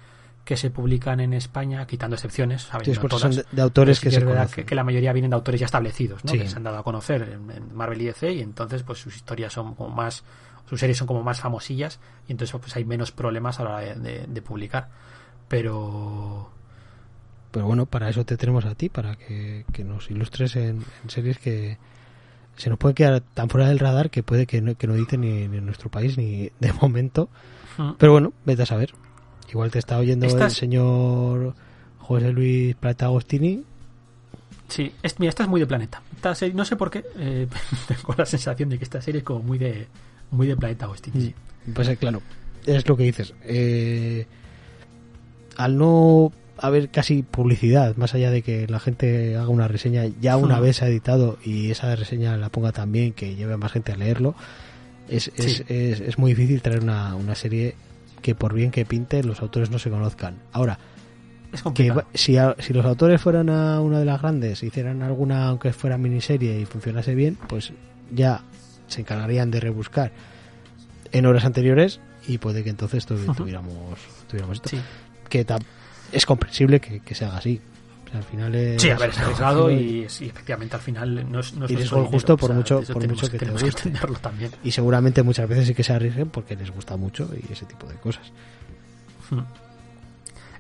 que 0.48 0.56
se 0.56 0.70
publican 0.70 1.20
en 1.20 1.34
España, 1.34 1.86
quitando 1.86 2.16
excepciones, 2.16 2.62
son 2.62 3.32
de, 3.52 3.60
autores 3.60 4.00
que 4.00 4.10
se 4.10 4.24
que, 4.54 4.64
que, 4.64 4.74
la 4.74 4.82
mayoría 4.82 5.12
vienen 5.12 5.30
de 5.30 5.34
autores 5.34 5.60
ya 5.60 5.66
establecidos, 5.66 6.24
¿no? 6.24 6.32
que 6.32 6.48
se 6.48 6.56
han 6.56 6.62
dado 6.62 6.78
a 6.78 6.82
conocer 6.82 7.38
en, 7.54 7.76
Marvel 7.76 8.00
y 8.00 8.06
DC 8.06 8.32
y 8.32 8.40
entonces 8.40 8.82
pues 8.82 8.98
sus 8.98 9.14
historias 9.14 9.52
son 9.52 9.74
como 9.74 9.94
más, 9.94 10.24
sus 10.66 10.80
series 10.80 10.96
son 10.96 11.06
como 11.06 11.22
más 11.22 11.38
famosillas 11.38 12.00
y 12.26 12.32
entonces 12.32 12.58
pues 12.58 12.74
hay 12.76 12.86
menos 12.86 13.12
problemas 13.12 13.60
a 13.60 13.64
la 13.64 13.74
hora 13.74 13.94
de, 13.94 14.40
publicar. 14.40 14.88
Pero 15.48 16.50
pero 17.50 17.66
bueno, 17.66 17.84
para 17.84 18.08
eso 18.08 18.24
te 18.24 18.38
tenemos 18.38 18.64
a 18.64 18.74
ti, 18.74 18.88
para 18.88 19.16
que, 19.16 19.66
nos 19.84 20.10
ilustres 20.10 20.56
en, 20.56 20.82
series 21.08 21.36
que 21.38 21.76
se 22.56 22.70
nos 22.70 22.78
puede 22.78 22.94
quedar 22.94 23.20
tan 23.20 23.50
fuera 23.50 23.68
del 23.68 23.80
radar 23.80 24.08
que 24.08 24.22
puede 24.22 24.46
que 24.46 24.62
no, 24.62 24.78
que 24.78 24.86
no 24.86 24.94
dicen 24.94 25.20
ni, 25.20 25.46
ni 25.46 25.58
en 25.58 25.66
nuestro 25.66 25.90
país 25.90 26.16
ni 26.16 26.50
de 26.58 26.72
momento. 26.72 27.28
Mm. 27.76 27.90
Pero 27.98 28.12
bueno, 28.12 28.32
vete 28.46 28.62
a 28.62 28.66
saber. 28.66 28.94
Igual 29.50 29.70
te 29.70 29.78
está 29.78 29.98
oyendo 29.98 30.26
el 30.26 30.50
señor 30.50 31.54
José 31.98 32.32
Luis 32.32 32.74
Plata 32.76 33.06
Agostini. 33.06 33.64
Sí, 34.68 34.92
mira, 35.18 35.30
esta 35.30 35.44
es 35.44 35.48
muy 35.48 35.60
de 35.60 35.66
planeta. 35.66 36.02
no 36.54 36.64
sé 36.64 36.76
por 36.76 36.90
qué, 36.90 37.04
eh, 37.16 37.46
tengo 37.88 38.14
la 38.16 38.26
sensación 38.26 38.68
de 38.68 38.78
que 38.78 38.84
esta 38.84 39.00
serie 39.00 39.18
es 39.20 39.24
como 39.24 39.40
muy 39.40 39.58
de, 39.58 39.86
Muy 40.30 40.46
de 40.46 40.56
Planeta 40.56 40.88
Hosting, 40.88 41.12
sí. 41.14 41.34
Mm. 41.66 41.72
Pues 41.72 41.88
eh, 41.88 41.96
claro, 41.96 42.20
es 42.66 42.86
lo 42.86 42.96
que 42.96 43.04
dices. 43.04 43.34
Eh, 43.44 44.26
al 45.56 45.76
no 45.78 46.32
haber 46.58 46.90
casi 46.90 47.22
publicidad, 47.22 47.96
más 47.96 48.14
allá 48.14 48.30
de 48.30 48.42
que 48.42 48.66
la 48.66 48.78
gente 48.80 49.36
haga 49.36 49.48
una 49.48 49.68
reseña, 49.68 50.04
ya 50.20 50.36
una 50.36 50.58
Hmm. 50.58 50.62
vez 50.62 50.82
ha 50.82 50.88
editado 50.88 51.38
y 51.44 51.70
esa 51.70 51.94
reseña 51.96 52.36
la 52.36 52.50
ponga 52.50 52.72
también, 52.72 53.12
que 53.12 53.36
lleve 53.36 53.54
a 53.54 53.56
más 53.56 53.72
gente 53.72 53.92
a 53.92 53.96
leerlo, 53.96 54.34
es, 55.08 55.30
es, 55.36 55.64
es, 55.68 56.00
es 56.00 56.18
muy 56.18 56.32
difícil 56.34 56.60
traer 56.60 56.82
una, 56.82 57.14
una 57.14 57.34
serie 57.34 57.74
que 58.22 58.34
por 58.34 58.54
bien 58.54 58.70
que 58.70 58.84
pinte 58.84 59.22
los 59.22 59.40
autores 59.40 59.70
no 59.70 59.78
se 59.78 59.90
conozcan. 59.90 60.36
Ahora, 60.52 60.78
Es 61.52 61.62
que 61.74 61.92
si, 62.14 62.36
a- 62.36 62.54
si 62.58 62.72
los 62.74 62.84
autores 62.84 63.20
fueran 63.20 63.48
a 63.50 63.80
una 63.80 63.98
de 63.98 64.04
las 64.04 64.20
grandes, 64.20 64.62
hicieran 64.62 65.02
alguna, 65.02 65.46
aunque 65.48 65.72
fuera 65.72 65.96
miniserie 65.98 66.60
y 66.60 66.64
funcionase 66.66 67.14
bien, 67.14 67.38
pues 67.48 67.72
ya 68.12 68.42
se 68.86 69.00
encargarían 69.02 69.50
de 69.50 69.60
rebuscar 69.60 70.12
en 71.12 71.24
horas 71.26 71.44
anteriores 71.44 72.00
y 72.26 72.38
puede 72.38 72.62
que 72.64 72.70
entonces 72.70 73.06
tuviéramos, 73.06 73.98
tuviéramos 74.28 74.56
esto. 74.56 74.68
Sí. 74.70 74.80
Que 75.30 75.46
es 76.12 76.26
comprensible 76.26 76.80
que, 76.80 77.00
que 77.00 77.14
se 77.14 77.24
haga 77.24 77.38
así. 77.38 77.60
Al 78.14 78.22
final 78.22 78.54
es, 78.54 78.80
Sí, 78.80 78.88
a 78.90 78.96
ver, 78.96 79.10
es 79.10 79.18
arriesgado 79.18 79.70
y, 79.70 80.02
efectivamente 80.04 80.76
al 80.76 80.82
final 80.82 81.30
no 81.30 81.40
es, 81.40 81.52
no 81.54 81.66
es 81.66 81.70
Y 81.72 81.76
justo 81.86 82.36
por 82.36 82.44
o 82.50 82.54
sea, 82.54 82.56
mucho- 82.56 82.76
por 82.78 83.02
tenemos, 83.02 83.22
mucho 83.22 83.30
que 83.30 83.38
te 83.38 83.50
guste. 83.50 83.68
entenderlo 83.68 84.18
también. 84.18 84.50
y 84.64 84.70
seguramente 84.72 85.22
muchas 85.22 85.48
veces 85.48 85.66
sí 85.66 85.74
que 85.74 85.82
se 85.82 85.92
arriesguen 85.92 86.30
porque 86.30 86.56
les 86.56 86.70
gusta 86.70 86.96
mucho 86.96 87.28
y 87.34 87.52
ese 87.52 87.66
tipo 87.66 87.86
de 87.86 87.96
cosas. 87.96 88.32
Hmm. 89.30 89.40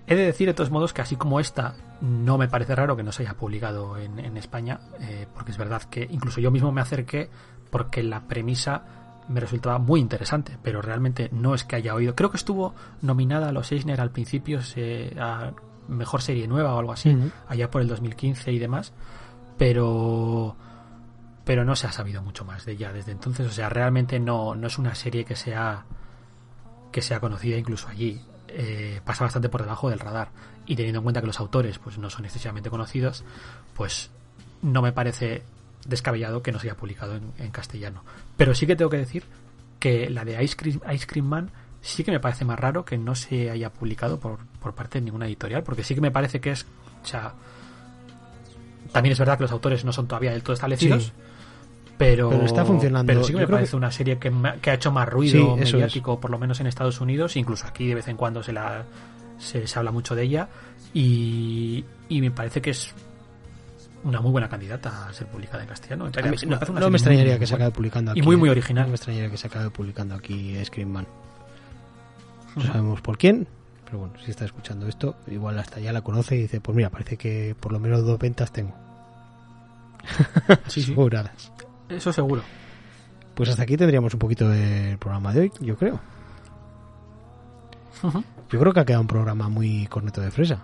He 0.06 0.14
de 0.14 0.24
decir, 0.26 0.46
de 0.48 0.54
todos 0.54 0.70
modos, 0.70 0.92
que 0.94 1.02
así 1.02 1.16
como 1.16 1.38
esta, 1.38 1.74
no 2.00 2.38
me 2.38 2.48
parece 2.48 2.74
raro 2.74 2.96
que 2.96 3.02
no 3.02 3.12
se 3.12 3.22
haya 3.22 3.34
publicado 3.34 3.98
en, 3.98 4.18
en 4.18 4.36
España, 4.38 4.80
eh, 5.00 5.26
porque 5.34 5.50
es 5.52 5.58
verdad 5.58 5.82
que 5.82 6.06
incluso 6.10 6.40
yo 6.40 6.50
mismo 6.50 6.72
me 6.72 6.80
acerqué 6.80 7.28
porque 7.70 8.02
la 8.02 8.26
premisa 8.26 8.82
me 9.28 9.40
resultaba 9.40 9.78
muy 9.78 10.00
interesante, 10.00 10.56
pero 10.62 10.80
realmente 10.80 11.28
no 11.32 11.54
es 11.54 11.64
que 11.64 11.76
haya 11.76 11.94
oído. 11.94 12.14
Creo 12.14 12.30
que 12.30 12.38
estuvo 12.38 12.74
nominada 13.02 13.50
a 13.50 13.52
los 13.52 13.70
Eisner 13.70 14.00
al 14.00 14.10
principio 14.10 14.62
se- 14.62 15.14
a 15.20 15.52
Mejor 15.88 16.22
Serie 16.22 16.46
Nueva 16.46 16.74
o 16.74 16.78
algo 16.78 16.92
así, 16.92 17.16
allá 17.48 17.70
por 17.70 17.82
el 17.82 17.88
2015 17.88 18.52
y 18.52 18.58
demás, 18.58 18.92
pero 19.56 20.56
pero 21.44 21.64
no 21.64 21.74
se 21.76 21.86
ha 21.86 21.92
sabido 21.92 22.22
mucho 22.22 22.44
más 22.44 22.66
de 22.66 22.72
ella 22.72 22.92
desde 22.92 23.12
entonces, 23.12 23.46
o 23.46 23.50
sea, 23.50 23.70
realmente 23.70 24.20
no, 24.20 24.54
no 24.54 24.66
es 24.66 24.76
una 24.78 24.94
serie 24.94 25.24
que 25.24 25.34
sea 25.34 25.86
que 26.92 27.02
sea 27.02 27.20
conocida 27.20 27.56
incluso 27.56 27.88
allí. 27.88 28.20
Eh, 28.48 29.00
pasa 29.04 29.24
bastante 29.24 29.48
por 29.48 29.62
debajo 29.62 29.90
del 29.90 29.98
radar. 29.98 30.28
Y 30.66 30.76
teniendo 30.76 30.98
en 30.98 31.04
cuenta 31.04 31.20
que 31.20 31.26
los 31.26 31.40
autores 31.40 31.78
pues 31.78 31.98
no 31.98 32.10
son 32.10 32.24
excesivamente 32.24 32.70
conocidos, 32.70 33.24
pues 33.74 34.10
no 34.62 34.82
me 34.82 34.92
parece 34.92 35.42
descabellado 35.86 36.42
que 36.42 36.52
no 36.52 36.58
se 36.58 36.68
haya 36.68 36.76
publicado 36.76 37.16
en, 37.16 37.32
en 37.38 37.50
castellano. 37.50 38.04
Pero 38.36 38.54
sí 38.54 38.66
que 38.66 38.76
tengo 38.76 38.90
que 38.90 38.98
decir 38.98 39.24
que 39.78 40.10
la 40.10 40.24
de 40.24 40.42
Ice 40.42 40.56
Cream, 40.56 40.80
Ice 40.92 41.06
Cream 41.06 41.26
Man 41.26 41.50
sí 41.80 42.04
que 42.04 42.10
me 42.10 42.20
parece 42.20 42.44
más 42.44 42.58
raro 42.58 42.84
que 42.84 42.98
no 42.98 43.14
se 43.14 43.50
haya 43.50 43.70
publicado 43.72 44.18
por, 44.20 44.38
por 44.60 44.74
parte 44.74 44.98
de 44.98 45.04
ninguna 45.04 45.26
editorial, 45.26 45.62
porque 45.62 45.82
sí 45.84 45.94
que 45.94 46.00
me 46.00 46.10
parece 46.10 46.40
que 46.40 46.50
es... 46.52 46.66
O 47.02 47.06
sea, 47.06 47.32
también 48.92 49.12
es 49.12 49.18
verdad 49.18 49.36
que 49.36 49.42
los 49.44 49.52
autores 49.52 49.84
no 49.84 49.92
son 49.92 50.06
todavía 50.08 50.30
del 50.32 50.42
todo 50.42 50.54
establecidos. 50.54 51.04
Sí. 51.04 51.12
Pero, 51.98 52.30
Pero 52.30 52.44
está 52.44 52.64
funcionando. 52.64 53.06
Pero 53.10 53.22
sí 53.24 53.32
que 53.32 53.40
Yo 53.40 53.46
me 53.46 53.48
parece 53.52 53.70
que- 53.72 53.76
una 53.76 53.90
serie 53.90 54.18
que, 54.18 54.32
que 54.62 54.70
ha 54.70 54.74
hecho 54.74 54.92
más 54.92 55.08
ruido 55.08 55.56
Sí, 55.56 55.72
mediático, 55.74 56.20
por 56.20 56.30
lo 56.30 56.38
menos 56.38 56.60
en 56.60 56.66
Estados 56.68 57.00
Unidos, 57.00 57.36
incluso 57.36 57.66
aquí 57.66 57.86
de 57.88 57.96
vez 57.96 58.06
en 58.08 58.16
cuando 58.16 58.42
se 58.42 58.52
la 58.52 58.84
se, 59.38 59.66
se 59.66 59.78
habla 59.78 59.90
mucho 59.92 60.14
de 60.14 60.22
ella 60.24 60.48
y, 60.94 61.84
y 62.08 62.20
me 62.20 62.30
parece 62.30 62.60
que 62.60 62.70
es 62.70 62.92
una 64.04 64.20
muy 64.20 64.30
buena 64.30 64.48
candidata 64.48 65.08
a 65.08 65.12
ser 65.12 65.26
publicada 65.26 65.62
en 65.62 65.68
castellano. 65.68 66.04
Me 66.04 66.10
A 66.10 66.12
parece- 66.12 66.46
mí 66.46 66.54
me 66.74 66.80
no, 66.80 66.90
me 66.90 66.96
extrañaría 66.96 67.32
muy 67.32 67.40
que 67.40 67.46
se 67.46 67.54
acabe 67.56 67.70
publicando 67.72 68.10
aquí. 68.12 68.20
Y 68.20 68.22
muy, 68.22 68.36
muy 68.36 68.48
¿eh? 68.48 68.52
original. 68.52 68.84
No 68.84 68.90
me 68.90 68.94
extrañaría 68.96 69.30
que 69.30 69.36
se 69.36 69.46
acabe 69.48 69.70
publicando 69.70 70.14
aquí 70.14 70.56
Screamman. 70.64 71.06
No 72.58 72.64
sabemos 72.64 73.00
por 73.00 73.18
quién, 73.18 73.46
pero 73.84 73.98
bueno, 73.98 74.14
si 74.24 74.30
está 74.30 74.44
escuchando 74.44 74.86
esto, 74.86 75.16
igual 75.28 75.58
hasta 75.58 75.80
ya 75.80 75.92
la 75.92 76.02
conoce 76.02 76.36
y 76.36 76.42
dice, 76.42 76.60
pues 76.60 76.76
mira, 76.76 76.90
parece 76.90 77.16
que 77.16 77.56
por 77.58 77.72
lo 77.72 77.78
menos 77.78 78.04
dos 78.04 78.18
ventas 78.18 78.52
tengo. 78.52 78.74
Sí, 80.66 80.82
sí. 80.82 80.94
Eso 81.88 82.12
seguro. 82.12 82.42
Pues 83.34 83.50
hasta 83.50 83.62
aquí 83.62 83.76
tendríamos 83.76 84.12
un 84.14 84.18
poquito 84.18 84.48
del 84.48 84.98
programa 84.98 85.32
de 85.32 85.40
hoy, 85.40 85.52
yo 85.60 85.76
creo. 85.76 86.00
Yo 88.50 88.60
creo 88.60 88.72
que 88.72 88.80
ha 88.80 88.84
quedado 88.84 89.02
un 89.02 89.08
programa 89.08 89.48
muy 89.48 89.86
corneto 89.86 90.20
de 90.20 90.30
fresa. 90.30 90.60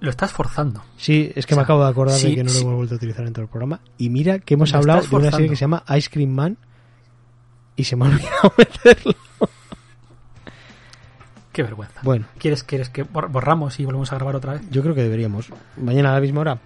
Lo 0.00 0.10
estás 0.10 0.32
forzando. 0.32 0.82
Sí, 0.96 1.30
es 1.34 1.46
que 1.46 1.54
O 1.54 1.56
sea, 1.56 1.56
me 1.58 1.62
acabo 1.62 1.84
de 1.84 1.90
acordar 1.90 2.18
sí, 2.18 2.30
de 2.30 2.34
que 2.36 2.44
no 2.44 2.50
sí. 2.50 2.56
lo 2.58 2.62
hemos 2.62 2.76
vuelto 2.76 2.94
a 2.94 2.96
utilizar 2.96 3.26
en 3.26 3.32
todo 3.32 3.44
el 3.44 3.48
programa. 3.48 3.80
Y 3.98 4.10
mira 4.10 4.40
que 4.40 4.54
hemos 4.54 4.72
Lo 4.72 4.78
hablado 4.78 5.02
de 5.06 5.16
una 5.16 5.30
serie 5.30 5.48
que 5.48 5.56
se 5.56 5.60
llama 5.60 5.84
Ice 5.96 6.10
Cream 6.10 6.30
Man 6.30 6.56
y 7.76 7.84
se 7.84 7.94
me 7.96 8.06
ha 8.06 8.08
olvidado 8.10 8.52
meterlo. 8.58 9.14
Qué 11.52 11.62
vergüenza. 11.62 12.00
Bueno, 12.02 12.26
¿Quieres, 12.38 12.62
¿Quieres 12.64 12.88
que 12.88 13.04
bor- 13.04 13.28
borramos 13.30 13.78
y 13.78 13.84
volvemos 13.84 14.10
a 14.12 14.16
grabar 14.16 14.36
otra 14.36 14.54
vez? 14.54 14.62
yo 14.70 14.82
creo 14.82 14.94
que 14.94 15.02
deberíamos. 15.02 15.48
Mañana 15.76 16.10
a 16.10 16.14
la 16.14 16.20
misma 16.20 16.40
hora, 16.40 16.58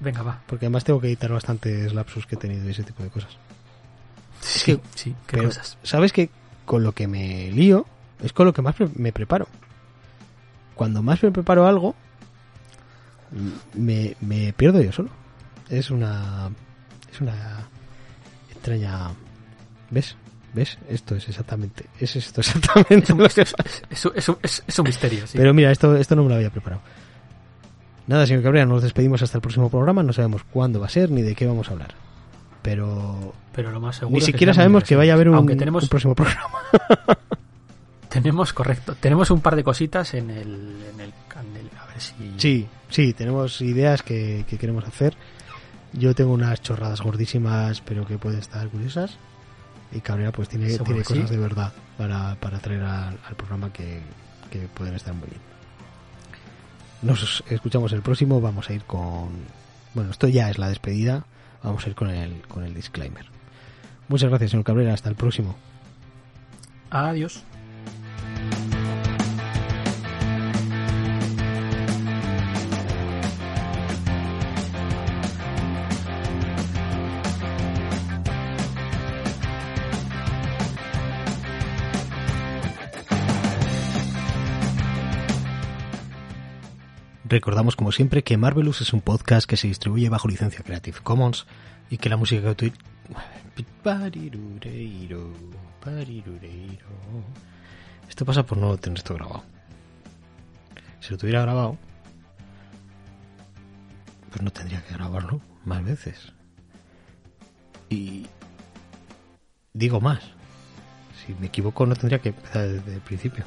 Venga, 0.00 0.22
va. 0.22 0.40
porque 0.46 0.64
además 0.66 0.84
tengo 0.84 1.00
que 1.00 1.08
editar 1.08 1.30
bastantes 1.30 1.92
lapsus 1.92 2.26
que 2.26 2.36
he 2.36 2.38
tenido 2.38 2.66
y 2.66 2.70
ese 2.70 2.82
tipo 2.84 3.02
de 3.02 3.10
cosas. 3.10 3.36
Sí, 4.40 4.76
que- 4.76 4.80
sí, 4.94 5.10
qué 5.26 5.36
Pero, 5.36 5.44
cosas. 5.48 5.76
¿sabes 5.82 6.12
que 6.12 6.30
Con 6.64 6.82
lo 6.84 6.92
que 6.92 7.06
me 7.08 7.50
lío 7.50 7.84
es 8.22 8.32
con 8.32 8.46
lo 8.46 8.52
que 8.54 8.62
más 8.62 8.76
me 8.96 9.12
preparo. 9.12 9.46
Cuando 10.74 11.02
más 11.02 11.22
me 11.22 11.30
preparo 11.32 11.66
algo, 11.66 11.94
me, 13.74 14.16
me 14.20 14.52
pierdo 14.54 14.80
yo 14.80 14.92
solo. 14.92 15.10
Es 15.68 15.90
una. 15.90 16.50
Es 17.12 17.20
una 17.20 17.66
extraña. 18.50 19.10
¿Ves? 19.90 20.16
¿Ves? 20.52 20.78
Esto 20.88 21.14
es 21.14 21.28
exactamente. 21.28 21.84
Es 22.00 22.16
esto 22.16 22.40
exactamente 22.40 23.12
Es 23.88 24.04
un, 24.04 24.12
es- 24.16 24.28
es- 24.42 24.62
es 24.66 24.78
un- 24.78 24.84
misterio, 24.84 25.26
sí. 25.26 25.38
Pero 25.38 25.54
mira, 25.54 25.70
esto, 25.70 25.96
esto 25.96 26.16
no 26.16 26.22
me 26.24 26.28
lo 26.30 26.34
había 26.34 26.50
preparado. 26.50 26.82
Nada, 28.08 28.26
señor 28.26 28.42
Cabrera, 28.42 28.66
nos 28.66 28.82
despedimos 28.82 29.22
hasta 29.22 29.38
el 29.38 29.42
próximo 29.42 29.70
programa. 29.70 30.02
No 30.02 30.12
sabemos 30.12 30.42
cuándo 30.44 30.80
va 30.80 30.86
a 30.86 30.90
ser 30.90 31.10
ni 31.10 31.22
de 31.22 31.34
qué 31.36 31.46
vamos 31.46 31.68
a 31.68 31.72
hablar. 31.72 31.94
Pero 32.62 33.32
Pero 33.54 33.70
lo 33.70 33.80
más 33.80 33.96
seguro 33.96 34.14
ni 34.14 34.20
que 34.20 34.26
siquiera 34.32 34.52
sabemos 34.52 34.82
que 34.84 34.96
vaya 34.96 35.12
a 35.12 35.14
haber 35.14 35.28
un, 35.28 35.36
Aunque 35.36 35.54
tenemos, 35.56 35.84
un 35.84 35.88
próximo 35.88 36.14
programa. 36.16 36.58
tenemos, 38.08 38.52
correcto, 38.52 38.96
tenemos 38.98 39.30
un 39.30 39.40
par 39.40 39.54
de 39.56 39.62
cositas 39.64 40.14
en 40.14 40.30
el, 40.30 40.38
en 40.94 41.00
el, 41.00 41.12
en 41.12 41.56
el- 41.56 41.70
a 41.78 41.86
ver 41.86 42.00
si... 42.00 42.14
Sí, 42.38 42.66
sí, 42.88 43.12
tenemos 43.12 43.60
ideas 43.60 44.02
que, 44.02 44.44
que 44.48 44.58
queremos 44.58 44.84
hacer. 44.84 45.14
Yo 45.92 46.14
tengo 46.14 46.32
unas 46.32 46.60
chorradas 46.62 47.00
gordísimas, 47.00 47.80
pero 47.80 48.06
que 48.06 48.18
pueden 48.18 48.40
estar 48.40 48.66
curiosas. 48.68 49.16
Y 49.92 50.00
Cabrera 50.00 50.32
pues 50.32 50.48
tiene, 50.48 50.66
tiene 50.78 51.04
sí. 51.04 51.14
cosas 51.14 51.30
de 51.30 51.36
verdad 51.36 51.72
para, 51.98 52.36
para 52.36 52.58
traer 52.60 52.82
al, 52.82 53.18
al 53.26 53.34
programa 53.36 53.72
que, 53.72 54.00
que 54.50 54.68
pueden 54.68 54.94
estar 54.94 55.14
muy 55.14 55.28
bien. 55.28 55.40
Nos 57.02 57.42
escuchamos 57.48 57.92
el 57.92 58.02
próximo, 58.02 58.40
vamos 58.40 58.68
a 58.68 58.72
ir 58.74 58.84
con... 58.84 59.30
Bueno, 59.94 60.10
esto 60.10 60.28
ya 60.28 60.50
es 60.50 60.58
la 60.58 60.68
despedida, 60.68 61.24
vamos 61.62 61.84
a 61.84 61.88
ir 61.88 61.94
con 61.94 62.10
el, 62.10 62.42
con 62.42 62.64
el 62.64 62.74
disclaimer. 62.74 63.26
Muchas 64.08 64.28
gracias, 64.28 64.50
señor 64.50 64.64
Cabrera, 64.64 64.92
hasta 64.92 65.08
el 65.08 65.16
próximo. 65.16 65.56
Adiós. 66.90 67.42
Recordamos 87.40 87.74
como 87.74 87.90
siempre 87.90 88.22
que 88.22 88.36
Marvelous 88.36 88.82
es 88.82 88.92
un 88.92 89.00
podcast 89.00 89.48
que 89.48 89.56
se 89.56 89.66
distribuye 89.66 90.10
bajo 90.10 90.28
licencia 90.28 90.62
Creative 90.62 90.98
Commons 91.02 91.46
y 91.88 91.96
que 91.96 92.10
la 92.10 92.18
música 92.18 92.42
que 92.54 92.66
util- 92.66 93.64
Parirureiro, 93.82 95.32
parirureiro. 95.82 96.86
Esto 98.10 98.26
pasa 98.26 98.44
por 98.44 98.58
no 98.58 98.76
tener 98.76 98.98
esto 98.98 99.14
grabado. 99.14 99.42
Si 101.00 101.12
lo 101.12 101.16
tuviera 101.16 101.40
grabado, 101.40 101.78
pues 104.28 104.42
no 104.42 104.50
tendría 104.50 104.82
que 104.84 104.92
grabarlo 104.92 105.40
más 105.64 105.82
veces. 105.82 106.34
Y 107.88 108.26
digo 109.72 109.98
más. 110.02 110.20
Si 111.24 111.34
me 111.40 111.46
equivoco 111.46 111.86
no 111.86 111.96
tendría 111.96 112.18
que 112.18 112.28
empezar 112.28 112.68
desde 112.68 112.96
el 112.96 113.00
principio. 113.00 113.46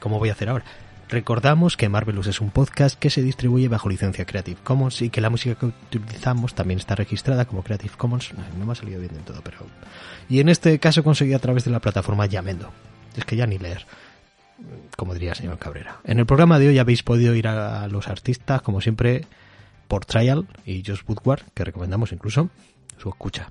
¿Cómo 0.00 0.20
voy 0.20 0.28
a 0.28 0.34
hacer 0.34 0.48
ahora? 0.48 0.64
Recordamos 1.08 1.76
que 1.76 1.88
Marvelous 1.88 2.26
es 2.26 2.40
un 2.40 2.50
podcast 2.50 2.98
que 2.98 3.10
se 3.10 3.22
distribuye 3.22 3.68
bajo 3.68 3.88
licencia 3.88 4.24
Creative 4.24 4.58
Commons 4.64 5.02
y 5.02 5.10
que 5.10 5.20
la 5.20 5.30
música 5.30 5.54
que 5.54 5.66
utilizamos 5.66 6.54
también 6.54 6.78
está 6.78 6.94
registrada 6.94 7.44
como 7.44 7.62
Creative 7.62 7.94
Commons. 7.96 8.32
No 8.58 8.64
me 8.64 8.72
ha 8.72 8.74
salido 8.74 9.00
bien 9.00 9.12
del 9.12 9.22
todo, 9.22 9.40
pero... 9.42 9.58
Y 10.28 10.40
en 10.40 10.48
este 10.48 10.78
caso 10.78 11.04
conseguí 11.04 11.34
a 11.34 11.38
través 11.38 11.64
de 11.64 11.70
la 11.70 11.80
plataforma 11.80 12.26
Yamendo. 12.26 12.70
Es 13.16 13.24
que 13.24 13.36
ya 13.36 13.46
ni 13.46 13.58
leer, 13.58 13.86
como 14.96 15.12
diría 15.12 15.30
el 15.30 15.36
señor 15.36 15.58
Cabrera. 15.58 16.00
En 16.04 16.18
el 16.18 16.26
programa 16.26 16.58
de 16.58 16.68
hoy 16.68 16.78
habéis 16.78 17.02
podido 17.02 17.34
ir 17.34 17.48
a 17.48 17.86
los 17.88 18.08
artistas, 18.08 18.62
como 18.62 18.80
siempre, 18.80 19.26
por 19.88 20.06
Trial 20.06 20.46
y 20.64 20.82
Just 20.84 21.08
Woodward, 21.08 21.42
que 21.52 21.64
recomendamos 21.64 22.12
incluso 22.12 22.48
su 22.96 23.08
escucha. 23.10 23.50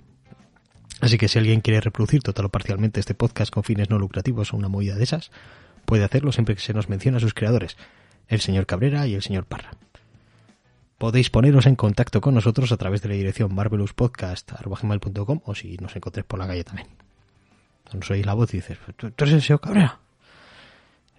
Así 1.01 1.17
que 1.17 1.27
si 1.27 1.37
alguien 1.37 1.61
quiere 1.61 1.81
reproducir 1.81 2.21
total 2.23 2.45
o 2.45 2.49
parcialmente 2.49 2.99
este 2.99 3.13
podcast 3.13 3.53
con 3.53 3.63
fines 3.63 3.89
no 3.89 3.99
lucrativos 3.99 4.53
o 4.53 4.57
una 4.57 4.69
movida 4.69 4.95
de 4.95 5.03
esas, 5.03 5.31
puede 5.85 6.03
hacerlo 6.03 6.31
siempre 6.31 6.55
que 6.55 6.61
se 6.61 6.73
nos 6.73 6.89
mencione 6.89 7.17
a 7.17 7.21
sus 7.21 7.33
creadores, 7.33 7.77
el 8.27 8.41
señor 8.41 8.65
Cabrera 8.65 9.07
y 9.07 9.15
el 9.15 9.21
señor 9.21 9.45
Parra. 9.45 9.71
Podéis 10.97 11.29
poneros 11.29 11.65
en 11.65 11.75
contacto 11.75 12.21
con 12.21 12.33
nosotros 12.33 12.71
a 12.71 12.77
través 12.77 13.01
de 13.01 13.09
la 13.09 13.15
dirección 13.15 13.53
marvelouspodcast.com 13.53 15.41
o 15.43 15.55
si 15.55 15.75
nos 15.77 15.95
encontréis 15.95 16.25
por 16.25 16.39
la 16.39 16.47
calle 16.47 16.63
también. 16.63 16.87
Nos 17.93 18.09
oís 18.09 18.25
la 18.25 18.33
voz 18.33 18.53
y 18.53 18.57
dices, 18.57 18.77
¿tú 18.95 19.07
eres 19.17 19.33
el 19.33 19.41
señor 19.41 19.59
Cabrera? 19.59 19.99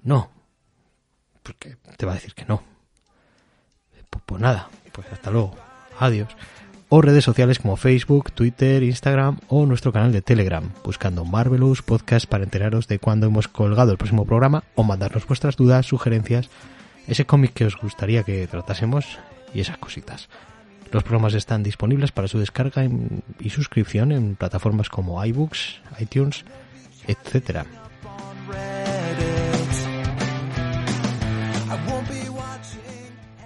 No. 0.03 0.31
Porque 1.43 1.77
te 1.97 2.07
va 2.07 2.13
a 2.13 2.15
decir 2.15 2.35
que 2.35 2.45
no. 2.47 2.63
Pues, 4.11 4.23
pues 4.25 4.41
nada, 4.41 4.69
pues 4.93 5.07
hasta 5.13 5.31
luego. 5.31 5.55
Adiós. 5.99 6.29
O 6.97 7.03
redes 7.03 7.25
sociales 7.25 7.59
como 7.59 7.77
Facebook, 7.77 8.31
Twitter, 8.31 8.85
Instagram 8.85 9.41
o 9.49 9.67
nuestro 9.67 9.91
canal 9.91 10.13
de 10.13 10.23
Telegram, 10.23 10.63
buscando 10.85 11.25
Marvelous 11.25 11.83
Podcast 11.83 12.27
para 12.27 12.45
enteraros 12.45 12.87
de 12.87 13.01
cuándo 13.01 13.27
hemos 13.27 13.49
colgado 13.49 13.91
el 13.91 13.99
próximo 13.99 14.25
programa 14.25 14.63
o 14.77 14.85
mandarnos 14.85 15.27
vuestras 15.27 15.57
dudas, 15.57 15.87
sugerencias, 15.87 16.51
ese 17.09 17.27
cómic 17.27 17.53
que 17.53 17.65
os 17.65 17.77
gustaría 17.77 18.23
que 18.23 18.47
tratásemos 18.47 19.19
y 19.53 19.59
esas 19.59 19.77
cositas. 19.77 20.29
Los 20.93 21.03
programas 21.03 21.35
están 21.35 21.65
disponibles 21.65 22.13
para 22.13 22.29
su 22.29 22.39
descarga 22.39 22.85
y 23.41 23.51
suscripción 23.51 24.13
en 24.13 24.37
plataformas 24.37 24.89
como 24.89 25.25
iBooks, 25.25 25.81
iTunes, 25.99 26.45
etc. 27.09 27.67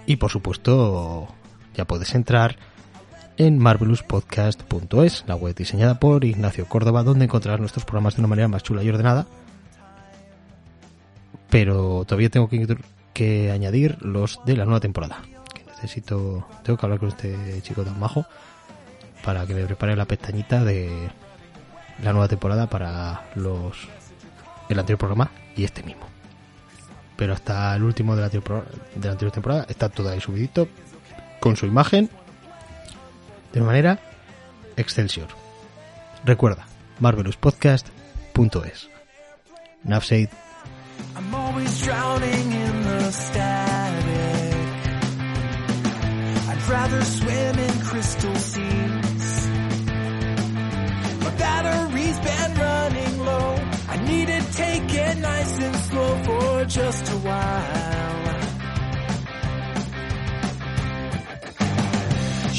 Y 0.04 0.16
por 0.16 0.30
supuesto, 0.30 1.28
ya 1.74 1.86
puedes 1.86 2.14
entrar 2.14 2.58
en 3.38 3.56
marvelouspodcast.es, 3.58 5.24
la 5.28 5.36
web 5.36 5.54
diseñada 5.54 6.00
por 6.00 6.24
Ignacio 6.24 6.66
Córdoba, 6.66 7.04
donde 7.04 7.24
encontrarás 7.24 7.60
nuestros 7.60 7.84
programas 7.84 8.16
de 8.16 8.20
una 8.20 8.28
manera 8.28 8.48
más 8.48 8.64
chula 8.64 8.82
y 8.82 8.88
ordenada. 8.88 9.26
Pero 11.48 12.04
todavía 12.04 12.28
tengo 12.28 12.50
que, 13.14 13.50
añadir 13.50 13.96
los 14.02 14.40
de 14.44 14.56
la 14.56 14.64
nueva 14.64 14.80
temporada. 14.80 15.22
Que 15.54 15.64
necesito, 15.64 16.46
tengo 16.64 16.76
que 16.76 16.86
hablar 16.86 16.98
con 16.98 17.08
este 17.08 17.62
chico 17.62 17.84
tan 17.84 17.98
majo 17.98 18.26
para 19.24 19.46
que 19.46 19.54
me 19.54 19.64
prepare 19.64 19.96
la 19.96 20.04
pestañita 20.04 20.64
de 20.64 21.08
la 22.02 22.12
nueva 22.12 22.28
temporada 22.28 22.68
para 22.68 23.30
los 23.34 23.88
el 24.68 24.78
anterior 24.78 24.98
programa 24.98 25.30
y 25.56 25.64
este 25.64 25.82
mismo 25.82 26.06
pero 27.16 27.32
hasta 27.32 27.74
el 27.74 27.82
último 27.82 28.14
de 28.14 28.22
la, 28.22 28.28
de 28.28 28.40
la 29.02 29.10
anterior 29.10 29.32
temporada 29.32 29.66
está 29.68 29.88
todo 29.88 30.08
ahí 30.08 30.20
subidito 30.20 30.68
con 31.40 31.56
su 31.56 31.66
imagen 31.66 32.08
de 33.58 33.64
manera 33.64 33.98
Excelsior. 34.76 35.28
Recuerda, 36.24 36.66
marvelouspodcast.es. 37.00 38.88
Nafsaid. 39.84 40.30
I'm 41.16 41.34
always 41.34 41.82
drowning 41.82 42.52
in 42.52 42.82
the 42.82 43.10
static. 43.10 44.54
I'd 46.50 46.68
rather 46.68 47.04
swim 47.04 47.58
in 47.58 47.80
crystal 47.80 48.34
seas. 48.36 49.48
My 51.24 51.30
battery's 51.38 52.18
been 52.20 52.54
running 52.54 53.24
low. 53.24 53.54
I 53.88 53.96
need 54.06 54.26
to 54.26 54.40
take 54.52 54.94
it 54.94 55.18
nice 55.18 55.58
and 55.58 55.76
slow 55.76 56.22
for 56.24 56.64
just 56.66 57.08
a 57.12 57.16
while. 57.16 57.97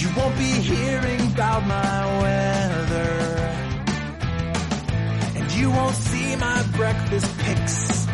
You 0.09 0.15
won't 0.15 0.37
be 0.37 0.43
hearing 0.43 1.21
about 1.33 1.67
my 1.67 2.21
weather. 2.21 3.11
And 5.37 5.51
you 5.51 5.69
won't 5.69 5.95
see 5.95 6.35
my 6.35 6.63
breakfast 6.75 7.37
pics. 7.37 8.07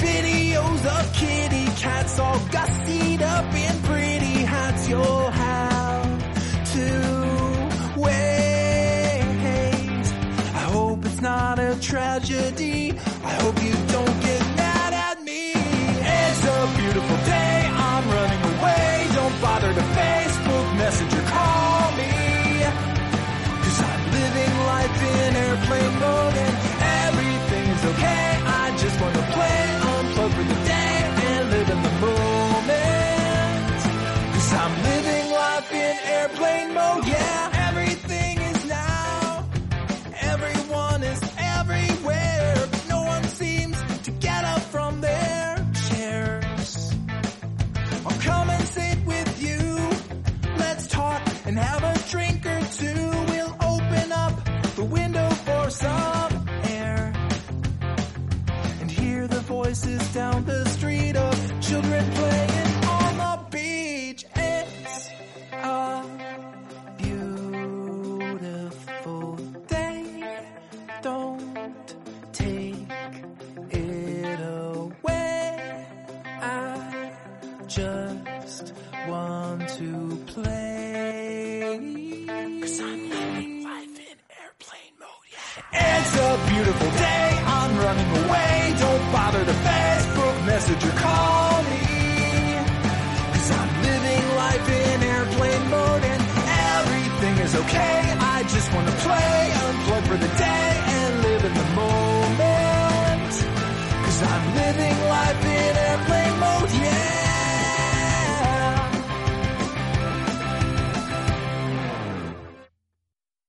Videos 0.00 0.86
of 0.86 1.12
kitty 1.12 1.66
cats 1.82 2.18
all 2.18 2.38
gussied 2.56 3.20
up 3.20 3.54
in 3.54 3.82
pretty 3.82 4.44
hats 4.54 4.88
you'll 4.88 5.30
have 5.30 6.18
to 6.72 8.00
wait 8.00 9.20
I 10.54 10.64
hope 10.72 11.04
it's 11.04 11.20
not 11.20 11.58
a 11.58 11.78
tragedy. 11.80 12.92
I 13.22 13.32
hope 13.42 13.62
you 13.62 13.72